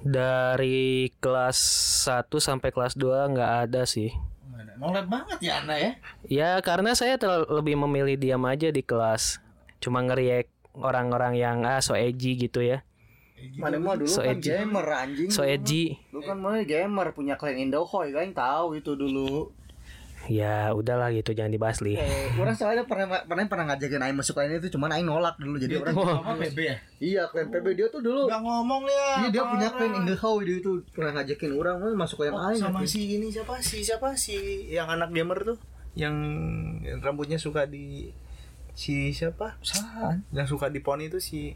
Dari 0.00 1.12
kelas 1.20 1.60
1 2.08 2.32
sampai 2.40 2.72
kelas 2.72 2.96
2 2.96 3.36
nggak 3.36 3.52
ada 3.68 3.84
sih. 3.84 4.08
Nolep 4.80 5.12
banget 5.12 5.44
ya 5.44 5.60
anda 5.60 5.76
ya? 5.76 5.92
Ya 6.24 6.50
karena 6.64 6.96
saya 6.96 7.20
terlalu 7.20 7.44
lebih 7.60 7.76
memilih 7.84 8.16
diam 8.16 8.40
aja 8.48 8.72
di 8.72 8.80
kelas. 8.80 9.44
Cuma 9.80 10.00
ngeriak 10.00 10.46
orang-orang 10.72 11.34
yang 11.34 11.64
ah 11.64 11.80
so 11.80 11.92
edgy 11.92 12.36
gitu 12.36 12.60
ya. 12.60 12.84
Mana 13.56 13.80
mah 13.80 13.96
dulu 13.96 14.04
So 14.06 14.20
kan 14.20 14.36
edgy. 14.36 14.52
gamer 14.52 14.86
anjing. 14.86 15.28
So 15.28 15.42
edgy. 15.42 15.96
Lu 16.10 16.20
kan 16.20 16.36
mana 16.36 16.60
gamer 16.62 17.10
punya 17.10 17.34
klien 17.34 17.56
Indohoy 17.58 18.12
kan 18.12 18.30
tahu 18.30 18.76
itu 18.76 18.92
dulu. 18.92 19.50
Ya 20.28 20.68
udahlah 20.70 21.08
gitu 21.10 21.32
jangan 21.32 21.48
dibahas 21.48 21.80
li. 21.80 21.96
Eh, 21.96 22.04
orang 22.36 22.52
soalnya 22.52 22.84
pernah 22.84 23.24
pernah 23.24 23.48
pernah 23.48 23.72
ngajakin 23.72 24.04
Aing 24.04 24.14
masuk 24.14 24.36
klien 24.36 24.52
itu 24.52 24.68
cuman 24.68 24.92
Aing 24.92 25.08
nolak 25.08 25.40
dulu 25.40 25.56
jadi 25.56 25.80
orang 25.80 25.96
Apa 25.96 26.36
PB 26.36 26.58
ya? 26.60 26.76
iya 27.00 27.22
klien 27.24 27.48
PB 27.48 27.66
dia 27.72 27.88
tuh 27.88 28.04
dulu 28.04 28.28
Gak 28.28 28.36
ngomong 28.38 28.84
ya. 28.84 29.08
Iya 29.16 29.28
dia 29.32 29.42
punya 29.48 29.68
klien 29.72 29.92
Indohoy 29.96 30.44
dia 30.44 30.56
itu 30.60 30.72
pernah 30.92 31.10
ngajakin 31.16 31.50
orang 31.56 31.76
"Wah, 31.80 31.92
masuk 31.96 32.20
klien 32.20 32.36
Aing 32.36 32.60
sama 32.60 32.84
si 32.84 33.16
ini 33.16 33.32
siapa 33.32 33.56
sih 33.58 33.80
siapa 33.80 34.12
sih 34.12 34.68
yang 34.68 34.92
anak 34.92 35.08
gamer 35.08 35.40
tuh 35.40 35.58
yang 35.96 36.12
rambutnya 37.00 37.40
suka 37.40 37.64
di 37.64 38.12
si 38.80 39.12
siapa 39.12 39.60
Saan. 39.60 40.24
yang 40.32 40.48
suka 40.48 40.72
di 40.72 40.80
poni 40.80 41.12
itu 41.12 41.20
si 41.20 41.52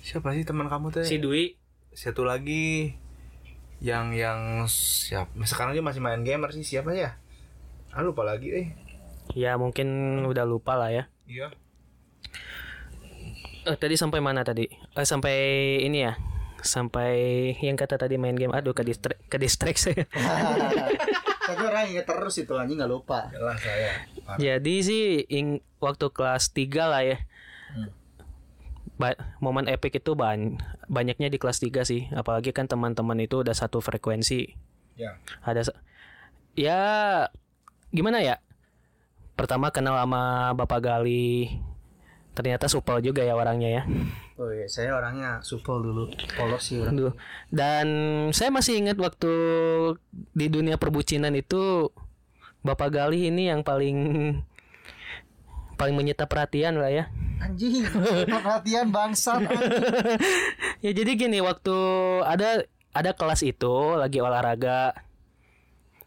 siapa 0.00 0.32
sih 0.32 0.48
teman 0.48 0.64
kamu 0.64 0.88
tuh 0.88 1.04
Si 1.04 1.20
Dwi 1.20 1.52
satu 1.92 2.24
lagi 2.24 2.96
yang 3.84 4.16
yang 4.16 4.64
siap 4.64 5.28
sekarang 5.44 5.76
dia 5.76 5.84
masih 5.84 6.00
main 6.00 6.24
gamer 6.24 6.48
sih 6.48 6.64
siapa 6.64 6.96
ya 6.96 7.20
ah 7.92 8.00
lupa 8.00 8.24
lagi 8.24 8.48
eh 8.48 8.66
ya 9.36 9.60
mungkin 9.60 9.88
udah 10.24 10.48
lupa 10.48 10.72
lah 10.72 10.88
ya. 10.88 11.04
iya 11.28 11.52
Eh, 13.66 13.74
tadi 13.74 13.98
sampai 13.98 14.22
mana 14.22 14.46
tadi? 14.46 14.62
Eh, 14.70 15.02
sampai 15.02 15.34
ini 15.82 16.06
ya. 16.06 16.14
Sampai 16.62 17.16
yang 17.60 17.76
kata 17.76 17.96
tadi 18.00 18.16
main 18.16 18.36
game. 18.36 18.52
Aduh 18.52 18.72
ke 18.72 18.82
distract 18.84 19.20
ke 19.28 19.36
distract 19.36 19.80
saya. 19.80 20.04
Tapi 21.46 21.62
orang 21.62 21.86
inget 21.94 22.06
terus 22.10 22.34
itu 22.42 22.50
anjing 22.58 22.76
nggak 22.82 22.90
lupa. 22.90 23.30
jelas 23.30 23.62
saya 23.62 24.02
Jadi 24.36 24.74
sih 24.82 25.04
ing, 25.30 25.62
waktu 25.78 26.10
kelas 26.10 26.50
3 26.50 26.90
lah 26.90 27.02
ya. 27.06 27.16
Ba- 28.98 29.20
momen 29.38 29.70
epic 29.70 30.02
itu 30.02 30.18
ban 30.18 30.58
banyaknya 30.90 31.30
di 31.30 31.38
kelas 31.38 31.62
3 31.62 31.86
sih. 31.86 32.10
Apalagi 32.10 32.50
kan 32.50 32.66
teman-teman 32.66 33.22
itu 33.22 33.46
udah 33.46 33.54
satu 33.54 33.78
frekuensi. 33.78 34.50
ya 34.98 35.20
Ada 35.46 35.70
ya 36.58 36.80
gimana 37.94 38.24
ya? 38.24 38.42
Pertama 39.36 39.70
kenal 39.70 39.94
sama 40.00 40.50
Bapak 40.56 40.80
Gali. 40.82 41.52
Ternyata 42.36 42.68
supel 42.68 43.00
juga 43.00 43.24
ya 43.24 43.32
orangnya 43.32 43.80
ya. 43.80 43.82
Oh 44.36 44.52
iya, 44.52 44.68
saya 44.68 44.92
orangnya 44.92 45.40
supel 45.40 45.80
dulu. 45.80 46.12
Polos 46.36 46.60
sih 46.60 46.84
orang. 46.84 46.92
Dulu. 46.92 47.10
Dan 47.48 47.86
saya 48.36 48.52
masih 48.52 48.76
ingat 48.76 49.00
waktu 49.00 49.32
di 50.36 50.46
dunia 50.52 50.76
perbucinan 50.76 51.32
itu 51.32 51.88
Bapak 52.60 52.92
Gali 52.92 53.32
ini 53.32 53.48
yang 53.48 53.64
paling 53.64 53.96
paling 55.80 55.96
menyita 55.96 56.28
perhatian 56.28 56.76
lah 56.76 56.92
ya. 56.92 57.08
Anjing, 57.40 57.84
perhatian 58.28 58.92
anjing. 58.92 59.44
ya 60.84 60.90
jadi 60.92 61.10
gini 61.16 61.40
waktu 61.40 61.76
ada 62.24 62.64
ada 62.96 63.10
kelas 63.12 63.44
itu 63.44 63.96
lagi 63.96 64.24
olahraga 64.24 64.96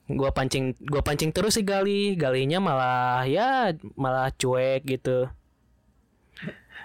gua 0.09 0.33
pancing 0.33 0.73
gua 0.89 1.05
pancing 1.05 1.29
terus 1.29 1.53
si 1.53 1.61
Gali 1.61 2.17
Galinya 2.17 2.57
malah 2.57 3.29
ya 3.29 3.77
malah 3.93 4.33
cuek 4.33 4.89
gitu 4.89 5.29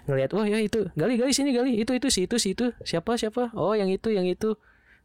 ngelihat 0.05 0.31
wah 0.33 0.45
ya 0.45 0.59
itu 0.59 0.89
Gali 0.93 1.17
Gali 1.17 1.33
sini 1.33 1.51
Gali 1.51 1.77
itu 1.77 1.93
itu 1.93 2.09
si 2.09 2.25
itu 2.25 2.37
si 2.37 2.53
itu 2.53 2.73
siapa 2.83 3.17
siapa 3.17 3.53
oh 3.53 3.73
yang 3.73 3.89
itu 3.89 4.09
yang 4.09 4.25
itu 4.25 4.57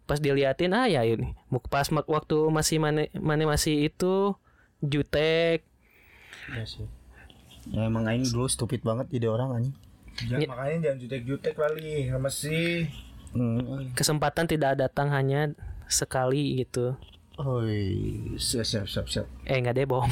pas 0.04 0.18
diliatin 0.18 0.74
ah 0.74 0.86
ya 0.86 1.02
ini 1.02 1.38
Muk- 1.48 1.70
pas 1.70 1.86
waktu 1.88 2.38
masih 2.50 2.78
mana 2.78 3.08
mana 3.16 3.46
masih 3.46 3.88
itu 3.88 4.36
jutek 4.80 5.64
Iya 6.50 6.66
sih. 6.66 6.86
Ya 7.70 7.86
emang 7.86 8.10
Aing 8.10 8.26
dulu 8.26 8.50
stupid 8.50 8.82
banget 8.82 9.06
jadi 9.12 9.30
orang 9.30 9.50
anjing. 9.54 9.76
jangan 10.20 10.50
makanya 10.50 10.78
jangan 10.90 10.98
jutek-jutek 11.00 11.54
kali 11.54 12.10
sama 12.10 12.30
si 12.30 12.90
Hmm. 13.30 13.94
kesempatan 13.94 14.50
tidak 14.50 14.74
datang 14.76 15.14
hanya 15.14 15.54
sekali 15.86 16.58
gitu 16.58 16.98
Oi, 17.40 18.36
siap 18.36 18.68
siap 18.68 18.84
siap 18.84 19.08
siap. 19.08 19.26
eh 19.48 19.64
nggak 19.64 19.72
deh 19.80 19.88
bohong. 19.88 20.12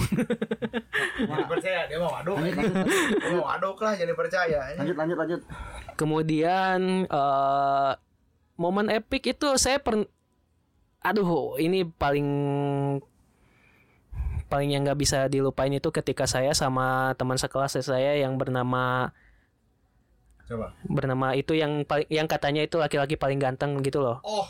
Jangan 1.20 1.48
percaya 1.52 1.84
dia 1.84 2.00
mau 2.00 2.16
aduk 2.16 2.40
dia 2.40 3.32
mau 3.36 3.48
aduk 3.52 3.78
lah 3.84 3.94
jangan 4.00 4.16
percaya 4.16 4.60
Lanjut 4.80 4.96
lanjut 4.96 5.18
lanjut. 5.20 5.42
Kemudian 6.00 7.04
eh 7.04 7.92
momen 8.56 8.88
epic 8.88 9.36
itu 9.36 9.60
saya 9.60 9.84
per 9.84 10.08
aduh 11.04 11.60
ini 11.60 11.84
paling 11.84 12.28
paling 14.48 14.70
yang 14.72 14.88
nggak 14.88 15.00
bisa 15.00 15.28
dilupain 15.28 15.72
itu 15.76 15.92
ketika 15.92 16.24
saya 16.26 16.56
sama 16.56 17.12
teman 17.20 17.36
sekelas 17.36 17.84
saya 17.84 18.16
yang 18.16 18.40
bernama 18.40 19.12
coba 20.48 20.72
bernama 20.88 21.36
itu 21.36 21.60
yang 21.60 21.84
paling 21.84 22.08
yang 22.08 22.26
katanya 22.26 22.64
itu 22.64 22.80
laki-laki 22.80 23.20
paling 23.20 23.36
ganteng 23.36 23.84
gitu 23.84 24.00
loh. 24.00 24.24
oh 24.24 24.48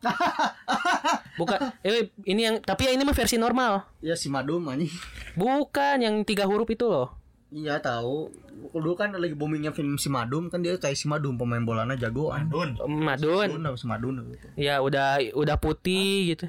Bukan 1.40 1.58
eh, 1.84 2.12
ini 2.24 2.40
yang 2.44 2.56
tapi 2.60 2.88
ya 2.88 2.92
ini 2.92 3.04
mah 3.04 3.16
versi 3.16 3.36
normal. 3.36 3.84
Ya 4.00 4.16
si 4.16 4.32
Madum 4.32 4.68
anjing. 4.68 4.92
Bukan 5.36 6.04
yang 6.04 6.20
tiga 6.24 6.44
huruf 6.48 6.68
itu 6.68 6.88
loh. 6.88 7.16
Iya 7.50 7.82
tahu. 7.82 8.30
Dulu 8.70 8.94
kan 8.94 9.10
lagi 9.16 9.34
boomingnya 9.34 9.74
film 9.74 9.98
si 9.98 10.06
Madum 10.12 10.52
kan 10.52 10.62
dia 10.62 10.78
kayak 10.78 10.94
si 10.94 11.10
Madum 11.10 11.34
pemain 11.34 11.64
bolanya 11.64 11.96
jagoan. 11.98 12.46
Dun 12.46 12.78
Madun. 12.86 13.48
Madun 13.58 13.76
si 13.76 13.86
Madun 13.88 14.14
gitu. 14.30 14.46
Ya 14.54 14.78
udah 14.78 15.18
udah 15.34 15.56
putih 15.58 16.36
gitu. 16.36 16.46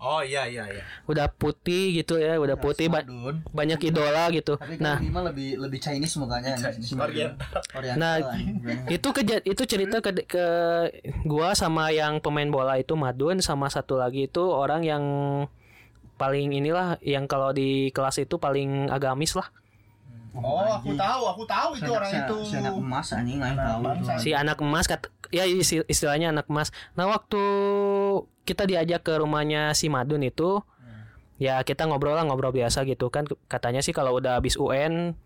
Oh 0.00 0.20
iya 0.20 0.42
iya 0.44 0.64
iya 0.66 0.82
Udah 1.04 1.28
putih 1.28 1.94
gitu 1.94 2.16
ya, 2.16 2.36
udah 2.36 2.56
putih 2.56 2.88
ba- 2.88 3.00
Madun. 3.00 3.44
banyak 3.46 3.78
idola 3.84 4.26
gitu. 4.30 4.56
Tapi 4.56 4.76
Nah, 4.76 4.96
Bima 4.96 5.20
lebih 5.22 5.54
lebih 5.56 5.78
Chinese 5.78 6.16
mukanya. 6.16 6.56
Oriental. 6.96 7.60
Oriental. 7.70 8.00
Nah, 8.00 8.14
itu 8.88 9.08
keja- 9.10 9.44
itu 9.44 9.62
cerita 9.64 10.00
ke, 10.00 10.24
ke 10.24 10.46
gua 11.22 11.52
sama 11.52 11.88
yang 11.90 12.18
pemain 12.18 12.48
bola 12.48 12.74
itu 12.74 12.94
Madun 12.94 13.38
sama 13.38 13.68
satu 13.68 13.94
lagi 13.94 14.24
itu 14.24 14.40
orang 14.40 14.80
yang 14.82 15.04
paling 16.16 16.52
inilah 16.52 17.00
yang 17.00 17.24
kalau 17.24 17.48
di 17.50 17.88
kelas 17.90 18.18
itu 18.18 18.36
paling 18.36 18.88
agamis 18.88 19.32
lah. 19.32 19.48
Oh 20.32 20.70
aku 20.72 20.94
tahu 20.94 21.22
aku 21.26 21.42
tahu 21.44 21.70
itu 21.74 21.82
Si 21.82 21.90
orang 21.90 22.08
si- 22.08 22.20
itu. 22.20 22.36
Si 22.44 22.54
anak 22.56 22.74
emas 22.76 23.06
anjing 23.10 23.38
Aing 23.38 23.56
tahu. 23.56 23.80
Si 24.16 24.30
anak 24.32 24.58
emas 24.58 24.86
kat, 24.86 25.00
ya 25.28 25.42
isti- 25.42 25.84
istilahnya 25.84 26.30
anak 26.30 26.46
emas. 26.46 26.68
Nah, 26.92 27.06
waktu 27.06 27.42
kita 28.42 28.64
diajak 28.64 29.02
ke 29.02 29.14
rumahnya 29.14 29.72
si 29.72 29.86
Madun 29.86 30.22
itu 30.22 30.62
ya 31.36 31.56
kita 31.60 31.84
ngobrol 31.84 32.12
lah 32.12 32.22
ngobrol 32.22 32.52
biasa 32.52 32.84
gitu 32.84 33.08
kan. 33.08 33.24
Katanya 33.46 33.80
sih 33.80 33.90
kalau 33.90 34.14
udah 34.14 34.36
habis 34.36 34.54
UN 34.54 35.16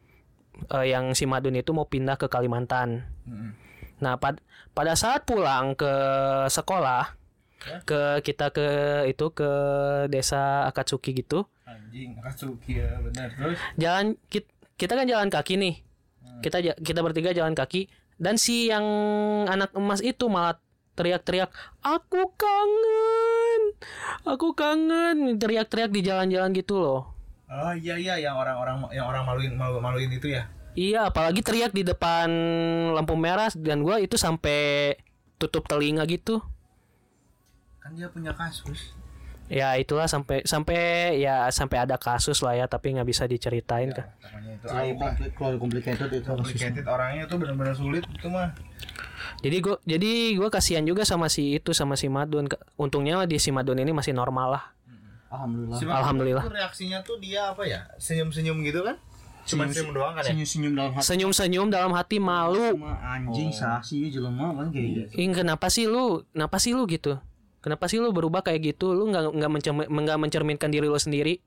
eh, 0.70 0.86
yang 0.86 1.12
si 1.12 1.24
Madun 1.24 1.54
itu 1.54 1.70
mau 1.70 1.84
pindah 1.84 2.14
ke 2.14 2.26
Kalimantan. 2.26 3.04
Nah, 3.96 4.16
pad- 4.16 4.40
pada 4.70 4.94
saat 4.94 5.22
pulang 5.22 5.74
ke 5.74 5.90
sekolah 6.46 7.14
ke 7.82 8.20
kita 8.20 8.50
ke 8.50 8.66
itu 9.06 9.32
ke 9.32 9.50
desa 10.06 10.68
Akatsuki 10.68 11.16
gitu. 11.16 11.48
anjing 11.64 12.12
Akatsuki 12.14 12.76
ya 12.76 13.00
benar. 13.00 13.32
Terus? 13.32 13.56
Jalan 13.74 14.06
kita, 14.28 14.50
kita 14.74 14.92
kan 14.92 15.06
jalan 15.06 15.28
kaki 15.28 15.54
nih. 15.54 15.74
Kita 16.40 16.58
ja- 16.58 16.76
kita 16.76 17.00
bertiga 17.00 17.30
jalan 17.30 17.52
kaki 17.52 17.86
dan 18.16 18.36
si 18.36 18.68
yang 18.68 18.84
anak 19.46 19.72
emas 19.72 19.98
itu 19.98 20.26
malah 20.26 20.58
teriak-teriak, 20.94 21.50
"Aku 21.80 22.30
kangen. 22.34 23.62
Aku 24.22 24.52
kangen." 24.52 25.34
Teriak-teriak 25.36 25.90
di 25.90 26.00
jalan-jalan 26.00 26.50
gitu 26.52 26.78
loh. 26.78 27.02
oh 27.46 27.70
iya 27.76 27.94
iya 27.94 28.18
yang 28.18 28.34
orang-orang 28.34 28.82
yang 28.90 29.06
orang 29.06 29.22
maluin 29.22 29.54
malu 29.54 29.78
maluin 29.78 30.10
itu 30.10 30.26
ya 30.26 30.48
Iya, 30.74 31.06
apalagi 31.06 31.38
teriak 31.38 31.70
di 31.70 31.86
depan 31.86 32.26
lampu 32.90 33.14
merah 33.14 33.46
dan 33.54 33.78
gua 33.78 34.02
itu 34.02 34.18
sampai 34.18 34.98
tutup 35.38 35.62
telinga 35.64 36.02
gitu. 36.04 36.42
kan 37.78 37.94
dia 37.94 38.08
punya 38.08 38.34
kasus 38.34 38.96
Ya 39.52 39.76
itulah 39.76 40.08
sampai 40.08 40.40
sampai 40.48 41.20
ya 41.20 41.44
sampai 41.52 41.84
ada 41.84 42.00
kasus 42.00 42.40
lah 42.40 42.56
ya, 42.56 42.64
tapi 42.64 42.96
nggak 42.96 43.04
bisa 43.04 43.28
diceritain 43.28 43.92
kan. 43.92 44.08
namanya 44.24 44.56
itu 44.56 45.34
terlalu 45.36 45.56
complicated 45.60 46.08
itu. 46.08 46.24
complicated 46.24 46.84
orangnya 46.88 47.28
itu 47.28 47.36
benar-benar 47.36 47.76
sulit 47.76 48.04
itu 48.08 48.28
mah 48.32 48.56
Jadi 49.44 49.56
gua 49.60 49.76
jadi 49.84 50.10
gua 50.40 50.48
kasihan 50.48 50.84
juga 50.88 51.04
sama 51.04 51.28
si 51.28 51.60
itu 51.60 51.76
sama 51.76 52.00
si 52.00 52.08
Madun. 52.08 52.48
Untungnya 52.80 53.28
di 53.28 53.36
si 53.36 53.52
Madun 53.52 53.76
ini 53.76 53.92
masih 53.92 54.16
normal 54.16 54.56
lah. 54.56 54.64
Alhamdulillah. 55.28 55.76
Si 55.76 55.84
Alhamdulillah. 55.84 56.44
itu 56.48 56.54
reaksinya 56.54 56.98
tuh 57.04 57.20
dia 57.20 57.52
apa 57.52 57.68
ya 57.68 57.84
senyum-senyum 58.00 58.64
gitu 58.64 58.80
kan 58.86 58.96
cuma 59.44 59.68
senyum 59.68 59.92
doang 59.92 60.16
kan 60.16 60.24
ya 60.24 60.32
Senyum-senyum 60.32 60.72
dalam 60.72 60.92
hati. 60.96 61.04
Senyum-senyum 61.04 61.66
dalam 61.68 61.92
hati 61.92 62.16
malu. 62.16 62.80
Sama 62.80 62.96
anjing 62.96 63.50
saksi 63.52 64.08
jelema 64.08 64.56
kan 64.56 64.66
kayak 64.72 64.88
gitu. 64.88 65.20
Ing 65.20 65.30
kenapa 65.36 65.68
sih 65.68 65.84
lu? 65.84 66.24
Kenapa 66.32 66.56
sih 66.56 66.72
lu 66.72 66.88
gitu? 66.88 67.20
Kenapa 67.64 67.88
sih 67.88 67.96
lu 67.96 68.12
berubah 68.12 68.44
kayak 68.44 68.76
gitu? 68.76 68.92
Lu 68.92 69.08
nggak 69.08 69.24
nggak 69.32 69.50
mencermin, 69.50 69.86
mencerminkan 70.20 70.68
diri 70.68 70.84
lu 70.84 71.00
sendiri? 71.00 71.40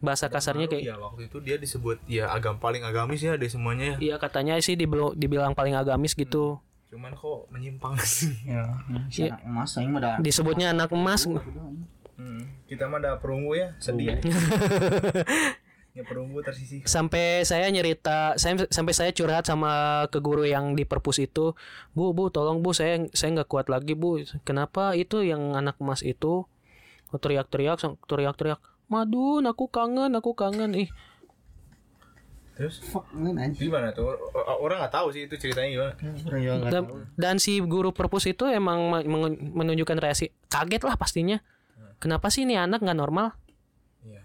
Bahasa 0.00 0.28
kasarnya 0.28 0.64
Malu 0.64 0.72
kayak 0.74 0.84
ya 0.86 0.96
waktu 0.96 1.20
itu 1.28 1.36
dia 1.40 1.56
disebut 1.56 1.96
ya 2.04 2.28
agam 2.28 2.56
paling 2.56 2.80
agamis 2.80 3.20
ya 3.20 3.36
dari 3.36 3.48
semuanya 3.48 3.84
ya 3.84 3.96
Iya 4.00 4.16
katanya 4.16 4.56
sih 4.56 4.72
dibel- 4.72 5.12
dibilang 5.12 5.52
paling 5.52 5.72
agamis 5.72 6.12
gitu. 6.12 6.60
cuman 6.90 7.14
kok 7.14 7.46
menyimpang 7.48 7.94
sih 8.02 8.32
Ya, 8.42 8.66
si 9.08 9.28
anak 9.28 9.44
emas 9.44 9.70
aing 9.76 9.92
mah 9.92 10.00
dah. 10.00 10.16
Disebutnya 10.18 10.72
anak 10.72 10.90
emas. 10.90 11.22
Hmm, 12.16 12.42
kita 12.66 12.84
mah 12.84 12.98
ada 12.98 13.14
perunggu 13.16 13.54
ya 13.54 13.76
sedih 13.78 14.12
ya. 14.12 14.16
Ya 15.90 16.06
perunggu 16.06 16.38
tersisih. 16.46 16.86
sampai 16.86 17.42
saya 17.42 17.66
nyerita 17.66 18.38
saya 18.38 18.62
sampai 18.70 18.94
saya 18.94 19.10
curhat 19.10 19.42
sama 19.50 20.06
ke 20.06 20.22
guru 20.22 20.46
yang 20.46 20.78
di 20.78 20.86
perpus 20.86 21.18
itu 21.18 21.58
bu 21.98 22.14
bu 22.14 22.30
tolong 22.30 22.62
bu 22.62 22.70
saya 22.70 23.10
saya 23.10 23.34
nggak 23.34 23.50
kuat 23.50 23.66
lagi 23.66 23.98
bu 23.98 24.22
kenapa 24.46 24.94
itu 24.94 25.26
yang 25.26 25.58
anak 25.58 25.74
emas 25.82 26.06
itu 26.06 26.46
teriak-teriak 27.10 27.82
teriak-teriak 28.06 28.62
madun 28.86 29.42
aku 29.50 29.66
kangen 29.66 30.14
aku 30.14 30.38
kangen 30.38 30.78
ih 30.78 30.90
Terus 32.54 32.76
gimana 33.56 33.88
tuh? 33.96 34.20
Orang 34.60 34.84
nggak 34.84 34.92
tahu 34.92 35.08
sih 35.16 35.24
itu 35.24 35.32
ceritanya 35.40 35.68
gimana. 35.72 35.92
Orang 36.28 36.40
juga 36.44 36.54
nggak 36.60 36.72
dan, 36.76 36.82
tahu. 36.84 36.96
dan 37.16 37.34
si 37.40 37.56
guru 37.64 37.96
perpus 37.96 38.28
itu 38.28 38.44
emang 38.44 38.84
menunjukkan 39.56 39.96
reaksi 39.96 40.28
kaget 40.52 40.84
lah 40.84 41.00
pastinya 41.00 41.40
kenapa 41.96 42.28
sih 42.28 42.44
ini 42.44 42.60
anak 42.60 42.84
nggak 42.84 43.00
normal 43.00 43.32
Iya. 44.04 44.20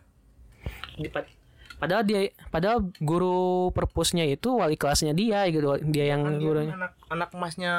Padahal 1.86 2.04
dia 2.04 2.20
padahal 2.50 2.78
guru 2.98 3.38
perpusnya 3.70 4.26
itu 4.26 4.50
wali 4.52 4.74
kelasnya 4.74 5.14
dia 5.14 5.46
gitu 5.48 5.64
dia 5.86 6.12
yang 6.12 6.26
Kan 6.26 6.38
gurunya 6.38 6.74
anak 6.74 6.94
anak 7.08 7.30
emasnya 7.32 7.74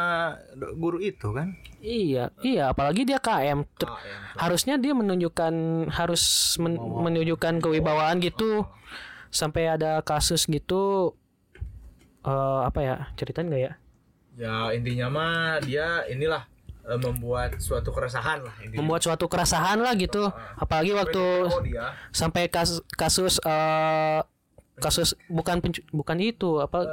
guru 0.74 0.98
itu 0.98 1.30
kan. 1.30 1.58
iya 1.78 2.30
iya 2.40 2.70
apalagi 2.70 3.02
dia 3.02 3.18
KM 3.18 3.66
ya. 3.76 4.16
harusnya 4.38 4.74
dia 4.76 4.90
menunjukkan 4.90 5.54
harus 5.90 6.22
men- 6.56 6.78
menunjukkan 6.78 7.58
kewibawaan 7.58 8.18
gitu. 8.18 8.64
Sampai 9.28 9.68
ada 9.68 10.00
kasus 10.00 10.46
gitu 10.46 11.12
eh 12.22 12.60
apa 12.62 12.78
ya 12.80 12.94
ceritain 13.14 13.46
nggak 13.46 13.62
ya? 13.62 13.72
Ya 14.36 14.54
intinya 14.70 15.06
mah 15.08 15.34
dia 15.60 16.04
inilah 16.06 16.44
membuat 16.88 17.58
suatu 17.58 17.90
keresahan 17.90 18.40
lah 18.40 18.54
intinya. 18.60 18.78
membuat 18.78 19.02
suatu 19.02 19.26
keresahan 19.26 19.78
lah 19.78 19.90
gitu. 19.94 20.30
Apalagi 20.54 20.92
waktu 20.92 21.24
Oh 21.44 21.58
dia. 21.58 21.90
sampai 22.10 22.46
kasus 22.46 22.78
kasus 22.90 23.42
eh, 23.42 24.22
kasus 24.76 25.16
bukan 25.26 25.58
bukan 25.90 26.18
itu 26.20 26.60
apa 26.60 26.84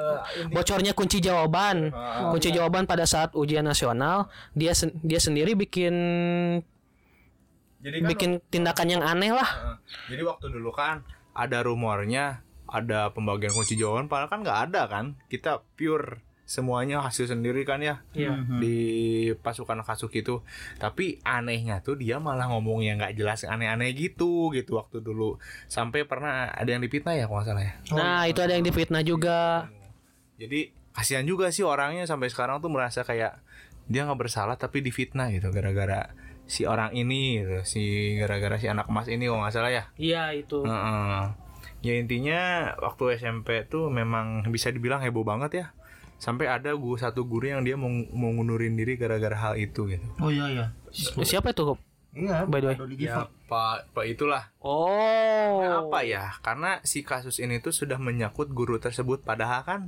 bocornya 0.50 0.92
kunci 0.92 1.20
jawaban. 1.20 1.94
Kunci 2.30 2.50
jawaban 2.50 2.84
pada 2.84 3.04
saat 3.04 3.34
ujian 3.34 3.62
nasional 3.62 4.34
dia 4.52 4.74
sen- 4.74 4.98
dia 5.00 5.20
sendiri 5.20 5.54
bikin 5.54 5.94
jadi 7.78 8.00
kan 8.00 8.08
bikin 8.10 8.32
tindakan 8.48 8.88
yang 8.90 9.04
aneh 9.04 9.30
lah. 9.30 9.44
Heeh. 9.46 9.78
jadi 10.10 10.24
waktu 10.24 10.48
dulu 10.50 10.72
kan 10.72 11.04
ada 11.36 11.62
rumornya 11.62 12.40
ada 12.66 13.12
pembagian 13.12 13.52
kunci 13.52 13.76
jawaban 13.76 14.08
padahal 14.08 14.32
kan 14.32 14.40
nggak 14.42 14.60
ada 14.72 14.82
kan. 14.88 15.06
Kita 15.28 15.62
pure 15.76 16.24
semuanya 16.44 17.00
hasil 17.00 17.32
sendiri 17.32 17.64
kan 17.64 17.80
ya 17.80 18.04
Iya. 18.12 18.36
di 18.60 18.78
pasukan 19.40 19.80
kasuk 19.82 20.12
itu. 20.14 20.44
Tapi 20.76 21.24
anehnya 21.24 21.80
tuh 21.80 21.96
dia 21.96 22.20
malah 22.20 22.52
ngomong 22.52 22.84
yang 22.84 23.00
nggak 23.00 23.16
jelas 23.16 23.48
aneh-aneh 23.48 23.96
gitu 23.96 24.52
gitu. 24.52 24.76
Waktu 24.76 25.00
dulu 25.00 25.40
sampai 25.66 26.04
pernah 26.04 26.52
ada 26.52 26.68
yang 26.68 26.84
dipitnah 26.84 27.16
ya 27.16 27.26
kalau 27.26 27.40
nggak 27.42 27.48
salah 27.48 27.64
ya? 27.64 27.74
Nah 27.96 28.22
itu 28.28 28.40
ada 28.44 28.54
yang 28.54 28.66
difitnah 28.68 29.02
juga. 29.02 29.72
Jadi 30.36 30.76
kasihan 30.92 31.24
juga 31.24 31.50
sih 31.50 31.64
orangnya 31.64 32.04
sampai 32.06 32.28
sekarang 32.28 32.60
tuh 32.60 32.70
merasa 32.70 33.02
kayak 33.02 33.40
dia 33.88 34.04
nggak 34.04 34.20
bersalah 34.20 34.56
tapi 34.56 34.80
difitnah 34.80 35.28
gitu 35.32 35.52
gara-gara 35.52 36.12
si 36.44 36.68
orang 36.68 36.92
ini 36.92 37.40
gitu 37.40 37.64
si 37.64 37.84
gara-gara 38.20 38.60
si 38.60 38.68
anak 38.68 38.92
emas 38.92 39.08
ini 39.08 39.32
kalau 39.32 39.48
nggak 39.48 39.56
salah 39.56 39.72
ya? 39.72 39.84
Iya 39.96 40.36
itu. 40.36 40.60
Heeh. 40.68 41.24
Ya 41.84 41.94
intinya 42.00 42.40
waktu 42.80 43.16
SMP 43.16 43.68
tuh 43.68 43.92
memang 43.92 44.48
bisa 44.48 44.72
dibilang 44.72 45.00
heboh 45.00 45.24
banget 45.24 45.52
ya. 45.56 45.68
Sampai 46.24 46.48
ada 46.48 46.72
guru 46.72 46.96
satu 46.96 47.28
guru 47.28 47.52
yang 47.52 47.68
dia 47.68 47.76
mau, 47.76 47.92
mau 48.16 48.32
ngundurin 48.32 48.80
diri 48.80 48.96
gara-gara 48.96 49.36
hal 49.36 49.60
itu 49.60 49.92
gitu. 49.92 50.08
Oh 50.24 50.32
iya 50.32 50.48
iya. 50.48 50.66
siapa 51.28 51.52
itu 51.52 51.76
Iya, 52.14 52.46
By 52.46 52.62
the 52.62 52.78
way. 52.78 52.78
Ya. 52.96 53.26
Pak, 53.50 53.92
Pak 53.92 54.06
itulah. 54.08 54.48
oh 54.64 55.90
Apa 55.90 56.06
ya? 56.08 56.32
Karena 56.40 56.80
si 56.88 57.04
kasus 57.04 57.44
ini 57.44 57.60
tuh 57.60 57.76
sudah 57.76 58.00
menyangkut 58.00 58.56
guru 58.56 58.80
tersebut 58.80 59.26
padahal 59.26 59.68
kan 59.68 59.82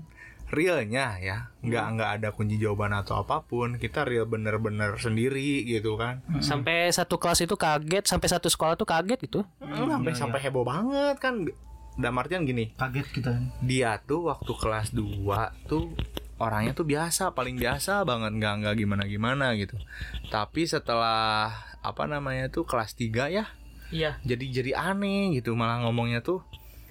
realnya 0.45 1.17
ya 1.17 1.49
nggak 1.65 1.85
nggak 1.97 2.09
ada 2.21 2.29
kunci 2.29 2.61
jawaban 2.61 2.93
atau 2.93 3.25
apa 3.25 3.41
pun 3.49 3.81
kita 3.81 4.05
real 4.05 4.29
bener-bener 4.29 4.93
sendiri 5.01 5.65
gitu 5.65 5.97
kan 5.97 6.21
sampai 6.37 6.93
satu 6.93 7.17
kelas 7.17 7.49
itu 7.49 7.57
kaget 7.57 8.05
sampai 8.05 8.29
satu 8.29 8.45
sekolah 8.45 8.77
tuh 8.77 8.85
kaget 8.85 9.25
gitu 9.25 9.41
sampai 9.57 10.13
sampai 10.13 10.39
heboh 10.45 10.61
banget 10.61 11.17
kan 11.17 11.49
dalam 11.97 12.21
artian 12.21 12.45
gini 12.45 12.75
Kaget 12.77 13.07
kita. 13.09 13.31
dia 13.65 13.97
tuh 14.05 14.29
waktu 14.29 14.51
kelas 14.53 14.93
2 14.93 15.65
tuh 15.65 15.95
orangnya 16.35 16.75
tuh 16.75 16.83
biasa 16.83 17.31
paling 17.31 17.55
biasa 17.55 18.03
banget 18.03 18.35
nggak 18.35 18.53
nggak 18.63 18.75
gimana 18.75 19.03
gimana 19.07 19.45
gitu. 19.55 19.79
Tapi 20.27 20.67
setelah 20.67 21.51
apa 21.79 22.03
namanya 22.05 22.49
tuh 22.49 22.65
kelas 22.65 22.97
3 22.97 23.29
ya 23.29 23.45
iya. 23.93 24.17
jadi 24.25 24.41
jadi 24.49 24.71
aneh 24.73 25.37
gitu 25.37 25.53
malah 25.53 25.85
ngomongnya 25.85 26.25
tuh 26.25 26.41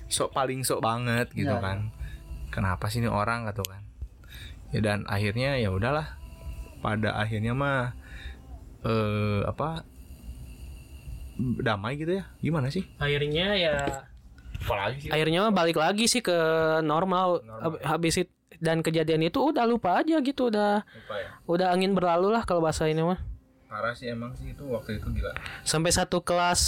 sok 0.07 0.31
paling 0.31 0.63
sok 0.63 0.81
banget 0.81 1.29
gitu 1.35 1.51
Ya, 1.51 1.61
kan. 1.61 1.91
Kenapa 2.49 2.87
sih 2.87 3.03
ini 3.03 3.11
orang 3.11 3.45
gitu 3.51 3.67
kan. 3.67 3.83
Ya 4.71 4.81
dan 4.81 5.03
akhirnya 5.11 5.59
ya 5.59 5.75
udahlah 5.75 6.15
pada 6.79 7.19
akhirnya 7.19 7.53
mah 7.53 7.93
eh 8.87 9.43
apa 9.45 9.83
damai 11.61 11.99
gitu 11.99 12.23
ya 12.23 12.25
gimana 12.39 12.71
sih? 12.71 12.87
Akhirnya 12.97 13.59
ya 13.59 13.75
apalagi 14.65 15.09
sih? 15.09 15.11
akhirnya 15.11 15.45
mah 15.45 15.53
balik 15.53 15.77
lagi 15.77 16.07
sih 16.07 16.23
ke 16.23 16.33
normal, 16.81 17.43
Hab- 17.61 17.83
habis 17.83 18.23
itu 18.23 18.31
dan 18.65 18.81
kejadian 18.81 19.21
itu 19.23 19.37
udah 19.37 19.69
lupa 19.69 20.01
aja 20.01 20.17
gitu 20.19 20.49
udah 20.49 20.81
Lupa 20.81 21.15
ya? 21.21 21.29
udah 21.45 21.67
angin 21.71 21.93
berlalu 21.93 22.33
lah 22.33 22.43
kalau 22.43 22.65
bahasa 22.65 22.89
ini 22.89 23.05
mah. 23.05 23.21
Parah 23.69 23.93
sih 23.93 24.09
emang 24.09 24.33
sih 24.33 24.57
itu 24.57 24.65
waktu 24.65 24.97
itu 24.97 25.13
gila. 25.13 25.37
Sampai 25.61 25.93
satu 25.93 26.25
kelas 26.25 26.63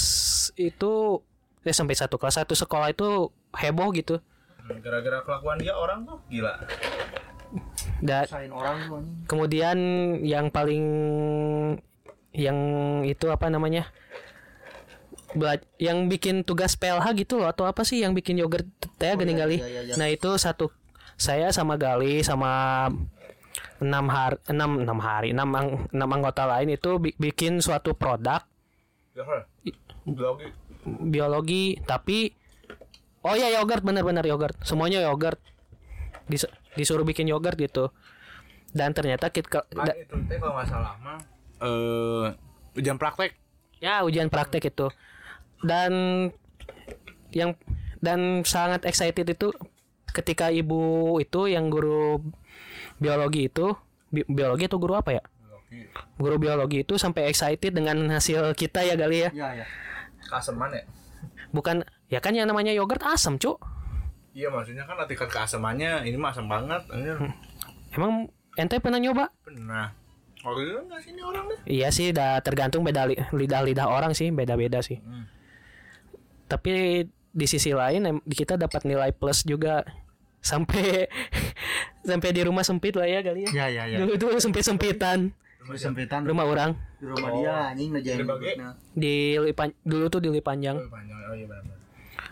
itu 0.55 1.23
eh 1.65 1.75
sampai 1.75 1.97
satu 1.97 2.21
kelas 2.21 2.37
satu 2.37 2.53
sekolah 2.53 2.93
itu 2.93 3.33
heboh 3.57 3.89
gitu. 3.97 4.21
Hmm, 4.61 4.83
gara-gara 4.85 5.25
kelakuan 5.25 5.57
dia 5.57 5.73
orang 5.73 6.05
tuh 6.05 6.21
gila. 6.29 6.53
Dan 8.03 8.27
Sain 8.27 8.53
orang 8.53 8.77
tuh 8.85 9.01
kemudian 9.31 9.79
yang 10.21 10.51
paling 10.51 10.85
yang 12.37 12.59
itu 13.03 13.33
apa 13.33 13.49
namanya 13.49 13.89
Bela- 15.33 15.65
yang 15.77 16.07
bikin 16.09 16.43
tugas 16.43 16.77
PLH 16.77 17.13
gitu 17.19 17.37
loh 17.43 17.49
atau 17.51 17.69
apa 17.69 17.83
sih 17.83 18.01
yang 18.01 18.13
bikin 18.13 18.41
yogurt 18.41 18.65
teh 18.97 19.13
gini 19.15 19.37
gali 19.37 19.59
iya, 19.59 19.69
iya, 19.69 19.81
iya. 19.85 19.95
nah 19.99 20.09
itu 20.09 20.33
satu 20.37 20.73
saya 21.17 21.49
sama 21.49 21.77
Gali 21.77 22.21
sama 22.21 22.87
enam 23.77 24.07
hari 24.09 24.37
enam 24.49 24.71
enam 24.81 24.99
hari 25.01 25.29
enam 25.33 25.49
ang- 25.53 25.85
enam 25.91 26.11
anggota 26.11 26.45
lain 26.45 26.69
itu 26.71 26.97
bi- 26.97 27.17
bikin 27.17 27.61
suatu 27.61 27.93
produk. 27.93 28.45
Biologi. 30.05 30.47
Biologi 30.85 31.65
tapi 31.83 32.31
oh 33.21 33.35
ya 33.35 33.49
yogurt 33.51 33.83
benar-benar 33.83 34.25
yogurt. 34.25 34.57
Semuanya 34.63 35.03
yogurt. 35.03 35.41
Dis- 36.27 36.49
disuruh 36.75 37.05
bikin 37.05 37.27
yogurt 37.27 37.57
gitu. 37.57 37.91
Dan 38.71 38.93
ternyata 38.93 39.33
kita 39.33 39.65
kan 39.65 39.89
itu 39.97 40.15
teh 40.29 40.37
kalau 40.37 40.53
nggak 40.53 40.69
salah 40.69 40.95
mah 41.01 41.17
eh 41.59 42.27
ujian 42.77 43.01
praktek. 43.01 43.33
Ya 43.81 44.05
ujian 44.05 44.29
praktek 44.29 44.69
itu. 44.69 44.93
Dan 45.65 45.93
yang 47.33 47.57
dan 47.99 48.45
sangat 48.45 48.85
excited 48.85 49.25
itu 49.27 49.53
ketika 50.17 50.49
ibu 50.49 50.81
itu 51.21 51.47
yang 51.47 51.69
guru 51.69 52.25
biologi 52.97 53.53
itu 53.53 53.77
bi- 54.09 54.25
biologi 54.25 54.65
atau 54.65 54.81
guru 54.81 54.97
apa 54.97 55.13
ya? 55.13 55.23
Guru 56.17 56.41
biologi 56.41 56.81
itu 56.81 56.97
sampai 56.97 57.29
excited 57.29 57.77
dengan 57.77 58.09
hasil 58.09 58.57
kita 58.57 58.81
ya 58.81 58.97
kali 58.97 59.29
ya? 59.29 59.31
Iya, 59.31 59.49
iya. 59.61 59.67
kaseman 60.27 60.73
ya? 60.73 60.83
Bukan 61.53 61.85
ya 62.09 62.19
kan 62.19 62.33
yang 62.33 62.49
namanya 62.49 62.73
yogurt 62.73 63.05
asam 63.05 63.37
cuk 63.37 63.61
iya 64.31 64.53
maksudnya 64.53 64.85
kan 64.85 65.01
tingkat 65.09 65.33
keasamannya 65.33 66.05
ini 66.05 66.21
mah 66.21 66.29
asam 66.29 66.45
banget 66.45 66.85
anjir. 66.93 67.17
emang 67.97 68.29
ente 68.55 68.77
pernah 68.79 69.01
nyoba? 69.01 69.33
Pernah. 69.41 69.97
Waktu 70.45 70.61
itu 70.63 70.81
nggak 70.85 71.01
sini 71.03 71.21
orang 71.25 71.45
deh 71.49 71.59
Iya 71.65 71.89
sih, 71.89 72.13
dah 72.13 72.39
tergantung 72.45 72.85
beda 72.85 73.09
li- 73.09 73.19
lidah-lidah 73.33 73.89
orang 73.89 74.13
sih, 74.13 74.29
beda-beda 74.31 74.85
sih. 74.85 75.01
Tapi 76.47 77.03
di 77.33 77.47
sisi 77.49 77.73
lain 77.73 78.23
kita 78.23 78.55
dapat 78.57 78.85
nilai 78.85 79.11
plus 79.11 79.43
juga 79.43 79.83
sampai 80.47 81.11
sampai 82.09 82.31
di 82.31 82.47
rumah 82.47 82.63
sempit 82.63 82.95
lah 82.95 83.11
ya 83.11 83.21
kali 83.27 83.51
ya. 83.51 83.51
Iya, 83.51 83.67
iya, 83.67 83.83
iya. 83.91 83.97
Dulu 83.99 84.13
tuh 84.15 84.29
sempit 84.39 84.63
sempitan. 84.63 85.35
Di 85.67 85.75
sempitan. 85.75 86.23
Rumah 86.23 86.47
orang. 86.47 86.71
Di 87.03 87.07
rumah 87.11 87.31
dia 87.35 87.55
anjing 87.75 87.91
ngerjain 87.91 88.23
di 88.95 89.35
Lipan- 89.35 89.75
dulu 89.83 90.07
tuh 90.07 90.23
di 90.23 90.31
Lipanjang. 90.31 90.79
Oh, 90.79 90.87
panjang 90.87 91.19
oh 91.27 91.35
iya 91.35 91.47
benar 91.51 91.75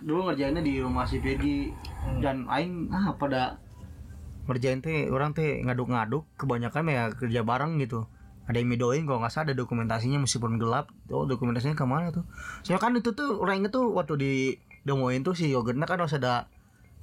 Dulu 0.04 0.20
ngerjainnya 0.30 0.62
di 0.62 0.78
rumah 0.78 1.02
si 1.02 1.18
Peggy. 1.18 1.74
Dan 2.22 2.46
aing 2.46 2.94
ah 2.94 3.10
pada 3.18 3.58
ngerjain 4.46 4.78
teh 4.78 5.10
orang 5.10 5.34
teh 5.34 5.58
ngaduk-ngaduk. 5.66 6.22
Kebanyakan 6.38 6.82
ya 6.86 7.02
kerja 7.10 7.42
bareng 7.42 7.82
gitu. 7.82 8.06
Ada 8.44 8.60
yang 8.60 8.68
midoin 8.70 9.08
kalau 9.08 9.24
nggak 9.24 9.32
salah 9.32 9.50
ada 9.50 9.56
dokumentasinya 9.56 10.20
meskipun 10.20 10.60
gelap. 10.60 10.92
Oh 11.10 11.26
dokumentasinya 11.26 11.74
ke 11.74 11.84
mana 11.88 12.12
tuh? 12.14 12.22
Soalnya 12.62 12.80
kan 12.80 12.92
itu 12.94 13.10
tuh 13.16 13.40
orang 13.40 13.64
itu 13.64 13.80
waktu 13.96 14.14
di 14.20 14.32
demoin 14.84 15.24
tuh 15.24 15.32
si 15.32 15.48
yogurtnya 15.48 15.88
kan 15.88 15.96
harus 15.96 16.12
ada 16.12 16.46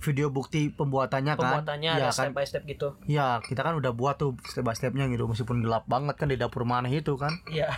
video 0.01 0.27
bukti 0.27 0.67
pembuatannya 0.67 1.33
kan 1.33 1.61
Pembuatannya 1.61 1.91
ya 1.93 1.97
ada 2.01 2.09
kan 2.09 2.27
step 2.27 2.33
by 2.33 2.43
step 2.43 2.63
gitu. 2.65 2.97
ya 3.05 3.37
kita 3.39 3.61
kan 3.61 3.77
udah 3.77 3.93
buat 3.93 4.17
tuh 4.17 4.33
step 4.43 4.61
by 4.61 4.73
stepnya 4.73 5.05
gitu 5.05 5.23
meskipun 5.23 5.61
gelap 5.61 5.85
banget 5.85 6.17
kan 6.17 6.25
di 6.25 6.35
dapur 6.35 6.65
mana 6.65 6.89
itu 6.89 7.13
kan 7.15 7.31
Iya. 7.47 7.69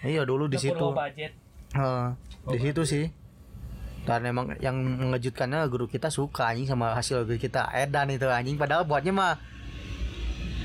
iya 0.00 0.22
dulu 0.22 0.46
di 0.46 0.56
situ 0.56 0.78
budget. 0.88 1.34
Eh, 1.74 2.06
di 2.46 2.58
situ 2.60 2.82
sih 2.82 3.04
dan 4.02 4.22
emang 4.22 4.54
yang 4.56 4.78
mengejutkannya 4.78 5.66
guru 5.66 5.84
kita 5.84 6.06
suka 6.08 6.46
anjing 6.46 6.64
sama 6.64 6.94
hasil 6.94 7.26
guru 7.26 7.36
kita 7.36 7.66
edan 7.74 8.06
itu 8.08 8.24
anjing 8.24 8.54
padahal 8.54 8.86
buatnya 8.86 9.10
mah 9.10 9.34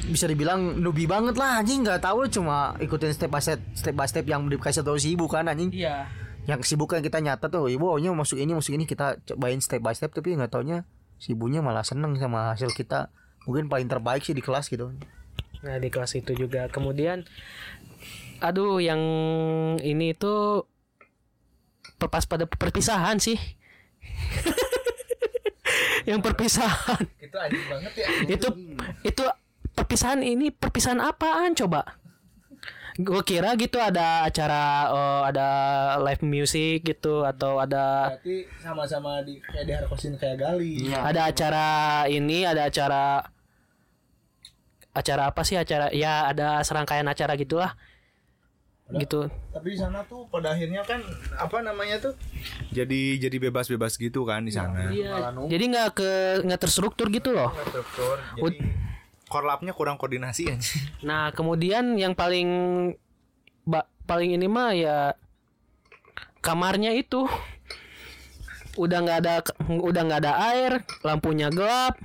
bisa 0.03 0.25
dibilang 0.25 0.77
nubi 0.77 1.05
banget 1.05 1.33
lah 1.33 1.57
anjing 1.57 1.81
nggak 1.81 2.01
tahu 2.01 2.25
cuma 2.27 2.77
ikutin 2.77 3.09
step 3.09 3.29
by 3.29 3.41
step 3.41 3.57
step 3.73 3.93
by 3.93 4.05
step 4.05 4.25
yang 4.25 4.45
dikasih 4.45 4.81
tahu 4.81 4.93
si 4.95 5.13
ibu 5.13 5.25
kan 5.25 5.49
anjing 5.49 5.73
Iya. 5.73 6.05
Yang 6.49 6.61
sibuk 6.65 6.97
yang 6.97 7.05
kita 7.05 7.22
nyata 7.22 7.53
tuh 7.53 7.69
ibu 7.69 7.93
nya 8.01 8.13
masuk 8.13 8.41
ini 8.41 8.57
masuk 8.57 8.73
ini. 8.73 8.89
Kita 8.89 9.22
cobain 9.22 9.61
step 9.61 9.81
by 9.81 9.93
step 9.93 10.13
tapi 10.13 10.34
nggak 10.34 10.49
taunya 10.49 10.89
si 11.22 11.38
ibunya 11.38 11.61
malah 11.61 11.85
seneng 11.85 12.18
sama 12.18 12.53
hasil 12.53 12.73
kita. 12.73 13.13
Mungkin 13.45 13.69
paling 13.69 13.89
terbaik 13.89 14.26
sih 14.26 14.34
di 14.34 14.41
kelas 14.41 14.69
gitu. 14.69 14.93
Nah 15.61 15.77
di 15.77 15.89
kelas 15.93 16.18
itu 16.18 16.34
juga. 16.34 16.65
Kemudian 16.73 17.26
aduh 18.41 18.81
yang 18.81 19.01
ini 19.85 20.18
itu 20.18 20.65
pas 22.01 22.26
pada 22.26 22.49
perpisahan 22.49 23.22
sih. 23.22 23.38
Yang 26.09 26.34
perpisahan. 26.34 27.05
Itu 27.22 27.38
anjing 27.38 27.65
banget 27.69 27.93
ya. 27.93 28.07
itu 28.26 28.47
itu 29.05 29.23
perpisahan 29.77 30.26
ini 30.26 30.49
perpisahan 30.49 30.97
apaan 30.97 31.53
coba 31.53 32.00
gue 32.99 33.22
kira 33.23 33.55
gitu 33.55 33.80
ada 33.80 34.27
acara 34.27 34.91
oh, 34.91 35.22
ada 35.23 35.47
live 36.03 36.23
music 36.27 36.84
gitu 36.84 37.23
atau 37.23 37.61
ada 37.63 38.15
Berarti 38.19 38.47
sama-sama 38.59 39.23
di 39.23 39.39
kayak 39.39 39.65
diharkosin 39.68 40.19
kayak 40.19 40.43
gali. 40.43 40.91
ada 40.91 41.31
acara 41.31 41.68
ini 42.11 42.43
ada 42.43 42.68
acara 42.68 43.23
acara 44.91 45.31
apa 45.31 45.41
sih 45.47 45.55
acara 45.55 45.88
ya 45.95 46.27
ada 46.27 46.59
serangkaian 46.68 47.07
acara 47.07 47.39
gitulah 47.39 47.80
gitu 48.91 49.31
Tapi 49.55 49.72
di 49.72 49.80
sana 49.80 50.03
tuh 50.03 50.27
pada 50.27 50.51
akhirnya 50.51 50.84
kan 50.84 50.99
apa 51.39 51.63
namanya 51.63 52.11
tuh? 52.11 52.13
Jadi 52.76 53.23
jadi 53.23 53.39
bebas-bebas 53.39 53.95
gitu 53.95 54.27
kan 54.27 54.43
di 54.43 54.51
sana. 54.51 54.91
Iya. 54.91 55.31
jadi 55.47 55.63
nggak 55.63 55.89
ke 55.95 56.11
nggak 56.43 56.59
terstruktur 56.59 57.07
gitu 57.07 57.31
loh. 57.31 57.55
Jadi 58.35 58.90
korlapnya 59.31 59.71
kurang 59.71 59.95
koordinasi 59.95 60.51
anjing. 60.51 60.83
nah 61.07 61.31
kemudian 61.31 61.95
yang 61.95 62.11
paling 62.11 62.49
ba- 63.63 63.87
paling 64.03 64.35
ini 64.35 64.51
mah 64.51 64.75
ya 64.75 64.97
kamarnya 66.43 66.91
itu. 66.91 67.23
Udah 68.75 69.03
nggak 69.03 69.19
ada 69.23 69.33
udah 69.67 70.01
nggak 70.03 70.21
ada 70.27 70.33
air 70.51 70.71
lampunya 71.07 71.47
gelap. 71.47 71.95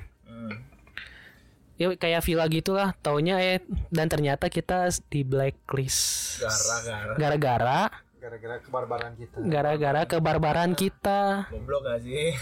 Ya 1.77 1.93
kayak 1.93 2.25
villa 2.25 2.49
gitulah 2.49 2.97
taunya 3.05 3.37
eh 3.37 3.61
dan 3.93 4.09
ternyata 4.09 4.49
kita 4.49 4.89
di 5.13 5.27
blacklist. 5.27 6.41
Gara-gara. 6.41 7.15
Gara-gara. 7.21 7.81
Gara-gara 8.17 8.57
kebarbaran 8.65 9.13
kita. 9.13 9.37
Gara-gara 9.45 10.01
kebarbaran 10.09 10.71
kita. 10.73 11.53
Goblok 11.53 11.85
gak 11.85 12.01
sih? 12.01 12.33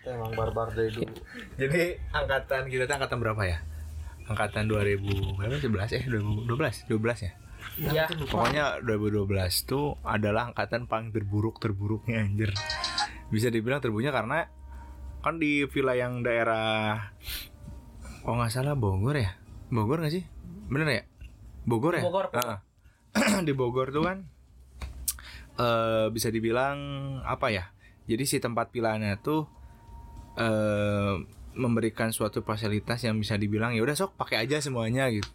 kita 0.00 0.16
emang 0.16 0.32
barbar 0.32 0.72
dari 0.72 0.90
dulu. 0.96 1.12
Jadi 1.60 2.00
angkatan 2.16 2.72
kita 2.72 2.88
angkatan 2.88 3.20
berapa 3.20 3.42
ya? 3.44 3.58
Angkatan 4.30 4.70
2000 4.70 5.34
berapa? 5.34 5.58
11 5.58 5.98
eh 5.98 6.04
2012 6.06 6.86
12 6.86 7.26
ya? 7.26 7.32
ya 7.90 8.04
Pokoknya 8.30 8.78
2012 8.86 9.26
tuh 9.66 9.98
adalah 10.06 10.54
angkatan 10.54 10.86
paling 10.86 11.10
terburuk 11.10 11.58
terburuknya 11.58 12.22
anjir. 12.22 12.54
Bisa 13.34 13.50
dibilang 13.50 13.82
terburuknya 13.82 14.14
karena 14.14 14.46
kan 15.20 15.36
di 15.36 15.66
villa 15.66 15.98
yang 15.98 16.22
daerah 16.22 16.96
oh 18.24 18.34
nggak 18.38 18.54
salah 18.54 18.78
Bogor 18.78 19.18
ya? 19.18 19.34
Bogor 19.68 19.98
nggak 19.98 20.14
sih? 20.14 20.24
Bener 20.70 20.86
ya? 20.88 21.02
Bogor 21.66 21.98
ya? 21.98 22.02
Bogor, 22.06 22.30
Heeh. 22.30 22.58
di 23.46 23.52
Bogor 23.52 23.90
tuh 23.90 24.06
kan 24.06 24.18
eh 25.58 26.06
bisa 26.14 26.30
dibilang 26.30 26.78
apa 27.26 27.50
ya? 27.50 27.74
Jadi 28.06 28.24
si 28.30 28.38
tempat 28.38 28.70
villanya 28.70 29.18
tuh 29.18 29.50
eh 30.38 31.39
memberikan 31.60 32.08
suatu 32.10 32.40
fasilitas 32.40 33.04
yang 33.04 33.20
bisa 33.20 33.36
dibilang 33.36 33.76
ya 33.76 33.84
udah 33.84 33.92
sok 33.92 34.16
pakai 34.16 34.48
aja 34.48 34.58
semuanya 34.64 35.12
gitu. 35.12 35.28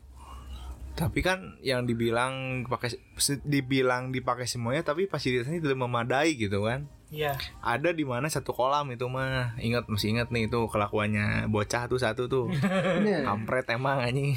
Tapi 0.95 1.19
kan 1.19 1.59
yang 1.59 1.83
dibilang 1.83 2.65
pakai 2.65 2.97
dibilang 3.43 4.15
dipakai 4.15 4.47
semuanya 4.47 4.81
tapi 4.81 5.05
fasilitasnya 5.05 5.61
tidak 5.61 5.77
memadai 5.77 6.33
gitu 6.33 6.65
kan. 6.65 6.89
Ya 7.13 7.37
ada 7.61 7.93
di 7.93 8.01
mana 8.01 8.25
satu 8.31 8.55
kolam 8.55 8.89
itu 8.89 9.05
mah. 9.05 9.53
Ingat 9.61 9.85
masih 9.91 10.17
ingat 10.17 10.33
nih 10.33 10.49
itu 10.49 10.59
kelakuannya 10.65 11.51
bocah 11.51 11.85
tuh 11.85 11.99
satu 12.01 12.25
tuh. 12.25 12.49
Kampret 13.27 13.69
emang 13.69 14.01
anjing. 14.01 14.33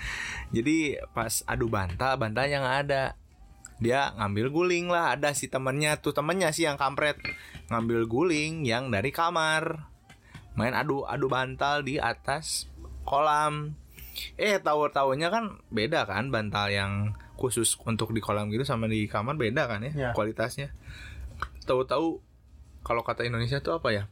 Jadi 0.56 0.98
pas 1.12 1.44
adu 1.44 1.68
banta 1.68 2.16
bantanya 2.16 2.64
nggak 2.64 2.78
ada 2.88 3.04
dia 3.78 4.10
ngambil 4.18 4.50
guling 4.50 4.86
lah. 4.90 5.14
Ada 5.14 5.32
si 5.32 5.46
temennya 5.46 6.02
tuh 6.02 6.12
temennya 6.12 6.50
sih 6.50 6.66
yang 6.66 6.76
kampret. 6.76 7.20
Ngambil 7.70 8.10
guling 8.10 8.66
yang 8.66 8.90
dari 8.90 9.14
kamar 9.14 9.88
main 10.58 10.74
adu 10.74 11.06
adu 11.06 11.30
bantal 11.30 11.86
di 11.86 12.02
atas 12.02 12.66
kolam. 13.06 13.78
Eh 14.34 14.58
tahu 14.58 14.90
tahunya 14.90 15.30
kan 15.30 15.62
beda 15.70 16.02
kan 16.02 16.34
bantal 16.34 16.66
yang 16.68 17.14
khusus 17.38 17.78
untuk 17.86 18.10
di 18.10 18.18
kolam 18.18 18.50
gitu 18.50 18.66
sama 18.66 18.90
di 18.90 19.06
kamar 19.06 19.38
beda 19.38 19.70
kan 19.70 19.78
ya, 19.86 19.92
Ya. 19.94 20.10
kualitasnya. 20.10 20.74
Tahu-tahu 21.62 22.18
kalau 22.82 23.06
kata 23.06 23.22
Indonesia 23.22 23.62
tuh 23.62 23.78
apa 23.78 23.94
ya? 23.94 24.04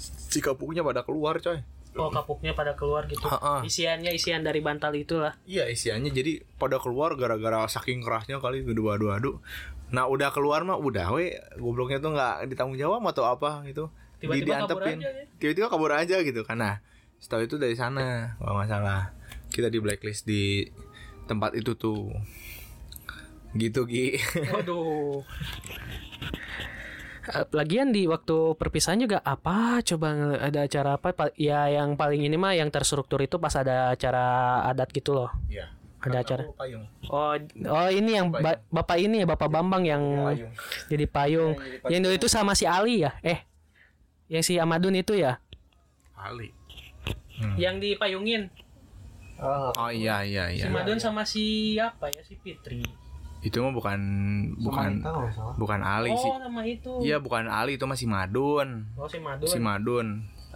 Si 0.00 0.40
kapuknya 0.40 0.80
pada 0.80 1.04
keluar 1.04 1.36
coy. 1.38 1.60
Oh 1.96 2.12
kapuknya 2.12 2.52
pada 2.52 2.76
keluar 2.76 3.08
gitu. 3.08 3.24
Ha-ha. 3.24 3.64
isiannya 3.64 4.12
isian 4.12 4.44
dari 4.44 4.60
bantal 4.60 4.92
itulah. 4.92 5.32
Iya 5.44 5.68
isiannya. 5.68 6.12
Jadi 6.12 6.44
pada 6.56 6.76
keluar 6.76 7.16
gara-gara 7.16 7.64
saking 7.66 8.00
kerasnya 8.00 8.36
kali 8.36 8.64
kedua 8.64 8.96
adu 8.96 9.12
adu 9.12 9.32
nah 9.86 10.02
udah 10.10 10.34
keluar 10.34 10.64
mah 10.66 10.76
udah 10.76 11.12
we. 11.14 11.36
Gobloknya 11.56 12.00
tuh 12.00 12.10
nggak 12.12 12.48
ditanggung 12.50 12.74
jawab 12.76 13.04
atau 13.06 13.28
apa 13.28 13.62
gitu 13.68 13.88
Tiba-tiba 14.16 14.62
kabur 14.62 14.80
diantepin. 14.82 14.96
aja 14.98 15.08
ya. 15.10 15.24
tiba-tiba 15.36 15.66
kabur 15.68 15.92
aja 15.92 16.16
gitu 16.20 16.40
karena 16.42 16.80
setahu 17.16 17.42
itu 17.42 17.56
dari 17.56 17.74
sana 17.74 18.36
kalau 18.36 18.56
nggak 18.56 18.68
salah. 18.68 19.02
Kita 19.46 19.68
di 19.68 19.78
blacklist 19.78 20.24
di 20.24 20.64
tempat 21.24 21.52
itu 21.52 21.74
tuh. 21.74 22.12
Gitu 23.52 23.80
Gi. 23.84 24.20
Waduh. 24.50 25.24
Eh, 27.26 27.42
Lagian 27.50 27.90
di 27.90 28.06
waktu 28.06 28.54
perpisahan 28.54 29.00
juga 29.00 29.18
apa? 29.18 29.82
Coba 29.82 30.14
ada 30.38 30.62
acara 30.62 30.94
apa? 30.94 31.10
Pa- 31.10 31.34
ya 31.34 31.66
yang 31.66 31.98
paling 31.98 32.22
ini 32.22 32.36
mah 32.36 32.54
yang 32.54 32.70
terstruktur 32.70 33.18
itu 33.18 33.34
pas 33.36 33.50
ada 33.52 33.90
acara 33.90 34.24
adat 34.64 34.88
gitu 34.90 35.12
loh. 35.14 35.30
Iya. 35.48 35.72
ada 35.98 36.22
acara. 36.22 36.46
payung. 36.54 36.86
Oh 37.10 37.34
oh 37.66 37.88
ini 37.90 38.14
yang 38.14 38.30
ba- 38.30 38.62
bapak 38.70 38.94
ini 38.96 39.20
ya 39.20 39.26
bapak 39.26 39.50
Bambang 39.50 39.82
yang 39.82 40.04
payung. 40.22 40.52
jadi 40.86 41.04
payung. 41.04 41.52
Yang 41.84 42.00
dulu 42.00 42.14
itu 42.14 42.28
sama 42.28 42.54
si 42.54 42.62
Ali 42.62 43.02
ya? 43.02 43.18
Eh 43.20 43.42
yang 44.26 44.42
si 44.42 44.58
Amadun 44.58 44.98
itu 44.98 45.14
ya? 45.14 45.38
Ali. 46.18 46.50
Yang 47.54 47.76
dipayungin. 47.82 48.50
Oh. 49.36 49.70
Iya 49.92 50.24
iya 50.24 50.44
si 50.48 50.64
iya 50.64 50.72
Amadun 50.72 50.98
sama 50.98 51.22
si 51.22 51.76
apa 51.76 52.08
ya? 52.10 52.20
Si 52.24 52.34
Fitri. 52.40 52.82
Itu 53.44 53.62
mah 53.62 53.70
bukan 53.70 54.00
bukan 54.58 55.04
bukan 55.60 55.80
Ali 55.84 56.16
sih. 56.16 56.30
oh 56.32 56.40
nama 56.40 56.62
itu. 56.66 56.92
Iya 57.04 57.20
bukan 57.22 57.46
Ali 57.46 57.78
itu 57.78 57.86
masih 57.86 58.08
Madun. 58.10 58.90
Oh 58.96 59.06
si 59.06 59.20
Madun. 59.20 59.46
Si 59.46 59.58
Madun. 59.60 60.06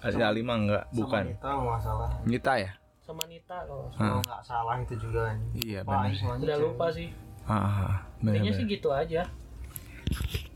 Si 0.00 0.18
Ali 0.18 0.40
mah 0.40 0.56
enggak 0.58 0.84
bukan. 0.96 1.36
Tahu 1.38 1.60
masalah 1.68 2.08
Nita 2.24 2.56
ya? 2.56 2.72
Sama 3.04 3.22
Nita 3.28 3.66
kalau 3.68 3.90
Hah. 3.94 4.24
nggak 4.24 4.42
salah 4.42 4.74
itu 4.80 4.94
juga. 4.96 5.36
Iya 5.54 5.84
benar. 5.84 6.10
Udah 6.40 6.56
lupa 6.58 6.86
sih. 6.90 7.12
Ah, 7.44 7.54
ah, 7.54 7.94
benar 8.22 8.40
Intinya 8.40 8.52
sih 8.54 8.64
gitu 8.64 8.88
aja. 8.94 9.26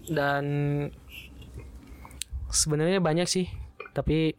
Dan 0.08 0.44
sebenarnya 2.54 3.02
banyak 3.02 3.26
sih, 3.26 3.50
tapi 3.92 4.38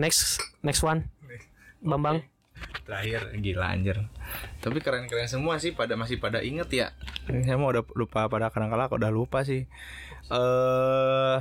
next 0.00 0.40
next 0.64 0.82
one. 0.82 1.06
Bambang. 1.82 2.24
terakhir 2.86 3.34
gila 3.42 3.74
anjir. 3.74 3.98
Tapi 4.62 4.78
keren-keren 4.78 5.26
semua 5.26 5.58
sih 5.58 5.74
pada 5.74 5.98
masih 5.98 6.22
pada 6.22 6.42
inget 6.42 6.70
ya. 6.70 6.86
Saya 7.26 7.58
mau 7.58 7.74
udah 7.74 7.82
lupa 7.98 8.30
pada 8.30 8.54
kadang-kala 8.54 8.86
udah 8.86 9.10
lupa 9.10 9.42
sih. 9.42 9.66
Eh 10.30 11.36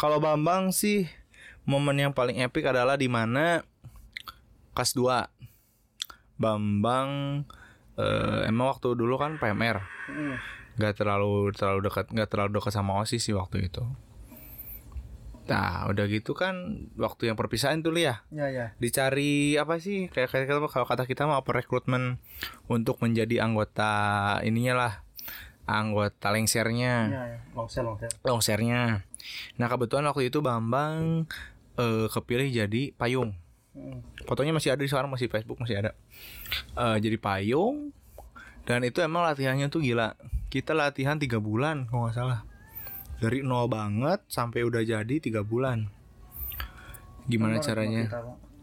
kalau 0.00 0.18
Bambang 0.18 0.72
sih 0.72 1.06
momen 1.68 2.00
yang 2.00 2.12
paling 2.16 2.42
epic 2.42 2.66
adalah 2.66 2.98
di 2.98 3.06
mana 3.06 3.62
kelas 4.74 4.96
2 4.96 6.40
Bambang 6.40 7.42
eh, 7.94 8.48
emang 8.50 8.74
waktu 8.74 8.98
dulu 8.98 9.14
kan 9.20 9.38
PMR 9.38 9.78
nggak 10.80 10.94
terlalu 10.96 11.52
terlalu 11.52 11.86
dekat 11.86 12.08
nggak 12.10 12.28
terlalu 12.32 12.50
dekat 12.58 12.72
sama 12.72 12.98
osis 13.04 13.22
sih 13.22 13.36
waktu 13.36 13.68
itu 13.68 13.84
nah 15.42 15.90
udah 15.90 16.06
gitu 16.06 16.38
kan 16.38 16.86
waktu 16.94 17.26
yang 17.26 17.36
perpisahan 17.36 17.82
tuh 17.82 17.90
ya 17.98 18.22
ya 18.30 18.46
ya. 18.48 18.66
Dicari 18.78 19.58
apa 19.58 19.82
sih? 19.82 20.06
Kayak 20.06 20.30
kayak 20.30 20.46
kalau 20.70 20.86
kata 20.86 21.02
kita 21.02 21.26
mau 21.26 21.42
apa 21.42 21.50
rekrutmen 21.50 22.22
untuk 22.70 23.02
menjadi 23.02 23.42
anggota 23.42 24.38
ininya 24.46 24.74
lah 24.78 24.92
anggota 25.66 26.30
lengsernya. 26.30 26.94
Ya 27.10 27.22
longsel 27.58 27.82
longsel 27.82 28.10
longsernya. 28.22 29.02
Nah 29.58 29.66
kebetulan 29.66 30.06
waktu 30.06 30.30
itu 30.30 30.38
Bambang 30.38 31.26
eh, 31.78 32.06
kepilih 32.06 32.48
jadi 32.50 32.94
payung. 32.94 33.34
Fotonya 34.28 34.52
masih 34.52 34.76
ada 34.76 34.84
di 34.84 34.90
sekarang 34.90 35.10
masih 35.10 35.26
Facebook 35.26 35.58
masih 35.58 35.82
ada. 35.82 35.90
Eh, 36.78 36.96
jadi 37.02 37.18
payung. 37.18 37.90
Dan 38.62 38.86
itu 38.86 39.02
emang 39.02 39.26
latihannya 39.26 39.66
tuh 39.74 39.82
gila. 39.82 40.14
Kita 40.46 40.70
latihan 40.70 41.18
tiga 41.18 41.42
bulan 41.42 41.90
kalau 41.90 42.06
nggak 42.06 42.14
salah 42.14 42.51
dari 43.22 43.46
nol 43.46 43.70
banget 43.70 44.18
sampai 44.26 44.66
udah 44.66 44.82
jadi 44.82 45.14
tiga 45.22 45.46
bulan. 45.46 45.86
Gimana 47.30 47.62
caranya? 47.62 48.10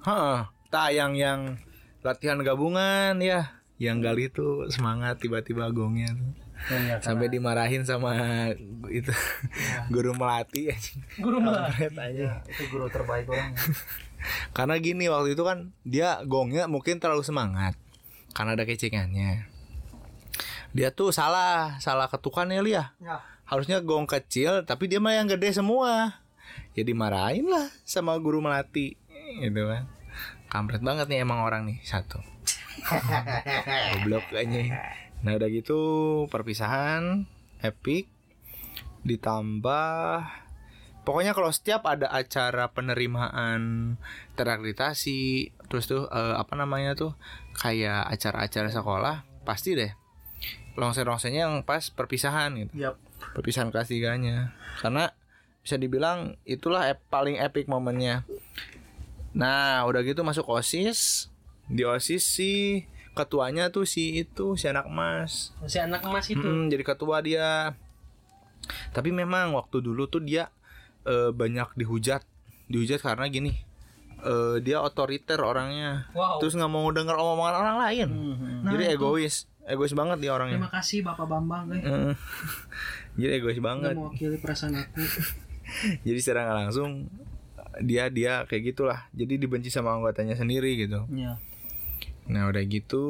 Hah, 0.03 0.51
tayang 0.67 1.15
yang 1.15 1.55
latihan 2.03 2.43
gabungan 2.43 3.15
ya. 3.23 3.55
Yang 3.79 3.97
gali 4.03 4.25
tuh 4.27 4.67
semangat 4.67 5.23
tiba-tiba 5.23 5.71
gongnya 5.71 6.11
tuh. 6.11 6.31
sampai 6.99 7.31
dimarahin 7.31 7.87
sama 7.87 8.11
itu 8.91 9.15
guru 9.95 10.11
melati 10.11 10.67
Guru 11.15 11.39
malah. 11.39 11.71
aja 11.71 12.43
itu 12.51 12.67
guru 12.67 12.91
terbaik 12.91 13.31
orang 13.31 13.55
karena 14.59 14.75
gini 14.75 15.07
waktu 15.07 15.39
itu 15.39 15.43
kan 15.47 15.71
dia 15.87 16.19
gongnya 16.27 16.67
mungkin 16.67 16.99
terlalu 16.99 17.23
semangat 17.23 17.79
karena 18.35 18.59
ada 18.59 18.67
kecengannya. 18.67 19.47
Dia 20.75 20.91
tuh 20.91 21.09
salah 21.09 21.79
salah 21.81 22.11
ketukan 22.11 22.51
ya 22.51 22.61
Lia. 22.61 22.83
Ya. 22.99 23.23
Harusnya 23.49 23.81
gong 23.81 24.05
kecil 24.05 24.61
tapi 24.61 24.85
dia 24.85 25.01
mah 25.01 25.17
yang 25.17 25.25
gede 25.25 25.57
semua. 25.57 26.21
Ya 26.77 26.85
dimarahin 26.85 27.49
lah 27.49 27.73
sama 27.81 28.13
guru 28.21 28.45
melati. 28.45 28.93
Gitu 29.41 29.65
kan. 29.65 29.89
Kampret 30.49 30.85
banget 30.85 31.09
nih 31.09 31.25
emang 31.25 31.41
orang 31.41 31.65
nih 31.65 31.81
satu. 31.81 32.21
Goblok 33.97 34.29
kayaknya. 34.29 34.77
Nah 35.25 35.35
udah 35.35 35.49
gitu 35.49 35.81
perpisahan 36.29 37.25
epic 37.59 38.07
ditambah 39.03 40.27
pokoknya 41.03 41.33
kalau 41.33 41.49
setiap 41.49 41.87
ada 41.87 42.11
acara 42.11 42.71
penerimaan 42.71 43.95
terakreditasi 44.35 45.51
terus 45.71 45.87
tuh 45.87 46.07
eh, 46.11 46.35
apa 46.35 46.53
namanya 46.55 46.95
tuh 46.95 47.15
kayak 47.55 48.07
acara-acara 48.11 48.69
sekolah 48.71 49.15
pasti 49.47 49.75
deh 49.75 49.91
longsor-longsornya 50.79 51.43
yang 51.49 51.67
pas 51.67 51.91
perpisahan 51.91 52.55
gitu. 52.55 52.87
Yap. 52.87 53.08
Perpisahan 53.31 53.69
kelas 53.69 53.89
tiganya 53.89 54.51
karena 54.79 55.13
bisa 55.59 55.75
dibilang 55.75 56.39
itulah 56.43 56.87
ep- 56.87 57.03
paling 57.07 57.37
epic 57.37 57.67
momennya. 57.67 58.25
Nah 59.35 59.85
udah 59.85 60.01
gitu 60.01 60.25
masuk 60.25 60.47
osis. 60.49 61.29
Di 61.69 61.85
osis 61.85 62.25
sih 62.25 62.89
ketuanya 63.13 63.69
tuh 63.69 63.83
si 63.83 64.23
itu 64.23 64.55
si 64.55 64.65
anak 64.65 64.87
emas 64.87 65.51
Si 65.67 65.77
anak 65.77 66.01
emas 66.01 66.25
itu. 66.25 66.41
Mm, 66.41 66.71
jadi 66.71 66.83
ketua 66.83 67.21
dia. 67.21 67.77
Tapi 68.95 69.13
memang 69.13 69.53
waktu 69.53 69.83
dulu 69.83 70.09
tuh 70.09 70.23
dia 70.23 70.49
eh, 71.05 71.29
banyak 71.29 71.77
dihujat. 71.77 72.25
Dihujat 72.69 73.01
karena 73.05 73.29
gini 73.29 73.53
eh, 74.25 74.57
dia 74.65 74.81
otoriter 74.81 75.37
orangnya. 75.37 76.09
Wow. 76.17 76.41
terus 76.41 76.57
nggak 76.57 76.71
mau 76.71 76.89
denger 76.89 77.13
omongan 77.13 77.55
orang 77.55 77.77
lain. 77.85 78.07
Jadi 78.65 78.83
egois. 78.97 79.45
Egois 79.69 79.93
banget 79.93 80.17
dia 80.25 80.33
orangnya. 80.33 80.57
Terima 80.57 80.73
kasih 80.73 81.05
Bapak 81.05 81.29
Bambang 81.29 81.69
eh. 81.77 82.17
Eh, 83.15 83.25
jadi 83.25 83.41
egois 83.41 83.61
banget. 83.63 83.95
mewakili 83.95 84.37
perasaan 84.37 84.77
aku. 84.77 85.01
jadi 86.05 86.19
secara 86.21 86.45
nggak 86.45 86.57
langsung 86.67 87.07
dia 87.81 88.11
dia 88.11 88.43
kayak 88.45 88.73
gitulah. 88.75 89.07
Jadi 89.15 89.39
dibenci 89.39 89.71
sama 89.71 89.95
anggotanya 89.95 90.35
sendiri 90.35 90.75
gitu. 90.77 91.05
Iya. 91.09 91.39
nah 92.29 92.45
udah 92.45 92.61
gitu 92.61 93.05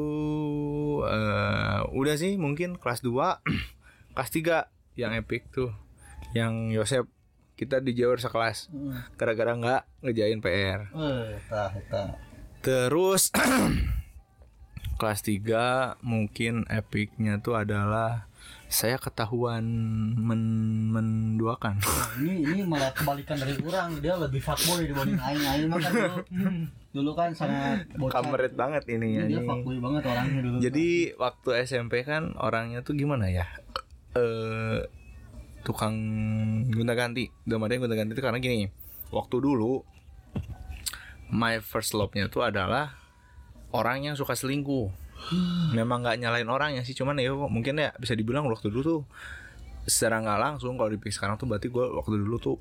eh 1.04 1.80
udah 1.92 2.16
sih 2.16 2.40
mungkin 2.40 2.80
kelas 2.80 3.04
2 3.04 3.12
kelas 4.16 4.30
3 4.32 4.96
yang 4.96 5.12
epic 5.12 5.52
tuh. 5.52 5.68
Yang 6.32 6.54
Yosep 6.80 7.04
kita 7.60 7.84
dijawar 7.84 8.16
sekelas. 8.16 8.72
Gara-gara 9.20 9.52
nggak 9.52 9.82
ngejain 10.00 10.40
PR 10.40 10.88
eh 10.96 11.36
tah 11.48 11.72
tah 11.92 12.16
terus 12.64 13.28
kelas 15.00 15.20
3 15.24 16.00
mungkin 16.04 16.64
epicnya 16.68 17.40
tuh 17.40 17.56
adalah 17.56 18.29
saya 18.70 19.02
ketahuan 19.02 19.66
men 20.14 20.42
menduakan 20.94 21.82
ini 22.22 22.46
ini 22.46 22.62
malah 22.62 22.94
kebalikan 22.94 23.34
dari 23.34 23.58
orang 23.66 23.98
dia 23.98 24.14
lebih 24.14 24.38
fuckboy 24.38 24.86
dibanding 24.86 25.18
aing 25.18 25.42
aing 25.42 25.66
mah 25.66 25.78
kan 25.82 25.90
dulu 25.90 26.18
dulu 26.90 27.10
kan 27.18 27.30
sangat 27.34 27.86
bocah 27.98 28.22
kameret 28.22 28.54
banget 28.54 28.86
ini 28.90 29.18
ya 29.18 29.22
dia 29.26 29.40
fuckboy 29.42 29.78
banget 29.82 30.02
orangnya 30.06 30.40
dulu 30.42 30.56
Jadi 30.62 30.88
waktu 31.18 31.48
SMP 31.66 32.02
kan 32.02 32.34
orangnya 32.38 32.82
tuh 32.82 32.98
gimana 32.98 33.30
ya? 33.30 33.46
Eh 34.18 34.86
tukang 35.62 35.94
gonta 36.70 36.94
ganti. 36.98 37.30
Artian 37.46 37.78
gonta 37.78 37.94
ganti 37.94 38.12
itu 38.18 38.22
karena 38.22 38.38
gini. 38.42 38.66
Waktu 39.14 39.36
dulu 39.38 39.82
my 41.30 41.62
first 41.62 41.94
love-nya 41.94 42.26
tuh 42.26 42.42
adalah 42.42 42.98
orang 43.70 44.10
yang 44.10 44.14
suka 44.18 44.34
selingkuh. 44.34 44.90
Memang 45.76 46.02
nggak 46.02 46.16
nyalain 46.18 46.48
orang 46.48 46.74
ya 46.74 46.82
sih, 46.82 46.96
cuman 46.96 47.18
ya 47.20 47.30
mungkin 47.34 47.78
ya 47.78 47.94
bisa 48.00 48.16
dibilang 48.18 48.48
waktu 48.50 48.72
dulu 48.72 48.82
tuh 48.82 49.00
secara 49.86 50.20
nggak 50.20 50.38
langsung 50.40 50.76
kalau 50.76 50.92
dipikir 50.92 51.14
sekarang 51.14 51.40
tuh 51.40 51.48
berarti 51.48 51.72
gue 51.72 51.84
waktu 51.84 52.20
dulu 52.20 52.36
tuh 52.36 52.56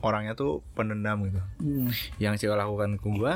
orangnya 0.00 0.32
tuh 0.34 0.64
pendendam 0.74 1.22
gitu. 1.28 1.40
Yang 2.18 2.46
cewek 2.46 2.56
lakukan 2.56 2.96
ke 2.98 3.08
gue, 3.08 3.34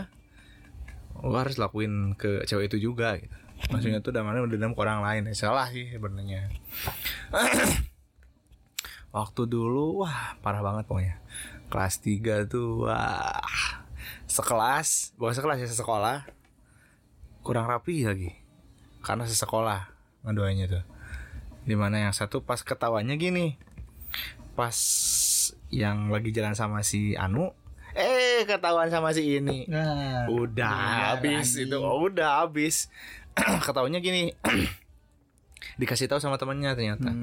gue 1.22 1.38
harus 1.38 1.56
lakuin 1.60 2.16
ke 2.18 2.42
cewek 2.48 2.72
itu 2.72 2.90
juga 2.90 3.20
gitu. 3.20 3.36
Maksudnya 3.70 4.02
tuh 4.02 4.12
damanya 4.12 4.44
dendam 4.44 4.74
ke 4.74 4.80
orang 4.82 5.00
lain 5.00 5.30
ya, 5.30 5.48
Salah 5.48 5.70
sih 5.70 5.88
sebenarnya 5.88 6.50
Waktu 9.16 9.42
dulu 9.46 10.04
Wah 10.04 10.36
parah 10.42 10.60
banget 10.60 10.84
pokoknya 10.90 11.16
Kelas 11.70 12.02
3 12.02 12.50
tuh 12.50 12.84
Wah 12.84 13.40
Sekelas 14.26 15.14
Bukan 15.16 15.32
sekelas 15.32 15.62
ya 15.64 15.70
sekolah 15.70 16.26
Kurang 17.46 17.70
rapi 17.70 18.04
lagi 18.04 18.43
Karena 19.04 19.28
sesekolah 19.28 19.94
Ngedoanya 20.24 20.64
tuh. 20.66 20.84
Di 21.68 21.76
mana 21.76 22.00
yang 22.00 22.16
satu 22.16 22.40
pas 22.40 22.64
ketawanya 22.64 23.14
gini. 23.20 23.60
Pas 24.56 24.76
Yang 25.68 25.98
lagi 26.08 26.30
jalan 26.32 26.56
sama 26.56 26.80
si 26.80 27.12
Anu 27.18 27.52
Eh 27.94 28.42
ketahuan 28.42 28.90
sama 28.90 29.14
si 29.14 29.38
ini. 29.38 29.70
Nah. 29.70 30.26
Udah 30.26 31.14
habis 31.14 31.54
itu 31.54 31.78
oh, 31.78 32.10
udah 32.10 32.42
habis. 32.42 32.90
Ketahunya 33.66 34.02
gini. 34.02 34.34
Dikasih 35.80 36.10
tahu 36.10 36.18
sama 36.18 36.34
temannya 36.34 36.74
ternyata. 36.74 37.14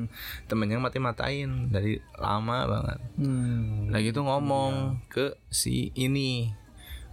Temennya 0.48 0.80
mati 0.80 1.04
matain 1.04 1.68
dari 1.76 2.00
lama 2.16 2.72
banget. 2.72 3.00
Hmm. 3.20 3.92
nah 3.92 4.00
gitu 4.00 4.24
ngomong 4.24 5.04
ke 5.12 5.36
si 5.52 5.92
ini 6.00 6.56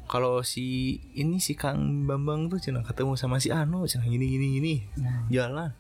kalau 0.09 0.41
si 0.41 0.99
ini 1.13 1.37
si 1.39 1.53
Kang 1.53 2.09
Bambang 2.09 2.49
tuh 2.49 2.57
cina 2.57 2.81
ketemu 2.81 3.15
sama 3.15 3.37
si 3.39 3.53
Anu 3.53 3.85
cina 3.85 4.09
gini 4.09 4.25
gini 4.25 4.47
gini. 4.57 4.75
Jalan. 5.29 5.77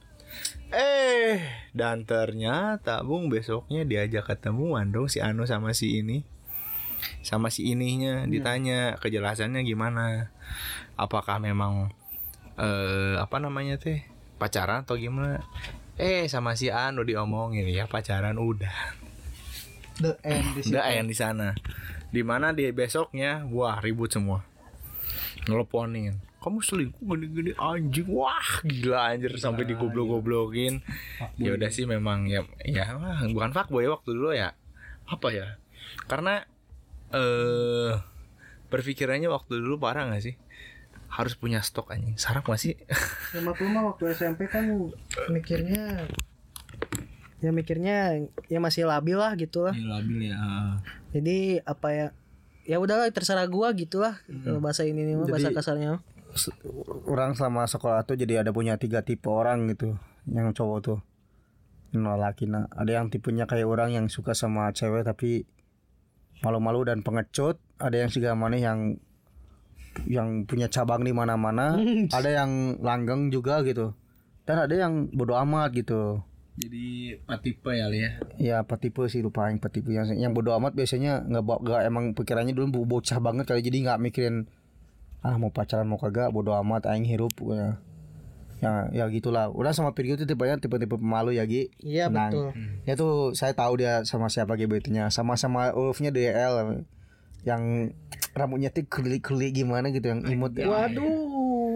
Eh 0.68 1.40
dan 1.72 2.04
ternyata 2.04 3.00
bung 3.00 3.32
besoknya 3.32 3.88
diajak 3.88 4.28
ketemuan 4.28 4.92
dong 4.92 5.08
si 5.08 5.24
Anu 5.24 5.48
sama 5.48 5.72
si 5.72 6.04
ini. 6.04 6.28
Sama 7.24 7.48
si 7.48 7.72
ininya 7.72 8.28
ditanya 8.28 9.00
kejelasannya 9.00 9.64
gimana. 9.64 10.28
Apakah 11.00 11.40
memang 11.40 11.88
eh 12.60 13.16
apa 13.16 13.40
namanya 13.40 13.80
teh 13.80 14.04
pacaran 14.36 14.84
atau 14.84 15.00
gimana? 15.00 15.40
Eh 15.96 16.28
sama 16.28 16.52
si 16.52 16.68
Anu 16.68 17.00
diomongin 17.02 17.64
ya 17.64 17.88
pacaran 17.88 18.36
udah. 18.36 18.92
The 19.98 20.14
end 20.22 20.54
di 20.54 20.62
udah 20.68 20.94
yang 20.94 21.08
di 21.10 21.16
sana 21.16 21.56
di 22.08 22.22
mana 22.24 22.56
di 22.56 22.68
besoknya? 22.72 23.44
Wah 23.48 23.80
ribut 23.80 24.12
semua. 24.12 24.44
Ngelponin 25.48 26.28
kamu 26.38 26.62
selingkuh 26.62 27.02
gede-gede 27.02 27.52
anjing. 27.58 28.08
Wah 28.08 28.62
gila 28.62 29.12
anjir. 29.12 29.34
Sampai 29.36 29.66
digoblok-goblokin 29.66 30.80
ya 31.36 31.58
udah 31.58 31.68
sih 31.68 31.84
memang 31.84 32.30
ya 32.30 32.46
ya 32.62 32.94
wah, 32.94 33.20
bukan 33.26 33.50
fuckboy 33.52 33.90
waktu 33.90 34.10
dulu 34.14 34.30
ya. 34.32 34.54
Apa 35.10 35.34
ya? 35.34 35.58
Karena 36.06 36.44
eh 37.12 37.92
berpikirannya 38.68 39.32
waktu 39.32 39.60
dulu 39.60 39.80
parah 39.80 40.08
gak 40.12 40.24
sih? 40.24 40.36
Harus 41.08 41.34
punya 41.34 41.64
stok 41.64 41.92
anjing. 41.96 42.20
Sarap 42.20 42.44
gak 42.44 42.60
sih? 42.60 42.76
Sama 43.32 43.56
tuh 43.56 43.68
mah 43.68 43.84
waktu 43.88 44.12
SMP 44.12 44.46
kan 44.46 44.68
mikirnya 45.32 46.04
ya 47.38 47.50
mikirnya 47.54 48.26
ya 48.50 48.58
masih 48.58 48.86
labil 48.90 49.14
lah 49.14 49.38
gitu 49.38 49.62
lah. 49.62 49.74
labil 49.74 50.30
ya 50.30 50.38
Jadi 51.14 51.62
apa 51.62 51.88
ya 51.94 52.06
ya 52.66 52.76
udahlah 52.82 53.08
terserah 53.14 53.46
gua 53.46 53.72
gitu 53.72 54.02
lah 54.02 54.18
kalau 54.44 54.60
bahasa 54.60 54.84
ini 54.84 55.06
nih 55.06 55.14
mah 55.16 55.26
bahasa 55.30 55.54
kasarnya. 55.54 56.02
orang 57.08 57.32
selama 57.32 57.64
sekolah 57.64 58.04
tuh 58.04 58.20
jadi 58.20 58.44
ada 58.44 58.52
punya 58.52 58.76
tiga 58.76 59.00
tipe 59.00 59.26
orang 59.32 59.64
gitu 59.72 59.96
yang 60.28 60.52
cowok 60.52 60.78
tuh. 60.82 60.98
No 61.96 62.20
laki 62.20 62.44
nah 62.50 62.68
ada 62.76 63.00
yang 63.00 63.08
tipenya 63.08 63.48
kayak 63.48 63.64
orang 63.64 63.96
yang 63.96 64.06
suka 64.12 64.36
sama 64.36 64.68
cewek 64.76 65.08
tapi 65.08 65.48
malu-malu 66.44 66.84
dan 66.84 67.00
pengecut. 67.00 67.56
Ada 67.78 68.04
yang 68.04 68.10
juga 68.12 68.30
mana 68.34 68.58
yang 68.60 68.98
yang 70.04 70.44
punya 70.44 70.68
cabang 70.68 71.06
di 71.06 71.14
mana-mana. 71.16 71.78
Ada 72.12 72.44
yang 72.44 72.82
langgeng 72.84 73.32
juga 73.32 73.64
gitu. 73.64 73.96
Dan 74.44 74.68
ada 74.68 74.74
yang 74.76 75.08
bodoh 75.14 75.38
amat 75.40 75.72
gitu 75.72 76.27
jadi 76.58 76.86
tipe 77.38 77.70
ya 77.70 77.86
Li 77.86 77.98
ya 78.02 78.10
ya 78.36 78.54
apa 78.60 78.74
tipe 78.76 79.06
sih 79.06 79.22
lupa 79.22 79.46
yang 79.46 79.56
apa 79.56 79.70
tipe 79.70 79.88
yang 79.88 80.10
yang 80.10 80.34
bodoh 80.34 80.58
amat 80.58 80.74
biasanya 80.74 81.22
nggak 81.22 81.44
bawa 81.44 81.58
nggak 81.62 81.80
emang 81.86 82.04
pikirannya 82.12 82.52
dulu 82.52 82.82
bo- 82.82 82.98
bocah 82.98 83.18
banget 83.18 83.46
kali 83.46 83.62
jadi 83.62 83.78
nggak 83.86 83.98
mikirin 84.00 84.50
ah 85.22 85.34
mau 85.34 85.48
pacaran 85.48 85.86
mau 85.86 85.96
kagak 85.96 86.30
bodoh 86.30 86.58
amat 86.58 86.86
aing 86.86 87.06
hirup 87.06 87.30
pokoknya 87.32 87.78
Ya 88.58 88.90
ya 88.90 89.06
gitulah. 89.06 89.54
Udah 89.54 89.70
sama 89.70 89.94
Virgo 89.94 90.18
itu 90.18 90.26
tipenya 90.26 90.58
tipe-tipe 90.58 90.98
pemalu 90.98 91.38
ya 91.38 91.46
Gi. 91.46 91.70
Iya 91.78 92.10
Tenang. 92.10 92.30
betul. 92.34 92.48
Ya 92.90 92.98
tuh 92.98 93.12
saya 93.30 93.54
tahu 93.54 93.78
dia 93.78 94.02
sama 94.02 94.26
siapa 94.26 94.58
GBT-nya. 94.58 95.14
Sama-sama 95.14 95.70
Ulfnya 95.70 96.10
DL 96.10 96.82
yang 97.46 97.94
rambutnya 98.34 98.74
tuh 98.74 98.82
curly-curly 98.82 99.54
gimana 99.54 99.94
gitu 99.94 100.10
yang 100.10 100.26
imut 100.26 100.58
ya. 100.58 100.66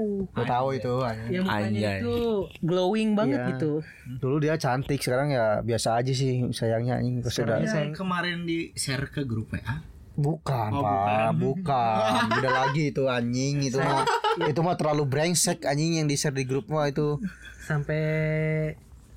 Waduh. 0.02 0.34
Gue 0.34 0.44
tahu 0.44 0.68
itu. 0.72 0.94
anjing. 1.00 1.30
Ya 1.30 1.40
mukanya 1.40 1.66
Anjay. 1.68 1.98
itu 1.98 2.16
glowing 2.60 3.10
banget 3.12 3.38
Iya. 3.38 3.48
gitu. 3.50 3.72
Dulu 4.18 4.36
dia 4.38 4.54
cantik, 4.56 4.98
sekarang 4.98 5.28
ya 5.28 5.60
biasa 5.60 5.96
aja 5.96 6.12
sih 6.12 6.30
sayangnya 6.50 6.96
anjing 6.96 7.20
kesudah. 7.20 7.58
Yang 7.58 7.94
kemarin 7.94 8.42
di 8.42 8.72
share 8.74 9.06
ke 9.06 9.22
grup 9.22 9.50
WA. 9.50 9.82
Bukan, 10.12 10.70
Pak, 10.74 11.32
bukan. 11.34 12.12
Beda 12.36 12.50
lagi 12.52 12.90
itu 12.90 13.08
anjing 13.08 13.64
itu 13.64 13.78
mah 13.78 14.04
itu 14.38 14.60
mah 14.60 14.76
terlalu 14.76 15.08
brengsek 15.08 15.64
anjing 15.64 15.96
yang 15.96 16.06
di-share 16.06 16.32
di 16.32 16.44
grup 16.44 16.68
mah 16.68 16.84
itu. 16.84 17.16
Sampai 17.62 18.02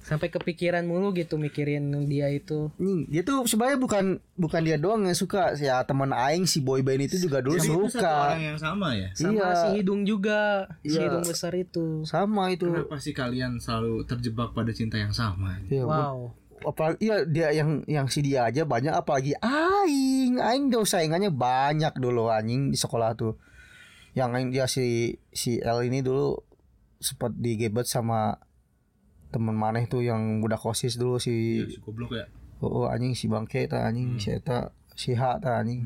sampai 0.05 0.29
kepikiran 0.29 0.85
mulu 0.85 1.09
gitu 1.11 1.35
mikirin 1.35 1.81
dia 2.05 2.29
itu. 2.29 2.69
Anjing, 2.77 3.09
dia 3.09 3.25
tuh 3.25 3.41
sebenarnya 3.43 3.81
bukan 3.81 4.05
bukan 4.37 4.61
dia 4.61 4.77
doang 4.77 5.01
yang 5.01 5.17
suka 5.17 5.57
ya 5.57 5.81
teman 5.81 6.13
aing 6.13 6.45
si 6.45 6.61
boy 6.61 6.85
band 6.85 7.09
itu 7.09 7.17
juga 7.17 7.41
dulu 7.41 7.57
suka. 7.89 8.37
orang 8.37 8.53
yang 8.53 8.59
sama 8.61 8.93
ya. 8.93 9.09
Sama 9.17 9.33
Iya. 9.33 9.49
si 9.57 9.67
hidung 9.75 10.01
juga, 10.05 10.69
si 10.79 10.93
Iya. 10.93 11.09
hidung 11.09 11.25
besar 11.25 11.57
itu. 11.57 12.05
Sama 12.05 12.53
itu. 12.53 12.69
Kenapa 12.69 13.01
sih 13.01 13.11
kalian 13.11 13.57
selalu 13.57 14.05
terjebak 14.05 14.53
pada 14.53 14.69
cinta 14.69 15.01
yang 15.01 15.09
sama? 15.09 15.57
Iya, 15.65 15.89
Wow. 15.89 16.37
apalagi 16.61 16.97
iya 17.01 17.15
dia 17.25 17.49
yang 17.51 17.81
yang 17.85 18.05
si 18.05 18.21
dia 18.21 18.45
aja 18.45 18.61
banyak 18.63 18.89
apalagi 18.89 19.33
aing 19.37 20.37
aing 20.37 20.69
tuh 20.69 20.81
saingannya 20.81 21.29
banyak 21.29 21.93
dulu 21.95 22.29
anjing 22.29 22.69
di 22.69 22.77
sekolah 22.79 23.13
tuh 23.13 23.37
yang 24.13 24.33
aing 24.33 24.49
dia 24.49 24.65
si 24.65 25.13
si 25.29 25.59
L 25.59 25.83
ini 25.83 26.01
dulu 26.01 26.33
sempat 26.97 27.35
digebet 27.35 27.85
sama 27.85 28.39
teman 29.35 29.51
maneh 29.59 29.83
tuh 29.91 29.99
yang 29.99 30.39
budak 30.39 30.63
kosis 30.63 30.95
dulu 30.95 31.19
si 31.19 31.59
Si 31.67 31.83
goblok 31.83 32.15
ya. 32.15 32.23
oh, 32.63 32.71
oh, 32.71 32.85
anjing 32.87 33.11
si 33.11 33.27
bangke 33.27 33.67
ta 33.67 33.83
anjing 33.83 34.15
si 34.15 34.31
eta 34.31 34.71
si 34.95 35.11
H 35.11 35.43
ta 35.43 35.59
anjing. 35.59 35.83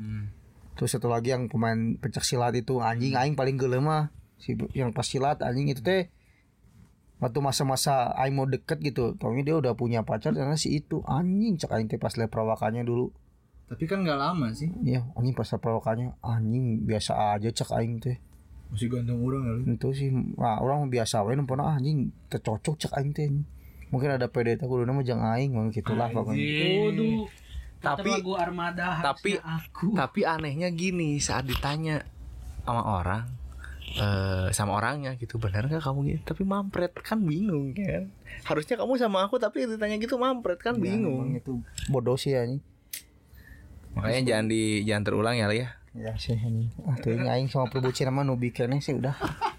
Terus 0.77 0.93
satu 0.93 1.09
lagi 1.09 1.34
yang 1.34 1.49
pemain 1.49 1.97
pencak 1.97 2.21
silat 2.21 2.53
itu 2.53 2.77
anjing 2.77 3.17
aing 3.17 3.34
paling 3.34 3.57
gelem 3.57 3.89
mah 3.89 4.13
si 4.38 4.53
yang 4.77 4.93
pas 4.93 5.03
silat 5.03 5.41
anjing 5.41 5.65
itu 5.73 5.81
teh 5.81 6.13
waktu 7.19 7.39
masa-masa 7.43 8.15
aing 8.15 8.38
mau 8.38 8.47
deket 8.47 8.80
gitu 8.80 9.17
taunya 9.19 9.43
dia 9.43 9.59
udah 9.59 9.73
punya 9.76 10.05
pacar 10.07 10.31
karena 10.31 10.55
si 10.55 10.77
itu 10.77 11.03
anjing 11.03 11.57
cek 11.59 11.73
aing 11.73 11.89
teh 11.89 11.99
pas 11.99 12.13
liat 12.13 12.30
perawakannya 12.30 12.85
dulu. 12.85 13.09
Tapi 13.69 13.85
kan 13.85 14.01
nggak 14.05 14.17
lama 14.17 14.53
sih. 14.53 14.69
iya 14.85 15.03
anjing 15.17 15.34
pas 15.34 15.49
perawakannya 15.49 16.15
anjing 16.21 16.85
biasa 16.85 17.35
aja 17.35 17.49
cek 17.51 17.73
aing 17.76 17.97
teh 17.99 18.21
Masih 18.69 18.87
ganteng 18.87 19.17
orang 19.17 19.41
ya. 19.41 19.51
lu. 19.51 19.61
itu 19.73 19.87
sih 19.91 20.09
nah, 20.35 20.57
orang 20.57 20.87
biasa 20.87 21.21
we 21.21 21.33
nempona 21.33 21.65
anjing 21.71 22.09
tercocok 22.27 22.77
cek 22.77 22.93
aing 22.93 23.11
teh 23.11 23.25
mungkin 23.89 24.09
ada 24.11 24.25
PD 24.25 24.53
teh 24.55 24.63
kudu 24.63 24.85
nama 24.85 25.01
jeung 25.01 25.19
aing 25.19 25.51
mah 25.51 25.69
gitulah 25.69 26.07
pokoknya 26.07 26.45
Waduh. 26.85 27.25
Tapi- 27.79 28.11
lagu 28.11 28.35
Armada 28.35 28.99
tapi- 29.01 29.39
aku. 29.39 29.95
Tapi 29.95 30.21
anehnya 30.21 30.69
gini 30.69 31.17
saat 31.17 31.43
ditanya 31.43 32.03
sama 32.61 32.83
orang 32.83 33.25
eh 33.89 34.53
sama 34.53 34.77
orangnya 34.77 35.17
gitu 35.17 35.41
benar 35.41 35.65
nggak 35.65 35.81
kamu 35.81 35.99
gitu 36.07 36.21
tapi 36.27 36.45
mampret 36.45 36.93
kan 36.93 37.17
bingung 37.17 37.73
kan 37.73 38.13
harusnya 38.45 38.77
kamu 38.77 38.93
sama 38.95 39.25
aku 39.25 39.41
tapi 39.41 39.65
ditanya 39.65 39.97
gitu 39.97 40.13
mampret 40.13 40.61
kan 40.61 40.77
Emang 40.77 40.85
bingung 40.85 41.33
itu 41.33 41.57
bodoh 41.87 42.13
sih 42.13 42.37
anjing 42.37 42.61
makanya 43.91 44.21
jangan 44.29 44.45
di 44.45 44.85
jangan 44.85 45.03
terulang 45.03 45.33
ya 45.33 45.49
ya 45.49 45.78
Ya 45.98 46.14
sih 46.22 46.38
anjing. 46.38 46.70
Ah 46.86 46.95
tuh 47.02 47.18
ini 47.18 47.26
aing 47.26 47.49
sama 47.49 47.66
perbucinan 47.66 48.14
mah 48.14 48.22
nu 48.22 48.38
bikinnya 48.38 48.78
sih 48.78 48.94
udah. 48.94 49.18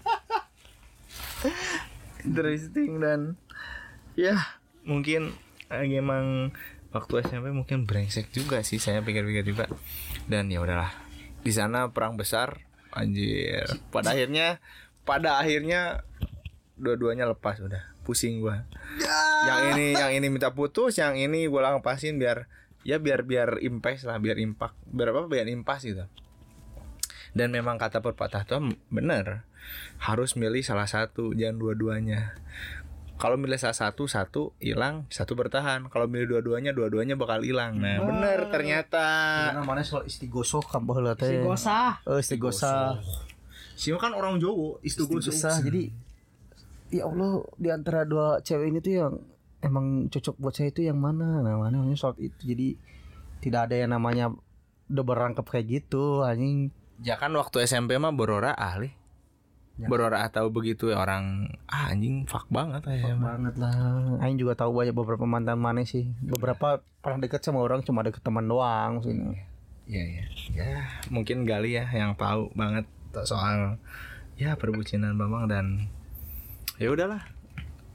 interesting 2.25 3.01
dan 3.01 3.33
ya 4.13 4.37
mungkin 4.85 5.33
emang 5.67 6.53
waktu 6.93 7.25
SMP 7.25 7.49
mungkin 7.49 7.89
brengsek 7.89 8.29
juga 8.29 8.63
sih 8.63 8.79
saya 8.79 9.03
pikir-pikir 9.03 9.43
juga. 9.43 9.65
Dan 10.29 10.47
ya 10.47 10.63
udahlah 10.63 10.91
di 11.43 11.51
sana 11.51 11.91
perang 11.91 12.15
besar 12.15 12.63
anjir. 12.95 13.67
Pada 13.91 14.15
akhirnya 14.15 14.63
pada 15.03 15.35
akhirnya 15.41 16.07
dua-duanya 16.79 17.27
lepas 17.27 17.59
udah. 17.59 17.91
Pusing 18.07 18.41
gua. 18.41 18.65
Yang 19.45 19.61
ini 19.75 19.85
yang 19.93 20.11
ini 20.15 20.27
minta 20.31 20.55
putus 20.55 20.95
yang 20.95 21.19
ini 21.19 21.45
gua 21.51 21.75
lepasin 21.75 22.17
biar 22.17 22.49
ya 22.81 22.97
biar 22.97 23.27
biar 23.27 23.59
impas 23.59 24.07
lah 24.07 24.15
biar 24.17 24.39
impak. 24.39 24.73
Biar 24.87 25.11
apa? 25.11 25.27
Biar 25.27 25.51
impas 25.51 25.83
gitu 25.83 26.07
dan 27.31 27.51
memang 27.51 27.79
kata 27.79 28.03
pepatah 28.03 28.43
tuh 28.43 28.75
bener 28.91 29.47
harus 30.01 30.35
milih 30.35 30.65
salah 30.65 30.89
satu 30.89 31.31
jangan 31.31 31.57
dua-duanya 31.61 32.35
kalau 33.21 33.37
milih 33.37 33.61
salah 33.61 33.77
satu 33.77 34.09
satu 34.09 34.57
hilang 34.57 35.05
satu 35.13 35.37
bertahan 35.37 35.85
kalau 35.93 36.09
milih 36.09 36.37
dua-duanya 36.37 36.73
dua-duanya 36.73 37.13
bakal 37.13 37.45
hilang 37.45 37.77
nah 37.77 38.01
bener 38.01 38.49
ternyata 38.49 39.05
Namanya 39.61 39.85
soal 39.85 40.09
istigosah 40.09 40.65
kan 40.65 40.81
baheula 40.89 41.13
teh. 41.13 41.45
Gosah. 41.45 42.01
Eh 42.09 42.17
istigosah. 42.17 42.97
sih 43.77 43.93
kan 43.97 44.13
orang 44.13 44.37
Jawa 44.37 44.77
Istigosah. 44.81 45.61
Jadi 45.61 45.93
ya 46.91 47.07
Allah 47.07 47.45
di 47.57 47.69
antara 47.69 48.05
dua 48.05 48.41
cewek 48.41 48.73
ini 48.73 48.79
tuh 48.81 48.93
yang 48.93 49.13
emang 49.61 50.09
cocok 50.09 50.35
buat 50.41 50.53
saya 50.57 50.73
itu 50.73 50.85
yang 50.85 50.97
mana? 50.97 51.45
Nah, 51.45 51.61
mana 51.61 51.77
namanya 51.77 51.97
soal 51.97 52.17
itu. 52.17 52.41
Jadi 52.41 52.77
tidak 53.41 53.69
ada 53.69 53.75
yang 53.77 53.93
namanya 53.93 54.33
udah 54.89 55.05
berangkap 55.05 55.45
kayak 55.45 55.81
gitu 55.81 56.25
anjing. 56.25 56.73
Ya 57.01 57.17
kan 57.17 57.33
waktu 57.33 57.65
SMP 57.65 57.97
mah 57.97 58.13
Borora 58.13 58.53
ahli 58.53 59.01
Borora 59.81 60.29
tahu 60.29 60.53
begitu 60.53 60.93
ya 60.93 61.01
orang 61.01 61.49
ah, 61.65 61.89
anjing 61.89 62.29
fuck 62.29 62.45
banget 62.53 62.85
aja 62.85 63.17
mah. 63.17 63.33
banget 63.33 63.55
lah. 63.57 63.73
Aing 64.21 64.37
juga 64.37 64.53
tahu 64.53 64.77
banyak 64.77 64.93
beberapa 64.93 65.25
mantan 65.25 65.57
mana 65.57 65.81
sih. 65.81 66.11
Beberapa 66.21 66.85
pernah 67.01 67.23
deket 67.23 67.41
sama 67.41 67.65
orang 67.65 67.81
cuma 67.81 68.05
deket 68.05 68.21
teman 68.21 68.45
doang 68.45 69.01
maksudnya. 69.01 69.41
Iya 69.89 70.03
iya. 70.05 70.23
Ya 70.53 70.85
mungkin 71.09 71.49
Gali 71.49 71.73
ya 71.73 71.89
yang 71.89 72.13
tahu 72.13 72.53
banget 72.53 72.85
soal 73.25 73.81
ya 74.37 74.53
perbucinan 74.53 75.17
Bambang 75.17 75.49
dan 75.49 75.65
ya 76.77 76.93
udahlah. 76.93 77.25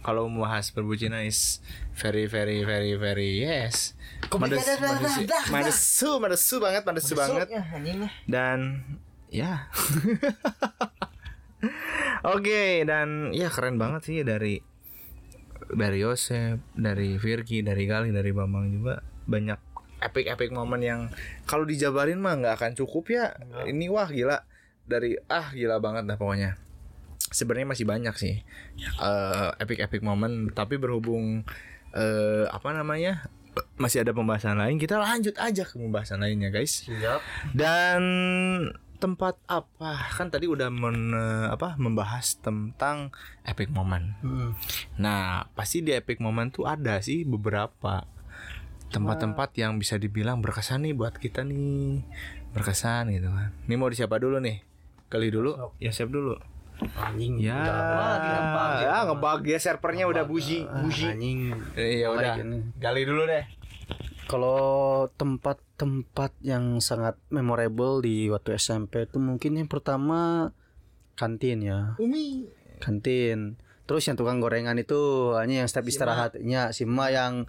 Kalau 0.06 0.30
mau 0.30 0.46
bahas 0.46 0.70
perbucinan 0.70 1.26
is 1.26 1.58
very 1.98 2.30
very 2.30 2.62
very 2.62 2.94
very 2.94 3.42
yes. 3.42 3.98
Mades, 4.30 4.62
madesu, 5.50 6.22
madesu, 6.22 6.62
banget, 6.62 6.86
madesu 6.86 7.18
banget. 7.18 7.50
Ya. 7.50 7.66
Dan 8.30 8.86
ya. 9.34 9.66
Oke, 12.34 12.86
dan 12.86 13.34
ya 13.34 13.50
keren 13.50 13.82
banget 13.82 14.06
sih 14.06 14.22
dari 14.22 14.62
dari 15.74 15.98
Yosep, 16.02 16.62
dari 16.78 17.18
Virki, 17.18 17.66
dari 17.66 17.90
Gali, 17.90 18.14
dari 18.14 18.30
Bambang 18.30 18.70
juga 18.70 19.02
banyak 19.26 19.58
epic-epic 20.06 20.54
momen 20.54 20.84
yang 20.84 21.00
kalau 21.48 21.66
dijabarin 21.66 22.22
mah 22.22 22.38
nggak 22.38 22.54
akan 22.62 22.72
cukup 22.78 23.10
ya. 23.10 23.34
Ini 23.66 23.90
wah 23.90 24.06
gila 24.06 24.46
dari 24.86 25.18
ah 25.26 25.50
gila 25.50 25.82
banget 25.82 26.06
dah 26.06 26.14
pokoknya. 26.14 26.54
Sebenarnya 27.26 27.68
masih 27.74 27.86
banyak 27.88 28.14
sih 28.14 28.34
eh, 28.80 29.48
epic-epic 29.58 30.02
momen, 30.02 30.54
tapi 30.54 30.78
berhubung 30.78 31.42
eh, 31.96 32.44
apa 32.46 32.70
namanya 32.70 33.26
masih 33.80 34.04
ada 34.04 34.12
pembahasan 34.12 34.60
lain, 34.60 34.76
kita 34.76 35.00
lanjut 35.00 35.32
aja 35.40 35.64
ke 35.64 35.80
pembahasan 35.80 36.20
lainnya 36.20 36.52
guys. 36.52 36.84
Siap. 36.84 37.20
Dan 37.56 38.02
tempat 38.96 39.36
apa? 39.48 40.12
Kan 40.16 40.32
tadi 40.32 40.48
udah 40.48 40.72
men, 40.72 41.12
apa 41.48 41.76
membahas 41.76 42.40
tentang 42.40 43.12
epic 43.44 43.68
moment. 43.68 44.16
Nah, 44.96 45.48
pasti 45.52 45.84
di 45.84 45.92
epic 45.92 46.20
moment 46.20 46.48
tuh 46.48 46.68
ada 46.68 47.00
sih 47.04 47.24
beberapa 47.24 48.08
tempat-tempat 48.86 49.52
yang 49.60 49.76
bisa 49.76 50.00
dibilang 50.00 50.40
berkesan 50.40 50.88
nih 50.88 50.94
buat 50.96 51.16
kita 51.16 51.44
nih. 51.44 52.04
Berkesan 52.56 53.12
gitu 53.12 53.28
kan. 53.28 53.52
Ini 53.68 53.74
mau 53.76 53.92
siapa 53.92 54.16
dulu 54.16 54.40
nih? 54.40 54.64
Kali 55.12 55.28
dulu, 55.28 55.76
ya 55.80 55.92
siap 55.92 56.08
dulu. 56.08 56.36
Anjing. 56.76 57.40
Ya, 57.40 57.56
ya 58.84 58.96
ngebug 59.08 59.42
ya 59.48 59.56
servernya 59.56 60.04
udah 60.04 60.28
buji, 60.28 60.68
buji. 60.68 61.04
Anjing. 61.08 61.38
Eh, 61.72 62.04
ya 62.04 62.12
udah. 62.12 62.36
Gali 62.76 63.02
dulu 63.08 63.24
deh. 63.24 63.44
Kalau 64.26 65.06
tempat-tempat 65.14 66.34
yang 66.42 66.82
sangat 66.82 67.14
memorable 67.30 68.02
di 68.02 68.26
waktu 68.26 68.58
SMP 68.58 69.06
itu 69.06 69.22
mungkin 69.22 69.56
yang 69.56 69.70
pertama 69.70 70.50
kantin 71.14 71.62
ya. 71.62 71.94
Umi. 71.96 72.50
Kantin. 72.82 73.56
Terus 73.86 74.02
yang 74.10 74.18
tukang 74.18 74.42
gorengan 74.42 74.76
itu 74.76 75.32
hanya 75.38 75.62
yang 75.64 75.68
setiap 75.70 75.86
istirahatnya 75.86 76.74
si 76.74 76.84
Ma 76.84 77.08
yang 77.08 77.46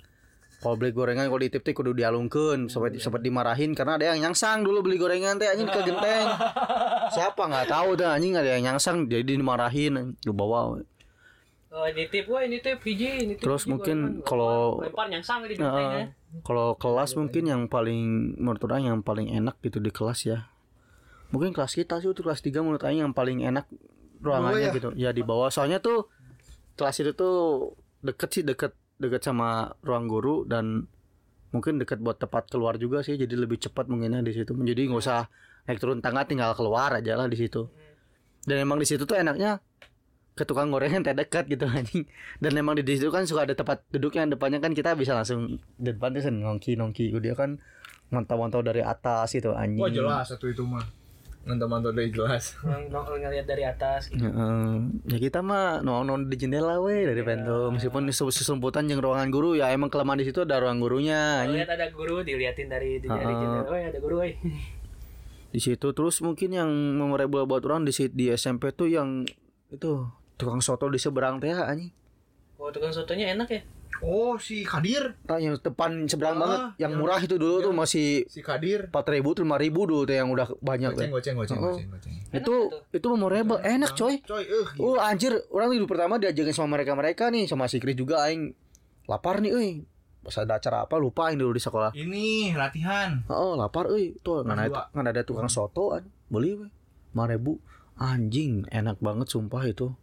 kalau 0.57 0.73
beli 0.73 0.89
gorengan 0.89 1.29
kalau 1.29 1.37
ditip 1.37 1.61
teh 1.61 1.71
kudu 1.71 1.93
dialungkeun 1.93 2.65
sempat 2.65 2.97
sempat 2.97 3.21
dimarahin 3.21 3.77
karena 3.77 3.93
ada 3.95 4.09
yang 4.09 4.25
nyangsang 4.25 4.65
dulu 4.65 4.81
beli 4.81 4.97
gorengan 4.97 5.37
teh 5.37 5.45
anjing 5.45 5.69
ke 5.69 5.81
genteng. 5.85 6.27
Siapa 7.15 7.45
nggak 7.45 7.69
tahu 7.69 7.93
tuh 7.93 8.09
anjing 8.09 8.33
ada 8.33 8.57
yang 8.57 8.73
nyangsang 8.73 9.05
jadi 9.05 9.37
dimarahin 9.37 10.17
lu 10.17 10.33
bawa. 10.33 10.81
Oh, 11.67 11.85
nitip 11.93 12.25
wah 12.25 12.41
nitip 12.41 12.81
hiji 12.81 13.29
nitip. 13.29 13.45
Terus 13.45 13.63
hiji 13.63 13.71
mungkin 13.75 13.97
kalau- 14.25 14.81
lempar 14.81 15.05
yang 15.13 15.21
sang 15.21 15.45
di 15.45 15.53
Nah, 15.61 15.69
gentengnya. 15.69 16.05
kalau 16.41 16.73
kelas 16.73 17.13
mungkin 17.13 17.43
yang 17.45 17.61
paling 17.69 18.33
menurut 18.35 18.61
orang 18.65 18.81
yang 18.83 18.97
paling 19.05 19.29
enak 19.29 19.61
gitu 19.61 19.77
di 19.77 19.93
kelas 19.93 20.25
ya. 20.25 20.49
Mungkin 21.29 21.53
kelas 21.53 21.77
kita 21.77 22.01
sih 22.01 22.09
itu 22.09 22.23
kelas 22.23 22.41
3 22.41 22.65
menurut 22.65 22.81
Aing 22.81 23.05
yang 23.05 23.13
paling 23.13 23.45
enak 23.45 23.69
ruangannya 24.17 24.73
gitu. 24.73 24.89
Ya 24.97 25.13
di 25.13 25.21
bawah 25.21 25.53
soalnya 25.53 25.77
tuh 25.77 26.09
kelas 26.79 26.97
itu 26.97 27.13
tuh 27.13 27.37
deket 28.01 28.29
sih 28.31 28.41
deket 28.41 28.73
deket 28.97 29.21
sama 29.21 29.77
ruang 29.85 30.09
guru 30.09 30.43
dan 30.45 30.89
mungkin 31.53 31.79
deket 31.79 32.03
buat 32.03 32.19
tempat 32.19 32.51
keluar 32.51 32.75
juga 32.75 33.01
sih 33.05 33.15
jadi 33.15 33.33
lebih 33.37 33.61
cepat 33.61 33.87
mungkinnya 33.87 34.21
di 34.25 34.33
situ. 34.35 34.51
Jadi 34.53 34.81
nggak 34.89 35.01
usah 35.01 35.29
naik 35.69 35.79
turun 35.79 36.03
tangga 36.03 36.27
tinggal 36.27 36.53
keluar 36.57 36.91
aja 36.93 37.15
lah 37.15 37.29
di 37.29 37.37
situ. 37.37 37.69
Dan 38.47 38.63
emang 38.63 38.79
di 38.79 38.87
situ 38.87 39.03
tuh 39.03 39.19
enaknya 39.19 39.59
ke 40.37 40.45
tukang 40.45 40.69
gorengan 40.69 41.01
teh 41.01 41.17
dekat 41.17 41.49
gitu 41.49 41.65
anjing. 41.77 42.05
Dan 42.37 42.51
emang 42.57 42.77
di 42.77 42.83
situ 42.85 43.09
kan 43.09 43.25
suka 43.25 43.47
ada 43.47 43.55
tempat 43.57 43.83
duduknya 43.89 44.27
depannya 44.29 44.59
kan 44.61 44.71
kita 44.75 44.93
bisa 44.93 45.17
langsung 45.17 45.57
depan 45.79 46.13
tuh 46.13 46.29
nongki 46.29 46.77
nongki 46.77 47.11
dia 47.19 47.33
kan 47.33 47.59
mantau-mantau 48.07 48.63
dari 48.63 48.83
atas 48.83 49.35
gitu 49.35 49.51
anjing. 49.53 49.83
Wah 49.83 49.91
jelas 49.91 50.31
satu 50.31 50.47
itu 50.47 50.63
mah. 50.63 50.83
Mantap-mantap 51.47 51.91
dari 51.91 52.11
jelas. 52.11 52.53
Ng- 52.61 52.91
ng- 52.91 53.07
ngeliat 53.17 53.47
dari 53.47 53.63
atas 53.63 54.11
gitu. 54.11 54.19
Heeh. 54.19 54.67
ya 55.07 55.17
kita 55.17 55.39
mah 55.39 55.79
nongol 55.79 56.27
di 56.27 56.35
jendela 56.35 56.77
we 56.77 57.03
dari 57.03 57.23
pintu 57.23 57.71
meskipun 57.71 58.05
sesu- 58.07 58.29
sesumputan 58.29 58.85
yang 58.85 58.99
ruangan 58.99 59.31
guru 59.31 59.55
ya 59.55 59.71
emang 59.71 59.87
kelemahan 59.87 60.19
di 60.19 60.27
situ 60.27 60.43
ada 60.43 60.59
ruang 60.59 60.77
gurunya 60.77 61.47
lihat 61.47 61.71
ada 61.71 61.87
guru 61.89 62.19
diliatin 62.21 62.67
dari 62.67 62.99
di 62.99 63.07
dari 63.07 63.23
Heeh. 63.25 63.39
jendela. 63.39 63.65
Oh 63.65 63.77
ya 63.77 63.87
ada 63.87 63.99
guru 63.99 64.17
eh. 64.21 64.35
di 65.47 65.63
situ 65.63 65.87
terus 65.89 66.19
mungkin 66.19 66.51
yang 66.51 66.67
memorable 66.69 67.47
buat 67.47 67.63
orang 67.63 67.81
di 67.81 67.95
di 68.11 68.27
SMP 68.29 68.75
tuh 68.75 68.91
yang 68.91 69.23
itu 69.67 70.03
tukang 70.35 70.59
soto 70.59 70.85
di 70.85 70.99
seberang 70.99 71.39
teh 71.39 71.49
anjing 71.49 71.89
Oh 72.57 72.67
tukang 72.67 72.91
sotonya 72.91 73.31
enak 73.31 73.47
ya. 73.47 73.61
Oh 73.99 74.35
si 74.35 74.61
Kadir, 74.61 75.17
Nah, 75.23 75.37
yang 75.37 75.55
depan 75.55 76.05
seberang 76.05 76.35
Ah, 76.35 76.39
banget 76.39 76.59
yang 76.77 76.91
yang- 76.91 76.93
murah 76.97 77.17
itu 77.17 77.35
dulu 77.35 77.61
tuh 77.61 77.71
masih 77.71 78.25
si 78.25 78.39
Kadir. 78.39 78.87
empat 78.87 79.05
ribu 79.07 79.31
tuh 79.31 79.41
lima 79.41 79.55
ribu 79.55 79.83
dulu 79.83 80.03
tuh 80.03 80.13
yang 80.13 80.27
udah 80.27 80.47
banyak 80.57 80.91
Goceng, 80.91 81.11
goceng, 81.11 81.35
goceng, 81.35 81.57
Oh. 81.57 81.73
goceng, 81.73 81.89
goceng. 81.89 82.13
itu 82.29 82.55
itu 82.91 83.07
memorable 83.07 83.57
enak 83.57 83.91
coy 83.93 84.19
Coy, 84.21 84.43
eh. 84.43 84.65
Oh 84.77 84.97
anjir, 84.97 85.33
orang 85.49 85.71
minggu 85.71 85.85
pertama 85.85 86.17
diajakin 86.17 86.51
sama 86.51 86.73
mereka-mereka 86.73 87.27
nih 87.27 87.45
sama 87.45 87.65
si 87.65 87.77
Chris 87.77 87.93
juga 87.93 88.23
aing 88.23 88.51
lapar 89.05 89.39
nih 89.39 89.51
euy. 89.51 89.71
Pas 90.19 90.35
ada 90.35 90.55
acara 90.55 90.83
apa 90.83 90.95
lupa 90.97 91.27
aing 91.27 91.39
dulu 91.39 91.55
di 91.55 91.61
sekolah. 91.61 91.91
Ini 91.91 92.51
latihan. 92.53 93.23
Oh, 93.27 93.55
lapar 93.55 93.87
euy. 93.87 94.11
Tuh 94.19 94.43
Kelas 94.43 94.59
ada 94.67 94.91
ngan 94.91 95.07
ada 95.07 95.21
tukang 95.23 95.47
soto 95.47 95.95
an. 95.95 96.03
Beli 96.27 96.53
we. 96.53 96.67
5000. 97.13 97.63
Anjing, 97.95 98.67
enak 98.69 98.99
banget 98.99 99.25
sumpah 99.25 99.63
itu. 99.63 99.95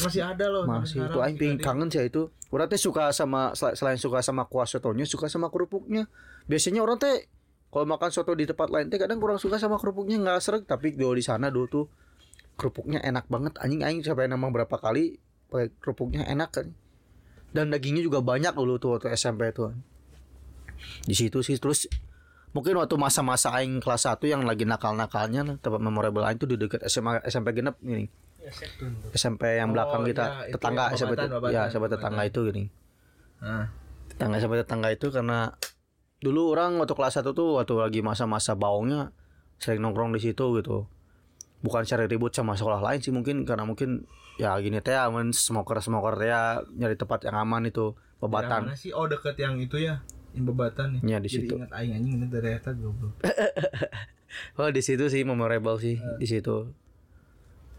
Masih 0.00 0.22
ada 0.24 0.46
loh. 0.48 0.64
Masih 0.64 1.04
itu 1.04 1.18
aing 1.20 1.36
Kadir. 1.36 1.60
kangen 1.60 1.88
sih 1.92 2.00
itu. 2.08 2.32
Orang 2.50 2.66
teh 2.66 2.80
suka 2.80 3.12
sama 3.12 3.52
sel- 3.52 3.76
selain 3.76 4.00
suka 4.00 4.24
sama 4.24 4.48
kuah 4.48 4.66
sotonya, 4.66 5.04
suka 5.04 5.28
sama 5.28 5.52
kerupuknya. 5.52 6.08
Biasanya 6.48 6.80
orang 6.82 6.98
teh 6.98 7.28
kalau 7.70 7.86
makan 7.86 8.10
soto 8.10 8.34
di 8.34 8.50
tempat 8.50 8.66
lain 8.68 8.90
teh 8.90 8.98
kadang 8.98 9.22
kurang 9.22 9.38
suka 9.38 9.56
sama 9.62 9.78
kerupuknya 9.78 10.18
nggak 10.18 10.42
seret 10.42 10.62
tapi 10.66 10.90
dulu 10.90 11.14
di 11.14 11.22
sana 11.22 11.54
dulu 11.54 11.66
tuh 11.70 11.84
kerupuknya 12.58 12.98
enak 13.00 13.30
banget 13.30 13.56
anjing 13.62 13.86
aing 13.86 14.02
sampai 14.02 14.26
nama 14.26 14.42
berapa 14.50 14.74
kali 14.74 15.22
pakai 15.48 15.70
kerupuknya 15.78 16.26
enak 16.26 16.50
kan 16.50 16.66
dan 17.54 17.70
dagingnya 17.70 18.02
juga 18.02 18.26
banyak 18.26 18.58
dulu 18.58 18.82
tuh 18.82 18.98
waktu 18.98 19.14
SMP 19.14 19.54
tuh 19.54 19.70
di 21.06 21.14
situ 21.14 21.46
sih 21.46 21.62
terus 21.62 21.86
mungkin 22.50 22.74
waktu 22.74 22.98
masa-masa 22.98 23.54
aing 23.54 23.78
kelas 23.78 24.10
1 24.10 24.18
yang 24.26 24.42
lagi 24.42 24.66
nakal-nakalnya 24.66 25.46
tempat 25.62 25.78
memorable 25.78 26.26
aing 26.26 26.42
tuh 26.42 26.50
di 26.50 26.58
dekat 26.58 26.82
SMA 26.90 27.22
SMP 27.22 27.54
genep 27.54 27.78
gini 27.78 28.10
SMP 29.12 29.56
yang 29.56 29.70
belakang 29.70 30.02
Oh, 30.02 30.06
kita 30.06 30.24
itu 30.46 30.56
tetangga 30.56 30.84
Babatan, 30.88 30.96
itu- 30.96 31.34
Babatan, 31.34 31.52
ya 31.52 31.62
SMP 31.66 31.76
Babatan. 31.82 31.92
tetangga 31.94 32.22
itu 32.24 32.40
gini 32.46 32.64
Nah, 33.40 33.66
tetangga 34.08 34.36
SMP 34.36 34.54
tetangga 34.56 34.88
itu 34.90 35.06
karena 35.08 35.38
dulu 36.18 36.52
orang 36.52 36.76
waktu 36.76 36.92
kelas 36.92 37.14
1 37.16 37.32
tuh 37.32 37.56
waktu 37.56 37.74
lagi 37.74 38.00
masa-masa 38.00 38.52
baungnya 38.52 39.12
sering 39.56 39.80
nongkrong 39.80 40.12
di 40.12 40.20
situ 40.22 40.44
gitu 40.56 40.84
bukan 41.60 41.84
cari 41.84 42.04
ribut 42.06 42.32
sama 42.32 42.52
sekolah 42.52 42.80
lain 42.80 43.00
sih 43.00 43.08
mungkin 43.08 43.44
karena 43.44 43.64
mungkin 43.64 44.04
ya 44.36 44.56
gini 44.56 44.80
teh 44.80 44.92
aman 44.92 45.28
smoker 45.30 45.76
smoker 45.78 46.16
teh 46.16 46.28
ya 46.28 46.60
nyari 46.70 46.96
tempat 46.96 47.24
yang 47.24 47.36
aman 47.38 47.64
itu 47.64 47.92
pebatan 48.16 48.64
mana 48.64 48.72
sih? 48.74 48.92
Oh 48.92 49.04
deket 49.04 49.36
yang 49.36 49.56
itu 49.56 49.76
ya. 49.76 50.00
Yang 50.30 50.44
bebatan 50.46 50.86
ya. 50.96 51.00
Ya, 51.02 51.18
di 51.18 51.26
Jadi 51.26 51.48
situ. 51.48 51.54
ingat 51.56 51.72
aing 51.74 51.92
anjing 51.92 52.14
ini 52.16 52.26
dari 52.26 52.54
eta 52.54 52.70
goblok. 52.70 53.12
oh 54.58 54.68
di 54.68 54.78
situ 54.78 55.04
sih 55.06 55.20
memorable 55.22 55.76
sih 55.76 55.98
di 56.16 56.24
situ 56.24 56.70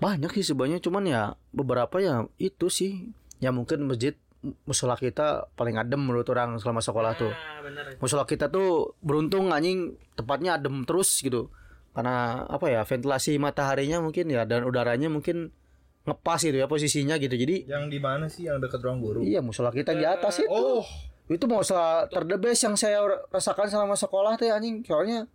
banyak 0.02 0.34
sih 0.34 0.46
sebenarnya 0.50 0.82
cuman 0.82 1.04
ya 1.06 1.22
beberapa 1.54 2.02
ya 2.02 2.26
itu 2.42 2.74
sih. 2.74 3.14
Ya 3.38 3.54
mungkin 3.54 3.86
masjid 3.86 4.18
musola 4.66 4.98
kita 4.98 5.54
paling 5.54 5.78
adem 5.78 6.02
menurut 6.02 6.26
orang 6.34 6.58
selama 6.58 6.82
sekolah 6.82 7.14
tuh. 7.14 7.30
Ah 7.30 7.62
bener. 7.62 8.02
musola 8.02 8.26
kita 8.26 8.50
tuh 8.50 8.98
beruntung 9.06 9.54
anjing 9.54 9.94
tempatnya 10.18 10.58
adem 10.58 10.82
terus 10.90 11.22
gitu. 11.22 11.54
Karena 11.94 12.48
apa 12.50 12.66
ya 12.74 12.82
ventilasi 12.82 13.38
mataharinya 13.38 14.02
mungkin 14.02 14.26
ya 14.34 14.42
dan 14.50 14.66
udaranya 14.66 15.06
mungkin 15.14 15.54
ngepas 16.02 16.42
gitu 16.42 16.58
ya 16.58 16.66
posisinya 16.66 17.22
gitu. 17.22 17.38
Jadi 17.38 17.70
Yang 17.70 17.84
di 17.94 18.00
mana 18.02 18.26
sih? 18.26 18.50
Yang 18.50 18.66
deket 18.66 18.82
ruang 18.82 19.00
guru? 19.06 19.22
iya 19.22 19.38
musola 19.46 19.70
kita 19.70 19.94
di 19.94 20.02
atas 20.02 20.42
itu. 20.42 20.50
Oh, 20.50 20.82
itu 21.30 21.46
musola 21.46 22.10
terdebes 22.10 22.58
yang 22.66 22.74
saya 22.74 23.06
rasakan 23.30 23.70
selama 23.70 23.94
sekolah 23.94 24.34
tuh 24.42 24.50
anjing. 24.50 24.82
Soalnya 24.82 25.30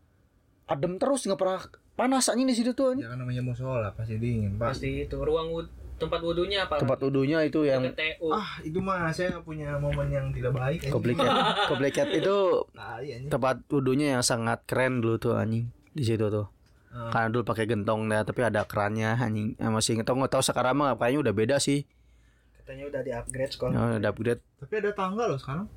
adem 0.67 0.99
terus 0.99 1.23
nggak 1.23 1.39
pernah 1.39 1.63
panas 1.97 2.29
anjing 2.29 2.45
di 2.45 2.55
situ 2.55 2.71
tuh 2.71 2.93
anjing. 2.93 3.03
jangan 3.03 3.19
namanya 3.19 3.43
musola 3.43 3.89
pasti 3.91 4.17
dingin, 4.17 4.55
Pak. 4.55 4.71
Pasti 4.71 5.03
itu 5.03 5.17
ruang 5.17 5.49
wud 5.51 5.67
tempat 5.97 6.21
wudhunya 6.21 6.69
apa? 6.69 6.77
tempat 6.77 7.01
wudhunya 7.01 7.41
itu 7.43 7.65
yang 7.65 7.81
TU. 7.91 8.29
Ah, 8.29 8.61
itu 8.61 8.77
mah 8.77 9.09
saya 9.11 9.41
punya 9.41 9.75
momen 9.77 10.07
yang 10.07 10.29
tidak 10.29 10.53
baik. 10.53 10.85
anjing. 10.85 10.93
komplikat 10.93 11.25
komplikat 11.73 12.09
itu 12.13 12.37
anjing. 12.71 13.27
tempat 13.27 13.65
wudhunya 13.67 14.13
yang 14.13 14.23
sangat 14.23 14.61
keren 14.65 15.01
dulu 15.01 15.17
tuh 15.17 15.35
anjing 15.35 15.73
di 15.91 16.05
situ 16.05 16.29
tuh 16.29 16.53
Ah. 16.89 17.13
karena 17.13 17.29
dulu 17.29 17.45
pakai 17.45 17.65
gentong 17.67 18.09
ya 18.09 18.25
tapi 18.25 18.41
ada 18.41 18.65
kerannya 18.65 19.21
anjing 19.21 19.53
eh, 19.53 19.69
masih 19.69 20.01
nggak 20.01 20.09
tahu 20.09 20.17
nggak 20.17 20.33
tahu 20.33 20.41
sekarang 20.41 20.81
mah 20.81 20.97
kayaknya 20.97 21.29
udah 21.29 21.35
beda 21.35 21.57
sih 21.59 21.85
Katanya 22.57 22.89
udah 22.89 23.01
di 23.01 23.13
upgrade 23.13 23.53
sekolah. 23.53 23.73
oh, 23.75 23.91
udah 23.95 24.11
upgrade 24.11 24.41
Tapi 24.57 24.75
ada 24.75 24.91
tangga 24.91 25.25
loh 25.29 25.37
sekarang. 25.37 25.69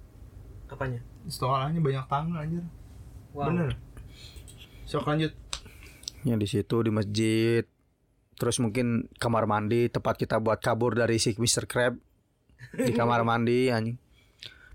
Apanya? 0.65 0.99
Sekolahnya 1.27 1.77
banyak 1.77 2.05
tangga 2.07 2.37
anjir. 2.39 2.63
Wow. 3.29 3.51
Bener. 3.51 3.69
Sok 4.85 5.05
lanjut. 5.05 5.29
Ya 6.23 6.35
di 6.35 6.47
situ 6.47 6.81
di 6.81 6.89
masjid. 6.89 7.63
Terus 8.35 8.55
mungkin 8.57 9.11
kamar 9.19 9.43
mandi 9.45 9.91
tempat 9.91 10.15
kita 10.15 10.39
buat 10.39 10.63
kabur 10.63 10.95
dari 10.95 11.19
si 11.19 11.35
Mr. 11.35 11.67
Crab 11.67 11.99
di 12.71 12.91
kamar 12.91 13.27
mandi 13.27 13.67
anjing. 13.75 13.99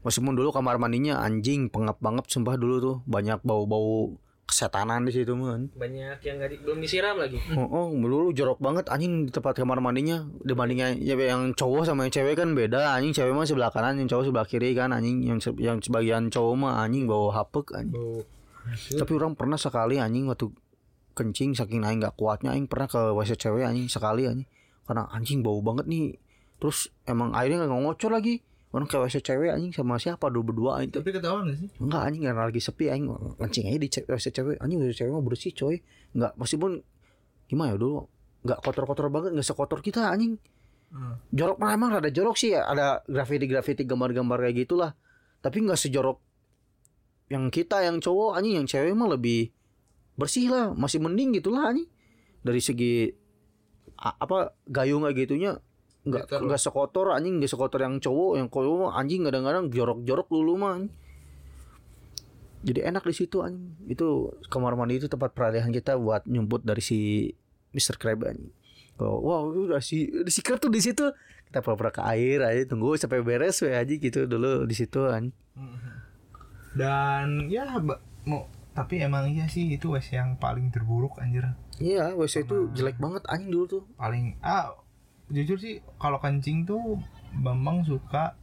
Meskipun 0.05 0.37
dulu 0.37 0.53
kamar 0.53 0.77
mandinya 0.77 1.25
anjing 1.25 1.73
pengap 1.73 1.97
banget 1.97 2.29
sumpah 2.29 2.61
dulu 2.61 2.77
tuh. 2.77 2.97
Banyak 3.09 3.41
bau-bau 3.41 4.13
kesetanan 4.45 5.09
di 5.09 5.17
situ 5.17 5.33
man. 5.33 5.73
Banyak 5.73 6.21
yang 6.21 6.37
nggak 6.37 6.51
di- 6.53 6.61
belum 6.61 6.77
disiram 6.85 7.17
lagi. 7.17 7.41
oh, 7.57 7.65
oh 7.65 7.89
dulu 7.89 8.29
jorok 8.37 8.61
banget 8.61 8.93
anjing 8.93 9.25
di 9.25 9.33
tempat 9.33 9.57
kamar 9.57 9.81
mandinya. 9.81 10.29
Dibandingnya 10.45 10.93
ya 11.01 11.17
yang 11.17 11.57
cowok 11.57 11.89
sama 11.89 12.05
yang 12.05 12.13
cewek 12.13 12.37
kan 12.37 12.53
beda 12.53 12.93
anjing. 12.93 13.17
Cewek 13.17 13.33
mah 13.33 13.49
sebelah 13.49 13.73
kanan 13.73 13.97
yang 13.97 14.09
cowok 14.13 14.29
sebelah 14.29 14.45
kiri 14.45 14.77
kan 14.77 14.93
anjing. 14.93 15.25
Yang 15.25 15.57
yang 15.57 15.81
sebagian 15.81 16.29
cowok 16.29 16.53
mah 16.53 16.85
anjing 16.85 17.09
bawa 17.09 17.41
hapek 17.41 17.73
anjing. 17.73 17.97
Bau. 17.97 18.21
tapi 18.97 19.13
orang 19.17 19.37
pernah 19.37 19.61
sekali 19.61 20.01
anjing 20.01 20.25
waktu 20.25 20.49
kencing 21.15 21.55
saking 21.55 21.87
aing 21.87 22.03
nggak 22.03 22.19
kuatnya 22.19 22.53
aing 22.53 22.67
pernah 22.67 22.91
ke 22.91 22.99
WC 22.99 23.39
cewek 23.39 23.65
anjing 23.65 23.87
sekali 23.87 24.27
anjing. 24.27 24.49
Karena 24.85 25.09
anjing 25.09 25.41
bau 25.41 25.63
banget 25.63 25.87
nih. 25.89 26.19
Terus 26.59 26.91
emang 27.07 27.33
airnya 27.33 27.65
nggak 27.65 27.73
ngocor 27.73 28.13
lagi. 28.13 28.43
Orang 28.75 28.91
ke 28.91 28.99
WC 28.99 29.23
cewek 29.23 29.55
anjing 29.55 29.71
sama 29.71 30.03
siapa? 30.03 30.27
Dua 30.35 30.43
berdua 30.43 30.71
aing 30.83 30.91
tuh 30.91 30.99
Tapi 30.99 31.15
ketahuan 31.15 31.47
gak 31.47 31.63
sih? 31.63 31.71
enggak 31.79 32.03
anjing 32.11 32.23
karena 32.27 32.43
lagi 32.43 32.61
sepi 32.61 32.85
aing 32.91 33.07
kencing 33.39 33.65
aja 33.71 33.79
di 33.79 33.89
WC 33.89 34.27
cewek. 34.35 34.57
Anjing 34.59 34.79
WC 34.83 34.93
cewek 34.99 35.13
mah 35.15 35.23
bersih 35.23 35.53
coy. 35.55 35.79
Nggak 36.19 36.33
meskipun 36.35 36.83
gimana 37.47 37.69
ya 37.71 37.77
dulu? 37.79 38.11
Nggak 38.43 38.59
kotor-kotor 38.67 39.07
banget 39.15 39.31
nggak 39.39 39.47
sekotor 39.47 39.79
kita 39.79 40.11
anjing. 40.11 40.37
Hmm. 40.95 41.19
jorok 41.35 41.59
mah 41.59 41.75
emang 41.75 41.91
ada 41.99 42.07
jorok 42.11 42.39
sih. 42.39 42.55
Ya 42.55 42.67
ada 42.67 43.03
graffiti 43.07 43.83
gambar-gambar 43.87 44.43
kayak 44.47 44.67
gitulah. 44.67 44.91
Tapi 45.39 45.63
nggak 45.63 45.79
sejorok 45.79 46.19
yang 47.31 47.49
kita 47.55 47.83
yang 47.87 48.03
cowok 48.03 48.43
anjing. 48.43 48.59
Yang 48.59 48.67
cewek 48.75 48.91
mah 48.99 49.15
lebih 49.15 49.55
bersih 50.15 50.47
lah 50.49 50.71
masih 50.75 51.03
mending 51.03 51.35
gitulah 51.35 51.71
anjing. 51.71 51.89
Dari 52.41 52.61
segi 52.61 53.11
a- 53.97 54.19
apa 54.19 54.53
gayung 54.67 55.03
kayak 55.03 55.27
gitunya 55.27 55.59
nggak 56.05 56.29
nggak 56.29 56.61
sekotor 56.61 57.17
anjing 57.17 57.41
nggak 57.41 57.49
sekotor 57.49 57.81
yang 57.81 57.97
cowok 57.97 58.37
yang 58.37 58.49
cowok 58.53 58.93
anjing 58.93 59.25
kadang-kadang 59.25 59.73
jorok-jorok 59.73 60.29
dulu 60.29 60.53
mah 60.61 60.73
anjing. 60.77 60.93
jadi 62.65 62.89
enak 62.89 63.05
di 63.05 63.15
situ 63.17 63.41
anjing. 63.41 63.77
Itu 63.85 64.33
kamar 64.49 64.73
mandi 64.73 64.97
itu 64.97 65.09
tempat 65.09 65.33
peralihan 65.33 65.69
kita 65.69 65.97
buat 65.97 66.25
nyumput 66.25 66.65
dari 66.65 66.81
si 66.81 67.29
Mr. 67.73 67.97
Crab 67.97 68.25
anjing. 68.25 68.53
Oh, 68.95 69.19
wow 69.21 69.51
udah 69.51 69.83
si 69.83 70.07
Crab 70.41 70.61
tuh 70.61 70.71
di 70.71 70.81
situ. 70.81 71.09
Kita 71.45 71.61
pura-pura 71.61 71.93
ke 71.93 72.03
air 72.05 72.41
aja 72.41 72.63
tunggu 72.65 72.95
sampai 72.97 73.21
beres 73.21 73.61
we 73.61 73.71
aja 73.71 73.85
gitu 73.91 74.25
dulu 74.25 74.65
di 74.65 74.75
situ 74.77 75.01
anjing. 75.05 75.35
Dan 76.75 77.47
ya 77.47 77.79
mau 78.27 78.49
tapi 78.75 78.99
emang 78.99 79.31
iya 79.31 79.47
sih 79.47 79.71
itu 79.71 79.95
WC 79.95 80.19
yang 80.19 80.31
paling 80.37 80.69
terburuk 80.69 81.15
anjir. 81.23 81.47
iya 81.79 82.11
WC 82.11 82.43
itu 82.43 82.75
jelek 82.75 82.99
banget 82.99 83.23
anjing 83.31 83.51
dulu 83.51 83.65
tuh 83.71 83.83
Paling 83.95 84.35
ah 84.43 84.75
jujur 85.31 85.57
sih 85.57 85.79
kalau 85.97 86.19
kencing 86.19 86.67
tuh 86.67 86.99
Bambang 87.35 87.87
suka 87.87 88.35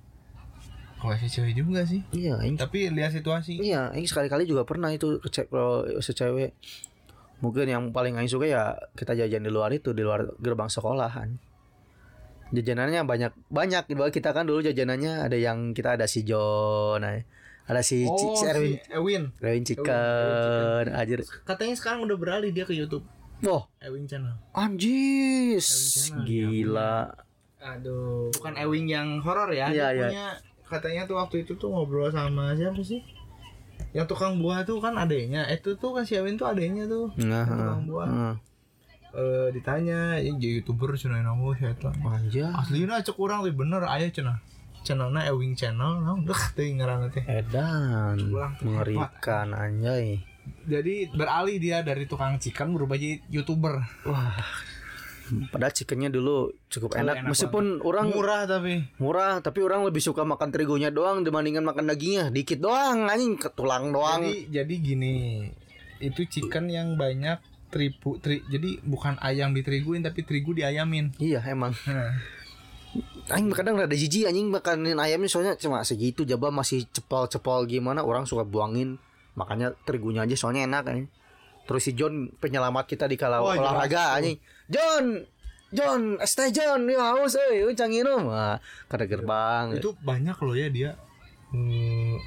ke 0.97 1.05
WC 1.07 1.23
cewek 1.27 1.53
juga 1.57 1.83
sih. 1.83 1.99
iya 2.15 2.39
anjing 2.39 2.55
Tapi 2.55 2.93
lihat 2.93 3.11
situasi. 3.11 3.57
Iya, 3.57 3.89
Aing 3.89 4.05
sekali-kali 4.05 4.45
juga 4.45 4.63
pernah 4.63 4.93
itu 4.93 5.17
kecek 5.17 5.49
kalau 5.49 5.81
secewek. 5.97 6.53
Mungkin 7.41 7.65
yang 7.65 7.83
paling 7.89 8.13
Aing 8.15 8.29
suka 8.29 8.45
ya 8.45 8.77
kita 8.93 9.17
jajan 9.17 9.41
di 9.41 9.49
luar 9.49 9.73
itu 9.73 9.91
di 9.91 10.05
luar 10.05 10.29
gerbang 10.37 10.69
sekolahan. 10.69 11.41
jajanannya 12.51 13.07
banyak 13.07 13.31
banyak 13.47 13.83
kita 14.11 14.35
kan 14.35 14.43
dulu 14.43 14.59
jajanannya 14.61 15.23
ada 15.23 15.39
yang 15.39 15.71
kita 15.71 15.95
ada 15.95 16.03
si 16.05 16.27
John 16.27 16.99
ada 17.63 17.81
si, 17.81 18.03
Oh, 18.03 18.33
si 18.33 18.43
Erwin 18.43 18.75
si 18.75 18.91
Ewin. 18.91 19.23
Erwin 19.37 19.63
Chicken 19.63 20.85
anjir 20.91 21.21
Katanya 21.43 21.75
sekarang 21.75 22.03
udah 22.03 22.15
beralih 22.15 22.49
dia 22.49 22.63
ke 22.63 22.71
YouTube. 22.71 23.05
wah 23.41 23.65
Ewing 23.79 24.05
Channel. 24.05 24.35
anjis 24.51 25.65
Channel, 26.07 26.25
gila 26.25 26.97
Aduh. 27.59 28.29
Bukan 28.31 28.53
Ewing 28.55 28.87
yang 28.87 29.21
horor 29.21 29.49
ya. 29.49 29.69
Iya, 29.69 29.87
iya. 29.91 30.07
punya 30.07 30.27
katanya 30.65 31.01
tuh 31.05 31.15
waktu 31.15 31.43
itu 31.43 31.53
tuh 31.55 31.69
ngobrol 31.69 32.09
sama 32.09 32.53
siapa 32.53 32.81
sih? 32.81 33.05
Yang 33.91 34.07
tukang 34.09 34.39
buah 34.39 34.63
tuh 34.63 34.79
kan 34.79 34.95
adanya. 34.95 35.45
Eh, 35.45 35.59
itu 35.59 35.75
tuh 35.75 35.93
kan 35.93 36.01
si 36.01 36.17
Ewin 36.17 36.35
tuh 36.35 36.47
adanya 36.47 36.85
tuh. 36.85 37.13
nah 37.19 37.45
tukang 37.45 37.85
buah. 37.85 38.07
heeh. 38.07 38.35
Eh 39.11 39.47
ditanya, 39.51 40.15
"Ini 40.17 40.39
jadi 40.39 40.53
youtuber 40.57 40.95
cenah 40.95 41.19
nama 41.19 41.51
saya 41.53 41.75
tuh." 41.75 41.91
anjir 42.01 42.47
Aslina 42.47 42.97
cek 42.97 43.13
orang 43.15 43.43
tuh 43.43 43.51
bener 43.51 43.83
aya 43.83 44.07
cenah. 44.07 44.39
Channelnya 44.81 45.29
Ewing 45.29 45.53
Channel, 45.53 46.01
nah 46.01 46.17
udah 46.17 46.41
tuh 46.57 46.65
ngaranna 46.65 47.07
teh. 47.13 47.23
edan 47.25 48.17
Ulang 48.33 48.53
tuh, 48.57 48.65
mengerikan 48.65 49.53
anjay. 49.53 50.21
Jadi 50.65 51.09
beralih 51.13 51.57
dia 51.61 51.85
dari 51.85 52.09
tukang 52.09 52.41
chicken 52.41 52.73
berubah 52.73 52.97
jadi 52.97 53.21
youtuber. 53.29 53.81
wah. 54.09 54.37
Padahal 55.31 55.71
chickennya 55.71 56.11
dulu 56.11 56.51
cukup 56.67 56.99
enak, 56.99 57.23
enak 57.23 57.31
meskipun 57.31 57.79
orang 57.87 58.11
Murah 58.11 58.43
tapi. 58.43 58.83
murah 58.99 59.39
tapi 59.39 59.63
orang 59.63 59.87
lebih 59.87 60.03
suka 60.03 60.27
makan 60.27 60.51
terigunya 60.51 60.91
doang 60.91 61.23
dibandingkan 61.23 61.63
makan 61.63 61.87
dagingnya. 61.87 62.35
Dikit 62.35 62.59
doang 62.59 63.07
anjing 63.07 63.39
ke 63.39 63.47
tulang 63.55 63.95
doang. 63.95 64.27
Jadi 64.27 64.51
jadi 64.51 64.75
gini, 64.75 65.47
itu 66.03 66.27
chicken 66.27 66.67
yang 66.67 66.99
banyak 66.99 67.39
terigu 67.71 68.19
tri, 68.19 68.43
jadi 68.51 68.83
bukan 68.83 69.15
ayam 69.23 69.55
diteriguin 69.55 70.03
tapi 70.03 70.27
terigu 70.27 70.51
diayamin. 70.51 71.15
iya 71.23 71.39
emang. 71.47 71.71
Nah, 71.87 72.11
Aing 73.31 73.47
kadang 73.55 73.79
rada 73.79 73.95
jijik 73.95 74.27
anjing 74.27 74.51
makanin 74.51 74.99
ayamnya 74.99 75.31
soalnya 75.31 75.55
cuma 75.55 75.79
segitu 75.87 76.27
jaba 76.27 76.51
masih 76.51 76.83
cepol-cepol 76.91 77.63
gimana 77.69 78.03
orang 78.03 78.27
suka 78.27 78.43
buangin. 78.43 78.99
Makanya 79.39 79.71
terigunya 79.87 80.27
aja 80.27 80.35
soalnya 80.35 80.67
enak 80.67 80.83
anjing. 80.91 81.07
Terus 81.63 81.81
si 81.87 81.91
John 81.95 82.27
penyelamat 82.35 82.85
kita 82.89 83.07
di 83.07 83.15
kala 83.15 83.39
Oh, 83.39 83.55
olahraga 83.55 84.19
anjing. 84.19 84.35
John, 84.67 85.23
John, 85.71 86.19
stay 86.27 86.51
John, 86.51 86.83
ya 86.83 87.15
haus 87.15 87.39
euy, 87.39 87.63
euy 87.63 87.73
canginum. 87.79 88.27
Wah, 88.27 88.59
kada 88.91 89.07
gerbang. 89.07 89.79
itu 89.79 89.95
banyak 90.03 90.35
loh 90.43 90.55
ya 90.57 90.67
dia. 90.67 90.91
Eh, 91.55 92.19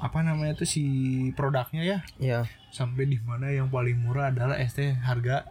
apa 0.00 0.20
namanya 0.20 0.56
tuh 0.60 0.68
si 0.68 0.84
produknya 1.32 1.80
ya? 1.80 1.98
Ya, 2.20 2.40
sampai 2.72 3.08
di 3.08 3.16
mana 3.24 3.48
yang 3.52 3.72
paling 3.72 3.96
murah 4.00 4.28
adalah 4.32 4.60
ST 4.60 5.00
harga 5.00 5.48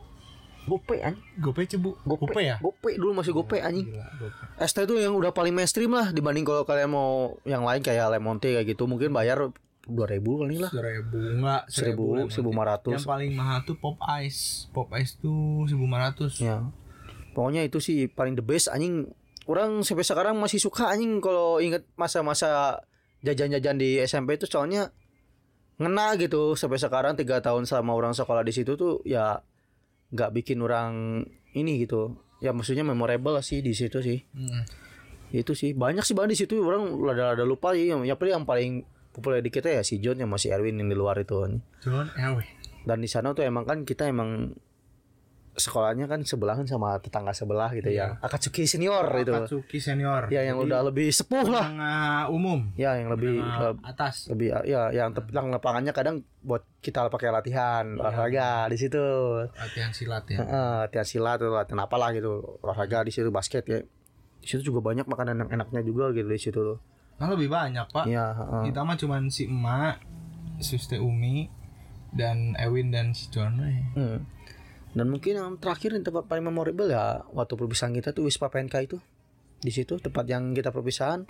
gope 0.70 1.02
anjing. 1.02 1.26
gope 1.36 1.62
cebu 1.66 1.98
Gope, 2.06 2.30
gope 2.30 2.40
ya 2.40 2.62
Gope 2.62 2.94
dulu 2.94 3.18
masih 3.18 3.34
gope 3.34 3.58
anjing. 3.58 3.90
Gila. 3.90 4.06
ST 4.62 4.78
itu 4.80 4.94
yang 4.96 5.18
udah 5.18 5.34
paling 5.34 5.52
mainstream 5.52 5.90
lah 5.90 6.14
dibanding 6.14 6.46
kalau 6.46 6.62
kalian 6.64 6.94
mau 6.94 7.36
yang 7.44 7.66
lain 7.66 7.82
kayak 7.82 8.14
lemon 8.14 8.38
tea 8.38 8.56
kayak 8.56 8.78
gitu 8.78 8.86
mungkin 8.86 9.10
bayar 9.10 9.50
2000 9.90 10.22
kali 10.22 10.62
lah. 10.62 10.70
seribu 10.70 11.18
enggak 11.18 11.62
Seribu, 11.66 12.06
seribu 12.30 12.50
lima 12.54 12.64
ratus. 12.70 12.94
yang 12.94 13.10
paling 13.10 13.32
mahal 13.34 13.60
tuh 13.66 13.74
pop 13.74 13.98
ice 14.22 14.70
pop 14.70 14.86
ice 14.94 15.18
tuh 15.18 15.66
seribu 15.66 15.90
lima 15.90 16.06
ratus 16.06 16.38
Ya. 16.38 16.62
Pokoknya 17.34 17.66
itu 17.66 17.82
sih 17.82 18.06
paling 18.06 18.38
the 18.38 18.46
best 18.46 18.70
anjing. 18.70 19.10
Orang 19.50 19.82
sampai 19.82 20.06
sekarang 20.06 20.38
masih 20.38 20.62
suka 20.62 20.94
anjing 20.94 21.18
kalau 21.18 21.58
inget 21.58 21.90
masa-masa 21.98 22.86
jajan-jajan 23.26 23.82
di 23.82 23.98
SMP 24.00 24.38
itu 24.38 24.46
soalnya 24.46 24.94
ngena 25.80 26.20
gitu 26.20 26.54
sampai 26.54 26.78
sekarang 26.78 27.16
tiga 27.16 27.40
tahun 27.40 27.64
selama 27.64 27.96
orang 27.96 28.14
sekolah 28.14 28.44
di 28.44 28.52
situ 28.52 28.76
tuh 28.76 29.00
ya 29.08 29.40
nggak 30.14 30.30
bikin 30.36 30.60
orang 30.62 31.24
ini 31.54 31.86
gitu. 31.86 32.20
Ya 32.40 32.56
maksudnya 32.56 32.88
memorable 32.88 33.40
sih 33.44 33.60
di 33.60 33.76
situ 33.76 34.00
sih. 34.00 34.24
Hmm. 34.34 34.64
itu 35.30 35.54
sih. 35.54 35.78
Banyak 35.78 36.02
sih 36.02 36.18
banget 36.18 36.30
di 36.34 36.38
situ. 36.42 36.54
Orang 36.66 36.98
ada 37.06 37.38
ada 37.38 37.46
lupa 37.46 37.78
sih. 37.78 37.86
Yang 37.86 38.10
yang 38.10 38.18
paling 38.18 38.34
yang 38.34 38.48
paling 38.50 38.72
populer 39.14 39.46
di 39.46 39.54
kita 39.54 39.70
ya 39.70 39.82
si 39.86 40.02
John 40.02 40.18
yang 40.18 40.32
masih 40.32 40.54
Erwin 40.54 40.82
yang 40.82 40.90
di 40.90 40.98
luar 40.98 41.22
itu 41.22 41.38
John. 41.86 42.10
Ewe 42.18 42.60
dan 42.88 43.04
di 43.04 43.10
sana 43.12 43.36
tuh 43.36 43.44
emang 43.44 43.68
kan 43.68 43.84
kita 43.84 44.08
emang 44.08 44.56
sekolahnya 45.60 46.08
kan 46.08 46.24
sebelahan 46.24 46.64
sama 46.66 46.96
tetangga 46.98 47.36
sebelah 47.36 47.70
gitu 47.76 47.92
ya. 47.92 48.18
Akatsuki 48.24 48.66
senior 48.66 49.06
itu 49.20 49.30
Katsuki 49.30 49.78
senior. 49.78 50.32
Ya 50.32 50.48
yang 50.48 50.58
Jadi, 50.64 50.72
udah 50.72 50.80
lebih 50.88 51.12
sepuh 51.12 51.46
lah. 51.46 51.70
menengah 51.70 52.32
umum. 52.32 52.72
Ya 52.80 52.96
yang 52.96 53.12
lebih 53.12 53.44
leb- 53.44 53.84
atas. 53.84 54.32
lebih 54.32 54.56
ya 54.64 54.90
yang 54.90 55.12
tep- 55.12 55.30
yang 55.30 55.52
lapangannya 55.52 55.92
kadang 55.92 56.24
buat 56.40 56.64
kita 56.80 57.12
pakai 57.12 57.30
latihan 57.30 58.00
olahraga 58.00 58.72
di 58.72 58.78
situ. 58.80 59.04
Latihan 59.54 59.92
silat 59.92 60.26
ya. 60.32 60.40
Heeh, 60.40 60.72
latihan 60.88 61.06
silat 61.06 61.38
atau 61.44 61.52
latihan 61.54 61.84
apalah 61.84 62.16
gitu. 62.16 62.58
Olahraga 62.64 63.04
di 63.04 63.12
situ 63.12 63.30
basket 63.30 63.68
ya. 63.68 63.80
Di 64.40 64.48
situ 64.48 64.72
juga 64.72 64.80
banyak 64.80 65.06
makanan 65.06 65.46
yang 65.46 65.50
enaknya 65.60 65.84
juga 65.84 66.16
gitu 66.16 66.26
di 66.26 66.40
situ. 66.40 66.58
Tuh 66.58 66.80
nah 67.20 67.28
lebih 67.28 67.52
banyak 67.52 67.84
pak. 67.92 68.08
Ya 68.08 68.32
heeh. 68.32 68.72
kita 68.72 68.88
mah 68.88 68.96
cuman 68.96 69.28
si 69.28 69.52
emak 69.52 70.00
Suste 70.64 71.04
Umi 71.04 71.52
dan 72.16 72.56
Ewin 72.56 72.96
dan 72.96 73.12
si 73.12 73.28
John 73.30 73.60
we. 73.60 73.76
Hmm. 73.94 74.24
Dan 74.98 75.06
mungkin 75.06 75.38
yang 75.38 75.50
terakhir 75.62 75.94
yang 75.94 76.02
tempat 76.02 76.26
paling 76.26 76.46
memorable 76.46 76.90
ya 76.90 77.22
waktu 77.30 77.54
perpisahan 77.54 77.94
kita 77.94 78.10
tuh 78.10 78.26
Wispa 78.26 78.50
PNK 78.50 78.76
itu. 78.90 78.98
Di 79.60 79.70
situ 79.76 80.00
tempat 80.00 80.26
yang 80.26 80.56
kita 80.56 80.72
perpisahan. 80.74 81.28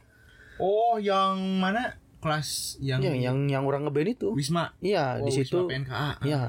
Oh 0.62 0.96
yang 1.02 1.60
mana? 1.60 1.98
Kelas 2.20 2.76
yang 2.84 3.00
yang 3.00 3.16
yang 3.16 3.38
yang 3.48 3.64
orang 3.64 3.88
ngeband 3.88 4.12
itu. 4.20 4.28
Wisma? 4.36 4.76
Iya 4.84 5.24
oh, 5.24 5.28
di 5.28 5.32
situ. 5.32 5.66
Wisma 5.66 5.72
PNKA 5.72 6.10
Iya. 6.24 6.42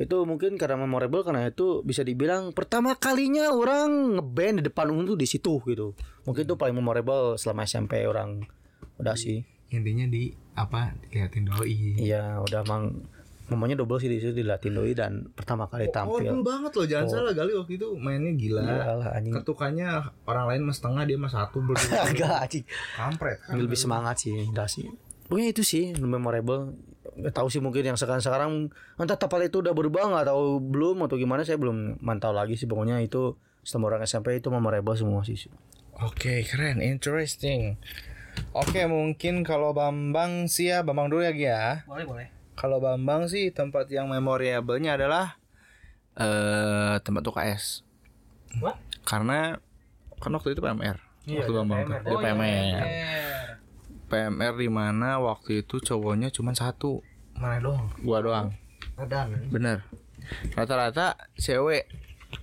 itu 0.00 0.16
mungkin 0.24 0.56
karena 0.56 0.80
memorable 0.80 1.20
karena 1.20 1.44
itu 1.44 1.84
bisa 1.84 2.00
dibilang 2.00 2.56
pertama 2.56 2.96
kalinya 2.96 3.52
orang 3.52 4.16
ngeband 4.16 4.60
di 4.60 4.62
depan 4.64 4.88
umum 4.88 5.12
tuh 5.12 5.18
di 5.20 5.28
situ 5.28 5.60
gitu. 5.68 5.92
Mungkin 6.24 6.48
itu 6.48 6.56
paling 6.56 6.72
memorable 6.72 7.36
selama 7.36 7.68
SMP 7.68 8.08
orang. 8.08 8.40
Udah 8.96 9.12
sih. 9.12 9.44
Intinya 9.68 10.08
di 10.08 10.32
apa 10.56 10.96
diliatin 11.04 11.44
doi. 11.52 12.00
Iya 12.00 12.40
udah 12.40 12.64
mang 12.64 13.04
namanya 13.50 13.74
double 13.76 13.98
sih 13.98 14.06
di 14.06 14.16
situ 14.16 14.32
dilatih 14.32 14.70
doi 14.70 14.94
dan 14.94 15.28
pertama 15.28 15.66
kali 15.66 15.84
oh 15.84 15.92
tampil. 15.92 16.22
dulu 16.24 16.42
banget 16.42 16.72
loh 16.72 16.86
jangan 16.86 17.04
Oh. 17.04 17.12
salah 17.12 17.34
kali 17.34 17.50
waktu 17.52 17.72
itu 17.74 17.88
mainnya 17.94 18.32
gila. 18.32 18.62
Gila 18.62 18.92
lah 18.96 19.08
anjing. 19.12 19.34
Ketukannya 19.34 19.88
orang 20.24 20.44
lain 20.48 20.60
mah 20.62 20.72
setengah 20.72 21.02
dia 21.04 21.16
mah 21.16 21.28
satu 21.28 21.58
berdua 21.58 21.98
agak 22.08 22.30
anjing. 22.40 22.64
Kampret 22.94 23.38
kan? 23.42 23.54
Lebih 23.56 23.74
semangat 23.74 24.16
sih 24.20 24.46
udah 24.46 24.64
sih. 24.64 24.86
Pokoknya 25.26 25.50
itu 25.50 25.62
sih 25.62 25.92
memorable. 25.94 26.78
Nggak 27.10 27.34
tahu 27.34 27.46
sih 27.46 27.58
mungkin 27.58 27.82
yang 27.84 27.94
sekarang 27.94 28.18
sekarang 28.18 28.50
entah 28.94 29.14
tempat 29.14 29.44
itu 29.44 29.58
udah 29.58 29.70
berubah 29.70 30.06
nggak 30.08 30.26
tahu 30.26 30.44
belum 30.62 31.04
atau 31.04 31.14
gimana 31.14 31.42
saya 31.42 31.58
belum 31.58 31.98
mantau 31.98 32.30
lagi 32.30 32.54
sih. 32.54 32.64
Pokoknya 32.64 32.98
itu 32.98 33.34
selama 33.60 33.92
orang 33.92 34.02
SMP 34.04 34.34
itu 34.34 34.48
memorable 34.48 34.94
semua 34.94 35.20
sih. 35.20 35.36
Oke, 36.00 36.42
keren, 36.42 36.80
interesting. 36.80 37.76
Oke, 38.52 38.86
mungkin 38.86 39.42
kalau 39.42 39.70
Bambang 39.70 40.46
sih 40.46 40.70
ya, 40.70 40.80
Bambang 40.80 41.12
dulu 41.12 41.20
ya 41.20 41.30
Gi 41.30 41.44
ya. 41.44 41.84
Boleh, 41.84 42.06
boleh. 42.08 42.26
Kalau 42.60 42.76
Bambang 42.76 43.24
sih 43.24 43.48
tempat 43.48 43.88
yang 43.88 44.12
memorable-nya 44.12 45.00
adalah 45.00 45.40
eh 46.12 47.00
tempat 47.00 47.24
UKS. 47.24 47.80
What? 48.60 48.76
Karena 49.08 49.56
kan 50.20 50.36
waktu 50.36 50.52
itu 50.52 50.60
PMR. 50.60 51.00
Iya, 51.24 51.40
waktu 51.40 51.52
Bambang 51.56 51.80
tuh. 51.88 51.96
Dia 52.04 52.12
Oh, 52.12 52.20
iya, 52.20 52.24
PMR. 52.36 52.84
PMR 54.10 54.54
di 54.60 54.68
mana 54.68 55.22
waktu 55.22 55.64
itu 55.64 55.80
cowoknya 55.80 56.28
cuma 56.34 56.50
satu, 56.52 57.00
mana 57.38 57.62
doang 57.62 57.88
gua 58.02 58.18
doang. 58.20 58.48
ada 58.98 59.24
Bener. 59.48 59.86
Rata-rata 60.52 61.16
cewek. 61.40 61.88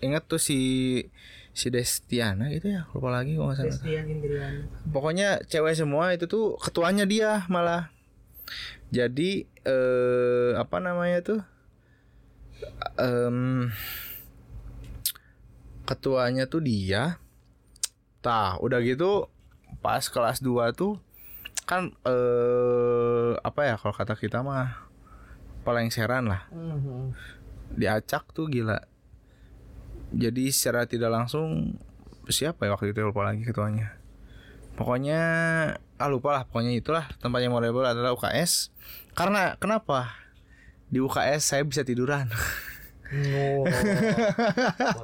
Ingat 0.01 0.25
tuh 0.25 0.41
si 0.41 0.59
si 1.53 1.67
Destiana 1.69 2.49
gitu 2.53 2.69
ya, 2.69 2.85
lupa 2.95 3.09
lagi 3.13 3.35
kalau 3.35 3.49
nggak 3.51 3.57
salah. 3.61 3.69
Destian 3.73 4.05
Indriana. 4.09 4.61
pokoknya 4.89 5.41
cewek 5.45 5.73
semua 5.73 6.13
itu 6.13 6.25
tuh 6.29 6.53
ketuanya 6.61 7.05
dia 7.09 7.45
malah 7.49 7.89
jadi 8.87 9.43
eh 9.67 10.51
apa 10.55 10.77
namanya 10.79 11.19
tuh? 11.23 11.41
Em, 12.95 13.69
ketuanya 15.83 16.47
tuh 16.47 16.63
dia. 16.63 17.19
Tah 18.23 18.57
udah 18.63 18.79
gitu 18.81 19.27
pas 19.83 20.01
kelas 20.01 20.39
2 20.39 20.71
tuh 20.73 20.97
kan 21.67 21.91
eh 22.07 23.31
apa 23.43 23.61
ya 23.67 23.75
kalau 23.75 23.91
kata 23.91 24.15
kita 24.15 24.39
mah 24.39 24.87
pelengseran 25.67 26.31
lah. 26.31 26.47
Diacak 27.75 28.31
tuh 28.31 28.47
gila. 28.47 28.79
Jadi 30.15 30.47
secara 30.55 30.87
tidak 30.87 31.11
langsung 31.11 31.75
siapa 32.31 32.67
ya 32.67 32.75
waktu 32.75 32.95
itu 32.95 33.03
lupa 33.03 33.23
lagi 33.27 33.43
ketuanya 33.43 33.96
pokoknya 34.77 35.21
ah 35.97 36.07
lupa 36.07 36.29
lah 36.37 36.43
pokoknya 36.45 36.77
itulah 36.77 37.09
tempat 37.17 37.41
yang 37.41 37.51
memorable 37.51 37.83
adalah 37.83 38.13
UKS 38.13 38.69
karena 39.17 39.57
kenapa? 39.57 40.13
Di 40.93 41.01
UKS 41.01 41.41
saya 41.41 41.65
bisa 41.65 41.81
tiduran. 41.81 42.29
Buat 43.09 43.73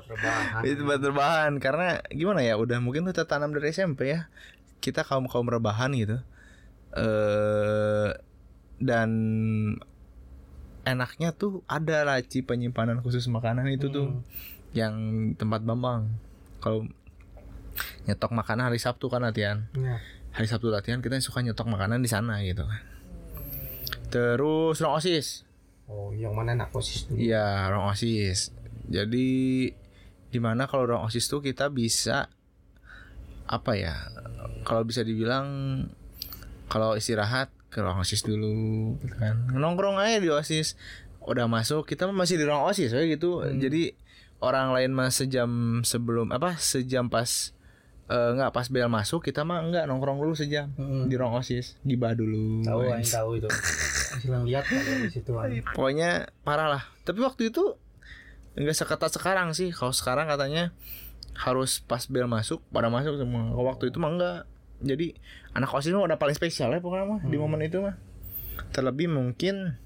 rebahan 0.14 0.62
itu 0.70 0.86
tempat 0.86 1.02
rebahan. 1.02 1.52
Karena 1.58 1.98
gimana 2.14 2.46
ya 2.46 2.62
udah 2.62 2.78
mungkin 2.78 3.10
tuh 3.10 3.18
tertanam 3.18 3.50
dari 3.50 3.74
SMP 3.74 4.14
ya. 4.14 4.30
Kita 4.86 5.02
kaum 5.02 5.26
kaum 5.26 5.50
rebahan 5.50 5.98
gitu. 5.98 6.22
Eh 6.94 8.14
dan 8.78 9.10
enaknya 10.86 11.34
tuh 11.34 11.66
ada 11.66 12.06
laci 12.06 12.46
penyimpanan 12.46 13.02
khusus 13.02 13.26
makanan 13.26 13.66
itu 13.74 13.90
tuh. 13.90 14.22
Yang 14.78 14.94
tempat 15.42 15.66
Bambang. 15.66 16.06
Kalau 16.62 16.86
nyetok 18.04 18.32
makanan 18.32 18.68
hari 18.68 18.78
Sabtu 18.78 19.08
kan 19.08 19.22
latihan 19.22 19.66
Iya. 19.74 19.98
hari 20.32 20.48
Sabtu 20.48 20.70
latihan 20.70 21.00
kita 21.00 21.18
suka 21.20 21.42
nyetok 21.42 21.66
makanan 21.68 22.00
di 22.00 22.10
sana 22.10 22.42
gitu 22.42 22.64
kan 22.64 22.82
terus 24.10 24.78
ruang 24.78 24.98
osis 24.98 25.48
Oh, 25.84 26.16
yang 26.16 26.32
mana 26.32 26.56
nak 26.56 26.72
posisi 26.72 27.12
dulu? 27.12 27.20
Iya, 27.20 27.68
ruang 27.68 27.92
OSIS. 27.92 28.56
Jadi 28.88 29.28
di 30.32 30.40
mana 30.40 30.64
kalau 30.64 30.88
ruang 30.88 31.04
OSIS 31.04 31.28
tuh 31.28 31.44
kita 31.44 31.68
bisa 31.68 32.32
apa 33.44 33.72
ya? 33.76 33.92
Kalau 34.64 34.88
bisa 34.88 35.04
dibilang 35.04 35.46
kalau 36.72 36.96
istirahat 36.96 37.52
ke 37.68 37.84
ruang 37.84 38.00
OSIS 38.00 38.24
dulu 38.24 38.96
gitu 38.96 39.12
kan. 39.20 39.44
Nongkrong 39.52 40.00
aja 40.00 40.24
di 40.24 40.32
OSIS. 40.32 40.80
Udah 41.20 41.52
masuk, 41.52 41.84
kita 41.84 42.08
masih 42.08 42.40
di 42.40 42.48
ruang 42.48 42.64
OSIS 42.64 42.96
ya 42.96 43.04
gitu. 43.04 43.44
Jadi 43.44 43.92
orang 44.40 44.72
lain 44.72 44.96
mah 44.96 45.12
sejam 45.12 45.84
sebelum 45.84 46.32
apa? 46.32 46.56
Sejam 46.56 47.12
pas 47.12 47.52
eh 48.14 48.30
enggak 48.38 48.54
pas 48.54 48.70
bel 48.70 48.86
masuk 48.86 49.26
kita 49.26 49.42
mah 49.42 49.66
enggak 49.66 49.90
nongkrong 49.90 50.22
dulu 50.22 50.38
sejam. 50.38 50.70
Di 51.10 51.18
ruang 51.18 51.34
OSIS, 51.42 51.82
gibah 51.82 52.14
dulu. 52.14 52.62
Tahu, 52.62 52.94
aing 52.94 53.10
tahu 53.10 53.42
itu. 53.42 53.50
Silang 54.22 54.46
lihat 54.46 54.70
kalau 54.70 55.02
di 55.02 55.10
situ. 55.10 55.34
pokoknya 55.78 56.30
parah 56.46 56.70
lah. 56.70 56.84
Tapi 57.02 57.26
waktu 57.26 57.50
itu 57.50 57.74
nggak 58.54 58.78
seketat 58.78 59.10
sekarang 59.10 59.58
sih. 59.58 59.74
Kalau 59.74 59.90
sekarang 59.90 60.30
katanya 60.30 60.70
harus 61.34 61.82
pas 61.82 62.06
bel 62.06 62.30
masuk 62.30 62.62
pada 62.70 62.94
masuk 62.94 63.18
semua. 63.18 63.50
Kalau 63.50 63.66
waktu 63.66 63.90
itu 63.90 63.98
mah 63.98 64.12
enggak 64.14 64.40
jadi 64.84 65.18
anak 65.58 65.74
osis 65.74 65.96
mah 65.98 66.06
udah 66.06 66.22
paling 66.22 66.38
spesial 66.38 66.70
ya 66.70 66.84
pokoknya 66.84 67.18
mah 67.18 67.20
di 67.26 67.38
momen 67.42 67.66
itu 67.66 67.82
mah. 67.82 67.98
Terlebih 68.78 69.10
mungkin 69.10 69.82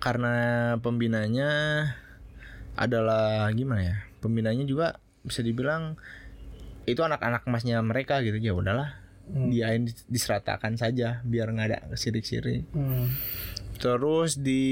karena 0.00 0.72
pembinanya 0.80 1.50
adalah 2.72 3.52
gimana 3.52 3.84
ya? 3.84 3.96
Pembinanya 4.24 4.64
juga 4.64 4.96
bisa 5.26 5.44
dibilang 5.44 6.00
itu 6.88 7.00
anak-anak 7.00 7.44
emasnya 7.44 7.78
mereka 7.80 8.18
gitu 8.20 8.36
ya 8.36 8.52
udahlah 8.52 8.96
diain 9.28 9.84
diseratakan 10.06 10.74
saja 10.74 11.20
biar 11.22 11.48
nggak 11.48 11.66
ada 11.68 11.78
sirik-sirik 11.92 12.64
Hmm. 12.72 13.12
Terus 13.76 14.34
di 14.34 14.64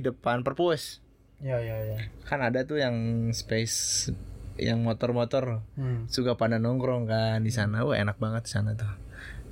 depan 0.00 0.40
perpus 0.40 1.02
Ya, 1.38 1.58
ya, 1.58 1.76
ya. 1.84 1.98
kan 2.24 2.40
ada 2.40 2.62
tuh 2.62 2.78
yang 2.78 2.94
space 3.30 4.08
yang 4.56 4.80
motor-motor 4.80 5.60
Hmm. 5.74 6.06
suka 6.06 6.32
pada 6.32 6.56
nongkrong 6.56 7.04
kan 7.04 7.42
di 7.42 7.50
sana. 7.50 7.82
Wah 7.82 7.92
enak 7.94 8.16
banget 8.16 8.46
di 8.46 8.50
sana 8.50 8.72
tuh. 8.72 8.88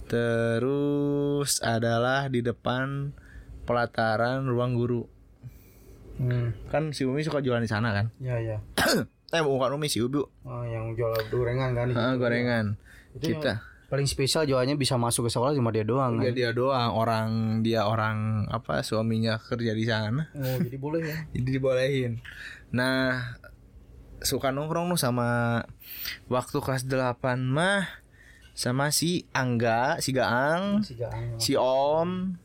Terus 0.07 1.59
adalah 1.61 2.29
di 2.29 2.41
depan 2.41 3.13
pelataran 3.65 4.47
ruang 4.47 4.73
guru. 4.73 5.03
Hmm. 6.17 6.55
Kan 6.69 6.93
si 6.93 7.03
Umi 7.03 7.21
suka 7.21 7.41
jualan 7.41 7.61
di 7.61 7.69
sana 7.69 7.91
kan? 7.91 8.07
Ya, 8.17 8.39
ya. 8.39 8.63
Eh 9.33 9.41
bukan 9.41 9.73
Umi 9.73 9.89
si 9.89 9.99
Ubu. 9.99 10.29
Oh, 10.45 10.63
yang 10.63 10.93
jual 10.93 11.09
gorengan 11.27 11.73
kan 11.73 11.89
di 11.89 11.97
Ah, 11.97 12.13
gorengan. 12.15 12.77
Itu 13.13 13.33
Kita. 13.33 13.65
Paling 13.89 14.05
spesial 14.05 14.45
jualnya 14.45 14.73
bisa 14.73 14.97
masuk 14.97 15.29
ke 15.29 15.31
sekolah 15.31 15.53
cuma 15.53 15.69
dia 15.69 15.85
doang. 15.85 16.17
Ya 16.17 16.29
kan? 16.29 16.35
dia 16.35 16.51
doang 16.53 16.91
orang 16.93 17.29
dia 17.61 17.85
orang 17.85 18.45
apa 18.49 18.81
suaminya 18.81 19.37
kerja 19.39 19.73
di 19.73 19.85
sana. 19.85 20.29
Oh, 20.33 20.57
jadi 20.59 20.77
boleh 20.77 21.01
ya. 21.03 21.17
Jadi 21.35 21.49
dibolehin. 21.51 22.13
Nah, 22.73 23.37
suka 24.21 24.49
nongkrong 24.49 24.89
tuh 24.89 25.01
sama 25.01 25.61
waktu 26.27 26.57
kelas 26.57 26.85
8 26.85 27.17
mah 27.43 27.85
sama 28.53 28.89
si 28.89 29.25
Angga, 29.33 29.97
si 29.99 30.13
Gaang, 30.13 30.81
Si 30.81 30.93
Gaang. 30.93 31.37
si 31.37 31.53
Om. 31.57 32.37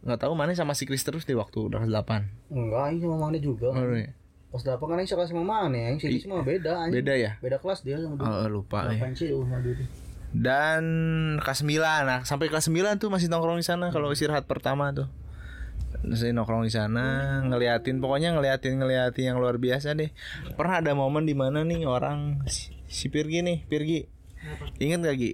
nggak 0.00 0.16
tahu 0.16 0.32
mana 0.32 0.56
sama 0.56 0.72
si 0.72 0.88
Chris 0.88 1.04
terus 1.04 1.24
di 1.24 1.32
waktu 1.32 1.68
kelas 1.68 1.88
8. 1.88 2.24
Enggak, 2.48 2.84
ini 2.90 2.98
sama 3.00 3.16
mana 3.22 3.36
juga. 3.36 3.68
Oh, 3.68 3.84
iya. 3.92 4.12
Pas 4.50 4.62
dapat 4.66 4.82
kan 4.82 4.98
aing 4.98 5.06
sekelas 5.06 5.30
sama 5.30 5.46
mana 5.46 5.78
ya? 5.78 5.88
Si 6.02 6.10
Gis 6.10 6.26
mah 6.26 6.42
beda 6.42 6.86
anjing. 6.86 6.98
Beda 6.98 7.14
ya? 7.14 7.38
Beda 7.38 7.62
kelas 7.62 7.86
dia 7.86 8.02
sama 8.02 8.18
dia. 8.18 8.26
Oh, 8.26 8.50
lupa 8.50 8.90
ya. 8.90 8.98
Apaan 8.98 9.14
sih 9.14 9.30
sama 9.30 9.62
dia? 9.62 9.86
Dan 10.30 10.84
kelas 11.42 11.62
9. 11.62 11.78
Nah, 12.06 12.20
sampai 12.26 12.46
kelas 12.50 12.66
9 12.70 12.98
tuh 12.98 13.10
masih 13.10 13.30
nongkrong 13.30 13.58
di 13.58 13.66
sana 13.66 13.94
kalau 13.94 14.10
istirahat 14.10 14.50
pertama 14.50 14.90
tuh. 14.90 15.06
Masih 16.06 16.30
nongkrong 16.34 16.66
di 16.66 16.72
sana, 16.72 17.38
ngeliatin 17.46 17.98
pokoknya 17.98 18.34
ngeliatin 18.34 18.78
ngeliatin 18.78 19.34
yang 19.34 19.38
luar 19.42 19.58
biasa 19.58 19.94
deh. 19.98 20.14
Pernah 20.54 20.82
ada 20.82 20.94
momen 20.94 21.26
di 21.26 21.34
mana 21.34 21.66
nih 21.66 21.82
orang 21.86 22.46
si, 22.46 22.74
si 22.86 23.10
Pirgi 23.10 23.42
nih, 23.42 23.66
Pirgi. 23.66 24.06
Ingat 24.78 24.98
gak 25.02 25.16
Gi? 25.18 25.30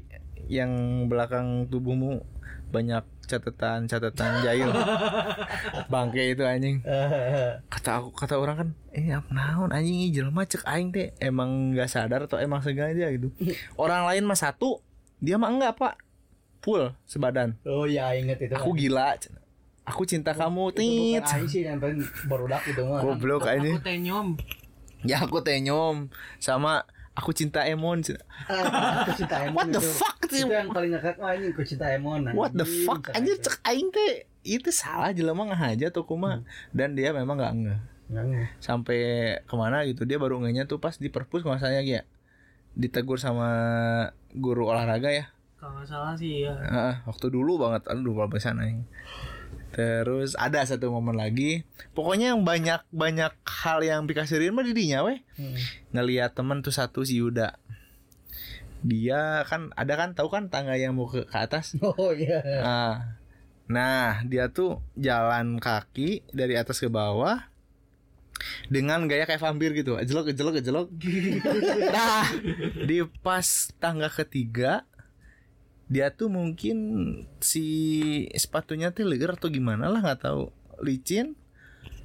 Yang 0.48 0.72
belakang 1.12 1.68
tubuhmu 1.68 2.24
banyak 2.70 3.04
catatan-catatan 3.26 4.32
jahil. 4.46 4.70
Bangke 5.92 6.34
itu 6.34 6.42
anjing. 6.46 6.82
Kata 7.74 7.90
aku 8.02 8.08
kata 8.14 8.34
orang 8.38 8.56
kan, 8.56 8.68
eh 8.94 9.10
apa 9.10 9.30
naon 9.34 9.70
anjing 9.74 10.06
ini 10.06 10.08
jelema 10.14 10.46
cek 10.46 10.62
aing 10.66 10.94
teh 10.94 11.14
emang 11.18 11.74
nggak 11.74 11.90
sadar 11.90 12.30
atau 12.30 12.38
emang 12.38 12.62
sengaja 12.62 13.10
gitu. 13.14 13.34
Orang 13.82 14.06
lain 14.06 14.24
mah 14.26 14.38
satu, 14.38 14.78
dia 15.18 15.36
mah 15.36 15.50
enggak, 15.50 15.78
Pak. 15.78 15.94
Full 16.62 16.94
sebadan. 17.06 17.58
Oh 17.66 17.86
iya 17.86 18.14
inget 18.14 18.42
itu. 18.42 18.54
Aku 18.54 18.74
gila. 18.74 19.18
Aku 19.86 20.02
cinta 20.02 20.34
kamu, 20.34 20.74
itu 20.74 20.78
tit. 20.82 21.22
bukan 21.22 21.34
aing 21.38 21.50
sih 21.50 21.60
yang 21.62 21.78
paling 21.78 22.02
barudak 22.26 22.62
itu 22.66 22.82
mah. 22.82 23.02
Goblok 23.02 23.46
anjing. 23.46 23.78
Aku 23.78 23.86
tenyom. 23.86 24.28
Ya 25.06 25.22
aku 25.22 25.38
teh 25.46 25.62
nyom 25.62 26.10
sama 26.42 26.82
aku 27.16 27.32
cinta 27.32 27.64
Emon. 27.64 28.04
Ah, 28.46 29.02
aku 29.02 29.16
cinta 29.16 29.40
Emon 29.48 29.56
What 29.56 29.72
the 29.72 29.80
itu. 29.80 29.90
fuck 29.96 30.18
sih? 30.28 30.44
Itu 30.44 30.52
yang 30.52 30.68
paling 30.68 30.92
ngakak 30.92 31.16
mah 31.16 31.32
anjing, 31.32 31.50
aku 31.50 31.64
cinta 31.64 31.86
Emon. 31.88 32.28
What 32.30 32.52
the 32.52 32.62
anjing. 32.62 32.84
fuck 32.84 33.02
anjir 33.10 33.36
cek 33.36 33.56
aing 33.64 33.88
teh 33.88 34.12
itu 34.44 34.70
salah 34.70 35.10
jelema 35.10 35.48
ngahaja 35.48 35.90
tuh 35.90 36.04
kumaha 36.04 36.44
dan 36.70 36.94
dia 36.94 37.10
memang 37.10 37.34
nggak 37.34 37.54
ngeh 37.56 37.80
Nggak, 38.06 38.62
sampai 38.62 38.98
ke 39.42 39.54
mana 39.58 39.82
gitu 39.82 40.06
dia 40.06 40.14
baru 40.14 40.38
ngehnya 40.38 40.70
tuh 40.70 40.78
pas 40.78 40.94
di 40.94 41.10
perpus 41.10 41.42
kalau 41.42 41.58
saya 41.58 41.82
ya 41.82 42.06
ditegur 42.78 43.18
sama 43.18 43.48
guru 44.30 44.70
olahraga 44.70 45.10
ya 45.10 45.26
Kalau 45.58 45.74
nggak 45.74 45.88
salah 45.90 46.14
sih 46.14 46.46
ya. 46.46 46.54
Heeh, 46.54 46.94
waktu 47.02 47.26
dulu 47.26 47.58
banget 47.58 47.90
aduh 47.90 48.06
lupa 48.06 48.30
pesan 48.30 48.62
aing 48.62 48.86
terus 49.76 50.32
ada 50.40 50.64
satu 50.64 50.88
momen 50.88 51.12
lagi 51.12 51.68
pokoknya 51.92 52.32
yang 52.32 52.40
banyak 52.42 52.80
banyak 52.88 53.28
hal 53.44 53.84
yang 53.84 54.08
pikasirin 54.08 54.56
mah 54.56 54.64
didinya 54.64 55.04
weh 55.04 55.20
Hmm. 55.36 55.52
ngelihat 55.92 56.32
temen 56.32 56.64
tuh 56.64 56.72
satu 56.72 57.04
si 57.04 57.20
Yuda 57.20 57.60
dia 58.80 59.44
kan 59.44 59.68
ada 59.76 60.00
kan 60.00 60.16
tahu 60.16 60.32
kan 60.32 60.48
tangga 60.48 60.80
yang 60.80 60.96
mau 60.96 61.04
ke, 61.04 61.28
ke 61.28 61.36
atas 61.36 61.76
Oh 62.00 62.12
iya. 62.16 62.40
Nah, 62.40 62.94
nah 63.66 64.08
dia 64.24 64.48
tuh 64.48 64.80
jalan 64.96 65.60
kaki 65.60 66.24
dari 66.32 66.56
atas 66.56 66.80
ke 66.80 66.88
bawah 66.88 67.36
dengan 68.68 69.08
gaya 69.08 69.24
kayak 69.24 69.40
vampir 69.40 69.72
gitu, 69.72 69.96
jelok 69.96 70.28
jelok 70.36 70.60
jelok. 70.60 70.88
nah, 71.96 72.28
di 72.84 73.00
pas 73.24 73.72
tangga 73.80 74.12
ketiga 74.12 74.84
dia 75.86 76.10
tuh 76.10 76.26
mungkin 76.26 76.76
si 77.38 77.64
sepatunya 78.34 78.90
tuh 78.90 79.06
liar 79.06 79.38
atau 79.38 79.46
gimana 79.46 79.86
lah 79.86 80.02
nggak 80.02 80.26
tahu. 80.26 80.50
Licin. 80.82 81.38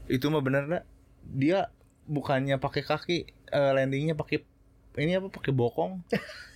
Itu 0.05 0.29
mah 0.29 0.45
bener 0.45 0.63
dah 0.69 0.83
dia 1.21 1.69
bukannya 2.05 2.57
pakai 2.57 2.83
kaki 2.85 3.17
eh, 3.49 3.71
landingnya 3.73 4.13
pakai 4.13 4.43
ini 5.01 5.17
apa 5.17 5.33
pakai 5.33 5.51
bokong? 5.55 6.03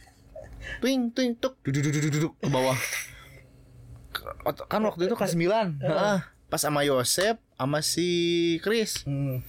Ting 0.81 1.13
ting 1.13 1.37
tuk. 1.37 1.57
Duduk 1.61 1.81
duduk 1.89 2.01
duduk 2.01 2.11
duduk 2.13 2.33
ke 2.41 2.49
bawah. 2.49 2.77
Kan 4.69 4.81
waktu 4.85 5.05
itu 5.05 5.15
kelas 5.17 5.37
9 5.37 5.45
Heeh. 5.85 6.17
pas 6.49 6.61
sama 6.61 6.85
Yosep 6.85 7.37
sama 7.57 7.79
si 7.81 8.07
Chris. 8.61 9.01
Hmm. 9.05 9.41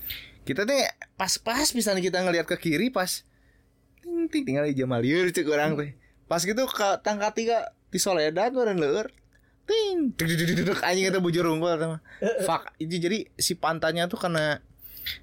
kita 0.47 0.62
teh 0.62 0.78
pas-pas 1.19 1.66
misalnya 1.74 1.98
kita 1.98 2.23
ngelihat 2.23 2.47
ke 2.47 2.55
kiri 2.55 2.86
pas 2.86 3.27
ting 3.98 4.31
ting 4.31 4.47
tinggal 4.47 4.62
di 4.62 4.78
Jamal 4.78 5.03
lieur 5.03 5.27
cek 5.27 5.43
orang 5.51 5.74
teh 5.74 5.90
pas 6.27 6.43
gitu 6.43 6.66
ke 6.66 6.89
tangka 7.03 7.31
tiga 7.32 7.70
di 7.90 7.98
Soledad 8.03 8.51
dan 8.53 8.78
leur 8.78 9.11
ting 9.66 10.15
duduk 10.15 10.78
anjing 10.82 11.11
itu 11.11 11.19
bujur 11.19 11.47
unggul 11.47 11.74
sama 11.74 11.98
fuck 12.47 12.70
itu 12.78 13.03
jadi 13.03 13.19
si 13.35 13.59
pantatnya 13.59 14.07
tuh 14.07 14.19
karena 14.19 14.62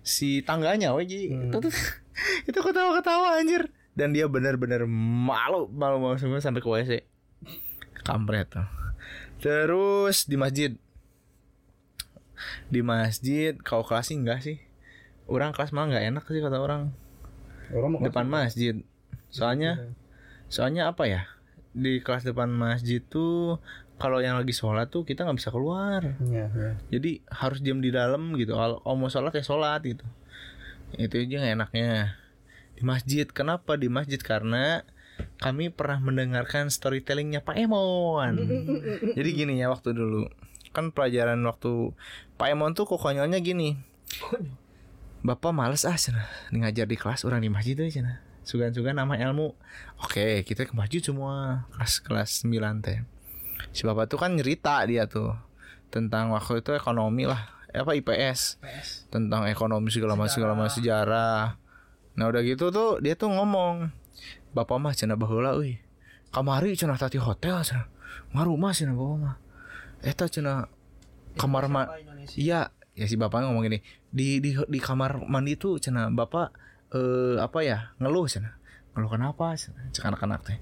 si 0.03 0.43
tangganya 0.43 0.95
weh 0.95 1.07
jadi 1.07 1.47
itu 1.47 1.57
tuh 1.59 1.73
itu 2.49 2.59
ketawa-ketawa 2.59 3.41
anjir. 3.41 3.69
Dan 3.93 4.13
dia 4.13 4.25
benar-benar 4.25 4.89
malu 4.89 5.69
malu 5.69 6.01
malu 6.01 6.15
semua 6.17 6.41
sampai 6.41 6.61
ke 6.61 6.69
WC 6.69 6.91
kampret 8.01 8.49
tuh. 8.49 8.65
Terus 9.43 10.25
di 10.25 10.35
masjid. 10.39 10.71
Di 12.67 12.81
masjid 12.83 13.55
kau 13.61 13.85
kelas 13.85 14.11
sih 14.11 14.17
enggak 14.17 14.43
sih? 14.43 14.57
Orang 15.29 15.55
kelas 15.55 15.71
mah 15.71 15.87
nggak 15.87 16.03
enak 16.09 16.23
sih 16.27 16.41
kata 16.41 16.57
orang. 16.59 16.91
Orang 17.71 17.95
mau 17.95 17.99
depan 18.01 18.27
masjid. 18.27 18.81
Soalnya 19.29 19.93
soalnya 20.53 20.93
apa 20.93 21.09
ya 21.09 21.21
di 21.73 21.97
kelas 22.05 22.21
depan 22.29 22.53
masjid 22.53 23.01
tuh 23.01 23.57
kalau 23.97 24.21
yang 24.21 24.37
lagi 24.37 24.53
sholat 24.53 24.93
tuh 24.93 25.01
kita 25.01 25.25
nggak 25.25 25.37
bisa 25.41 25.49
keluar. 25.49 26.01
Iya, 26.21 26.45
iya. 26.53 26.71
jadi 26.93 27.11
harus 27.29 27.65
diam 27.65 27.81
di 27.81 27.89
dalam 27.89 28.37
gitu. 28.37 28.53
Kalau 28.53 28.77
mau 28.93 29.09
sholat 29.09 29.33
ya 29.33 29.41
sholat 29.41 29.81
gitu. 29.81 30.05
Itu 30.93 31.17
aja 31.17 31.35
nggak 31.41 31.53
enaknya. 31.57 32.17
Di 32.77 32.81
masjid 32.85 33.25
kenapa 33.25 33.73
di 33.79 33.89
masjid? 33.89 34.21
Karena 34.21 34.85
kami 35.41 35.73
pernah 35.73 36.01
mendengarkan 36.01 36.69
storytellingnya 36.69 37.41
Pak 37.41 37.57
Emon. 37.57 38.37
Jadi 39.17 39.29
gini 39.33 39.57
ya 39.57 39.73
waktu 39.73 39.97
dulu. 39.97 40.29
Kan 40.73 40.93
pelajaran 40.93 41.41
waktu 41.45 41.93
Pak 42.37 42.49
Emon 42.49 42.73
tuh 42.73 42.89
kok 42.89 42.97
konyolnya 42.97 43.37
gini 43.39 43.77
Bapak 45.23 45.55
males 45.55 45.87
ah 45.87 45.95
cina 45.95 46.27
ngajar 46.51 46.83
di 46.83 46.99
kelas 46.99 47.23
orang 47.23 47.39
di 47.39 47.47
masjid 47.47 47.79
aja 47.79 48.01
cina 48.01 48.13
sugan-sugan 48.43 48.95
nama 48.95 49.15
ilmu. 49.15 49.55
Oke 50.03 50.43
kita 50.43 50.67
ke 50.67 50.73
maju 50.75 50.97
semua. 50.99 51.35
Kelas 51.75 51.93
kelas 52.03 52.31
9 52.45 52.83
teh. 52.83 52.99
Si 53.71 53.87
bapak 53.87 54.11
tuh 54.11 54.19
kan 54.19 54.35
nyerita 54.35 54.83
dia 54.83 55.07
tuh 55.07 55.33
tentang 55.89 56.35
waktu 56.35 56.59
itu 56.59 56.71
ekonomi 56.75 57.25
lah. 57.25 57.41
Apa 57.73 57.97
IPS 57.97 58.61
tentang 59.09 59.49
ekonomi 59.49 59.89
segala 59.89 60.13
macam 60.13 60.29
segala 60.29 60.53
macam 60.53 60.69
sejarah. 60.77 61.57
Nah 62.13 62.25
udah 62.29 62.41
gitu 62.45 62.69
tuh 62.69 63.01
dia 63.01 63.17
tuh 63.17 63.33
ngomong 63.33 63.89
bapak 64.53 64.77
mah 64.77 64.93
cina 64.93 65.17
bahula 65.17 65.57
euy. 65.57 65.81
Kamari 66.29 66.77
cina 66.77 66.93
tati 66.99 67.17
hotel 67.17 67.65
cina 67.65 67.89
ngarumah 68.35 68.71
cina 68.77 68.93
bapak 68.93 69.17
mah. 69.17 69.35
Eta 70.05 70.29
cina 70.29 70.69
kamar 71.33 71.65
ma 71.65 71.89
iya 72.37 72.69
ya 72.93 73.05
si 73.09 73.17
bapak 73.17 73.41
ngomong 73.49 73.65
gini 73.65 73.81
di 74.13 74.37
di 74.37 74.53
di 74.53 74.77
kamar 74.77 75.25
mandi 75.25 75.57
tuh 75.57 75.81
cina 75.81 76.13
bapak 76.13 76.53
eh 76.93 77.35
apa 77.41 77.59
ya 77.65 77.91
ngeluh 77.97 78.29
cina 78.29 78.53
ngeluh 78.93 79.09
kenapa 79.09 79.57
cek 79.57 80.05
anak-anak 80.05 80.39
teh. 80.45 80.57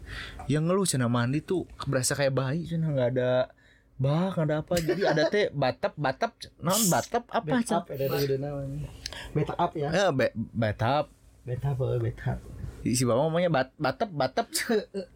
Yang 0.47 0.63
ngeluh 0.71 0.85
cina 0.87 1.07
mandi 1.11 1.43
tuh 1.43 1.67
berasa 1.83 2.15
kayak 2.15 2.31
bayi 2.31 2.63
cina 2.63 2.87
nggak 2.87 3.09
ada 3.19 3.51
bah 3.99 4.31
nggak 4.31 4.47
ada 4.47 4.55
apa. 4.63 4.73
Jadi 4.79 5.01
ada 5.03 5.23
teh 5.27 5.51
batap 5.51 5.93
batap 5.99 6.31
non 6.63 6.79
batap 6.87 7.27
apa 7.27 7.59
cina 7.59 7.83
Betap 7.83 7.85
ada 7.91 8.05
ada 8.07 8.35
namanya. 8.39 8.87
Betap 9.35 9.71
ya. 9.75 9.89
eh 9.91 10.09
be, 10.15 10.27
batap. 10.55 11.11
Betap 11.43 11.75
apa 11.75 11.99
betap. 11.99 12.39
si 12.81 13.05
bapak 13.05 13.21
ngomongnya 13.29 13.51
bat 13.53 13.69
batap 13.77 14.09
batap 14.09 14.47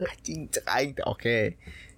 anjing 0.03 0.51
cek 0.51 0.67
aing 0.67 0.91
teh 0.99 1.05
oke. 1.07 1.55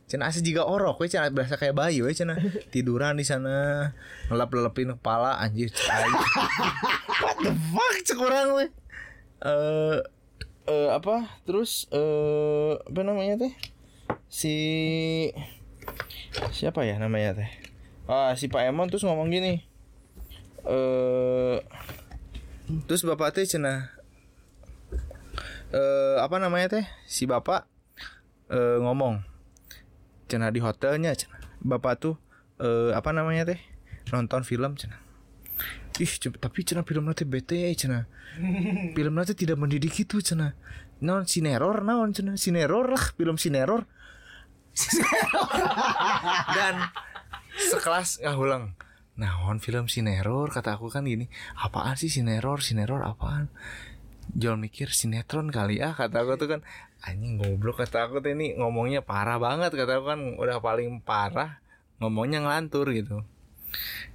Cina 0.07 0.29
asa 0.31 0.39
juga 0.39 0.69
orok 0.69 1.01
we 1.01 1.09
cina 1.09 1.27
berasa 1.33 1.57
kayak 1.57 1.73
bayi 1.73 2.05
we 2.05 2.13
cina. 2.13 2.37
Tiduran 2.69 3.17
di 3.17 3.25
sana 3.25 3.89
ngelap 4.29 4.53
lelepin 4.53 4.93
kepala 4.93 5.41
anjir 5.41 5.73
what 7.25 7.37
the 7.41 7.51
fuck 7.73 7.95
cek 8.05 8.21
orang 8.21 8.53
we 8.53 8.65
eh 9.43 10.01
eh, 10.67 10.89
apa? 10.89 11.41
Terus 11.45 11.85
eh 11.93 12.73
apa 12.81 13.01
namanya 13.05 13.37
teh? 13.45 13.53
Si 14.27 14.55
siapa 16.51 16.83
ya 16.83 16.97
namanya 16.99 17.37
teh? 17.37 17.49
Ah 18.07 18.33
si 18.35 18.51
Pak 18.51 18.65
Emon 18.65 18.89
terus 18.89 19.05
ngomong 19.05 19.29
gini. 19.31 19.63
Eh 20.67 21.57
terus 22.89 23.07
bapak 23.07 23.31
teh 23.37 23.47
cina 23.47 23.93
eh 25.71 26.17
apa 26.19 26.41
namanya 26.41 26.79
teh? 26.79 26.85
Si 27.07 27.23
bapak 27.29 27.69
eh 28.51 28.77
ngomong 28.81 29.23
cina 30.27 30.51
di 30.51 30.59
hotelnya 30.59 31.15
cina 31.15 31.39
bapak 31.63 31.93
tuh 31.99 32.15
eh 32.59 32.91
apa 32.91 33.15
namanya 33.15 33.47
teh? 33.47 33.59
Nonton 34.11 34.43
film 34.43 34.75
cina 34.75 35.06
ih 35.99 36.13
tapi 36.37 36.61
cina 36.61 36.81
film 36.85 37.09
nanti 37.09 37.25
bete 37.25 37.73
cina. 37.73 38.05
Film 38.95 39.13
nanti 39.17 39.33
tidak 39.33 39.57
mendidik 39.57 39.97
itu 39.97 40.21
cina. 40.21 40.53
Non 41.01 41.25
sineror 41.25 41.81
naon 41.81 42.13
cina. 42.13 42.37
Sineror 42.37 42.93
lah 42.93 43.03
film 43.17 43.37
sineror 43.37 43.85
dan 46.57 46.75
sekelas 47.57 48.21
nggak 48.21 48.37
ulang. 48.37 48.63
Naon 49.17 49.57
film 49.57 49.89
sineror 49.89 50.53
kata 50.53 50.77
aku 50.77 50.93
kan 50.93 51.05
gini. 51.09 51.25
Apaan 51.57 51.97
sih 51.97 52.13
sineror 52.13 52.61
sineror 52.61 53.01
apaan? 53.01 53.49
Jangan 54.37 54.59
mikir 54.59 54.91
sinetron 54.93 55.49
kali 55.49 55.81
ya 55.81 55.97
kata 55.97 56.21
aku 56.21 56.37
tuh 56.37 56.47
kan. 56.57 56.61
Anjing 57.01 57.41
goblok 57.41 57.81
kata 57.81 58.05
aku 58.05 58.21
tuh 58.21 58.37
ini 58.37 58.53
ngomongnya 58.53 59.01
parah 59.01 59.41
banget 59.41 59.73
kata 59.73 59.97
aku 59.97 60.05
kan. 60.13 60.21
Udah 60.37 60.61
paling 60.61 61.01
parah 61.01 61.57
ngomongnya 61.97 62.45
ngelantur 62.45 62.93
gitu. 62.93 63.25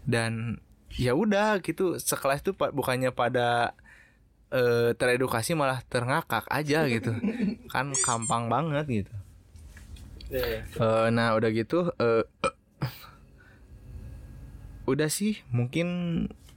Dan 0.06 0.62
ya 0.97 1.12
udah 1.16 1.60
gitu. 1.64 1.97
Sekelas 2.01 2.44
pa- 2.56 2.73
bukannya 2.74 3.12
pada 3.12 3.73
eh, 4.52 4.93
teredukasi 4.97 5.56
malah 5.56 5.81
terngakak 5.89 6.44
aja 6.52 6.85
gitu. 6.89 7.12
Kan 7.73 7.93
gampang 8.05 8.52
banget 8.52 8.85
gitu. 8.89 9.14
Eh, 10.81 11.06
nah 11.12 11.36
udah 11.36 11.51
gitu 11.52 11.93
eh, 12.01 12.24
udah 14.89 15.09
sih 15.09 15.40
mungkin 15.55 15.86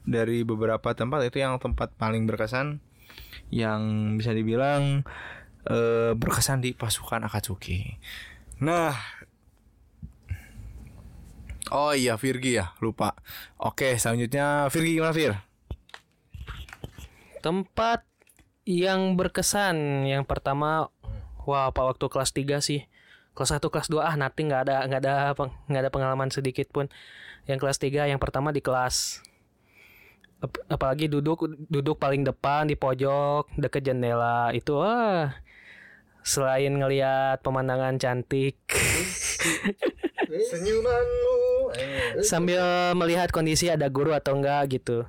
dari 0.06 0.41
beberapa 0.45 0.94
tempat 0.94 1.28
itu 1.30 1.41
yang 1.41 1.57
tempat 1.62 1.94
paling 1.98 2.26
berkesan 2.30 2.80
yang 3.53 4.14
bisa 4.18 4.34
dibilang 4.34 5.06
eh, 5.70 6.12
berkesan 6.14 6.62
di 6.62 6.74
pasukan 6.74 7.26
Akatsuki. 7.26 7.98
Nah, 8.64 8.95
oh 11.71 11.93
iya 11.93 12.19
Virgi 12.19 12.59
ya 12.59 12.73
lupa. 12.83 13.15
Oke 13.57 13.97
selanjutnya 13.97 14.67
Virgi 14.69 14.91
gimana 14.97 15.13
Vir? 15.15 15.33
Tempat 17.41 18.05
yang 18.65 19.13
berkesan 19.13 20.09
yang 20.09 20.25
pertama 20.25 20.89
wah 21.45 21.69
apa 21.69 21.81
waktu 21.85 22.05
kelas 22.09 22.33
3 22.33 22.61
sih. 22.61 22.85
Kelas 23.37 23.51
1 23.53 23.61
kelas 23.69 23.87
2 23.91 24.01
ah 24.01 24.15
nanti 24.17 24.47
nggak 24.47 24.61
ada 24.65 24.75
nggak 24.89 25.01
ada 25.01 25.13
nggak 25.69 25.81
ada 25.85 25.91
pengalaman 25.93 26.29
sedikit 26.33 26.69
pun. 26.73 26.89
Yang 27.45 27.59
kelas 27.61 27.77
3 27.77 28.09
yang 28.09 28.19
pertama 28.21 28.49
di 28.49 28.61
kelas 28.61 29.21
Ap- 30.43 30.67
apalagi 30.67 31.07
duduk 31.07 31.47
duduk 31.71 31.95
paling 31.95 32.27
depan 32.27 32.67
di 32.67 32.75
pojok 32.75 33.55
deket 33.55 33.87
jendela 33.87 34.51
itu 34.51 34.75
wah 34.75 35.31
selain 36.27 36.75
ngelihat 36.75 37.39
pemandangan 37.39 37.95
cantik 37.95 38.59
Senyumanmu. 40.44 41.34
sambil 42.24 42.62
melihat 42.95 43.32
kondisi 43.36 43.68
ada 43.68 43.91
guru 43.91 44.16
atau 44.16 44.40
enggak 44.40 44.80
gitu. 44.80 45.03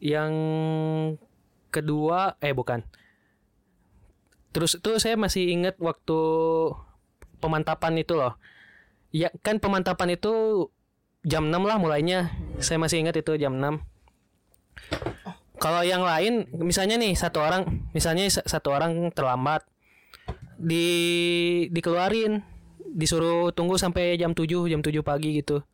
Yang 0.00 0.32
kedua 1.68 2.40
eh 2.40 2.56
bukan. 2.56 2.80
Terus 4.52 4.76
itu 4.76 4.90
saya 4.96 5.16
masih 5.16 5.48
ingat 5.52 5.76
waktu 5.76 6.18
pemantapan 7.40 8.00
itu 8.00 8.16
loh. 8.16 8.36
Ya 9.12 9.28
kan 9.44 9.60
pemantapan 9.60 10.16
itu 10.16 10.68
jam 11.24 11.52
6 11.52 11.68
lah 11.68 11.76
mulainya. 11.76 12.32
Saya 12.60 12.80
masih 12.80 13.04
ingat 13.04 13.16
itu 13.20 13.36
jam 13.36 13.56
6. 13.60 13.80
Kalau 15.60 15.84
yang 15.84 16.02
lain 16.02 16.48
misalnya 16.58 16.96
nih 16.98 17.14
satu 17.14 17.38
orang, 17.44 17.86
misalnya 17.92 18.26
sa- 18.32 18.46
satu 18.48 18.72
orang 18.72 19.12
terlambat 19.12 19.62
di 20.58 20.88
dikeluarin 21.70 22.42
disuruh 22.92 23.50
tunggu 23.56 23.80
sampai 23.80 24.14
jam 24.20 24.36
7 24.36 24.68
jam 24.68 24.80
7 24.84 25.00
pagi 25.00 25.40
gitu. 25.40 25.64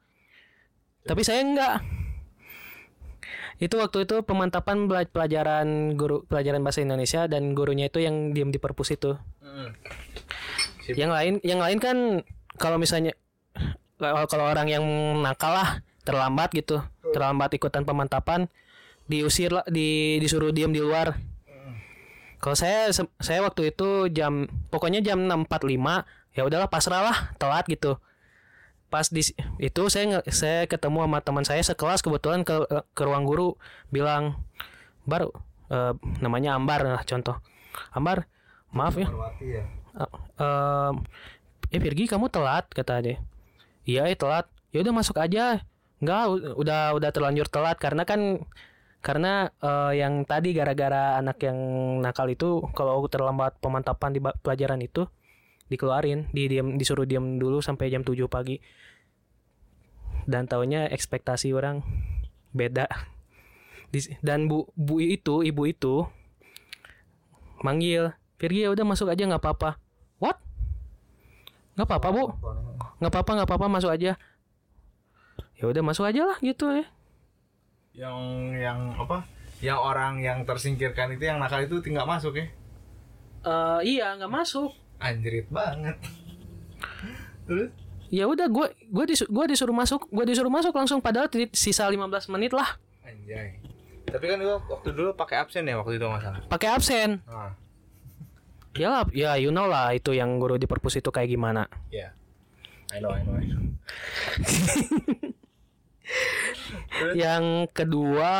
Tapi 1.05 1.23
saya 1.27 1.43
enggak. 1.43 1.77
Itu 3.59 3.82
waktu 3.82 4.07
itu 4.07 4.23
pemantapan 4.23 4.86
pelajaran 5.11 5.99
guru 5.99 6.23
pelajaran 6.31 6.62
bahasa 6.62 6.86
Indonesia 6.86 7.27
dan 7.27 7.59
gurunya 7.59 7.90
itu 7.90 7.99
yang 7.99 8.31
diem 8.31 8.55
di 8.55 8.62
perpus 8.62 8.95
itu. 8.95 9.19
Yang 10.86 11.11
lain 11.11 11.35
yang 11.43 11.59
lain 11.59 11.78
kan 11.82 11.97
kalau 12.55 12.78
misalnya 12.78 13.12
kalau 13.99 14.47
orang 14.47 14.70
yang 14.70 14.85
nakal 15.20 15.51
lah 15.51 15.82
terlambat 16.07 16.55
gitu. 16.55 16.78
Terlambat 17.11 17.57
ikutan 17.59 17.82
pemantapan 17.82 18.47
diusir 19.09 19.51
lah 19.51 19.66
di 19.66 20.20
disuruh 20.23 20.55
diem 20.55 20.70
di 20.70 20.78
luar. 20.78 21.19
Kalau 22.39 22.55
saya 22.55 22.95
saya 23.19 23.43
waktu 23.43 23.74
itu 23.74 24.07
jam 24.15 24.47
pokoknya 24.70 25.03
jam 25.03 25.27
6.45 25.27 26.07
ya 26.37 26.45
udahlah 26.45 26.69
pasrah 26.69 27.03
lah 27.05 27.17
telat 27.37 27.65
gitu. 27.69 27.97
Pas 28.89 29.05
di 29.13 29.21
itu 29.61 29.83
saya 29.93 30.25
saya 30.33 30.65
ketemu 30.65 31.05
sama 31.05 31.19
teman 31.21 31.45
saya 31.45 31.61
sekelas 31.61 32.01
kebetulan 32.01 32.41
ke 32.41 32.65
ke 32.97 33.03
ruang 33.05 33.29
guru 33.29 33.61
bilang 33.93 34.41
baru 35.05 35.29
eh, 35.69 35.93
namanya 36.25 36.57
Ambar 36.57 36.85
lah 36.85 37.03
contoh. 37.05 37.37
Ambar, 37.93 38.25
maaf 38.73 38.97
ya. 38.97 39.09
Eh, 39.09 40.11
eh, 40.41 40.93
eh 41.77 41.81
Virgi 41.81 42.09
kamu 42.09 42.33
telat 42.33 42.65
kata 42.73 43.05
dia. 43.05 43.17
Iya, 43.85 44.09
eh 44.09 44.17
telat. 44.17 44.49
Ya 44.73 44.81
udah 44.85 44.95
masuk 44.97 45.17
aja. 45.21 45.65
Enggak, 46.01 46.23
u- 46.31 46.57
udah 46.63 46.97
udah 46.97 47.11
terlanjur 47.13 47.49
telat 47.51 47.77
karena 47.77 48.09
kan 48.09 48.41
karena 49.05 49.53
eh, 49.61 50.01
yang 50.01 50.25
tadi 50.25 50.57
gara-gara 50.57 51.21
anak 51.21 51.39
yang 51.45 51.59
nakal 52.01 52.25
itu 52.33 52.65
kalau 52.73 53.05
terlambat 53.07 53.61
pemantapan 53.61 54.17
di 54.17 54.21
pelajaran 54.23 54.81
itu 54.81 55.07
dikeluarin, 55.69 56.28
di 56.32 56.49
diam 56.49 56.77
disuruh 56.77 57.05
diam 57.05 57.36
dulu 57.36 57.61
sampai 57.61 57.93
jam 57.93 58.05
7 58.05 58.28
pagi. 58.28 58.61
Dan 60.28 60.45
taunya 60.45 60.89
ekspektasi 60.89 61.53
orang 61.57 61.85
beda. 62.53 62.89
Dan 64.27 64.49
bu 64.49 64.69
bu 64.77 65.01
itu, 65.01 65.40
ibu 65.40 65.62
itu 65.65 66.05
manggil, 67.65 68.12
"Virgi 68.36 68.69
ya 68.69 68.73
udah 68.73 68.85
masuk 68.85 69.09
aja 69.09 69.24
nggak 69.24 69.40
apa-apa." 69.40 69.81
What? 70.20 70.40
Nggak 71.78 71.89
apa-apa, 71.95 72.09
Bu. 72.11 72.24
Nggak 72.99 73.12
apa-apa, 73.15 73.31
nggak 73.39 73.49
apa-apa 73.49 73.66
masuk 73.70 73.90
aja. 73.95 74.19
Ya 75.59 75.65
udah 75.66 75.82
masuk 75.82 76.07
aja 76.07 76.23
lah 76.27 76.39
gitu 76.43 76.70
ya. 76.70 76.86
Yang 77.95 78.19
yang 78.62 78.78
apa? 78.95 79.27
Yang 79.59 79.78
orang 79.82 80.23
yang 80.23 80.39
tersingkirkan 80.47 81.19
itu 81.19 81.27
yang 81.27 81.43
nakal 81.43 81.62
itu 81.62 81.82
tinggal 81.82 82.07
masuk 82.07 82.39
ya. 82.39 82.47
Eh 83.43 83.81
iya 83.99 84.15
nggak 84.15 84.31
masuk. 84.31 84.70
Anjrit 84.99 85.47
banget. 85.49 85.97
Terus? 87.47 87.70
Ya 88.09 88.25
udah 88.25 88.47
gue 88.47 88.66
gue 88.89 89.05
disu- 89.07 89.29
gua 89.29 89.45
disuruh 89.45 89.73
masuk, 89.73 90.09
gue 90.09 90.25
disuruh 90.25 90.49
masuk 90.49 90.73
langsung 90.73 90.99
padahal 90.99 91.29
sisa 91.51 91.85
15 91.85 92.09
menit 92.29 92.51
lah. 92.51 92.81
Anjay. 93.03 93.61
Tapi 94.05 94.25
kan 94.25 94.41
gua 94.41 94.57
waktu 94.65 94.89
dulu 94.91 95.12
pakai 95.12 95.37
absen 95.39 95.62
ya 95.62 95.77
waktu 95.77 95.97
itu 95.97 96.05
nggak 96.05 96.23
salah. 96.23 96.41
pakai 96.49 96.69
absen 96.73 97.20
Ah, 97.25 97.53
ya 98.81 98.89
lah 98.89 99.03
ya 99.11 99.37
you 99.37 99.51
know 99.51 99.65
lah 99.65 99.93
itu 99.93 100.11
yang 100.11 100.39
guru 100.39 100.57
di 100.57 100.65
perpus 100.65 100.97
itu 100.97 101.09
kayak 101.09 101.29
gimana 101.29 101.69
ya. 101.89 102.16
I 102.89 103.05
know, 103.05 103.12
I 103.12 103.20
know, 103.20 103.37
I 103.37 103.45
know. 103.45 103.61
yang 107.15 107.69
kedua 107.69 108.33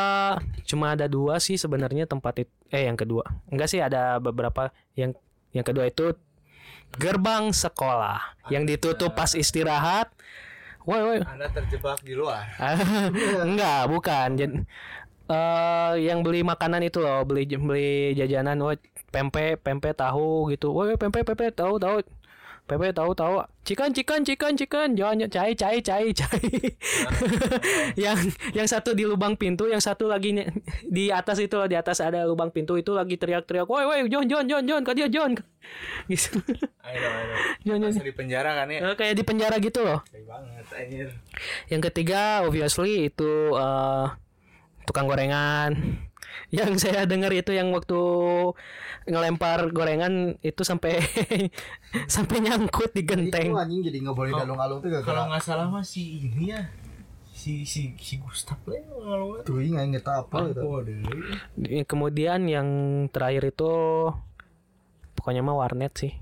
cuma 0.65 0.93
ada 0.93 1.05
dua 1.05 1.37
sih 1.37 1.53
sebenarnya 1.53 2.05
tempat 2.05 2.41
itu 2.41 2.51
eh 2.69 2.85
yang 2.85 2.97
kedua 2.97 3.21
enggak 3.45 3.69
sih 3.69 3.77
ada 3.77 4.17
beberapa 4.17 4.73
yang 4.93 5.13
yang 5.51 5.61
kedua 5.61 5.85
itu 5.85 6.17
gerbang 6.97 7.53
sekolah 7.53 8.39
yang 8.49 8.65
ditutup 8.65 9.13
pas 9.13 9.35
istirahat. 9.37 10.09
Woi 10.87 11.01
woi. 11.05 11.19
Anda 11.21 11.51
terjebak 11.53 12.01
di 12.01 12.17
luar. 12.17 12.49
enggak 13.49 13.81
bukan. 13.91 14.29
Jadi, 14.39 14.57
eh 15.29 15.93
yang 16.09 16.25
beli 16.25 16.41
makanan 16.41 16.81
itu 16.81 16.97
loh 16.97 17.21
beli 17.27 17.45
beli 17.45 18.17
jajanan. 18.17 18.57
Woi 18.57 18.81
pempek 19.13 19.61
pempek 19.61 19.93
tahu 19.93 20.49
gitu. 20.49 20.73
Woi 20.73 20.97
pempek 20.97 21.27
pempek 21.27 21.53
tahu 21.53 21.77
tahu 21.77 22.01
pempek 22.69 22.93
tahu 22.93 23.17
tahu 23.17 23.41
cikan 23.65 23.89
cikan 23.89 24.21
cikan 24.21 24.53
cikan 24.53 24.93
jangan 24.93 25.25
cai 25.25 25.57
cai 25.57 25.81
cai 25.81 26.13
cai 26.13 26.45
yang 28.05 28.17
yang 28.53 28.69
satu 28.69 28.93
di 28.93 29.09
lubang 29.09 29.33
pintu 29.33 29.65
yang 29.65 29.81
satu 29.81 30.05
lagi 30.05 30.37
di 30.85 31.09
atas 31.09 31.41
itu 31.41 31.57
di 31.65 31.73
atas 31.73 31.97
ada 31.97 32.29
lubang 32.29 32.53
pintu 32.53 32.77
itu 32.77 32.93
lagi 32.93 33.17
teriak-teriak 33.17 33.65
woi 33.65 33.89
woi 33.89 33.99
John 34.05 34.29
John 34.29 34.45
John 34.45 34.63
John 34.69 34.85
dia 34.85 35.09
John 35.09 35.33
gitu. 36.13 36.37
John 37.65 37.77
John 37.81 37.93
di 37.97 38.13
penjara 38.13 38.53
kan 38.53 38.69
ya? 38.69 38.93
Eh, 38.93 38.95
kayak 38.95 39.17
di 39.17 39.23
penjara 39.25 39.57
gitu 39.57 39.81
loh 39.81 40.05
Baik 40.13 40.25
banget, 40.29 40.65
anjir. 40.77 41.07
yang 41.73 41.81
ketiga 41.81 42.45
obviously 42.45 43.09
itu 43.09 43.57
eh, 43.57 44.05
tukang 44.85 45.05
gorengan. 45.05 45.77
Yang 46.49 46.71
saya 46.83 47.05
dengar 47.05 47.29
itu 47.29 47.51
yang 47.51 47.69
waktu 47.69 47.97
ngelempar 49.05 49.69
gorengan 49.69 50.37
itu 50.41 50.61
sampai 50.61 51.01
sampai 52.15 52.37
nyangkut 52.41 52.91
di 52.91 53.01
Itu 53.01 53.09
genteng. 53.09 53.53
anjing 53.53 53.81
jadi 53.81 53.97
nggak 53.99 54.15
boleh 54.15 54.31
dalung-alung 54.33 54.79
tuh 54.79 54.89
Kalau 55.01 55.29
nggak 55.29 55.41
salah 55.41 55.65
mah 55.65 55.81
si 55.81 56.25
ini 56.25 56.51
ya. 56.51 56.61
Si 57.29 57.63
si 57.63 57.95
si 57.95 58.19
Gustaf 58.19 58.59
lah 58.67 58.75
yang 58.75 58.89
ngalungan. 58.91 59.41
tuh 59.47 59.55
nggak 59.57 59.85
inget 59.87 60.05
apa 60.05 60.37
gitu. 60.51 60.83
Deh. 60.83 60.99
Di- 61.55 61.87
Kemudian 61.87 62.43
yang 62.45 62.67
terakhir 63.07 63.49
itu 63.49 63.71
pokoknya 65.13 65.39
mah 65.39 65.55
warnet 65.55 65.95
sih. 65.95 66.13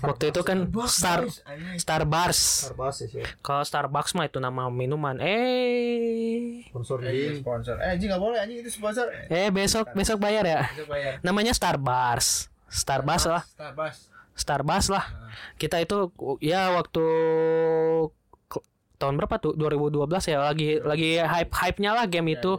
Waktu 0.00 0.30
itu 0.30 0.40
kan 0.40 0.64
Star 0.86 1.28
Starbucks. 1.76 2.40
Starbucks 2.66 2.96
ya 2.98 3.06
sih. 3.10 3.22
Kalau 3.38 3.60
Starbucks 3.60 4.14
mah 4.14 4.24
itu 4.24 4.38
nama 4.38 4.66
minuman. 4.66 5.18
Eh 5.18 6.64
Sponsor 6.66 7.04
Eh, 7.04 7.36
sponsor. 7.36 7.76
Eh, 7.76 7.92
anjing 7.92 8.08
nggak 8.08 8.22
boleh 8.22 8.38
anjing 8.38 8.58
itu 8.58 8.70
sponsor. 8.70 9.12
eh 9.28 9.50
besok 9.50 9.92
besok 9.92 10.16
bayar 10.16 10.42
ya. 10.42 10.60
Itu 10.70 10.86
bayar. 10.86 11.20
Namanya 11.20 11.52
Starbucks. 11.52 12.48
Starbucks 12.66 13.24
lah. 13.26 13.42
Starbucks. 13.44 13.98
Starbucks 14.32 14.88
lah. 14.88 15.04
Kita 15.54 15.76
itu 15.76 16.08
ya 16.40 16.72
waktu 16.72 17.04
tahun 18.96 19.18
berapa 19.18 19.34
tuh 19.36 19.58
2012 19.58 19.98
ya 20.24 20.38
lagi 20.38 20.78
lagi 20.78 21.18
hype 21.18 21.50
hype 21.52 21.78
nya 21.78 21.90
lah 21.92 22.06
game 22.06 22.32
itu. 22.32 22.54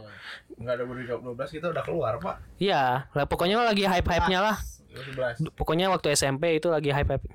Enggak 0.54 0.76
ada 0.76 0.84
2012 0.84 1.34
kita 1.50 1.66
udah 1.72 1.82
keluar, 1.82 2.20
Pak. 2.20 2.36
Iya, 2.60 3.08
lah 3.10 3.24
pokoknya 3.26 3.58
lagi 3.58 3.88
hype 3.88 4.06
hype 4.06 4.28
nya 4.28 4.44
lah. 4.44 4.56
2011. 4.94 5.50
Pokoknya 5.58 5.90
waktu 5.90 6.14
SMP 6.14 6.56
itu 6.56 6.70
lagi 6.70 6.94
hype 6.94 7.10
hype. 7.10 7.26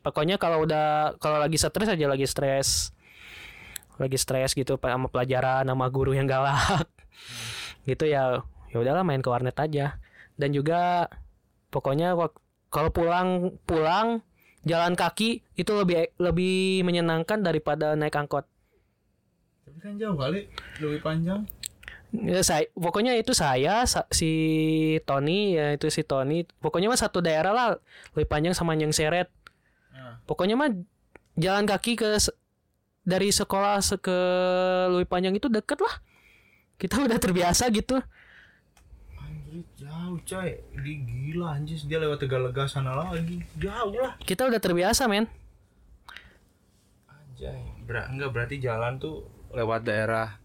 Pokoknya 0.00 0.40
kalau 0.40 0.64
udah 0.64 1.18
kalau 1.20 1.36
lagi 1.36 1.60
stres 1.60 1.88
aja 1.88 2.06
lagi 2.08 2.24
stres. 2.24 2.96
Lagi 4.00 4.16
stres 4.16 4.56
gitu 4.56 4.80
sama 4.80 5.06
pelajaran 5.12 5.68
sama 5.68 5.86
guru 5.92 6.16
yang 6.16 6.24
galak. 6.24 6.88
gitu 7.90 8.08
ya. 8.08 8.40
Ya 8.72 8.76
udahlah 8.80 9.04
main 9.04 9.20
ke 9.20 9.28
warnet 9.28 9.56
aja. 9.60 10.00
Dan 10.40 10.56
juga 10.56 11.12
pokoknya 11.68 12.16
kalau 12.72 12.88
pulang 12.88 13.60
pulang 13.68 14.24
jalan 14.64 14.94
kaki 14.94 15.44
itu 15.58 15.72
lebih 15.74 16.14
lebih 16.16 16.86
menyenangkan 16.86 17.44
daripada 17.44 17.92
naik 17.98 18.16
angkot. 18.16 18.48
Tapi 19.62 19.78
kan 19.78 19.94
jauh 20.00 20.16
kali, 20.18 20.48
lebih 20.82 21.00
panjang. 21.04 21.46
Ya, 22.12 22.44
saya, 22.44 22.68
pokoknya 22.70 23.16
itu 23.16 23.32
saya 23.32 23.88
sa- 23.88 24.04
si 24.08 24.28
Tony 25.02 25.56
ya 25.56 25.72
itu 25.72 25.88
si 25.88 26.04
Tony 26.04 26.44
pokoknya 26.60 26.86
mah 26.86 27.00
satu 27.00 27.18
daerah 27.18 27.50
lah 27.50 27.68
lebih 28.12 28.28
panjang 28.28 28.52
sama 28.52 28.76
yang 28.76 28.92
seret 28.92 29.32
Nah. 29.90 30.20
pokoknya 30.22 30.52
mah 30.52 30.76
jalan 31.34 31.64
kaki 31.64 31.96
ke 31.96 32.20
dari 33.02 33.28
sekolah 33.28 33.80
se- 33.80 33.96
ke 33.96 34.18
lebih 34.92 35.08
panjang 35.08 35.32
itu 35.32 35.48
deket 35.48 35.80
lah 35.80 36.04
kita 36.76 37.00
udah 37.00 37.16
terbiasa 37.16 37.72
gitu 37.72 37.96
Anjir, 39.14 39.64
jauh 39.74 40.20
coy. 40.20 40.48
Di 40.74 40.92
gila 41.00 41.56
anjir 41.56 41.80
dia 41.80 41.96
lewat 41.96 42.20
Tegalega 42.20 42.64
sana 42.66 42.92
lagi. 42.92 43.40
Jauh 43.54 43.94
lah. 43.94 44.20
kita 44.20 44.44
udah 44.44 44.58
terbiasa 44.58 45.08
men 45.08 45.24
Anjay. 47.08 47.56
Ber 47.82 48.04
enggak 48.06 48.30
berarti 48.30 48.56
jalan 48.58 48.96
tuh 48.96 49.24
lewat 49.50 49.82
daerah 49.82 50.41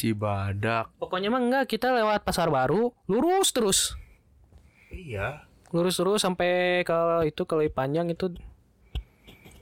Cibadak. 0.00 0.88
pokoknya 0.96 1.28
mah 1.28 1.38
enggak 1.38 1.64
kita 1.68 1.92
lewat 1.92 2.24
pasar 2.24 2.48
baru 2.48 2.88
lurus 3.04 3.52
terus 3.52 3.78
Iya. 4.88 5.44
lurus 5.70 5.94
terus 5.94 6.18
sampai 6.18 6.80
ke 6.82 6.96
itu 7.24 7.42
ke 7.44 7.68
panjang 7.68 8.08
itu 8.08 8.32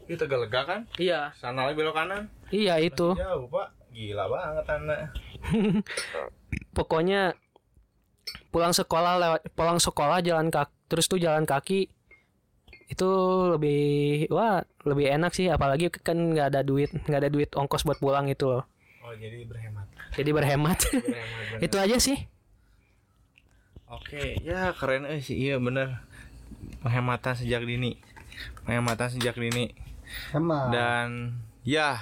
Itu 0.06 0.16
Tegalega 0.16 0.64
kan? 0.64 0.80
iya 0.96 1.34
Sana 1.34 1.66
lagi 1.66 1.76
belok 1.76 1.92
kanan. 1.92 2.30
iya 2.48 2.78
itu 2.78 3.12
Jauh, 3.12 3.44
Pak. 3.44 3.68
Gila 3.90 4.24
banget 4.24 4.64
anak. 4.70 5.00
pokoknya 6.70 7.34
pulang 8.48 8.70
sekolah 8.70 9.18
lewat 9.18 9.40
pulang 9.52 9.76
sekolah 9.76 10.20
jalan 10.20 10.48
kaki 10.48 10.72
terus 10.86 11.04
tuh 11.04 11.18
jalan 11.18 11.44
kaki 11.44 11.90
itu 12.88 13.08
lebih 13.50 13.82
wah 14.30 14.64
lebih 14.82 15.10
enak 15.10 15.32
sih 15.32 15.46
apalagi 15.46 15.90
kan 15.90 16.32
nggak 16.32 16.54
ada 16.54 16.60
duit 16.62 16.88
nggak 17.04 17.20
ada 17.20 17.28
duit 17.28 17.50
ongkos 17.52 17.84
buat 17.84 17.98
pulang 17.98 18.28
itu 18.28 18.46
loh 18.46 18.64
Oh, 19.00 19.16
jadi 19.16 19.40
berhemat. 19.42 19.88
Jadi 20.16 20.30
berhemat 20.32 20.78
Berhemat. 20.88 21.64
itu 21.64 21.76
aja 21.76 21.96
sih 21.98 22.28
Oke, 23.88 24.36
ya 24.44 24.76
keren 24.76 25.08
eh 25.08 25.24
sih. 25.24 25.48
Iya 25.48 25.56
bener. 25.56 26.04
Penghematan 26.84 27.32
sejak 27.40 27.64
dini. 27.64 27.96
Penghematan 28.68 29.08
sejak 29.16 29.32
dini. 29.32 29.72
Emang. 30.36 30.68
Dan 30.68 31.08
ya. 31.64 31.96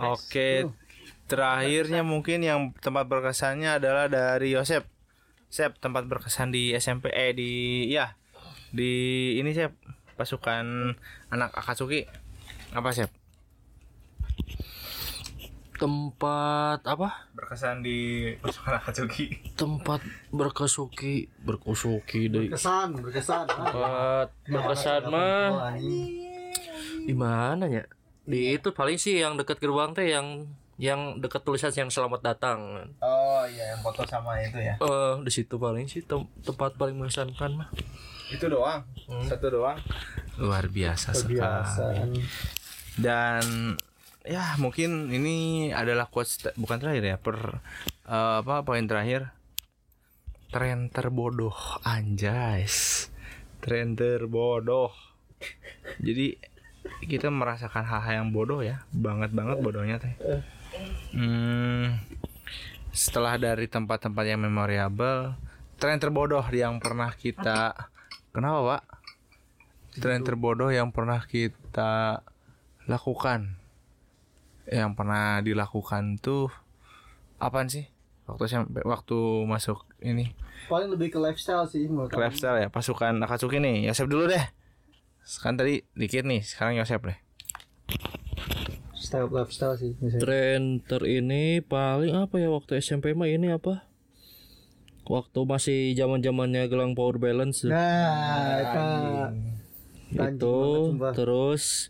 Oke. 0.00 0.64
Terakhirnya 1.28 2.00
mungkin 2.00 2.40
yang 2.40 2.72
tempat 2.80 3.04
berkesannya 3.04 3.76
adalah 3.76 4.08
dari 4.08 4.56
Yosep. 4.56 4.88
Sep, 5.52 5.76
tempat 5.76 6.08
berkesan 6.08 6.56
di 6.56 6.72
SMP 6.72 7.12
eh 7.12 7.36
di 7.36 7.84
ya. 7.92 8.16
Di 8.72 9.36
ini 9.36 9.52
Sep, 9.52 9.76
pasukan 10.16 10.96
anak 11.28 11.52
Akatsuki. 11.52 12.08
Apa 12.72 12.96
Sep? 12.96 13.12
Tempat 15.78 16.82
apa 16.82 17.30
Berkesan 17.32 17.80
di 17.80 17.98
pasukan 18.36 18.76
Akatsuki. 18.76 19.54
tempat 19.54 20.02
berkesuki 20.28 21.30
berkusuki 21.38 22.26
dari 22.26 22.50
Kesan, 22.50 22.92
berkesan. 22.94 23.46
tempat 23.46 24.28
berkesan 24.44 25.02
mah 25.06 25.72
di 27.00 27.14
mana 27.14 27.64
ya 27.64 27.86
di 28.22 28.52
itu 28.52 28.68
paling 28.70 28.94
sih 28.94 29.16
yang 29.16 29.34
dekat 29.34 29.56
gerbang 29.56 29.90
teh 29.90 30.04
yang 30.06 30.44
yang 30.76 31.16
dekat 31.16 31.40
tulisan 31.40 31.72
yang 31.72 31.88
selamat 31.88 32.20
datang 32.24 32.86
Oh 33.00 33.42
iya, 33.44 33.72
yang 33.72 33.80
foto 33.80 34.04
sama 34.04 34.38
itu 34.38 34.54
ya. 34.56 34.76
eh 34.76 35.14
di 35.18 35.30
situ 35.32 35.56
paling 35.56 35.86
sih 35.86 36.02
tem- 36.02 36.30
tempat 36.40 36.74
paling 36.74 36.94
mengesankan 36.94 37.50
mah 37.56 37.70
Itu 38.28 38.44
doang. 38.46 38.84
Satu 39.24 39.48
doang. 39.48 39.80
Luar 40.36 40.68
biasa 40.68 41.16
sekali. 41.16 41.40
Dan 42.94 43.72
ya 44.28 44.54
mungkin 44.60 45.08
ini 45.08 45.68
adalah 45.72 46.06
quotes 46.12 46.44
te- 46.44 46.56
bukan 46.60 46.76
terakhir 46.76 47.04
ya, 47.04 47.16
per 47.16 47.64
eh, 48.04 48.34
apa 48.44 48.62
poin 48.62 48.84
terakhir. 48.84 49.32
Tren 50.48 50.88
terbodoh 50.88 51.56
anjas. 51.84 53.08
Tren 53.60 53.96
terbodoh. 53.96 54.92
Jadi 56.00 56.40
kita 57.04 57.28
merasakan 57.28 57.84
hal-hal 57.84 58.24
yang 58.24 58.28
bodoh 58.32 58.64
ya, 58.64 58.84
banget 58.92 59.32
banget 59.32 59.60
bodohnya 59.60 60.00
teh. 60.00 60.14
Hmm, 61.12 62.00
setelah 62.92 63.36
dari 63.36 63.68
tempat-tempat 63.68 64.24
yang 64.24 64.40
memorable, 64.40 65.36
tren 65.76 66.00
terbodoh 66.00 66.44
yang 66.48 66.80
pernah 66.80 67.12
kita 67.12 67.76
kenapa 68.32 68.58
pak? 68.64 68.82
Tren 69.98 70.22
terbodoh 70.22 70.70
yang 70.70 70.94
pernah 70.94 71.20
kita 71.26 72.22
lakukan, 72.88 73.58
yang 74.68 74.92
pernah 74.92 75.40
dilakukan 75.40 76.20
tuh 76.20 76.52
apaan 77.40 77.68
sih? 77.72 77.88
Waktu 78.28 78.44
sampai 78.44 78.84
waktu 78.84 79.18
masuk 79.48 79.88
ini. 80.04 80.36
Paling 80.68 80.92
lebih 80.92 81.16
ke 81.16 81.18
lifestyle 81.18 81.64
sih 81.64 81.88
menurut 81.88 82.12
ke 82.12 82.20
lifestyle 82.20 82.60
ya 82.60 82.68
pasukan 82.68 83.16
Akatsuki 83.24 83.56
nih. 83.56 83.88
Yosep 83.88 84.04
dulu 84.04 84.28
deh. 84.28 84.44
Kan 85.40 85.56
tadi 85.56 85.80
dikit 85.96 86.28
nih 86.28 86.44
sekarang 86.44 86.76
Yosep 86.76 87.08
deh. 87.08 87.18
Style 88.92 89.32
lifestyle 89.32 89.80
sih 89.80 89.96
misalnya. 90.04 90.20
tren 90.20 90.62
ter 90.84 91.00
ini 91.08 91.64
paling 91.64 92.12
apa 92.12 92.36
ya 92.36 92.52
waktu 92.52 92.84
SMP 92.84 93.16
mah 93.16 93.32
ini 93.32 93.48
apa? 93.48 93.88
Waktu 95.08 95.40
masih 95.48 95.96
zaman 95.96 96.20
zamannya 96.20 96.68
gelang 96.68 96.92
power 96.92 97.16
balance. 97.16 97.64
Tuh. 97.64 97.72
Nah, 97.72 98.60
eta 98.60 98.88
itu 100.12 100.60
terus 101.16 101.88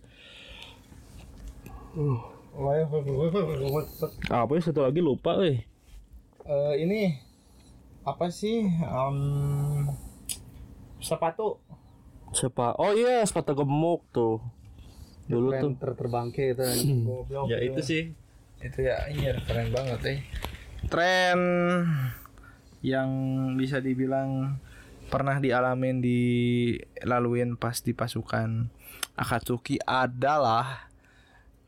apa 2.58 4.50
ya 4.50 4.60
satu 4.60 4.82
lagi 4.82 4.98
lupa 4.98 5.38
eh 5.42 5.62
Eh, 6.48 6.74
ini 6.80 7.12
apa 8.02 8.32
sih? 8.32 8.64
Em, 8.64 9.18
sepatu. 10.96 11.60
siapa 12.28 12.72
oh 12.76 12.92
iya 12.92 13.20
sepatu 13.20 13.52
gemuk 13.52 14.00
tuh 14.10 14.40
dulu 15.28 15.52
tuh 15.54 15.76
ter 15.76 15.92
terbangke 15.92 16.56
itu 16.56 16.64
goblok. 17.06 17.52
Ya 17.52 17.60
itu 17.60 17.80
sih. 17.84 18.02
Itu 18.58 18.80
ya 18.80 18.96
iya 19.12 19.36
keren 19.44 19.68
banget 19.70 20.00
eh. 20.08 20.18
Tren 20.88 21.40
yang 22.80 23.10
bisa 23.60 23.84
dibilang 23.84 24.56
pernah 25.12 25.36
dialamin 25.36 26.00
dilaluin 26.00 27.60
pas 27.60 27.76
di 27.80 27.92
pasukan 27.92 28.72
Akatsuki 29.20 29.76
adalah 29.84 30.87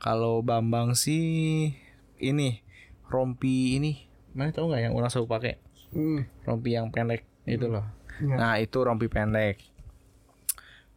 kalau 0.00 0.40
Bambang 0.40 0.96
sih 0.96 1.76
ini 2.16 2.64
rompi 3.06 3.76
ini. 3.76 4.08
Mana 4.32 4.50
tahu 4.50 4.72
nggak 4.72 4.90
yang 4.90 4.94
orang 4.96 5.12
selalu 5.12 5.28
pakai? 5.28 5.54
Hmm. 5.90 6.22
rompi 6.46 6.78
yang 6.78 6.94
pendek 6.94 7.26
itu 7.50 7.66
loh. 7.66 7.82
Ya. 8.22 8.34
nah 8.38 8.54
itu 8.62 8.78
rompi 8.78 9.10
pendek. 9.10 9.58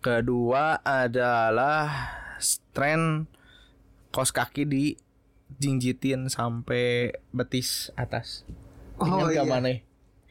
Kedua 0.04 0.84
adalah 0.84 1.90
tren 2.76 3.26
kos 4.14 4.30
kaki 4.30 4.68
di 4.68 4.94
jinjitin 5.58 6.28
sampai 6.30 7.16
betis 7.34 7.90
atas. 7.96 8.44
Oh, 9.02 9.26
Ingat 9.26 9.34
iya. 9.34 9.44
mana 9.48 9.72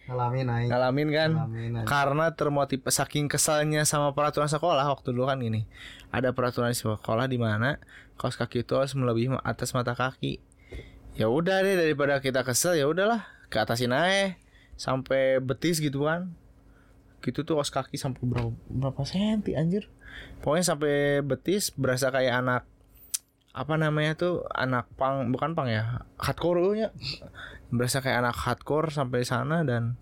Ngalamin 0.03 0.47
aing. 0.51 0.69
ngalamin 0.71 1.09
kan? 1.15 1.31
Ngalamin 1.35 1.73
karena 1.87 2.27
termotiv 2.35 2.83
saking 2.91 3.31
kesalnya 3.31 3.87
sama 3.87 4.13
peraturan 4.13 4.51
sekolah 4.51 4.83
waktu 4.83 5.15
dulu 5.15 5.31
kan 5.31 5.39
ini 5.43 5.65
ada 6.11 6.35
peraturan 6.35 6.75
sekolah 6.75 7.31
di 7.31 7.39
mana 7.39 7.79
kaos 8.23 8.39
kaki 8.39 8.63
itu 8.63 8.79
harus 8.79 8.95
melebihi 8.95 9.35
atas 9.43 9.75
mata 9.75 9.99
kaki. 9.99 10.39
Ya 11.19 11.27
udah 11.27 11.67
deh 11.67 11.75
daripada 11.75 12.23
kita 12.23 12.47
kesel 12.47 12.79
ya 12.79 12.87
udahlah 12.87 13.27
ke 13.51 13.59
atasin 13.59 13.91
aja. 13.91 14.39
Sampai 14.79 15.43
betis 15.43 15.83
gitu 15.83 16.07
kan. 16.07 16.31
Gitu 17.19 17.43
tuh 17.43 17.59
kaos 17.59 17.75
kaki 17.75 17.99
sampai 17.99 18.23
berapa 18.23 18.55
berapa 18.71 19.03
senti 19.03 19.59
anjir. 19.59 19.91
Pokoknya 20.39 20.63
sampai 20.63 21.27
betis 21.27 21.75
berasa 21.75 22.15
kayak 22.15 22.47
anak 22.47 22.63
apa 23.53 23.75
namanya 23.77 24.17
tuh 24.17 24.49
anak 24.55 24.89
pang 24.97 25.29
bukan 25.29 25.53
pang 25.53 25.69
ya 25.69 26.09
hardcore 26.17 26.73
nya 26.73 26.89
berasa 27.69 28.01
kayak 28.01 28.25
anak 28.25 28.33
hardcore 28.33 28.89
sampai 28.89 29.29
sana 29.29 29.61
dan 29.61 30.01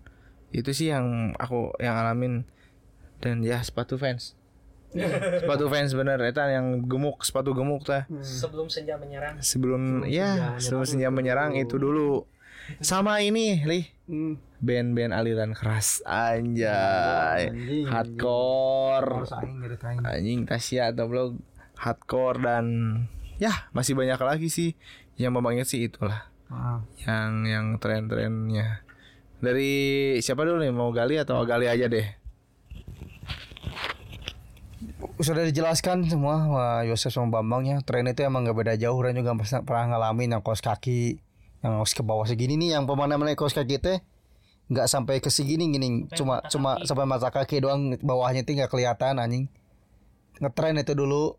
itu 0.55 0.71
sih 0.71 0.93
yang 0.93 1.33
aku 1.41 1.73
yang 1.81 1.97
alamin. 1.97 2.45
Dan 3.21 3.41
ya 3.45 3.61
sepatu 3.61 3.97
fans 3.97 4.37
sepatu 4.91 5.65
fans 5.65 5.91
bener 5.91 6.19
itu 6.21 6.39
yang 6.41 6.83
gemuk 6.83 7.21
sepatu 7.21 7.51
gemuk 7.51 7.81
teh 7.81 8.03
Sebelum 8.19 8.67
senja 8.67 8.95
menyerang. 8.95 9.39
sebelum 9.39 9.81
ya 10.05 10.55
sebelum 10.57 10.83
senja 10.83 11.07
menyerang 11.07 11.55
itu 11.55 11.75
dulu. 11.75 12.27
Sama 12.77 13.19
ini 13.19 13.61
lih 13.61 13.85
Hmm. 14.05 14.35
band-band 14.59 15.11
aliran 15.13 15.51
keras 15.51 16.03
anjay. 16.03 17.47
Anjing, 17.47 17.87
hardcore. 17.87 19.23
Ngirit 19.41 19.81
aing. 19.81 20.03
anjing 20.03 20.39
Tasya 20.43 20.91
atau 20.91 21.07
blog 21.07 21.31
hardcore 21.73 22.37
dan 22.37 22.65
ya 23.37 23.71
masih 23.71 23.95
banyak 23.95 24.19
lagi 24.19 24.47
sih. 24.47 24.75
Yang 25.15 25.31
Bambang 25.33 25.55
ingat 25.55 25.69
sih 25.69 25.81
itulah. 25.81 26.27
Maaf. 26.47 26.83
yang 27.01 27.47
yang 27.47 27.65
tren-trennya. 27.77 28.83
Dari 29.39 29.71
siapa 30.19 30.43
dulu 30.43 30.59
nih? 30.59 30.69
Mau 30.69 30.91
gali 30.91 31.15
atau 31.15 31.39
gali 31.41 31.65
aja 31.65 31.87
deh 31.87 32.07
sudah 35.19 35.43
dijelaskan 35.43 36.07
semua 36.07 36.47
sama 36.47 36.65
Yosef 36.87 37.11
sama 37.11 37.41
Bambangnya 37.41 37.83
tren 37.83 38.07
itu 38.07 38.23
emang 38.23 38.47
gak 38.47 38.55
beda 38.55 38.73
jauh 38.79 38.99
dan 39.03 39.17
juga 39.19 39.35
pernah, 39.65 39.95
ngalamin 39.95 40.37
yang 40.37 40.41
kaos 40.41 40.63
kaki 40.63 41.19
yang 41.61 41.77
kaos 41.77 41.93
ke 41.93 42.01
bawah 42.01 42.25
segini 42.25 42.55
nih 42.57 42.79
yang 42.79 42.87
pemana-mana 42.87 43.35
kaos 43.35 43.53
kaki 43.53 43.77
teh 43.77 43.99
nggak 44.71 44.87
sampai 44.87 45.19
ke 45.19 45.27
segini 45.27 45.67
gini. 45.67 46.07
Cuma 46.15 46.39
cuma 46.47 46.79
sampai 46.87 47.03
mata 47.03 47.27
kaki 47.27 47.59
doang 47.59 47.99
bawahnya 47.99 48.47
tuh 48.47 48.55
nggak 48.55 48.71
kelihatan 48.71 49.19
anjing. 49.19 49.51
Ngetren 50.39 50.79
itu 50.79 50.95
dulu. 50.95 51.35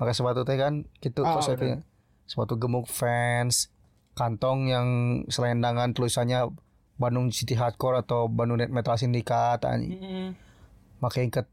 Pakai 0.00 0.16
sepatu 0.16 0.48
teh 0.48 0.56
kan 0.56 0.88
gitu 1.04 1.20
Ah, 1.20 1.36
kaos 1.36 1.52
kaki. 1.52 1.84
sepatu 2.24 2.56
gemuk 2.56 2.88
fans 2.88 3.68
kantong 4.16 4.72
yang 4.72 4.88
selendangan 5.28 5.92
tulisannya 5.92 6.48
Bandung 6.96 7.28
City 7.28 7.58
Hardcore 7.58 8.00
atau 8.00 8.30
Bandung 8.32 8.56
Net 8.56 8.72
Metal 8.72 8.96
Syndicate 8.96 9.68
anjing. 9.68 10.32
Pakai 10.96 11.28
ke 11.28 11.44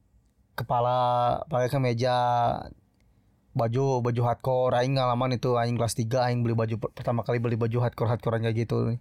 kepala 0.57 0.97
pakai 1.45 1.69
kemeja 1.69 2.17
baju 3.53 4.01
baju 4.01 4.21
hardcore 4.25 4.73
aing 4.81 4.97
ngalaman 4.97 5.37
itu 5.37 5.53
aing 5.57 5.77
kelas 5.77 5.93
3 5.97 6.29
aing 6.29 6.41
beli 6.41 6.53
baju 6.57 6.75
per- 6.77 6.93
pertama 6.93 7.21
kali 7.21 7.37
beli 7.37 7.57
baju 7.57 7.77
hardcore 7.81 8.09
hardcore 8.09 8.41
kayak 8.41 8.65
gitu. 8.65 8.97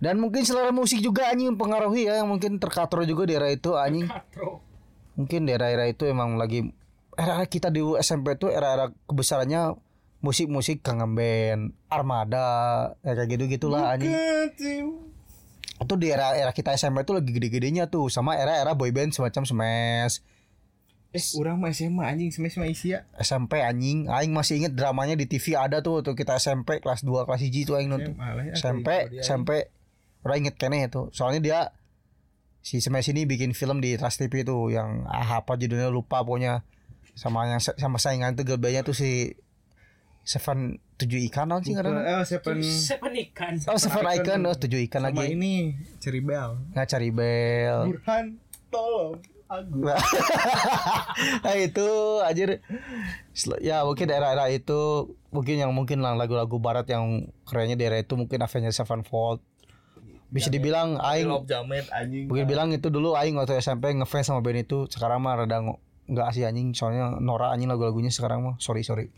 Dan 0.00 0.16
mungkin 0.16 0.46
selera 0.48 0.72
musik 0.72 1.04
juga 1.04 1.28
anjing 1.28 1.52
mempengaruhi 1.54 2.08
ya 2.08 2.24
yang 2.24 2.30
mungkin 2.30 2.56
terkatro 2.56 3.04
juga 3.04 3.28
di 3.28 3.36
era 3.36 3.52
itu 3.52 3.76
anjing. 3.76 4.08
Mungkin 5.18 5.44
di 5.44 5.52
era-era 5.52 5.84
itu 5.90 6.08
emang 6.08 6.40
lagi 6.40 6.72
era-era 7.18 7.44
kita 7.44 7.68
di 7.68 7.84
SMP 8.00 8.32
itu 8.38 8.48
era-era 8.48 8.88
kebesarannya 9.04 9.76
musik-musik 10.24 10.80
kangen 10.80 11.12
band 11.16 11.62
armada 11.92 12.48
ya 13.04 13.12
kayak 13.12 13.28
gitu 13.36 13.44
gitulah 13.60 13.92
anjing. 13.92 14.08
Itu 15.80 15.94
di 16.00 16.08
era-era 16.08 16.50
kita 16.56 16.72
SMP 16.80 17.04
itu 17.04 17.12
lagi 17.12 17.30
gede-gedenya 17.36 17.92
tuh 17.92 18.08
sama 18.08 18.40
era-era 18.40 18.72
boyband 18.72 19.12
semacam 19.12 19.44
Smash 19.44 20.24
eh 21.10 21.24
orang 21.42 21.58
mah 21.58 21.74
SMA 21.74 22.06
anjing 22.06 22.30
smash 22.30 22.54
mah 22.54 22.70
isi 22.70 22.94
ya 22.94 23.02
SMP 23.18 23.58
anjing. 23.58 24.06
Aing 24.06 24.30
masih 24.30 24.62
inget 24.62 24.78
dramanya 24.78 25.18
di 25.18 25.26
TV 25.26 25.58
ada 25.58 25.82
tuh 25.82 26.06
tuh 26.06 26.14
kita 26.14 26.38
SMP 26.38 26.78
kelas 26.78 27.02
2 27.02 27.26
kelas 27.26 27.42
1 27.42 27.66
tuh 27.66 27.74
aing 27.74 27.90
nonton. 27.90 28.14
Ya, 28.14 28.54
SMP 28.54 29.10
SMP 29.18 29.74
orang 30.22 30.46
inget 30.46 30.54
kene 30.54 30.86
itu 30.86 31.10
soalnya 31.10 31.40
dia 31.42 31.60
si 32.62 32.78
Smash 32.78 33.10
ini 33.10 33.26
bikin 33.26 33.56
film 33.56 33.82
di 33.82 33.96
Trans 33.98 34.20
TV 34.20 34.46
tuh 34.46 34.70
yang 34.70 35.08
ah, 35.10 35.42
apa 35.42 35.58
judulnya 35.58 35.90
lupa 35.90 36.22
pokoknya. 36.22 36.62
Sama 37.18 37.50
yang 37.50 37.58
sama 37.58 37.98
saingan 37.98 38.38
tuh 38.38 38.46
gebenya 38.46 38.86
tuh 38.86 38.94
si 38.94 39.34
Seven 40.22 40.78
tujuh 41.00 41.26
ikan 41.32 41.48
non 41.48 41.64
sih 41.64 41.72
karena 41.72 42.04
eh 42.04 42.22
seven 42.28 42.60
Seven 42.60 43.12
ikan. 43.32 43.56
oh 43.72 43.80
Seven 43.80 44.04
Icon 44.04 44.44
oh 44.44 44.52
tujuh 44.52 44.84
ikan 44.86 45.08
sama 45.08 45.24
lagi. 45.24 45.32
ini 45.32 45.74
ceribel. 45.96 46.60
Nggak 46.76 46.86
cari 46.92 47.08
bel 47.08 47.78
Burhan 47.88 48.36
tolong 48.68 49.16
aku 49.50 49.82
nah 51.44 51.54
itu 51.58 51.88
anjir. 52.22 52.62
Ya 53.58 53.82
mungkin 53.82 54.06
daerah-daerah 54.06 54.48
itu 54.54 55.10
mungkin 55.34 55.58
yang 55.58 55.74
mungkin 55.74 55.98
lagu-lagu 56.00 56.56
barat 56.62 56.86
yang 56.86 57.34
kerennya 57.42 57.74
daerah 57.74 57.98
itu 57.98 58.14
mungkin 58.14 58.38
Avenged 58.46 58.78
Sevenfold. 58.78 59.42
Bisa 60.30 60.46
dibilang 60.46 61.02
aing 61.02 61.26
Jamet 61.50 61.90
anjing. 61.90 62.30
Mungkin 62.30 62.46
bilang 62.46 62.70
itu 62.70 62.86
dulu 62.86 63.18
aing 63.18 63.34
waktu 63.34 63.58
SMP 63.58 63.90
ngefans 63.98 64.30
sama 64.30 64.38
band 64.38 64.62
itu. 64.62 64.86
Sekarang 64.86 65.18
mah 65.18 65.42
rada 65.42 65.58
nggak 66.06 66.28
sih 66.30 66.46
anjing. 66.46 66.70
Soalnya 66.70 67.18
Nora 67.18 67.50
anjing 67.50 67.66
lagu-lagunya 67.66 68.14
sekarang 68.14 68.46
mah. 68.46 68.54
Sorry 68.62 68.86
sorry. 68.86 69.10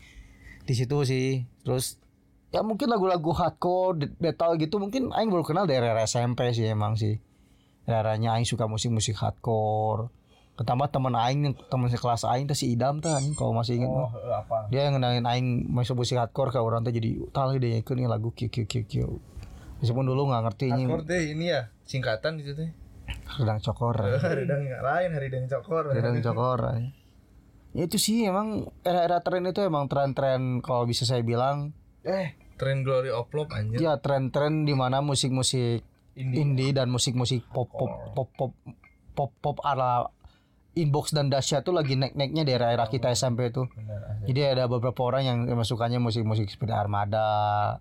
Di 0.65 0.73
situ 0.73 1.05
sih. 1.05 1.45
Terus 1.61 2.01
ya 2.49 2.65
mungkin 2.65 2.89
lagu-lagu 2.89 3.29
hardcore 3.29 4.17
metal 4.17 4.57
gitu 4.57 4.81
mungkin 4.81 5.13
aing 5.13 5.29
baru 5.29 5.45
kenal 5.45 5.65
dari 5.69 5.85
era 5.85 6.01
SMP 6.09 6.49
sih 6.57 6.65
emang 6.65 6.97
sih. 6.97 7.21
Era-eranya 7.85 8.33
aing 8.33 8.49
suka 8.49 8.65
musik-musik 8.65 9.13
hardcore 9.13 10.22
ketambah 10.53 10.87
teman 10.93 11.17
aing 11.17 11.39
yang 11.49 11.55
teman 11.67 11.89
sekelas 11.89 12.29
aing 12.29 12.45
tuh 12.45 12.53
si 12.53 12.69
Idam 12.69 13.01
tuh 13.01 13.09
anjing 13.09 13.33
kalau 13.33 13.57
masih 13.57 13.81
ingat 13.81 13.89
oh 13.89 14.09
apa? 14.29 14.69
Dia 14.69 14.85
yang 14.85 15.01
ngenalin 15.01 15.25
aing 15.25 15.47
masuk 15.73 16.05
musik 16.05 16.21
hardcore 16.21 16.53
ke 16.53 16.61
orang 16.61 16.85
tuh 16.85 16.93
jadi 16.93 17.25
tahu 17.33 17.57
deh 17.57 17.81
ikut 17.81 17.95
nih 17.97 18.05
lagu 18.05 18.29
Q 18.37 18.53
Q 18.53 18.69
Q 18.69 18.73
Q 18.85 18.93
meskipun 19.81 20.05
dulu 20.05 20.29
nggak 20.29 20.43
ngerti 20.45 20.65
ini. 20.69 20.85
Hardcore 20.85 21.05
teh 21.09 21.21
ini 21.33 21.45
ya 21.49 21.73
singkatan 21.83 22.37
itu 22.37 22.53
teh. 22.53 22.69
Redang 23.41 23.59
cokor. 23.59 23.97
Nggak 24.45 24.83
lain 24.85 25.09
Haridang 25.11 25.45
cokor. 25.49 25.83
Redang 25.91 26.21
cokor 26.21 26.59
ya 27.73 27.89
itu 27.89 27.97
sih 27.97 28.29
emang 28.29 28.69
era-era 28.85 29.25
tren 29.25 29.49
itu 29.49 29.65
emang 29.65 29.89
tren-tren 29.89 30.61
kalau 30.61 30.85
bisa 30.85 31.09
saya 31.09 31.25
bilang. 31.25 31.73
Eh 32.05 32.37
tren 32.57 32.85
Glory 32.85 33.09
of 33.09 33.27
Love 33.33 33.51
anjir 33.51 33.81
ya 33.81 33.97
tren-tren 33.97 34.63
di 34.63 34.77
mana 34.77 35.01
musik-musik 35.01 35.81
indie. 36.13 36.71
dan 36.71 36.93
musik-musik 36.93 37.49
pop 37.49 37.67
pop 37.73 38.13
pop 38.13 38.29
pop 38.37 38.53
pop 39.17 39.31
pop 39.41 39.57
ala 39.65 40.07
inbox 40.73 41.13
dan 41.13 41.29
dahsyat 41.29 41.61
tuh 41.61 41.73
lagi 41.73 41.93
naik-naiknya 41.93 42.43
di 42.45 42.51
era-era 42.53 42.89
kita 42.89 43.13
SMP 43.13 43.53
itu. 43.53 43.69
Jadi 44.25 44.39
ada 44.41 44.65
beberapa 44.65 45.05
orang 45.05 45.23
yang 45.23 45.37
emang 45.45 45.67
sukanya 45.67 46.01
musik-musik 46.01 46.49
seperti 46.49 46.73
Armada, 46.73 47.77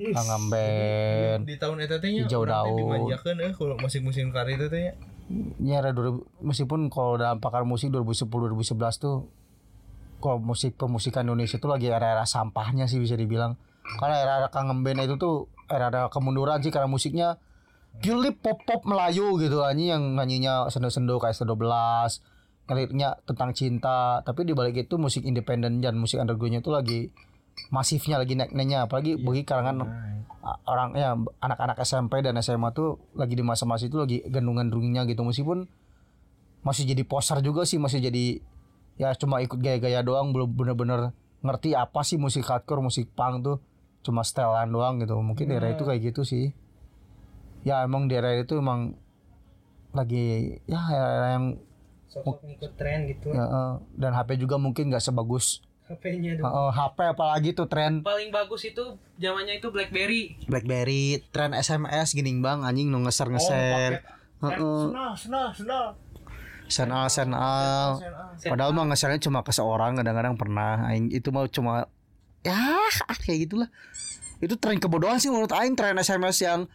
Langgam 0.00 0.48
Band, 0.48 1.44
di 1.44 1.56
tahun 1.60 1.84
eta 1.84 2.00
teh 2.00 2.10
nya 2.10 2.24
Hijau 2.24 2.48
Daun. 2.48 2.74
dimanjakeun 2.80 3.38
eh 3.44 3.52
kalau 3.52 3.76
musik-musik 3.76 4.24
kari 4.32 4.56
itu 4.56 4.66
teh 4.72 4.80
nya 5.60 5.80
Ya 5.80 5.84
era 5.84 5.92
2000 5.94 6.44
meskipun 6.44 6.88
kalau 6.88 7.20
dalam 7.20 7.38
pakar 7.38 7.68
musik 7.68 7.92
2010 7.92 8.28
2011 8.28 9.00
tuh 9.00 9.28
kalau 10.22 10.38
musik 10.38 10.78
pemusikan 10.78 11.28
Indonesia 11.28 11.58
tuh 11.60 11.70
lagi 11.70 11.90
era-era 11.92 12.24
sampahnya 12.24 12.88
sih 12.88 13.02
bisa 13.02 13.18
dibilang. 13.18 13.58
Karena 14.00 14.22
era-era 14.22 14.48
kangen 14.48 14.80
band 14.86 15.04
itu 15.04 15.18
tuh 15.18 15.50
era-era 15.68 16.08
kemunduran 16.08 16.62
sih 16.64 16.72
karena 16.72 16.88
musiknya 16.88 17.28
purely 18.00 18.32
pop 18.32 18.62
pop 18.64 18.86
Melayu 18.88 19.36
gitu 19.36 19.60
anjing 19.60 19.92
yang 19.92 20.02
nyanyinya 20.16 20.70
sendo-sendo 20.72 21.20
kayak 21.20 21.36
sendo 21.36 21.54
belas 21.54 22.24
ngeliriknya 22.64 23.20
tentang 23.26 23.52
cinta. 23.52 24.22
Tapi 24.22 24.46
di 24.46 24.54
balik 24.54 24.78
itu 24.78 24.96
musik 24.96 25.26
independen 25.26 25.82
dan 25.82 25.98
musik 25.98 26.16
undergroundnya 26.16 26.62
itu 26.62 26.70
lagi 26.72 27.00
masifnya 27.68 28.16
lagi 28.16 28.32
naik-naiknya. 28.32 28.86
Apalagi 28.86 29.18
bagi 29.18 29.42
kalangan 29.42 29.84
a- 30.40 30.60
orang 30.64 30.96
ya 30.96 31.12
anak-anak 31.38 31.76
SMP 31.82 32.22
dan 32.22 32.38
SMA 32.38 32.72
tuh 32.72 33.02
lagi 33.12 33.34
di 33.34 33.44
masa-masa 33.44 33.86
itu 33.86 33.98
lagi 33.98 34.22
gendung-gendungnya 34.24 35.04
gitu. 35.04 35.20
Meskipun 35.20 35.68
masih 36.62 36.86
jadi 36.86 37.02
poster 37.02 37.42
juga 37.42 37.66
sih 37.66 37.76
masih 37.76 37.98
jadi 37.98 38.38
ya 38.94 39.10
cuma 39.18 39.42
ikut 39.42 39.58
gaya-gaya 39.58 40.00
doang. 40.00 40.30
Belum 40.30 40.48
bener-bener 40.48 41.12
ngerti 41.42 41.74
apa 41.74 42.06
sih 42.06 42.16
musik 42.16 42.46
hardcore 42.46 42.80
musik 42.80 43.10
punk 43.12 43.42
tuh. 43.42 43.58
Cuma 44.02 44.22
setelan 44.22 44.70
doang 44.70 45.02
gitu. 45.02 45.18
Mungkin 45.18 45.50
daerah 45.50 45.74
itu 45.74 45.82
kayak 45.84 46.14
gitu 46.14 46.22
sih 46.22 46.54
ya 47.62 47.86
emang 47.86 48.10
daerah 48.10 48.34
itu 48.38 48.58
emang 48.58 48.98
lagi 49.92 50.58
ya 50.66 50.80
daerah 50.88 51.30
yang 51.38 51.46
Sosok 52.12 52.44
ngikut 52.44 52.76
tren 52.76 53.08
gitu. 53.08 53.32
ya, 53.32 53.40
eh, 53.40 53.72
dan 53.96 54.12
HP 54.12 54.36
juga 54.36 54.60
mungkin 54.60 54.92
nggak 54.92 55.00
sebagus. 55.00 55.64
HP-nya 55.88 56.36
eh, 56.36 56.44
eh, 56.44 56.70
HP 56.76 56.98
apalagi 57.08 57.56
tuh 57.56 57.64
tren. 57.72 58.04
Paling 58.04 58.28
bagus 58.28 58.68
itu 58.68 59.00
zamannya 59.16 59.56
itu 59.56 59.72
BlackBerry. 59.72 60.36
BlackBerry 60.44 61.24
tren 61.32 61.56
SMS 61.56 62.12
gini 62.12 62.36
bang 62.44 62.68
anjing 62.68 62.92
nu 62.92 63.00
ngeser 63.00 63.32
ngeser 63.32 64.04
Senal, 64.42 65.16
senal, 65.16 65.46
senal. 65.56 65.84
senal 66.68 67.06
senal. 67.08 67.88
Padahal 68.42 68.76
mah 68.76 68.92
ngesernya 68.92 69.22
cuma 69.22 69.40
ke 69.40 69.52
seorang 69.54 69.96
kadang-kadang 69.96 70.36
pernah. 70.36 70.84
Aing 70.92 71.08
itu 71.08 71.32
mau 71.32 71.48
cuma 71.48 71.88
ya 72.44 72.52
ah, 72.52 73.16
kayak 73.24 73.48
gitulah. 73.48 73.72
Itu 74.42 74.60
tren 74.60 74.76
kebodohan 74.76 75.16
sih 75.16 75.32
menurut 75.32 75.54
aing 75.56 75.78
tren 75.80 75.96
SMS 75.96 76.44
yang 76.44 76.68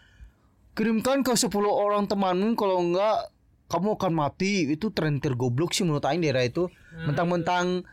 kirimkan 0.78 1.26
ke 1.26 1.34
10 1.34 1.50
orang 1.66 2.06
temanmu 2.06 2.54
kalau 2.54 2.78
enggak 2.86 3.34
kamu 3.68 3.98
akan 4.00 4.14
mati 4.14 4.70
itu 4.70 4.94
tren 4.94 5.20
tergoblok 5.20 5.76
sih 5.76 5.84
menurut 5.84 6.06
aing 6.06 6.24
daerah 6.24 6.46
itu 6.46 6.70
mentang-mentang 7.04 7.84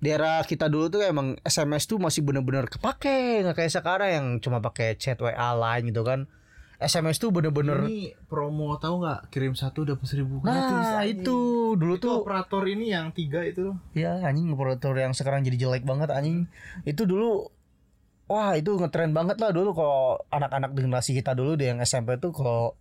daerah 0.00 0.42
kita 0.42 0.66
dulu 0.66 0.88
tuh 0.88 1.04
emang 1.04 1.36
SMS 1.44 1.84
tuh 1.84 2.00
masih 2.00 2.24
bener-bener 2.24 2.66
kepake 2.66 3.44
nggak 3.44 3.54
kayak 3.60 3.70
sekarang 3.70 4.10
yang 4.10 4.26
cuma 4.40 4.58
pakai 4.64 4.96
chat 4.96 5.20
WA 5.20 5.52
lain 5.54 5.92
gitu 5.92 6.02
kan 6.02 6.26
SMS 6.80 7.20
tuh 7.20 7.28
bener-bener 7.28 7.84
Ini 7.84 8.16
promo 8.24 8.72
tahu 8.80 9.04
nggak? 9.04 9.28
Kirim 9.28 9.52
satu 9.52 9.84
dapat 9.84 10.00
seribu 10.08 10.40
nah 10.40 10.96
gratis. 10.96 11.12
itu 11.12 11.38
dulu 11.76 12.00
Itu 12.00 12.08
tuh 12.08 12.12
operator 12.24 12.64
ini 12.64 12.88
yang 12.88 13.12
tiga 13.12 13.44
itu. 13.44 13.76
Ya 13.92 14.16
anjing 14.24 14.48
operator 14.48 14.96
yang 14.96 15.12
sekarang 15.12 15.44
jadi 15.44 15.68
jelek 15.68 15.84
banget 15.84 16.08
anjing. 16.08 16.48
Itu 16.88 17.04
dulu 17.04 17.52
wah 18.30 18.54
itu 18.54 18.78
ngetren 18.78 19.10
banget 19.10 19.42
lah 19.42 19.50
dulu 19.50 19.74
kalau 19.74 20.22
anak-anak 20.30 20.70
generasi 20.78 21.18
kita 21.18 21.34
dulu 21.34 21.58
deh 21.58 21.74
yang 21.74 21.82
SMP 21.82 22.14
tuh 22.22 22.30
kalau 22.30 22.78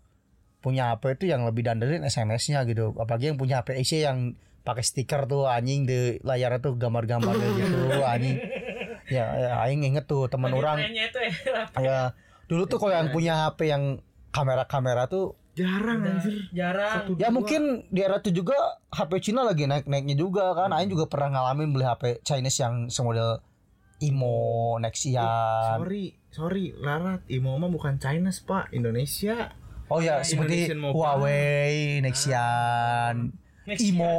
punya 0.61 0.93
HP 0.93 1.17
itu 1.17 1.25
yang 1.33 1.41
lebih 1.47 1.65
dandelin 1.65 2.05
SMS-nya 2.05 2.67
gitu. 2.69 2.93
Apalagi 2.99 3.33
yang 3.33 3.39
punya 3.41 3.65
HP 3.65 3.81
isi 3.81 4.05
yang 4.05 4.37
pakai 4.61 4.85
stiker 4.85 5.25
tuh 5.25 5.49
anjing 5.49 5.89
di 5.89 6.21
layarnya 6.21 6.61
tuh 6.61 6.77
gambar-gambarnya 6.77 7.49
gitu 7.59 7.77
anjing. 8.05 8.37
Ya, 9.09 9.25
ya 9.33 9.51
aing 9.65 9.81
inget 9.81 10.05
tuh 10.05 10.29
teman 10.29 10.53
orang 10.53 10.85
itu 10.85 11.17
ya. 11.17 11.33
ya 11.89 11.99
dulu 12.45 12.69
tuh 12.69 12.77
kalau 12.77 12.93
yang 12.93 13.09
punya 13.09 13.49
HP 13.49 13.73
yang 13.73 14.05
kamera-kamera 14.29 15.09
tuh 15.09 15.33
Jarang 15.57 16.07
anjir. 16.07 16.47
Jarang. 16.55 17.19
Ya 17.19 17.33
mungkin 17.35 17.83
di 17.91 17.99
era 17.99 18.23
itu 18.23 18.31
juga 18.31 18.55
HP 18.95 19.19
Cina 19.19 19.43
lagi 19.43 19.67
naik-naiknya 19.67 20.15
juga 20.15 20.55
kan. 20.55 20.71
Aing 20.71 20.87
juga 20.87 21.11
pernah 21.11 21.35
ngalamin 21.35 21.75
beli 21.75 21.83
HP 21.83 22.23
Chinese 22.23 22.63
yang 22.63 22.87
semodel 22.87 23.43
Imo, 23.99 24.79
Nexian. 24.79 25.75
Sorry, 25.75 26.15
sorry, 26.31 26.71
Larat. 26.73 27.27
Imo 27.27 27.55
mah 27.55 27.67
bukan 27.67 27.99
China, 27.99 28.31
Pak, 28.31 28.71
Indonesia. 28.71 29.51
Oh 29.89 29.99
ya 29.99 30.21
seperti 30.21 30.69
Indonesian 30.69 30.79
Mobile. 30.79 30.95
Huawei, 30.95 31.99
Nexian, 31.99 33.33
Imo 33.65 34.13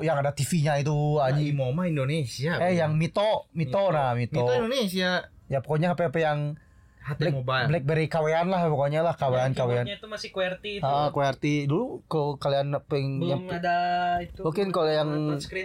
yang 0.00 0.16
ada 0.18 0.32
TV-nya 0.32 0.80
itu 0.80 1.16
Ah, 1.16 1.28
anjing. 1.28 1.52
Imo 1.52 1.70
mah 1.70 1.86
Indonesia. 1.86 2.56
Eh 2.58 2.76
yang 2.76 2.96
Mito, 2.96 3.46
Mito, 3.52 3.92
nah 3.92 4.12
Mito. 4.12 4.40
itu 4.40 4.52
Indonesia. 4.52 5.28
Ya 5.46 5.58
pokoknya 5.60 5.92
HP-HP 5.92 6.16
yang 6.18 6.56
HT 7.02 7.18
Black, 7.18 7.34
Mobile. 7.34 7.66
BlackBerry 7.66 8.06
kawean 8.06 8.46
lah 8.46 8.62
pokoknya 8.64 9.02
lah 9.02 9.14
kawean 9.14 9.50
kawean. 9.52 9.82
Keyboardnya 9.82 9.96
itu 9.98 10.06
masih 10.06 10.28
QWERTY 10.30 10.70
itu. 10.78 10.82
Ah, 10.82 11.10
QWERTY 11.10 11.54
dulu 11.66 12.06
kalau 12.06 12.38
kalian 12.38 12.70
peng 12.84 13.18
yang 13.20 13.42
Belum 13.42 13.58
ada 13.58 13.76
itu. 14.22 14.40
mungkin 14.40 14.66
kalau 14.70 14.86
yang 14.86 15.10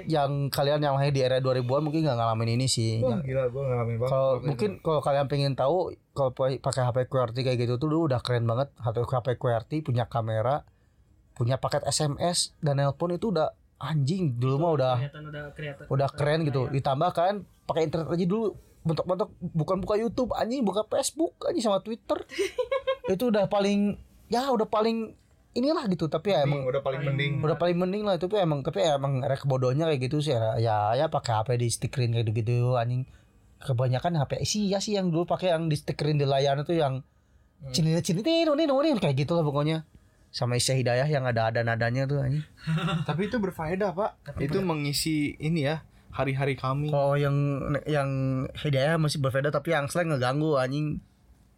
yang 0.07 0.31
kalian 0.49 0.79
yang 0.79 0.97
lahir 0.97 1.13
di 1.13 1.21
era 1.21 1.37
2000-an 1.37 1.81
mungkin 1.81 2.01
nggak 2.01 2.17
ngalamin 2.17 2.49
ini 2.53 2.65
sih. 2.65 2.99
Wah, 2.99 3.21
gila 3.21 3.47
gua 3.47 3.63
ngalamin 3.67 3.95
banget. 3.97 4.09
Kalau 4.09 4.31
mungkin 4.41 4.69
kalau 4.79 4.99
kalian 4.99 5.27
pengen 5.27 5.53
tahu 5.53 5.77
kalau 6.11 6.33
pa- 6.33 6.57
pakai 6.59 6.81
HP 6.83 6.97
QWERTY 7.05 7.41
kayak 7.43 7.57
gitu 7.59 7.73
tuh 7.77 7.87
dulu 7.87 8.09
udah 8.09 8.19
keren 8.19 8.43
banget. 8.43 8.73
HP 8.75 8.97
HP 8.99 9.27
QWERTY 9.37 9.77
punya 9.79 10.05
kamera, 10.05 10.65
punya 11.31 11.55
paket 11.55 11.85
SMS 11.85 12.57
dan 12.57 12.81
nelpon 12.81 13.13
itu 13.13 13.29
udah 13.29 13.53
anjing 13.77 14.33
dulu 14.33 14.57
mah 14.57 14.71
udah 14.73 14.93
Kelihatan 14.97 15.23
udah 15.29 15.41
udah 15.85 16.09
keren 16.09 16.41
gitu. 16.43 16.65
Ditambah 16.67 17.09
kan 17.13 17.33
pakai 17.63 17.85
internet 17.85 18.09
aja 18.09 18.25
dulu 18.25 18.57
bentuk-bentuk 18.87 19.29
bukan 19.53 19.77
buka 19.83 19.95
YouTube 19.99 20.31
anjing 20.33 20.63
buka 20.63 20.87
Facebook 20.87 21.35
anjing 21.45 21.63
sama 21.63 21.83
Twitter. 21.83 22.17
itu 23.13 23.23
udah 23.27 23.47
paling 23.51 23.99
ya 24.27 24.51
udah 24.51 24.67
paling 24.67 25.15
inilah 25.57 25.89
gitu 25.89 26.05
tapi 26.05 26.37
ya 26.37 26.45
emang 26.45 26.61
udah 26.69 26.85
paling 26.85 27.01
mending. 27.01 27.41
udah 27.41 27.57
paling 27.57 27.77
mending 27.81 28.03
lah 28.05 28.19
itu 28.19 28.29
tapi 28.29 28.45
emang 28.45 28.61
tapi 28.61 28.85
emang 28.85 29.25
rek 29.25 29.41
bodohnya 29.49 29.89
kayak 29.89 30.05
gitu 30.05 30.21
sih 30.21 30.37
ya 30.37 30.53
ya, 30.61 30.75
ya 30.93 31.05
pakai 31.09 31.41
HP 31.41 31.49
di 31.57 31.67
stikerin 31.73 32.13
kayak 32.13 32.29
gitu 32.29 32.77
anjing 32.77 33.09
kebanyakan 33.57 34.21
HP 34.21 34.45
sih 34.45 34.69
ya 34.69 34.77
sih 34.77 34.93
yang 34.93 35.09
dulu 35.09 35.25
pakai 35.25 35.57
yang 35.57 35.65
di 35.65 35.73
stikerin 35.73 36.21
di 36.21 36.29
layar 36.29 36.61
itu 36.61 36.77
yang 36.77 37.01
cinit 37.73 38.05
cinit 38.05 38.21
ini 38.21 38.45
ini 38.45 39.01
kayak 39.01 39.17
gitu 39.17 39.33
lah 39.33 39.41
pokoknya 39.41 39.81
sama 40.29 40.59
Isya 40.59 40.77
Hidayah 40.77 41.07
yang 41.09 41.25
ada 41.25 41.49
ada 41.49 41.65
nadanya 41.65 42.05
tuh 42.05 42.21
anjing 42.21 42.45
Tapi 43.09 43.31
itu 43.31 43.41
berfaedah, 43.41 43.95
Pak. 43.95 44.37
itu 44.43 44.59
mengisi 44.61 45.33
ini 45.39 45.65
ya, 45.65 45.81
hari-hari 46.17 46.53
kami. 46.53 46.89
kalau 46.89 47.13
yang 47.13 47.35
yang 47.85 48.09
Hidayah 48.51 48.97
masih 48.97 49.17
berbeda 49.17 49.47
tapi 49.47 49.71
yang 49.71 49.85
slang 49.85 50.09
ngeganggu 50.09 50.57
anjing 50.57 50.97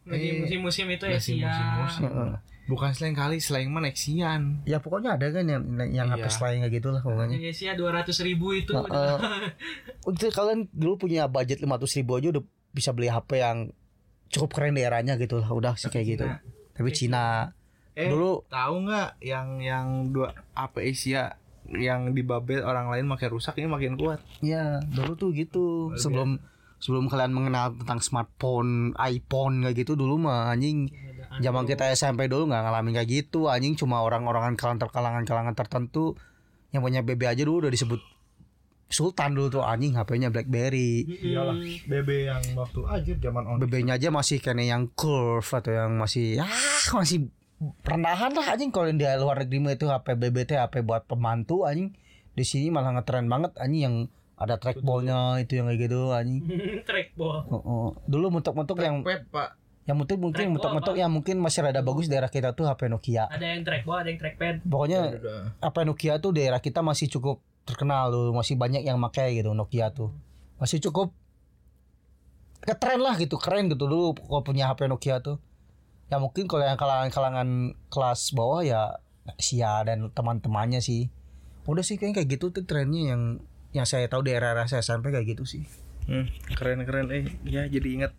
Di 0.03 0.35
musim-musim 0.37 0.89
itu 0.89 1.05
ya 1.05 1.17
sih 1.17 1.37
ya. 1.39 1.53
Heeh. 1.87 2.31
Bukan 2.65 2.93
selain 2.93 3.13
kali, 3.13 3.37
selain 3.37 3.65
mah 3.65 3.81
Nexian. 3.81 4.61
ya 4.63 4.77
pokoknya 4.77 5.15
ada 5.15 5.29
kan 5.29 5.41
yang 5.43 5.63
yang 5.87 6.07
HP 6.07 6.21
Iya. 6.21 6.29
slang 6.29 6.59
kayak 6.59 6.73
gitu 6.75 6.89
lah 6.89 7.01
pokoknya 7.01 7.37
Ya 7.37 7.49
sih 7.49 7.65
ya 7.65 7.73
200 7.73 8.09
ribu 8.21 8.51
itu. 8.51 8.73
Heeh. 8.73 9.17
Untuk 10.09 10.29
kalian 10.29 10.67
dulu 10.71 10.99
punya 10.99 11.25
budget 11.25 11.57
500 11.59 11.97
ribu 11.97 12.11
aja 12.15 12.27
udah 12.31 12.43
bisa 12.69 12.89
beli 12.91 13.07
HP 13.07 13.29
yang 13.37 13.57
cukup 14.27 14.49
keren 14.51 14.73
di 14.73 14.83
eranya 14.83 15.15
gitu 15.15 15.37
lah 15.37 15.49
udah 15.49 15.73
sih 15.73 15.87
kayak 15.87 16.07
gitu. 16.09 16.25
Tapi 16.73 16.89
Cina 16.91 17.53
Eh, 17.93 18.07
dulu 18.07 18.47
tahu 18.47 18.85
nggak 18.85 19.19
yang 19.19 19.59
yang 19.59 19.87
dua 20.07 20.31
apa 20.55 20.79
Asia 20.79 21.35
yang 21.77 22.13
di 22.17 22.25
Babel 22.25 22.65
orang 22.65 22.89
lain 22.89 23.05
makin 23.05 23.29
rusak 23.29 23.57
ini 23.61 23.69
makin 23.69 23.93
kuat. 23.99 24.21
ya 24.41 24.81
dulu 24.89 25.13
tuh 25.13 25.29
gitu 25.35 25.93
sebelum 25.99 26.41
sebelum 26.79 27.11
kalian 27.11 27.35
mengenal 27.35 27.75
tentang 27.75 27.99
smartphone, 27.99 28.95
iPhone 28.95 29.67
kayak 29.67 29.83
gitu 29.83 29.99
dulu 29.99 30.15
mah 30.15 30.47
anjing 30.55 30.87
zaman 31.43 31.67
kita 31.67 31.91
SMP 31.91 32.31
dulu 32.31 32.47
nggak 32.49 32.63
ngalamin 32.65 32.93
kayak 32.95 33.09
gitu 33.11 33.51
anjing 33.51 33.75
cuma 33.75 34.01
orang-orang 34.01 34.55
kalangan 34.55 34.87
kalangan 34.89 35.23
kalangan 35.27 35.53
tertentu 35.53 36.15
yang 36.71 36.81
punya 36.81 37.03
BB 37.03 37.21
aja 37.27 37.43
dulu 37.43 37.67
udah 37.67 37.73
disebut 37.73 37.99
Sultan 38.89 39.37
dulu 39.37 39.61
tuh 39.61 39.61
anjing 39.61 39.93
HP-nya 39.93 40.33
BlackBerry. 40.33 41.05
Iyalah, 41.05 41.61
BB 41.61 42.09
yang 42.25 42.41
waktu 42.57 42.81
aja 42.89 43.13
zaman 43.21 43.45
on. 43.45 43.57
BB-nya 43.61 44.01
aja 44.01 44.09
masih 44.09 44.41
kayaknya 44.41 44.73
yang 44.73 44.89
curve 44.97 45.45
atau 45.45 45.69
yang 45.69 45.93
masih 45.93 46.41
ya 46.41 46.49
masih 46.97 47.29
perendahan 47.83 48.31
lah 48.31 48.55
anjing 48.55 48.71
kalau 48.71 48.87
di 48.87 49.03
luar 49.03 49.43
negeri 49.43 49.59
mah 49.59 49.73
itu 49.75 49.85
HP 49.91 50.15
BB 50.15 50.47
teh 50.47 50.57
HP 50.57 50.81
buat 50.83 51.05
pembantu 51.05 51.67
anjing. 51.67 51.91
Di 52.33 52.47
sini 52.47 52.71
malah 52.71 52.95
ngetren 52.95 53.27
banget 53.27 53.51
anjing 53.59 53.81
yang 53.83 53.95
ada 54.39 54.55
trackballnya 54.55 55.43
itu 55.43 55.59
yang 55.59 55.67
kayak 55.67 55.79
gitu 55.91 56.15
anjing. 56.15 56.39
Trackball. 56.87 57.43
Oh, 57.51 57.59
oh. 57.59 57.87
Dulu 58.07 58.39
mentok-mentok 58.39 58.79
yang 58.79 59.03
Pet, 59.03 59.27
Pak. 59.27 59.59
yang 59.83 59.99
mungkin 59.99 60.17
mungkin 60.23 60.45
mentok-mentok 60.55 60.95
yang 60.95 61.11
mungkin 61.11 61.35
masih 61.43 61.67
rada 61.67 61.83
bagus 61.83 62.07
daerah 62.07 62.31
kita 62.31 62.55
tuh 62.55 62.71
HP 62.71 62.87
Nokia. 62.87 63.27
Ada 63.27 63.43
yang 63.59 63.67
trackball, 63.67 64.07
ada 64.07 64.09
yang 64.15 64.19
trackpad. 64.23 64.55
Pokoknya. 64.63 65.01
HP 65.59 65.77
Nokia 65.83 66.13
tuh 66.23 66.31
daerah 66.31 66.63
kita 66.63 66.79
masih 66.79 67.11
cukup 67.11 67.43
terkenal 67.67 68.09
tuh, 68.15 68.31
masih 68.31 68.55
banyak 68.55 68.87
yang 68.87 68.95
pakai 69.03 69.35
gitu 69.35 69.51
Nokia 69.51 69.91
tuh. 69.91 70.15
Masih 70.55 70.79
cukup 70.79 71.11
keren 72.63 73.03
lah 73.03 73.19
gitu, 73.19 73.35
keren 73.35 73.67
gitu 73.67 73.87
dulu 73.87 74.15
kalau 74.15 74.43
punya 74.47 74.71
HP 74.71 74.87
Nokia 74.87 75.19
tuh. 75.19 75.35
Ya 76.09 76.17
mungkin 76.17 76.49
kalau 76.49 76.65
yang 76.65 76.77
kalangan-kalangan 76.77 77.77
kelas 77.93 78.33
bawah 78.33 78.65
ya 78.65 78.97
Sia 79.37 79.85
dan 79.85 80.09
teman-temannya 80.09 80.81
sih. 80.81 81.13
Udah 81.69 81.85
sih 81.85 82.01
kayaknya 82.01 82.25
kayak 82.25 82.29
gitu 82.33 82.45
tuh 82.49 82.65
trennya 82.65 83.13
yang 83.13 83.21
yang 83.69 83.85
saya 83.85 84.09
tahu 84.09 84.25
di 84.25 84.33
era-era 84.33 84.65
saya 84.65 84.81
SMP 84.81 85.13
kayak 85.13 85.37
gitu 85.37 85.45
sih. 85.45 85.69
Hmm, 86.09 86.25
keren-keren 86.57 87.13
eh 87.13 87.29
ya 87.45 87.69
jadi 87.69 87.85
ingat 88.01 88.13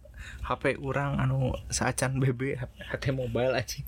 HP 0.46 0.78
orang 0.78 1.18
anu 1.18 1.50
saacan 1.72 2.22
BB 2.22 2.62
HT 2.62 3.10
mobile 3.10 3.58
aja. 3.58 3.82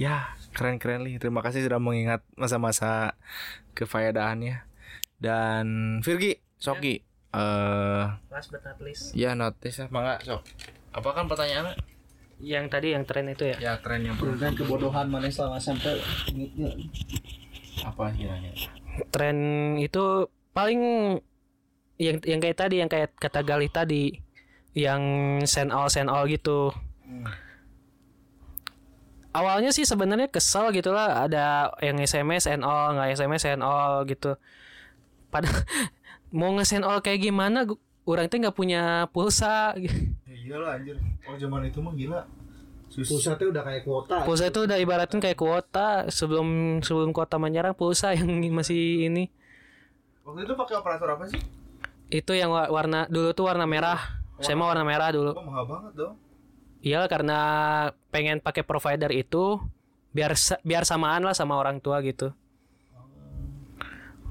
ya, 0.00 0.32
keren-keren 0.56 1.04
nih. 1.04 1.20
Terima 1.20 1.44
kasih 1.44 1.60
sudah 1.68 1.76
mengingat 1.76 2.24
masa-masa 2.40 3.12
kefaedahannya. 3.76 4.64
Dan 5.20 6.00
Virgi, 6.00 6.40
Soki, 6.56 7.04
eh 7.36 8.04
Last 8.32 8.48
but 8.48 8.64
not 8.64 8.80
least. 8.80 9.12
ya 9.12 9.36
notice 9.36 9.84
apa 9.84 9.92
enggak, 10.00 10.18
Sok? 10.24 10.42
Apa 10.96 11.08
kan 11.12 11.28
pertanyaannya? 11.28 11.76
Yang 12.42 12.66
tadi 12.66 12.90
yang 12.90 13.06
tren 13.06 13.30
itu 13.30 13.46
ya? 13.54 13.56
Ya 13.62 13.72
tren 13.78 14.02
yang 14.02 14.18
Dan 14.18 14.58
kebodohan 14.58 15.06
mana 15.06 15.30
selama 15.30 15.62
SMP 15.62 15.94
ingetnya. 16.34 16.74
apa 17.86 18.12
kiranya? 18.12 18.52
tren 19.08 19.38
itu 19.80 20.28
paling 20.52 20.80
yang 21.96 22.20
yang 22.20 22.40
kayak 22.42 22.58
tadi 22.58 22.84
yang 22.84 22.90
kayak 22.92 23.16
kata 23.16 23.40
Galih 23.40 23.72
tadi 23.72 24.20
yang 24.76 25.00
send 25.48 25.72
all 25.72 25.88
send 25.88 26.12
all 26.12 26.28
gitu. 26.28 26.74
Awalnya 29.32 29.72
sih 29.72 29.88
sebenarnya 29.88 30.28
kesel 30.28 30.76
gitu 30.76 30.92
lah 30.92 31.24
ada 31.24 31.72
yang 31.80 31.96
SMS 31.96 32.44
send 32.44 32.66
all 32.68 32.92
nggak 32.92 33.16
SMS 33.16 33.42
send 33.48 33.64
all 33.64 34.04
gitu. 34.04 34.36
Pada 35.32 35.48
mau 36.36 36.52
nge-send 36.52 36.84
all 36.84 37.00
kayak 37.00 37.24
gimana 37.24 37.64
orang 38.04 38.28
tuh 38.28 38.36
nggak 38.44 38.56
punya 38.56 39.08
pulsa. 39.14 39.72
Ya 39.80 39.88
iyalah 40.42 40.74
anjir. 40.74 40.96
Oh 41.22 41.34
zaman 41.34 41.64
itu 41.64 41.78
mah 41.78 41.92
gila. 41.92 42.20
Pulsa 42.92 43.34
tuh 43.34 43.48
udah 43.48 43.62
kayak 43.62 43.82
kuota. 43.82 44.20
pulsa 44.22 44.44
itu 44.46 44.60
udah 44.62 44.76
ibaratin 44.76 45.16
kayak 45.16 45.34
kuota 45.34 46.04
sebelum 46.06 46.44
sebelum 46.78 47.08
kota 47.10 47.36
menyerang 47.36 47.72
pulsa 47.72 48.12
yang 48.12 48.28
masih 48.52 49.08
ini 49.08 49.32
Waktu 50.22 50.44
itu 50.44 50.52
pakai 50.52 50.76
operator 50.76 51.08
apa 51.10 51.24
sih? 51.26 51.40
itu 52.06 52.32
yang 52.32 52.52
wa- 52.52 52.68
warna 52.68 53.08
dulu 53.08 53.32
tuh 53.32 53.48
warna 53.48 53.64
merah 53.64 53.96
saya 54.36 54.52
mau 54.52 54.68
warna 54.68 54.84
merah 54.84 55.08
dulu 55.08 55.32
Oh 55.32 55.40
mahal 55.40 55.64
banget 55.64 55.92
dong. 55.96 56.14
Iya 56.78 57.08
karena 57.08 57.38
pengen 58.08 58.38
pakai 58.38 58.60
provider 58.60 59.08
itu 59.08 59.56
biar 60.10 60.36
biar 60.60 60.84
samaan 60.84 61.24
lah 61.24 61.32
sama 61.32 61.56
orang 61.56 61.80
tua 61.80 62.04
gitu. 62.04 62.28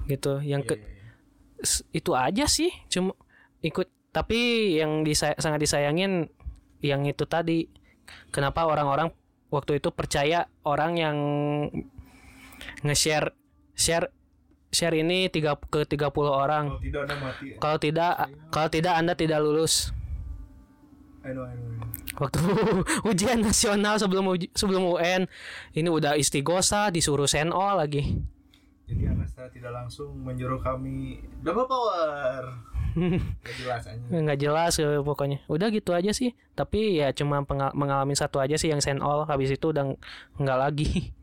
Gitu. 0.05 0.33
Yang 0.43 0.61
ke 0.63 0.75
s- 1.59 1.85
itu 1.89 2.11
aja 2.13 2.45
sih 2.45 2.69
cuma 2.87 3.17
ikut 3.59 3.89
tapi 4.11 4.39
yang 4.75 5.01
disa- 5.01 5.35
sangat 5.35 5.59
disayangin 5.59 6.27
yang 6.79 7.03
itu 7.03 7.23
tadi 7.23 7.67
kenapa 8.29 8.63
orang-orang 8.63 9.11
waktu 9.47 9.77
itu 9.77 9.89
percaya 9.89 10.45
orang 10.61 10.91
yang 10.95 11.17
nge-share 12.81 13.31
share 13.73 14.09
share 14.67 14.95
ini 14.95 15.27
tiga 15.27 15.55
ke 15.57 15.83
30 15.83 15.99
orang. 16.23 16.65
Kalau 16.69 16.79
tidak 16.79 17.01
ada 17.03 17.15
mati. 17.17 17.45
Kalau 17.57 17.77
tidak 17.77 18.11
kalau 18.49 18.69
tidak 18.69 18.93
Anda 18.95 19.13
tidak 19.13 19.39
lulus. 19.39 19.91
I 21.21 21.31
know, 21.31 21.45
I 21.45 21.53
know, 21.53 21.69
I 21.69 21.75
know. 21.77 21.89
waktu 22.17 22.39
ujian 23.09 23.39
nasional 23.39 23.95
sebelum 23.95 24.25
uji- 24.27 24.51
sebelum 24.51 24.83
UN 24.89 25.29
ini 25.71 25.87
udah 25.87 26.17
istighosa 26.17 26.89
disuruh 26.89 27.23
send 27.23 27.49
all 27.49 27.77
lagi 27.77 28.19
Jadi 28.83 29.07
Anasta 29.07 29.47
tidak 29.47 29.71
langsung 29.71 30.19
menyuruh 30.19 30.59
kami 30.59 31.15
double 31.39 31.63
power. 31.63 32.41
Gak 33.39 33.55
jelas 33.55 33.83
aja. 33.83 34.03
nggak 34.03 34.37
jelas 34.37 34.73
eh, 34.77 34.99
pokoknya 34.99 35.39
udah 35.45 35.67
gitu 35.69 35.91
aja 35.91 36.11
sih 36.11 36.31
tapi 36.51 36.97
ya 36.97 37.11
cuma 37.11 37.41
mengalami 37.71 38.13
satu 38.13 38.37
aja 38.37 38.55
sih 38.55 38.67
yang 38.67 38.79
send 38.79 38.99
all 38.99 39.23
habis 39.23 39.49
itu 39.49 39.65
udah 39.65 39.95
nggak 40.35 40.57
lagi 40.57 40.89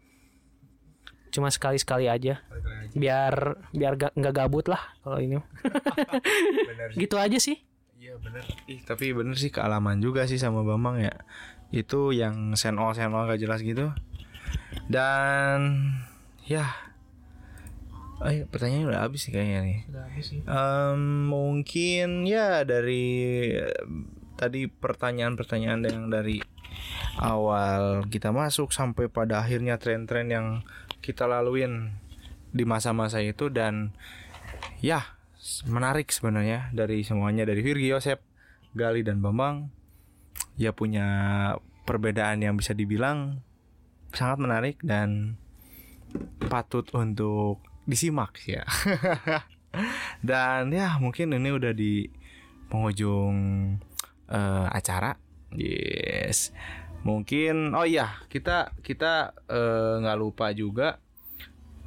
cuma 1.28 1.48
sekali 1.48 1.76
sekali 1.76 2.06
aja 2.06 2.40
biar 2.94 3.34
biar 3.70 3.94
ga- 3.94 4.14
nggak 4.14 4.34
gabut 4.34 4.64
lah 4.66 4.80
kalau 4.98 5.18
ini 5.18 5.36
gitu 6.96 7.16
aja 7.16 7.36
sih 7.36 7.60
Iya 7.98 8.14
bener. 8.16 8.46
Ih 8.64 8.78
tapi 8.80 9.10
bener 9.10 9.34
sih 9.34 9.50
kealaman 9.50 9.98
juga 9.98 10.22
sih 10.24 10.38
sama 10.38 10.62
Bambang 10.62 11.02
ya. 11.02 11.10
Itu 11.68 12.14
yang 12.14 12.54
send 12.54 12.78
all 12.78 12.94
send 12.94 13.10
all 13.10 13.26
gak 13.26 13.42
jelas 13.42 13.58
gitu. 13.58 13.90
Dan 14.86 15.90
ya. 16.46 16.87
Oh 18.18 18.30
iya, 18.34 18.44
pertanyaannya 18.50 18.90
udah 18.90 19.02
habis 19.06 19.26
sih 19.26 19.32
kayaknya 19.32 19.58
nih. 19.62 19.78
Em, 20.42 21.30
mungkin 21.30 22.26
ya 22.26 22.66
dari 22.66 23.54
tadi 24.34 24.66
pertanyaan-pertanyaan 24.66 25.82
yang 25.86 26.10
dari 26.10 26.42
awal 27.18 28.06
kita 28.10 28.34
masuk 28.34 28.74
sampai 28.74 29.06
pada 29.06 29.42
akhirnya 29.42 29.78
tren-tren 29.78 30.30
yang 30.30 30.46
kita 30.98 31.30
laluin 31.30 31.94
di 32.50 32.66
masa-masa 32.66 33.22
itu 33.22 33.50
dan 33.54 33.94
ya 34.82 35.18
menarik 35.70 36.10
sebenarnya 36.10 36.74
dari 36.74 37.06
semuanya 37.06 37.46
dari 37.46 37.62
Virgi 37.62 37.94
Yosep, 37.94 38.18
Gali 38.74 39.06
dan 39.06 39.22
Bambang. 39.22 39.70
Ya 40.58 40.74
punya 40.74 41.06
perbedaan 41.86 42.42
yang 42.42 42.58
bisa 42.58 42.74
dibilang 42.74 43.46
sangat 44.10 44.42
menarik 44.42 44.76
dan 44.82 45.38
patut 46.50 46.88
untuk 46.98 47.62
disimak 47.88 48.36
ya. 48.44 48.68
dan 50.28 50.68
ya 50.68 51.00
mungkin 51.00 51.32
ini 51.32 51.48
udah 51.50 51.72
di 51.72 52.12
penghujung 52.68 53.36
eh, 54.28 54.66
acara. 54.68 55.16
Yes. 55.50 56.52
Mungkin 57.00 57.72
oh 57.72 57.82
iya, 57.82 58.20
kita 58.28 58.76
kita 58.78 59.32
eh, 59.48 59.92
nggak 59.98 60.18
lupa 60.18 60.52
juga 60.52 61.00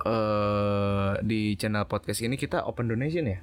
eh 0.02 1.14
di 1.22 1.54
channel 1.54 1.86
podcast 1.86 2.26
ini 2.26 2.34
kita 2.34 2.66
open 2.66 2.90
donation 2.90 3.26
ya 3.28 3.40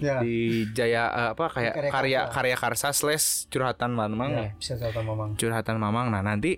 Ya. 0.00 0.16
di 0.16 0.64
Jaya 0.72 1.12
eh, 1.12 1.28
apa 1.34 1.50
kayak 1.50 1.74
Karya 1.76 1.90
karya 1.92 2.20
Karsa. 2.24 2.32
karya 2.32 2.56
karsa 2.56 2.88
slash 2.90 3.26
curhatan 3.48 3.92
mamang 3.92 4.32
Ya, 4.32 4.48
bisa 4.54 4.78
kata 4.78 5.02
mamang. 5.02 5.36
curhatan 5.36 5.76
mamang 5.76 6.08
nah 6.08 6.22
nanti 6.22 6.56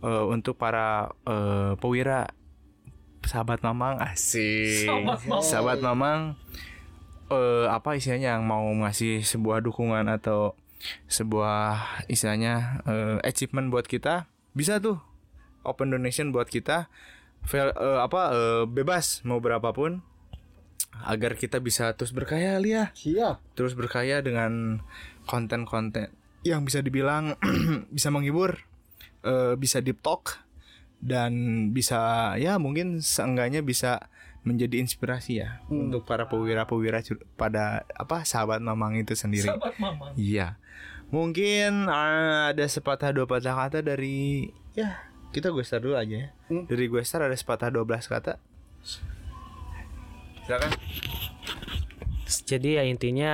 eh, 0.00 0.24
untuk 0.26 0.56
para 0.56 1.06
eh, 1.22 1.78
pewira 1.78 2.26
sahabat 3.26 3.60
mamang. 3.60 3.98
Asik. 4.00 4.88
Sahabat 5.42 5.80
mamang. 5.80 6.36
Eh, 7.32 7.66
apa 7.66 7.96
istilahnya 7.96 8.36
yang 8.36 8.44
mau 8.44 8.64
ngasih 8.84 9.24
sebuah 9.24 9.64
dukungan 9.64 10.06
atau 10.12 10.52
sebuah 11.08 11.80
istilahnya 12.12 12.84
eh, 12.84 13.16
achievement 13.24 13.72
buat 13.72 13.88
kita? 13.88 14.28
Bisa 14.52 14.78
tuh. 14.78 15.00
Open 15.64 15.90
donation 15.90 16.30
buat 16.30 16.46
kita. 16.46 16.92
Vel- 17.48 17.74
eh, 17.74 17.98
apa 18.00 18.20
eh, 18.32 18.62
bebas 18.68 19.24
mau 19.24 19.40
berapapun. 19.40 20.04
Agar 21.02 21.34
kita 21.34 21.58
bisa 21.58 21.90
terus 21.98 22.14
berkaya 22.14 22.54
Lia. 22.62 22.94
Siap. 22.94 23.58
terus 23.58 23.74
berkaya 23.74 24.22
dengan 24.22 24.78
konten-konten 25.26 26.14
yang 26.44 26.62
bisa 26.62 26.84
dibilang 26.84 27.34
bisa 27.96 28.12
menghibur, 28.12 28.62
eh, 29.24 29.56
bisa 29.56 29.80
deep 29.80 30.04
talk 30.04 30.43
dan 31.00 31.32
bisa 31.70 32.32
ya 32.36 32.56
mungkin 32.56 33.00
seenggaknya 33.00 33.60
bisa 33.60 34.08
menjadi 34.44 34.76
inspirasi 34.84 35.40
ya 35.40 35.64
untuk 35.72 36.04
para 36.04 36.28
pewira-pewira 36.28 37.00
pada 37.34 37.88
apa 37.96 38.28
sahabat 38.28 38.60
mamang 38.60 39.00
itu 39.00 39.16
sendiri. 39.16 39.48
Sahabat 39.48 39.74
mamang. 39.80 40.12
Iya. 40.20 40.60
Mungkin 41.08 41.88
eh, 41.88 42.42
ada 42.52 42.64
sepatah 42.68 43.14
dua 43.16 43.24
patah 43.24 43.56
kata 43.56 43.80
dari 43.80 44.52
ya 44.76 45.00
kita 45.34 45.50
gue 45.50 45.64
start 45.66 45.82
dulu 45.82 45.96
aja 45.98 46.28
ya. 46.28 46.28
Dari 46.46 46.84
gue 46.86 47.02
start 47.02 47.26
ada 47.26 47.34
sepatah 47.34 47.66
12 47.74 48.06
kata. 48.06 48.38
Silakan. 50.46 50.70
jadi 52.44 52.80
ya 52.80 52.82
intinya 52.84 53.32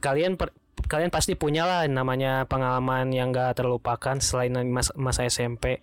kalian 0.00 0.40
per- 0.40 0.56
kalian 0.88 1.12
pasti 1.12 1.36
punya 1.36 1.64
lah 1.68 1.84
namanya 1.88 2.44
pengalaman 2.48 3.12
yang 3.12 3.32
gak 3.32 3.60
terlupakan 3.60 4.16
selain 4.20 4.52
mas- 4.68 4.92
masa 4.96 5.28
SMP 5.28 5.80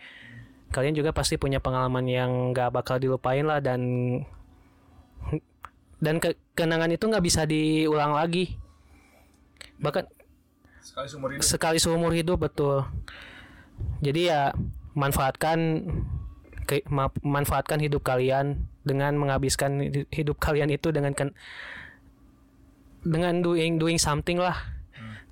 kalian 0.71 0.95
juga 0.95 1.11
pasti 1.11 1.35
punya 1.35 1.59
pengalaman 1.59 2.07
yang 2.07 2.31
gak 2.55 2.71
bakal 2.71 2.95
dilupain 2.97 3.43
lah 3.43 3.59
dan 3.59 3.81
dan 6.01 6.17
ke- 6.17 6.39
kenangan 6.57 6.89
itu 6.89 7.05
nggak 7.05 7.21
bisa 7.21 7.45
diulang 7.45 8.17
lagi. 8.17 8.57
Bahkan 9.77 10.09
Sekali 10.81 11.07
seumur 11.07 11.29
hidup. 11.29 11.43
sekali 11.45 11.77
seumur 11.77 12.11
hidup 12.11 12.41
betul. 12.41 12.89
Jadi 14.01 14.33
ya 14.33 14.49
manfaatkan 14.97 15.85
ke- 16.65 16.87
ma- 16.89 17.13
manfaatkan 17.21 17.77
hidup 17.77 18.01
kalian 18.01 18.65
dengan 18.81 19.13
menghabiskan 19.13 19.77
hid- 19.77 20.09
hidup 20.09 20.41
kalian 20.41 20.73
itu 20.73 20.89
dengan 20.89 21.13
kan 21.13 21.37
dengan 23.05 23.45
doing 23.45 23.77
doing 23.77 24.01
something 24.01 24.41
lah. 24.41 24.57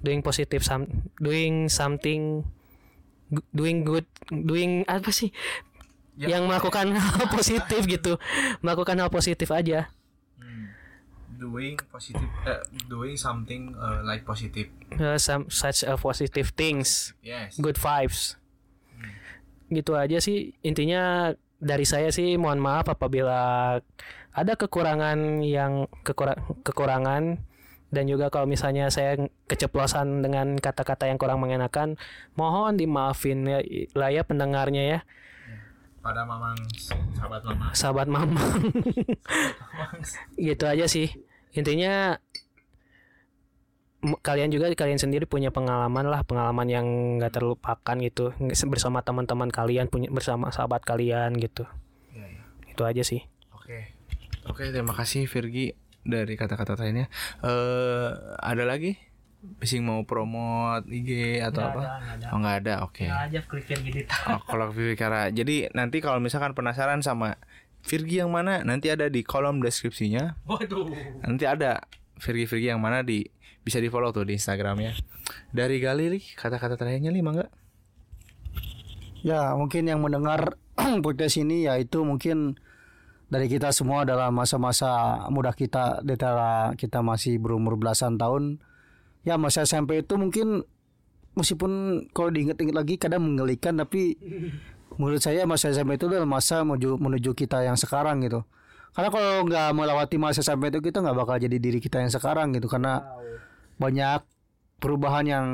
Doing 0.06 0.22
positive 0.22 0.64
some 0.64 1.10
doing 1.20 1.68
something 1.68 2.46
doing 3.50 3.82
good 3.82 4.06
doing 4.28 4.84
apa 4.86 5.10
sih? 5.10 5.30
Yang 6.20 6.52
melakukan 6.52 6.92
hal 7.00 7.26
positif 7.32 7.82
gitu. 7.86 8.20
Melakukan 8.60 9.00
hal 9.00 9.08
positif 9.08 9.50
aja. 9.50 9.88
Doing 11.40 11.80
positive 11.88 12.28
uh, 12.44 12.60
doing 12.92 13.16
something 13.16 13.72
uh, 13.80 14.04
like 14.04 14.28
positive. 14.28 14.68
Uh, 14.92 15.16
some 15.16 15.48
such 15.48 15.88
a 15.88 15.96
positive 15.96 16.52
things. 16.52 17.16
Yes. 17.24 17.56
Good 17.56 17.80
vibes. 17.80 18.36
Gitu 19.72 19.96
aja 19.96 20.20
sih. 20.20 20.60
Intinya 20.60 21.32
dari 21.60 21.88
saya 21.88 22.12
sih 22.12 22.36
mohon 22.36 22.60
maaf 22.60 22.92
apabila 22.92 23.80
ada 24.30 24.54
kekurangan 24.56 25.40
yang 25.40 25.88
kekura- 26.04 26.44
kekurangan 26.64 27.40
dan 27.90 28.06
juga 28.06 28.30
kalau 28.30 28.46
misalnya 28.46 28.94
saya 28.94 29.18
keceplosan 29.50 30.22
dengan 30.22 30.58
kata-kata 30.62 31.10
yang 31.10 31.18
kurang 31.18 31.42
mengenakan 31.42 31.98
mohon 32.38 32.78
dimaafin 32.78 33.42
ya 33.50 33.60
lah 33.98 34.14
ya 34.14 34.22
pendengarnya 34.22 34.84
ya. 34.86 35.00
Pada 36.00 36.24
mamang 36.24 36.56
sahabat 37.18 37.42
mama 37.44 37.66
sahabat 37.74 38.08
mamang. 38.08 38.62
Gitu 40.40 40.64
aja 40.70 40.86
sih. 40.86 41.12
Intinya 41.58 42.22
kalian 44.00 44.48
juga 44.48 44.72
kalian 44.72 45.02
sendiri 45.02 45.28
punya 45.28 45.52
pengalaman 45.52 46.08
lah 46.08 46.24
pengalaman 46.24 46.70
yang 46.70 46.86
nggak 47.20 47.42
terlupakan 47.42 47.96
gitu. 48.00 48.32
Bersama 48.70 49.02
teman-teman 49.02 49.50
kalian 49.50 49.90
punya 49.90 50.08
bersama 50.14 50.54
sahabat 50.54 50.86
kalian 50.86 51.36
gitu. 51.42 51.66
Itu 52.70 52.86
aja 52.86 53.02
sih. 53.02 53.26
Oke. 53.52 53.98
Oke, 54.48 54.72
terima 54.72 54.96
kasih 54.96 55.28
Virgi 55.28 55.89
dari 56.10 56.34
kata-kata 56.36 56.76
terakhirnya. 56.76 57.08
Eh 57.46 58.10
ada 58.42 58.64
lagi? 58.66 58.98
Bising 59.40 59.88
mau 59.88 60.04
promote 60.04 60.92
IG 60.92 61.40
atau 61.40 61.64
apa? 61.64 61.82
Oh, 62.36 62.38
nggak 62.44 62.56
ada. 62.66 62.74
Oke. 62.84 63.08
aja 63.08 63.40
klik 63.48 63.72
gitu 63.72 64.04
Oh, 64.36 64.44
kalau. 64.44 64.68
Jadi 65.32 65.72
nanti 65.72 66.04
kalau 66.04 66.20
misalkan 66.20 66.52
penasaran 66.52 67.00
sama 67.00 67.40
Virgi 67.80 68.20
yang 68.20 68.28
mana, 68.28 68.60
nanti 68.68 68.92
ada 68.92 69.08
di 69.08 69.24
kolom 69.24 69.64
deskripsinya. 69.64 70.36
waduh 70.44 70.92
Nanti 71.24 71.48
ada 71.48 71.80
Virgi 72.20 72.44
Virgi 72.52 72.68
yang 72.76 72.84
mana 72.84 73.00
di 73.00 73.24
bisa 73.64 73.80
di 73.80 73.88
follow 73.88 74.12
tuh 74.12 74.28
di 74.28 74.36
Instagramnya. 74.36 74.92
Dari 75.56 75.80
Galili 75.80 76.20
kata-kata 76.20 76.76
terakhirnya 76.76 77.14
lima 77.14 77.32
nggak? 77.32 77.52
Ya 79.24 79.56
mungkin 79.56 79.88
yang 79.88 80.04
mendengar 80.04 80.60
podcast 81.06 81.40
ini 81.40 81.68
ya 81.68 81.80
itu 81.80 82.04
mungkin 82.04 82.60
dari 83.30 83.46
kita 83.46 83.70
semua 83.70 84.02
adalah 84.02 84.34
masa-masa 84.34 85.22
muda 85.30 85.54
kita 85.54 86.02
di 86.02 86.18
antara 86.18 86.74
kita 86.74 87.06
masih 87.06 87.38
berumur 87.38 87.78
belasan 87.78 88.18
tahun. 88.18 88.58
Ya 89.22 89.38
masa 89.38 89.70
SMP 89.70 90.02
itu 90.02 90.18
mungkin 90.18 90.66
meskipun 91.38 91.72
kalau 92.10 92.34
diingat-ingat 92.34 92.74
lagi 92.74 92.98
kadang 92.98 93.22
menggelikan 93.30 93.78
tapi 93.78 94.18
menurut 94.98 95.22
saya 95.22 95.46
masa 95.46 95.70
SMP 95.70 96.02
itu 96.02 96.10
adalah 96.10 96.26
masa 96.26 96.66
menuju 96.66 96.98
menuju 96.98 97.38
kita 97.38 97.62
yang 97.62 97.78
sekarang 97.78 98.26
gitu. 98.26 98.42
Karena 98.98 99.14
kalau 99.14 99.46
nggak 99.46 99.70
melewati 99.78 100.18
masa 100.18 100.42
SMP 100.42 100.74
itu 100.74 100.82
kita 100.82 101.06
nggak 101.06 101.14
bakal 101.14 101.38
jadi 101.38 101.62
diri 101.62 101.78
kita 101.78 102.02
yang 102.02 102.10
sekarang 102.10 102.50
gitu 102.58 102.66
karena 102.66 103.06
banyak 103.78 104.26
perubahan 104.82 105.26
yang 105.30 105.48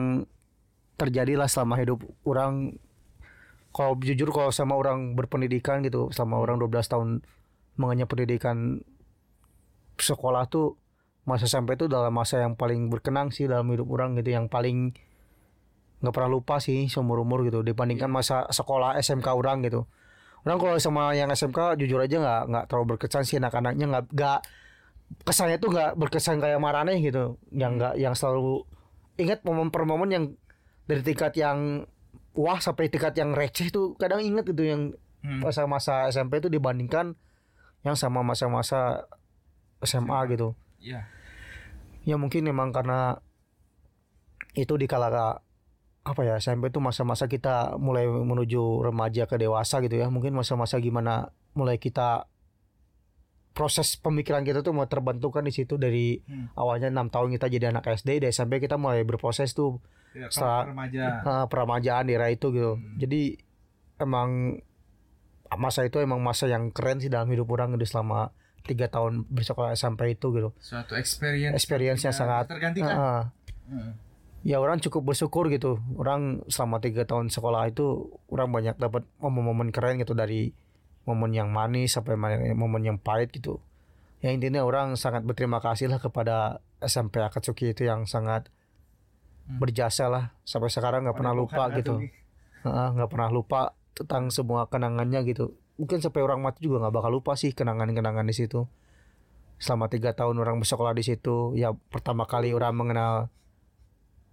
terjadilah 0.96 1.52
selama 1.52 1.76
hidup 1.76 2.00
orang 2.24 2.80
kalau 3.76 4.00
jujur 4.00 4.32
kalau 4.32 4.56
sama 4.56 4.80
orang 4.80 5.20
berpendidikan 5.20 5.84
gitu 5.84 6.08
selama 6.16 6.40
orang 6.40 6.56
12 6.64 6.72
tahun 6.88 7.10
mengenyam 7.76 8.08
pendidikan 8.08 8.82
sekolah 9.96 10.48
tuh 10.52 10.80
masa 11.26 11.50
SMP 11.50 11.74
itu 11.76 11.90
dalam 11.90 12.14
masa 12.14 12.44
yang 12.44 12.54
paling 12.54 12.88
berkenang 12.88 13.34
sih 13.34 13.50
dalam 13.50 13.66
hidup 13.74 13.90
orang 13.90 14.14
gitu 14.20 14.36
yang 14.36 14.46
paling 14.46 14.94
nggak 16.04 16.14
pernah 16.14 16.30
lupa 16.30 16.62
sih 16.62 16.86
seumur 16.86 17.24
umur 17.26 17.42
gitu 17.48 17.66
dibandingkan 17.66 18.12
masa 18.12 18.46
sekolah 18.54 19.00
SMK 19.02 19.26
orang 19.34 19.66
gitu. 19.66 19.90
Orang 20.46 20.62
kalau 20.62 20.78
sama 20.78 21.18
yang 21.18 21.34
SMK 21.34 21.82
jujur 21.82 21.98
aja 21.98 22.22
nggak 22.22 22.42
nggak 22.54 22.66
terlalu 22.70 22.86
berkesan 22.96 23.26
sih 23.26 23.42
anak-anaknya 23.42 23.86
nggak 23.90 24.06
nggak 24.14 24.40
kesannya 25.26 25.58
tuh 25.58 25.74
nggak 25.74 25.92
berkesan 25.98 26.38
kayak 26.38 26.62
Marane 26.62 27.02
gitu 27.02 27.42
yang 27.50 27.82
nggak 27.82 27.98
yang 27.98 28.14
selalu 28.14 28.62
ingat 29.18 29.42
momen 29.42 29.74
per 29.74 29.90
momen 29.90 30.10
yang 30.14 30.26
dari 30.86 31.02
tingkat 31.02 31.34
yang 31.34 31.90
wah 32.38 32.62
sampai 32.62 32.94
tingkat 32.94 33.18
yang 33.18 33.34
receh 33.34 33.74
tuh 33.74 33.98
kadang 33.98 34.22
inget 34.22 34.46
gitu 34.46 34.62
yang 34.62 34.82
masa-masa 35.26 36.06
SMP 36.14 36.38
itu 36.38 36.54
dibandingkan 36.54 37.18
yang 37.86 37.94
sama 37.94 38.26
masa-masa 38.26 39.06
SMA 39.86 40.20
gitu. 40.34 40.58
Iya. 40.82 41.06
Ya 42.02 42.16
mungkin 42.18 42.50
memang 42.50 42.74
karena 42.74 43.22
itu 44.58 44.74
di 44.76 44.90
kala 44.90 45.38
apa 46.06 46.22
ya 46.22 46.38
SMP 46.38 46.70
itu 46.74 46.82
masa-masa 46.82 47.30
kita 47.30 47.78
mulai 47.78 48.06
menuju 48.06 48.82
remaja 48.82 49.30
ke 49.30 49.38
dewasa 49.38 49.86
gitu 49.86 50.02
ya. 50.02 50.10
Mungkin 50.10 50.34
masa-masa 50.34 50.82
gimana 50.82 51.30
mulai 51.54 51.78
kita 51.78 52.26
proses 53.56 53.96
pemikiran 53.96 54.44
kita 54.44 54.60
tuh 54.66 54.76
mau 54.76 54.84
terbentuk 54.90 55.32
kan 55.32 55.48
di 55.48 55.54
situ 55.56 55.80
dari 55.80 56.20
awalnya 56.60 56.92
enam 56.92 57.08
tahun 57.08 57.40
kita 57.40 57.48
jadi 57.48 57.72
anak 57.72 57.88
SD 57.88 58.20
di 58.20 58.28
SMP 58.28 58.60
kita 58.60 58.76
mulai 58.76 59.08
berproses 59.08 59.56
tuh 59.56 59.80
setelah 60.28 60.68
uh, 61.24 61.46
peramajaan 61.48 62.12
di 62.12 62.14
era 62.20 62.28
itu 62.28 62.52
gitu. 62.52 62.76
Jadi 63.00 63.40
emang 64.00 64.60
masa 65.54 65.86
itu 65.86 66.02
emang 66.02 66.20
masa 66.26 66.50
yang 66.50 66.74
keren 66.74 66.98
sih 66.98 67.10
dalam 67.12 67.30
hidup 67.30 67.46
orang 67.54 67.78
gitu 67.78 67.86
selama 67.86 68.34
tiga 68.66 68.90
tahun 68.90 69.30
bersekolah 69.30 69.78
SMP 69.78 70.18
itu 70.18 70.34
gitu. 70.34 70.50
Suatu 70.58 70.98
experience. 70.98 71.54
Experience-nya 71.54 72.12
sangat 72.12 72.50
tergantikan. 72.50 72.96
uh, 72.98 73.24
ya 74.42 74.58
orang 74.58 74.82
cukup 74.82 75.14
bersyukur 75.14 75.54
gitu. 75.54 75.78
Orang 75.96 76.42
selama 76.50 76.82
tiga 76.82 77.06
tahun 77.06 77.30
sekolah 77.30 77.70
itu 77.70 78.10
orang 78.34 78.50
banyak 78.50 78.76
dapat 78.82 79.06
momen-momen 79.22 79.70
keren 79.70 80.02
gitu 80.02 80.18
dari 80.18 80.52
momen 81.06 81.32
yang 81.38 81.54
manis 81.54 81.94
sampai 81.94 82.18
momen 82.58 82.82
yang 82.82 82.98
pahit 82.98 83.30
gitu. 83.30 83.62
Ya 84.26 84.34
intinya 84.34 84.66
orang 84.66 84.98
sangat 84.98 85.22
berterima 85.22 85.62
kasih 85.62 85.86
lah 85.86 86.02
kepada 86.02 86.66
SMP 86.82 87.22
Akatsuki 87.22 87.78
itu 87.78 87.86
yang 87.86 88.10
sangat 88.10 88.50
berjasa 89.46 90.10
lah 90.10 90.34
sampai 90.42 90.74
sekarang 90.74 91.06
nggak 91.06 91.18
pernah 91.22 91.38
lupa 91.38 91.70
gitu. 91.78 92.02
Nggak 92.66 93.10
pernah 93.14 93.30
lupa 93.30 93.78
tentang 93.96 94.28
semua 94.30 94.68
kenangannya 94.68 95.24
gitu. 95.24 95.56
Mungkin 95.80 96.04
sampai 96.04 96.22
orang 96.22 96.44
mati 96.44 96.68
juga 96.68 96.84
nggak 96.84 96.94
bakal 96.94 97.12
lupa 97.16 97.34
sih 97.40 97.56
kenangan-kenangan 97.56 98.28
di 98.28 98.36
situ. 98.36 98.68
Selama 99.56 99.88
tiga 99.88 100.12
tahun 100.12 100.36
orang 100.44 100.60
bersekolah 100.60 100.92
di 100.92 101.04
situ, 101.08 101.56
ya 101.56 101.72
pertama 101.72 102.28
kali 102.28 102.52
orang 102.52 102.76
mengenal 102.76 103.32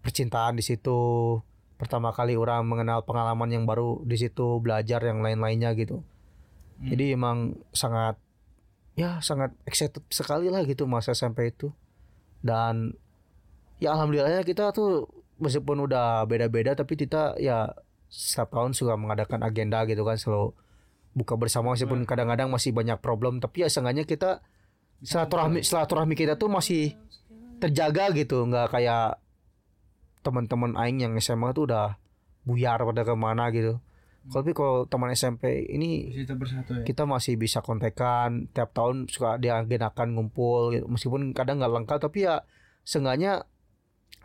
percintaan 0.02 0.58
di 0.58 0.66
situ. 0.66 1.38
Pertama 1.78 2.10
kali 2.10 2.34
orang 2.34 2.66
mengenal 2.66 3.06
pengalaman 3.06 3.50
yang 3.50 3.64
baru 3.66 4.02
di 4.02 4.18
situ, 4.18 4.58
belajar 4.58 5.02
yang 5.02 5.22
lain-lainnya 5.22 5.74
gitu. 5.78 6.02
Jadi 6.82 7.14
emang 7.14 7.54
sangat 7.70 8.18
ya 8.98 9.22
sangat 9.22 9.54
excited 9.64 10.02
sekali 10.10 10.50
lah 10.50 10.66
gitu 10.66 10.90
masa 10.90 11.14
SMP 11.14 11.54
itu. 11.54 11.70
Dan 12.42 12.98
ya 13.78 13.94
alhamdulillahnya 13.94 14.42
kita 14.42 14.74
tuh 14.74 15.06
meskipun 15.38 15.86
udah 15.86 16.26
beda-beda 16.26 16.74
tapi 16.74 16.98
kita 16.98 17.38
ya 17.38 17.70
setiap 18.12 18.52
tahun 18.52 18.76
suka 18.76 19.00
mengadakan 19.00 19.40
agenda 19.40 19.88
gitu 19.88 20.04
kan 20.04 20.20
selalu 20.20 20.52
buka 21.16 21.40
bersama 21.40 21.72
meskipun 21.72 22.04
kadang-kadang 22.04 22.52
masih 22.52 22.76
banyak 22.76 23.00
problem. 23.00 23.40
Tapi 23.40 23.64
ya 23.64 23.68
seenggaknya 23.72 24.04
kita 24.04 24.44
silaturahmi 25.00 25.64
silaturahmi 25.64 26.12
kita 26.12 26.36
tuh 26.36 26.52
masih 26.52 26.92
terjaga 27.56 28.12
gitu. 28.12 28.44
Nggak 28.44 28.68
kayak 28.76 29.16
teman-teman 30.20 30.76
aing 30.76 31.08
yang 31.08 31.12
SMA 31.24 31.56
tuh 31.56 31.72
udah 31.72 31.96
buyar 32.44 32.84
pada 32.84 33.00
ke 33.00 33.14
mana 33.16 33.48
gitu. 33.48 33.80
Tapi 34.22 34.54
kalau 34.54 34.86
teman 34.86 35.10
SMP 35.10 35.66
ini 35.66 36.14
Kita 36.14 36.38
bersatu 36.38 36.78
ya. 36.78 36.86
kita 36.86 37.02
masih 37.10 37.34
bisa 37.34 37.58
kontekan 37.58 38.46
tiap 38.54 38.70
tahun 38.70 39.10
suka 39.10 39.34
diagendakan 39.42 40.14
ngumpul 40.14 40.70
gitu. 40.78 40.86
meskipun 40.86 41.34
kadang 41.34 41.58
nggak 41.58 41.82
lengkap 41.82 41.98
tapi 41.98 42.30
ya 42.30 42.46
seenggaknya 42.86 43.50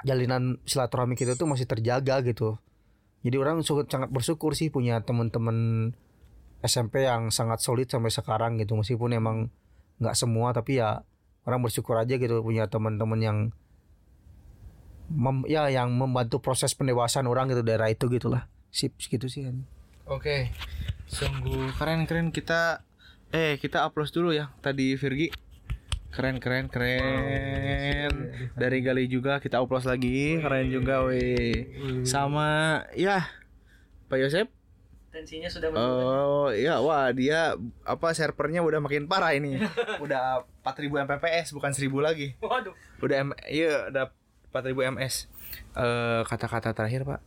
jalinan 0.06 0.62
silaturahmi 0.70 1.18
kita 1.18 1.34
tuh 1.34 1.50
masih 1.50 1.66
terjaga 1.66 2.22
gitu 2.22 2.62
jadi 3.26 3.36
orang 3.42 3.66
sangat 3.66 3.90
sangat 3.90 4.10
bersyukur 4.14 4.54
sih 4.54 4.70
punya 4.70 5.02
teman-teman 5.02 5.92
SMP 6.62 7.06
yang 7.06 7.30
sangat 7.30 7.62
solid 7.62 7.90
sampai 7.90 8.10
sekarang 8.10 8.58
gitu 8.62 8.78
meskipun 8.78 9.14
emang 9.14 9.38
nggak 9.98 10.18
semua 10.18 10.54
tapi 10.54 10.82
ya 10.82 11.06
orang 11.46 11.62
bersyukur 11.66 11.98
aja 11.98 12.18
gitu 12.18 12.42
punya 12.42 12.70
teman-teman 12.70 13.20
yang 13.22 13.38
mem- 15.10 15.48
ya 15.48 15.70
yang 15.72 15.94
membantu 15.96 16.44
proses 16.44 16.76
pendewasaan 16.78 17.26
orang 17.26 17.50
gitu 17.50 17.62
daerah 17.64 17.90
itu 17.90 18.06
gitulah 18.12 18.50
sip 18.70 18.94
gitu 19.00 19.26
sih 19.32 19.48
kan 19.48 19.66
Oke. 20.08 20.56
Sungguh 21.12 21.76
keren-keren 21.76 22.32
kita 22.32 22.84
eh 23.36 23.60
kita 23.60 23.84
upload 23.84 24.08
dulu 24.08 24.32
ya 24.32 24.56
tadi 24.64 24.96
Virgi. 24.96 25.28
Keren 26.18 26.42
keren 26.42 26.66
keren. 26.66 28.14
Dari 28.58 28.82
Gali 28.82 29.06
juga 29.06 29.38
kita 29.38 29.62
upload 29.62 29.86
lagi. 29.86 30.42
Keren 30.42 30.74
juga 30.74 31.06
weh. 31.06 31.70
Sama 32.10 32.82
ya 32.98 33.30
Pak 34.10 34.18
Yosep. 34.26 34.50
tensinya 35.08 35.50
sudah 35.50 35.74
Oh 35.74 36.54
iya 36.54 36.78
wah 36.78 37.10
dia 37.10 37.58
apa 37.86 38.14
servernya 38.14 38.66
udah 38.66 38.82
makin 38.82 39.06
parah 39.06 39.38
ini. 39.38 39.62
udah 40.04 40.42
4000 40.66 41.06
Mbps 41.06 41.54
bukan 41.54 41.74
1000 41.74 41.90
lagi. 42.02 42.34
waduh 42.42 42.74
Udah 43.02 43.16
M 43.22 43.30
iya 43.46 43.94
udah 43.94 44.10
4000 44.50 44.98
ms. 44.98 45.30
Eh 45.78 46.22
kata-kata 46.26 46.74
terakhir, 46.74 47.06
Pak. 47.06 47.22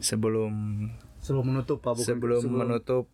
Sebelum 0.00 0.52
sebelum 1.20 1.44
menutup 1.54 1.78
pak 1.84 2.00
sebelum, 2.00 2.40
menutup 2.48 3.06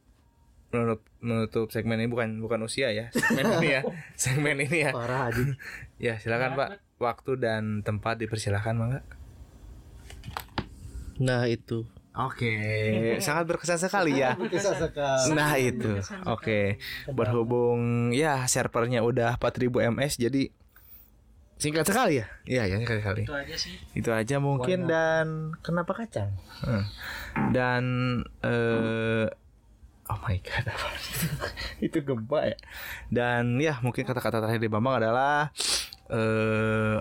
menutup 0.69 1.01
menutup 1.25 1.67
segmen 1.73 1.97
ini 1.97 2.13
bukan 2.13 2.45
bukan 2.45 2.61
usia 2.63 2.93
ya 2.93 3.09
segmen 3.11 3.49
ini 3.61 3.69
ya 3.73 3.83
segmen 4.15 4.57
ini 4.61 4.79
ya. 4.85 4.91
Parah 4.93 5.33
aja 5.33 5.43
ya 6.13 6.15
silakan 6.21 6.55
pak. 6.55 6.69
Waktu 6.99 7.39
dan 7.39 7.87
tempat 7.87 8.19
dipersilakan 8.19 8.75
mangga 8.75 9.01
Nah 11.19 11.47
itu. 11.47 11.87
oke 12.19 12.51
sangat 13.23 13.47
berkesan 13.47 13.79
sekali 13.79 14.19
ya. 14.19 14.35
Nah 15.31 15.55
itu. 15.55 16.03
oke 16.27 16.79
berhubung 17.15 18.11
ya 18.11 18.43
servernya 18.51 19.07
udah 19.07 19.39
4000 19.39 19.95
ms 19.95 20.19
jadi 20.19 20.51
singkat 21.59 21.87
sekali 21.87 22.23
ya? 22.23 22.27
Iya 22.47 22.63
ya 22.71 22.77
singkat 22.83 23.03
sekali. 23.03 23.23
Itu 23.23 23.35
aja 23.35 23.55
sih. 23.55 23.75
Itu 23.95 24.11
aja 24.11 24.37
mungkin 24.39 24.87
dan 24.91 25.55
kenapa 25.63 25.95
kacang? 25.95 26.35
Hmm. 26.63 26.85
dan 27.55 27.83
eh 28.43 29.27
oh 30.09 30.19
my 30.25 30.37
god 30.41 30.65
apa 30.69 30.89
itu 31.87 31.99
gempa 32.01 32.53
ya 32.53 32.57
dan 33.13 33.57
ya 33.61 33.77
mungkin 33.85 34.05
kata-kata 34.09 34.41
terakhir 34.41 34.61
dari 34.61 34.73
Bambang 34.73 35.05
adalah 35.05 35.53
eh 36.09 36.99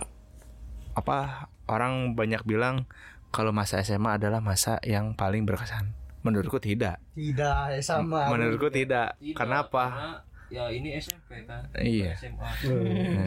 apa 0.98 1.48
orang 1.70 2.18
banyak 2.18 2.42
bilang 2.44 2.90
kalau 3.30 3.52
masa 3.54 3.84
SMA 3.84 4.18
adalah 4.18 4.40
masa 4.42 4.82
yang 4.82 5.14
paling 5.14 5.44
berkesan. 5.46 5.94
Menurutku 6.26 6.58
tidak. 6.58 6.98
Tidak, 7.14 7.78
ya 7.78 7.82
sama. 7.84 8.28
Menurutku 8.34 8.74
tidak. 8.74 9.16
Tidak, 9.22 9.38
Kenapa? 9.38 9.94
karena 9.94 10.12
ya 10.48 10.64
ini 10.72 10.96
SMP 10.96 11.44
kan 11.44 11.68
Iya. 11.76 12.16
SMA 12.18 12.50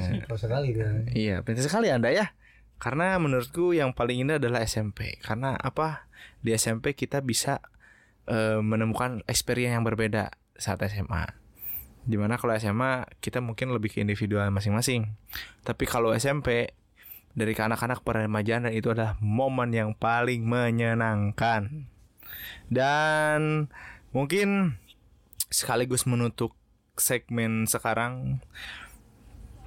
Simpel 0.03 0.37
sekali 0.37 0.75
kan. 0.75 1.07
Iya, 1.15 1.47
pintar 1.47 1.65
sekali 1.65 1.89
Anda 1.93 2.11
ya. 2.11 2.35
Karena 2.81 3.21
menurutku 3.21 3.77
yang 3.77 3.93
paling 3.93 4.25
indah 4.25 4.41
adalah 4.41 4.65
SMP. 4.65 5.21
Karena 5.21 5.55
apa? 5.55 6.09
Di 6.41 6.57
SMP 6.57 6.97
kita 6.97 7.21
bisa 7.21 7.61
eh, 8.31 8.61
menemukan 8.63 9.27
experience 9.27 9.75
yang 9.75 9.85
berbeda 9.85 10.31
saat 10.55 10.79
SMA. 10.87 11.27
Di 12.07 12.17
mana 12.17 12.41
kalau 12.41 12.57
SMA 12.57 13.05
kita 13.19 13.43
mungkin 13.45 13.75
lebih 13.75 13.93
ke 13.93 13.99
individual 14.01 14.49
masing-masing. 14.55 15.19
Tapi 15.67 15.85
kalau 15.85 16.15
SMP 16.15 16.73
dari 17.35 17.53
ke 17.55 17.63
anak-anak 17.63 18.03
peremajaan 18.03 18.71
dan 18.71 18.75
itu 18.75 18.91
adalah 18.91 19.19
momen 19.21 19.75
yang 19.75 19.91
paling 19.93 20.47
menyenangkan. 20.47 21.91
Dan 22.71 23.71
mungkin 24.15 24.79
sekaligus 25.51 26.07
menutup 26.07 26.55
segmen 26.95 27.67
sekarang 27.67 28.39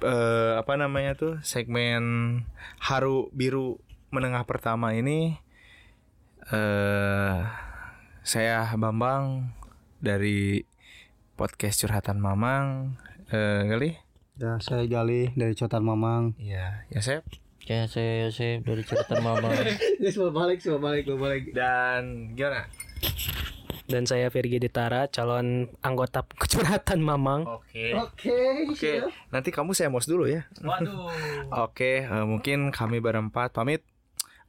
eh, 0.00 0.52
apa 0.56 0.74
namanya 0.80 1.12
tuh 1.16 1.34
segmen 1.44 2.02
haru 2.80 3.28
biru 3.34 3.80
menengah 4.14 4.46
pertama 4.46 4.94
ini 4.94 5.36
eh 6.52 7.63
saya 8.24 8.72
Bambang 8.80 9.52
dari 10.00 10.64
podcast 11.36 11.84
curhatan 11.84 12.24
Mamang 12.24 12.96
eh 13.28 13.68
kali 13.68 14.00
Ya, 14.34 14.58
saya 14.58 14.82
Gali 14.90 15.30
dari 15.38 15.54
Cotan 15.54 15.86
Mamang. 15.86 16.34
Iya, 16.40 16.88
ya 16.90 17.00
saya 17.04 17.20
ya 17.64 17.86
saya 17.86 18.32
saya 18.34 18.58
dari 18.64 18.82
cerita 18.82 19.22
mama 19.22 19.46
Ini 20.02 20.10
semua 20.10 20.34
balik, 20.34 20.58
semua 20.58 20.80
balik, 20.82 21.06
semua 21.06 21.20
balik. 21.30 21.54
dan 21.54 22.34
gimana? 22.34 22.66
Dan 23.84 24.08
saya 24.08 24.32
Virgi 24.32 24.58
Ditara, 24.58 25.06
calon 25.12 25.68
anggota 25.84 26.24
curhatan 26.48 26.98
Mamang. 27.04 27.44
Oke. 27.46 27.92
Oke, 27.94 28.36
Oke, 28.72 28.92
nanti 29.30 29.52
kamu 29.52 29.70
saya 29.76 29.92
mos 29.92 30.08
dulu 30.08 30.26
ya. 30.26 30.48
Waduh. 30.64 31.12
Oke, 31.68 32.02
eh, 32.08 32.24
mungkin 32.26 32.72
kami 32.72 32.98
berempat 32.98 33.52
pamit. 33.54 33.84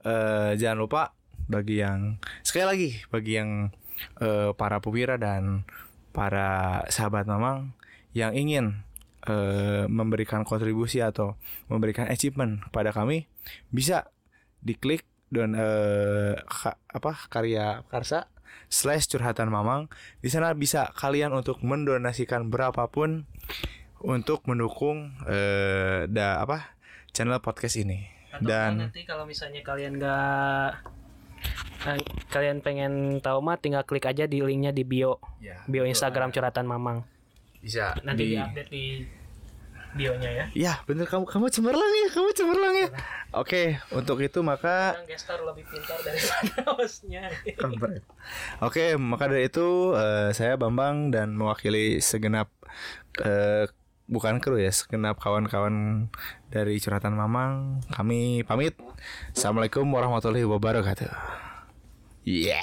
Eh, 0.02 0.56
jangan 0.58 0.80
lupa 0.82 1.14
bagi 1.46 1.82
yang 1.82 2.18
sekali 2.42 2.66
lagi 2.66 2.90
bagi 3.14 3.38
yang 3.38 3.70
eh, 4.22 4.52
para 4.58 4.82
pewira 4.82 5.16
dan 5.16 5.64
para 6.12 6.82
sahabat 6.90 7.28
mamang 7.28 7.76
yang 8.16 8.32
ingin 8.32 8.82
eh, 9.28 9.86
memberikan 9.92 10.48
kontribusi 10.48 11.04
atau 11.04 11.36
memberikan 11.68 12.08
achievement 12.08 12.64
kepada 12.70 12.96
kami 12.96 13.28
bisa 13.70 14.08
diklik 14.64 15.04
dan 15.30 15.54
eh, 15.54 16.40
ka- 16.48 16.80
apa 16.88 17.28
karya 17.28 17.84
karsa 17.92 18.32
slash 18.72 19.06
curhatan 19.12 19.52
mamang. 19.52 19.92
Di 20.24 20.32
sana 20.32 20.56
bisa 20.56 20.90
kalian 20.96 21.36
untuk 21.36 21.62
mendonasikan 21.62 22.48
berapapun 22.50 23.28
untuk 24.02 24.46
mendukung 24.50 25.14
eh, 25.28 26.08
da 26.10 26.42
apa 26.42 26.78
channel 27.12 27.42
podcast 27.44 27.76
ini. 27.78 28.08
Atau 28.32 28.48
dan 28.48 28.80
nanti 28.90 29.04
kalau 29.04 29.28
misalnya 29.28 29.60
kalian 29.62 30.00
nggak 30.00 30.70
eh, 31.88 32.00
kalian 32.34 32.60
pengen 32.60 33.22
tahu 33.22 33.40
mah 33.42 33.58
tinggal 33.62 33.86
klik 33.86 34.06
aja 34.06 34.26
di 34.26 34.42
linknya 34.42 34.72
di 34.74 34.84
bio 34.84 35.22
ya, 35.40 35.62
bio 35.70 35.86
Instagram 35.86 36.34
curhatan 36.34 36.66
Mamang. 36.66 37.06
bisa 37.66 37.98
Nanti 38.06 38.30
di 38.30 38.38
diupdate 38.38 38.70
di 38.70 38.86
bionya 39.96 40.28
ya. 40.30 40.46
ya 40.52 40.74
bener 40.84 41.08
kamu 41.08 41.24
kamu 41.24 41.48
cemerlang 41.48 41.94
ya 42.04 42.08
kamu 42.12 42.30
cemerlang 42.36 42.76
ya 42.76 42.90
oke 43.32 43.80
untuk 43.96 44.20
itu 44.20 44.44
maka 44.44 44.92
gestar 45.08 45.40
lebih 45.40 45.64
pintar 45.72 45.96
daripada 46.04 46.56
hostnya. 46.76 47.32
Oke, 48.60 49.00
maka 49.00 49.32
dari 49.32 49.48
itu 49.48 49.96
eh, 49.96 50.36
saya 50.36 50.60
Bambang 50.60 51.16
dan 51.16 51.32
mewakili 51.40 52.04
segenap 52.04 52.52
eh, 53.24 53.72
bukan 54.06 54.38
kru 54.38 54.62
ya, 54.62 54.70
segenap 54.70 55.18
kawan-kawan 55.18 56.08
dari 56.54 56.78
curhatan 56.78 57.18
Mamang. 57.18 57.82
Kami 57.90 58.46
pamit. 58.46 58.78
Assalamualaikum 59.34 59.86
warahmatullahi 59.90 60.46
wabarakatuh. 60.46 61.10
Yeah. 62.26 62.62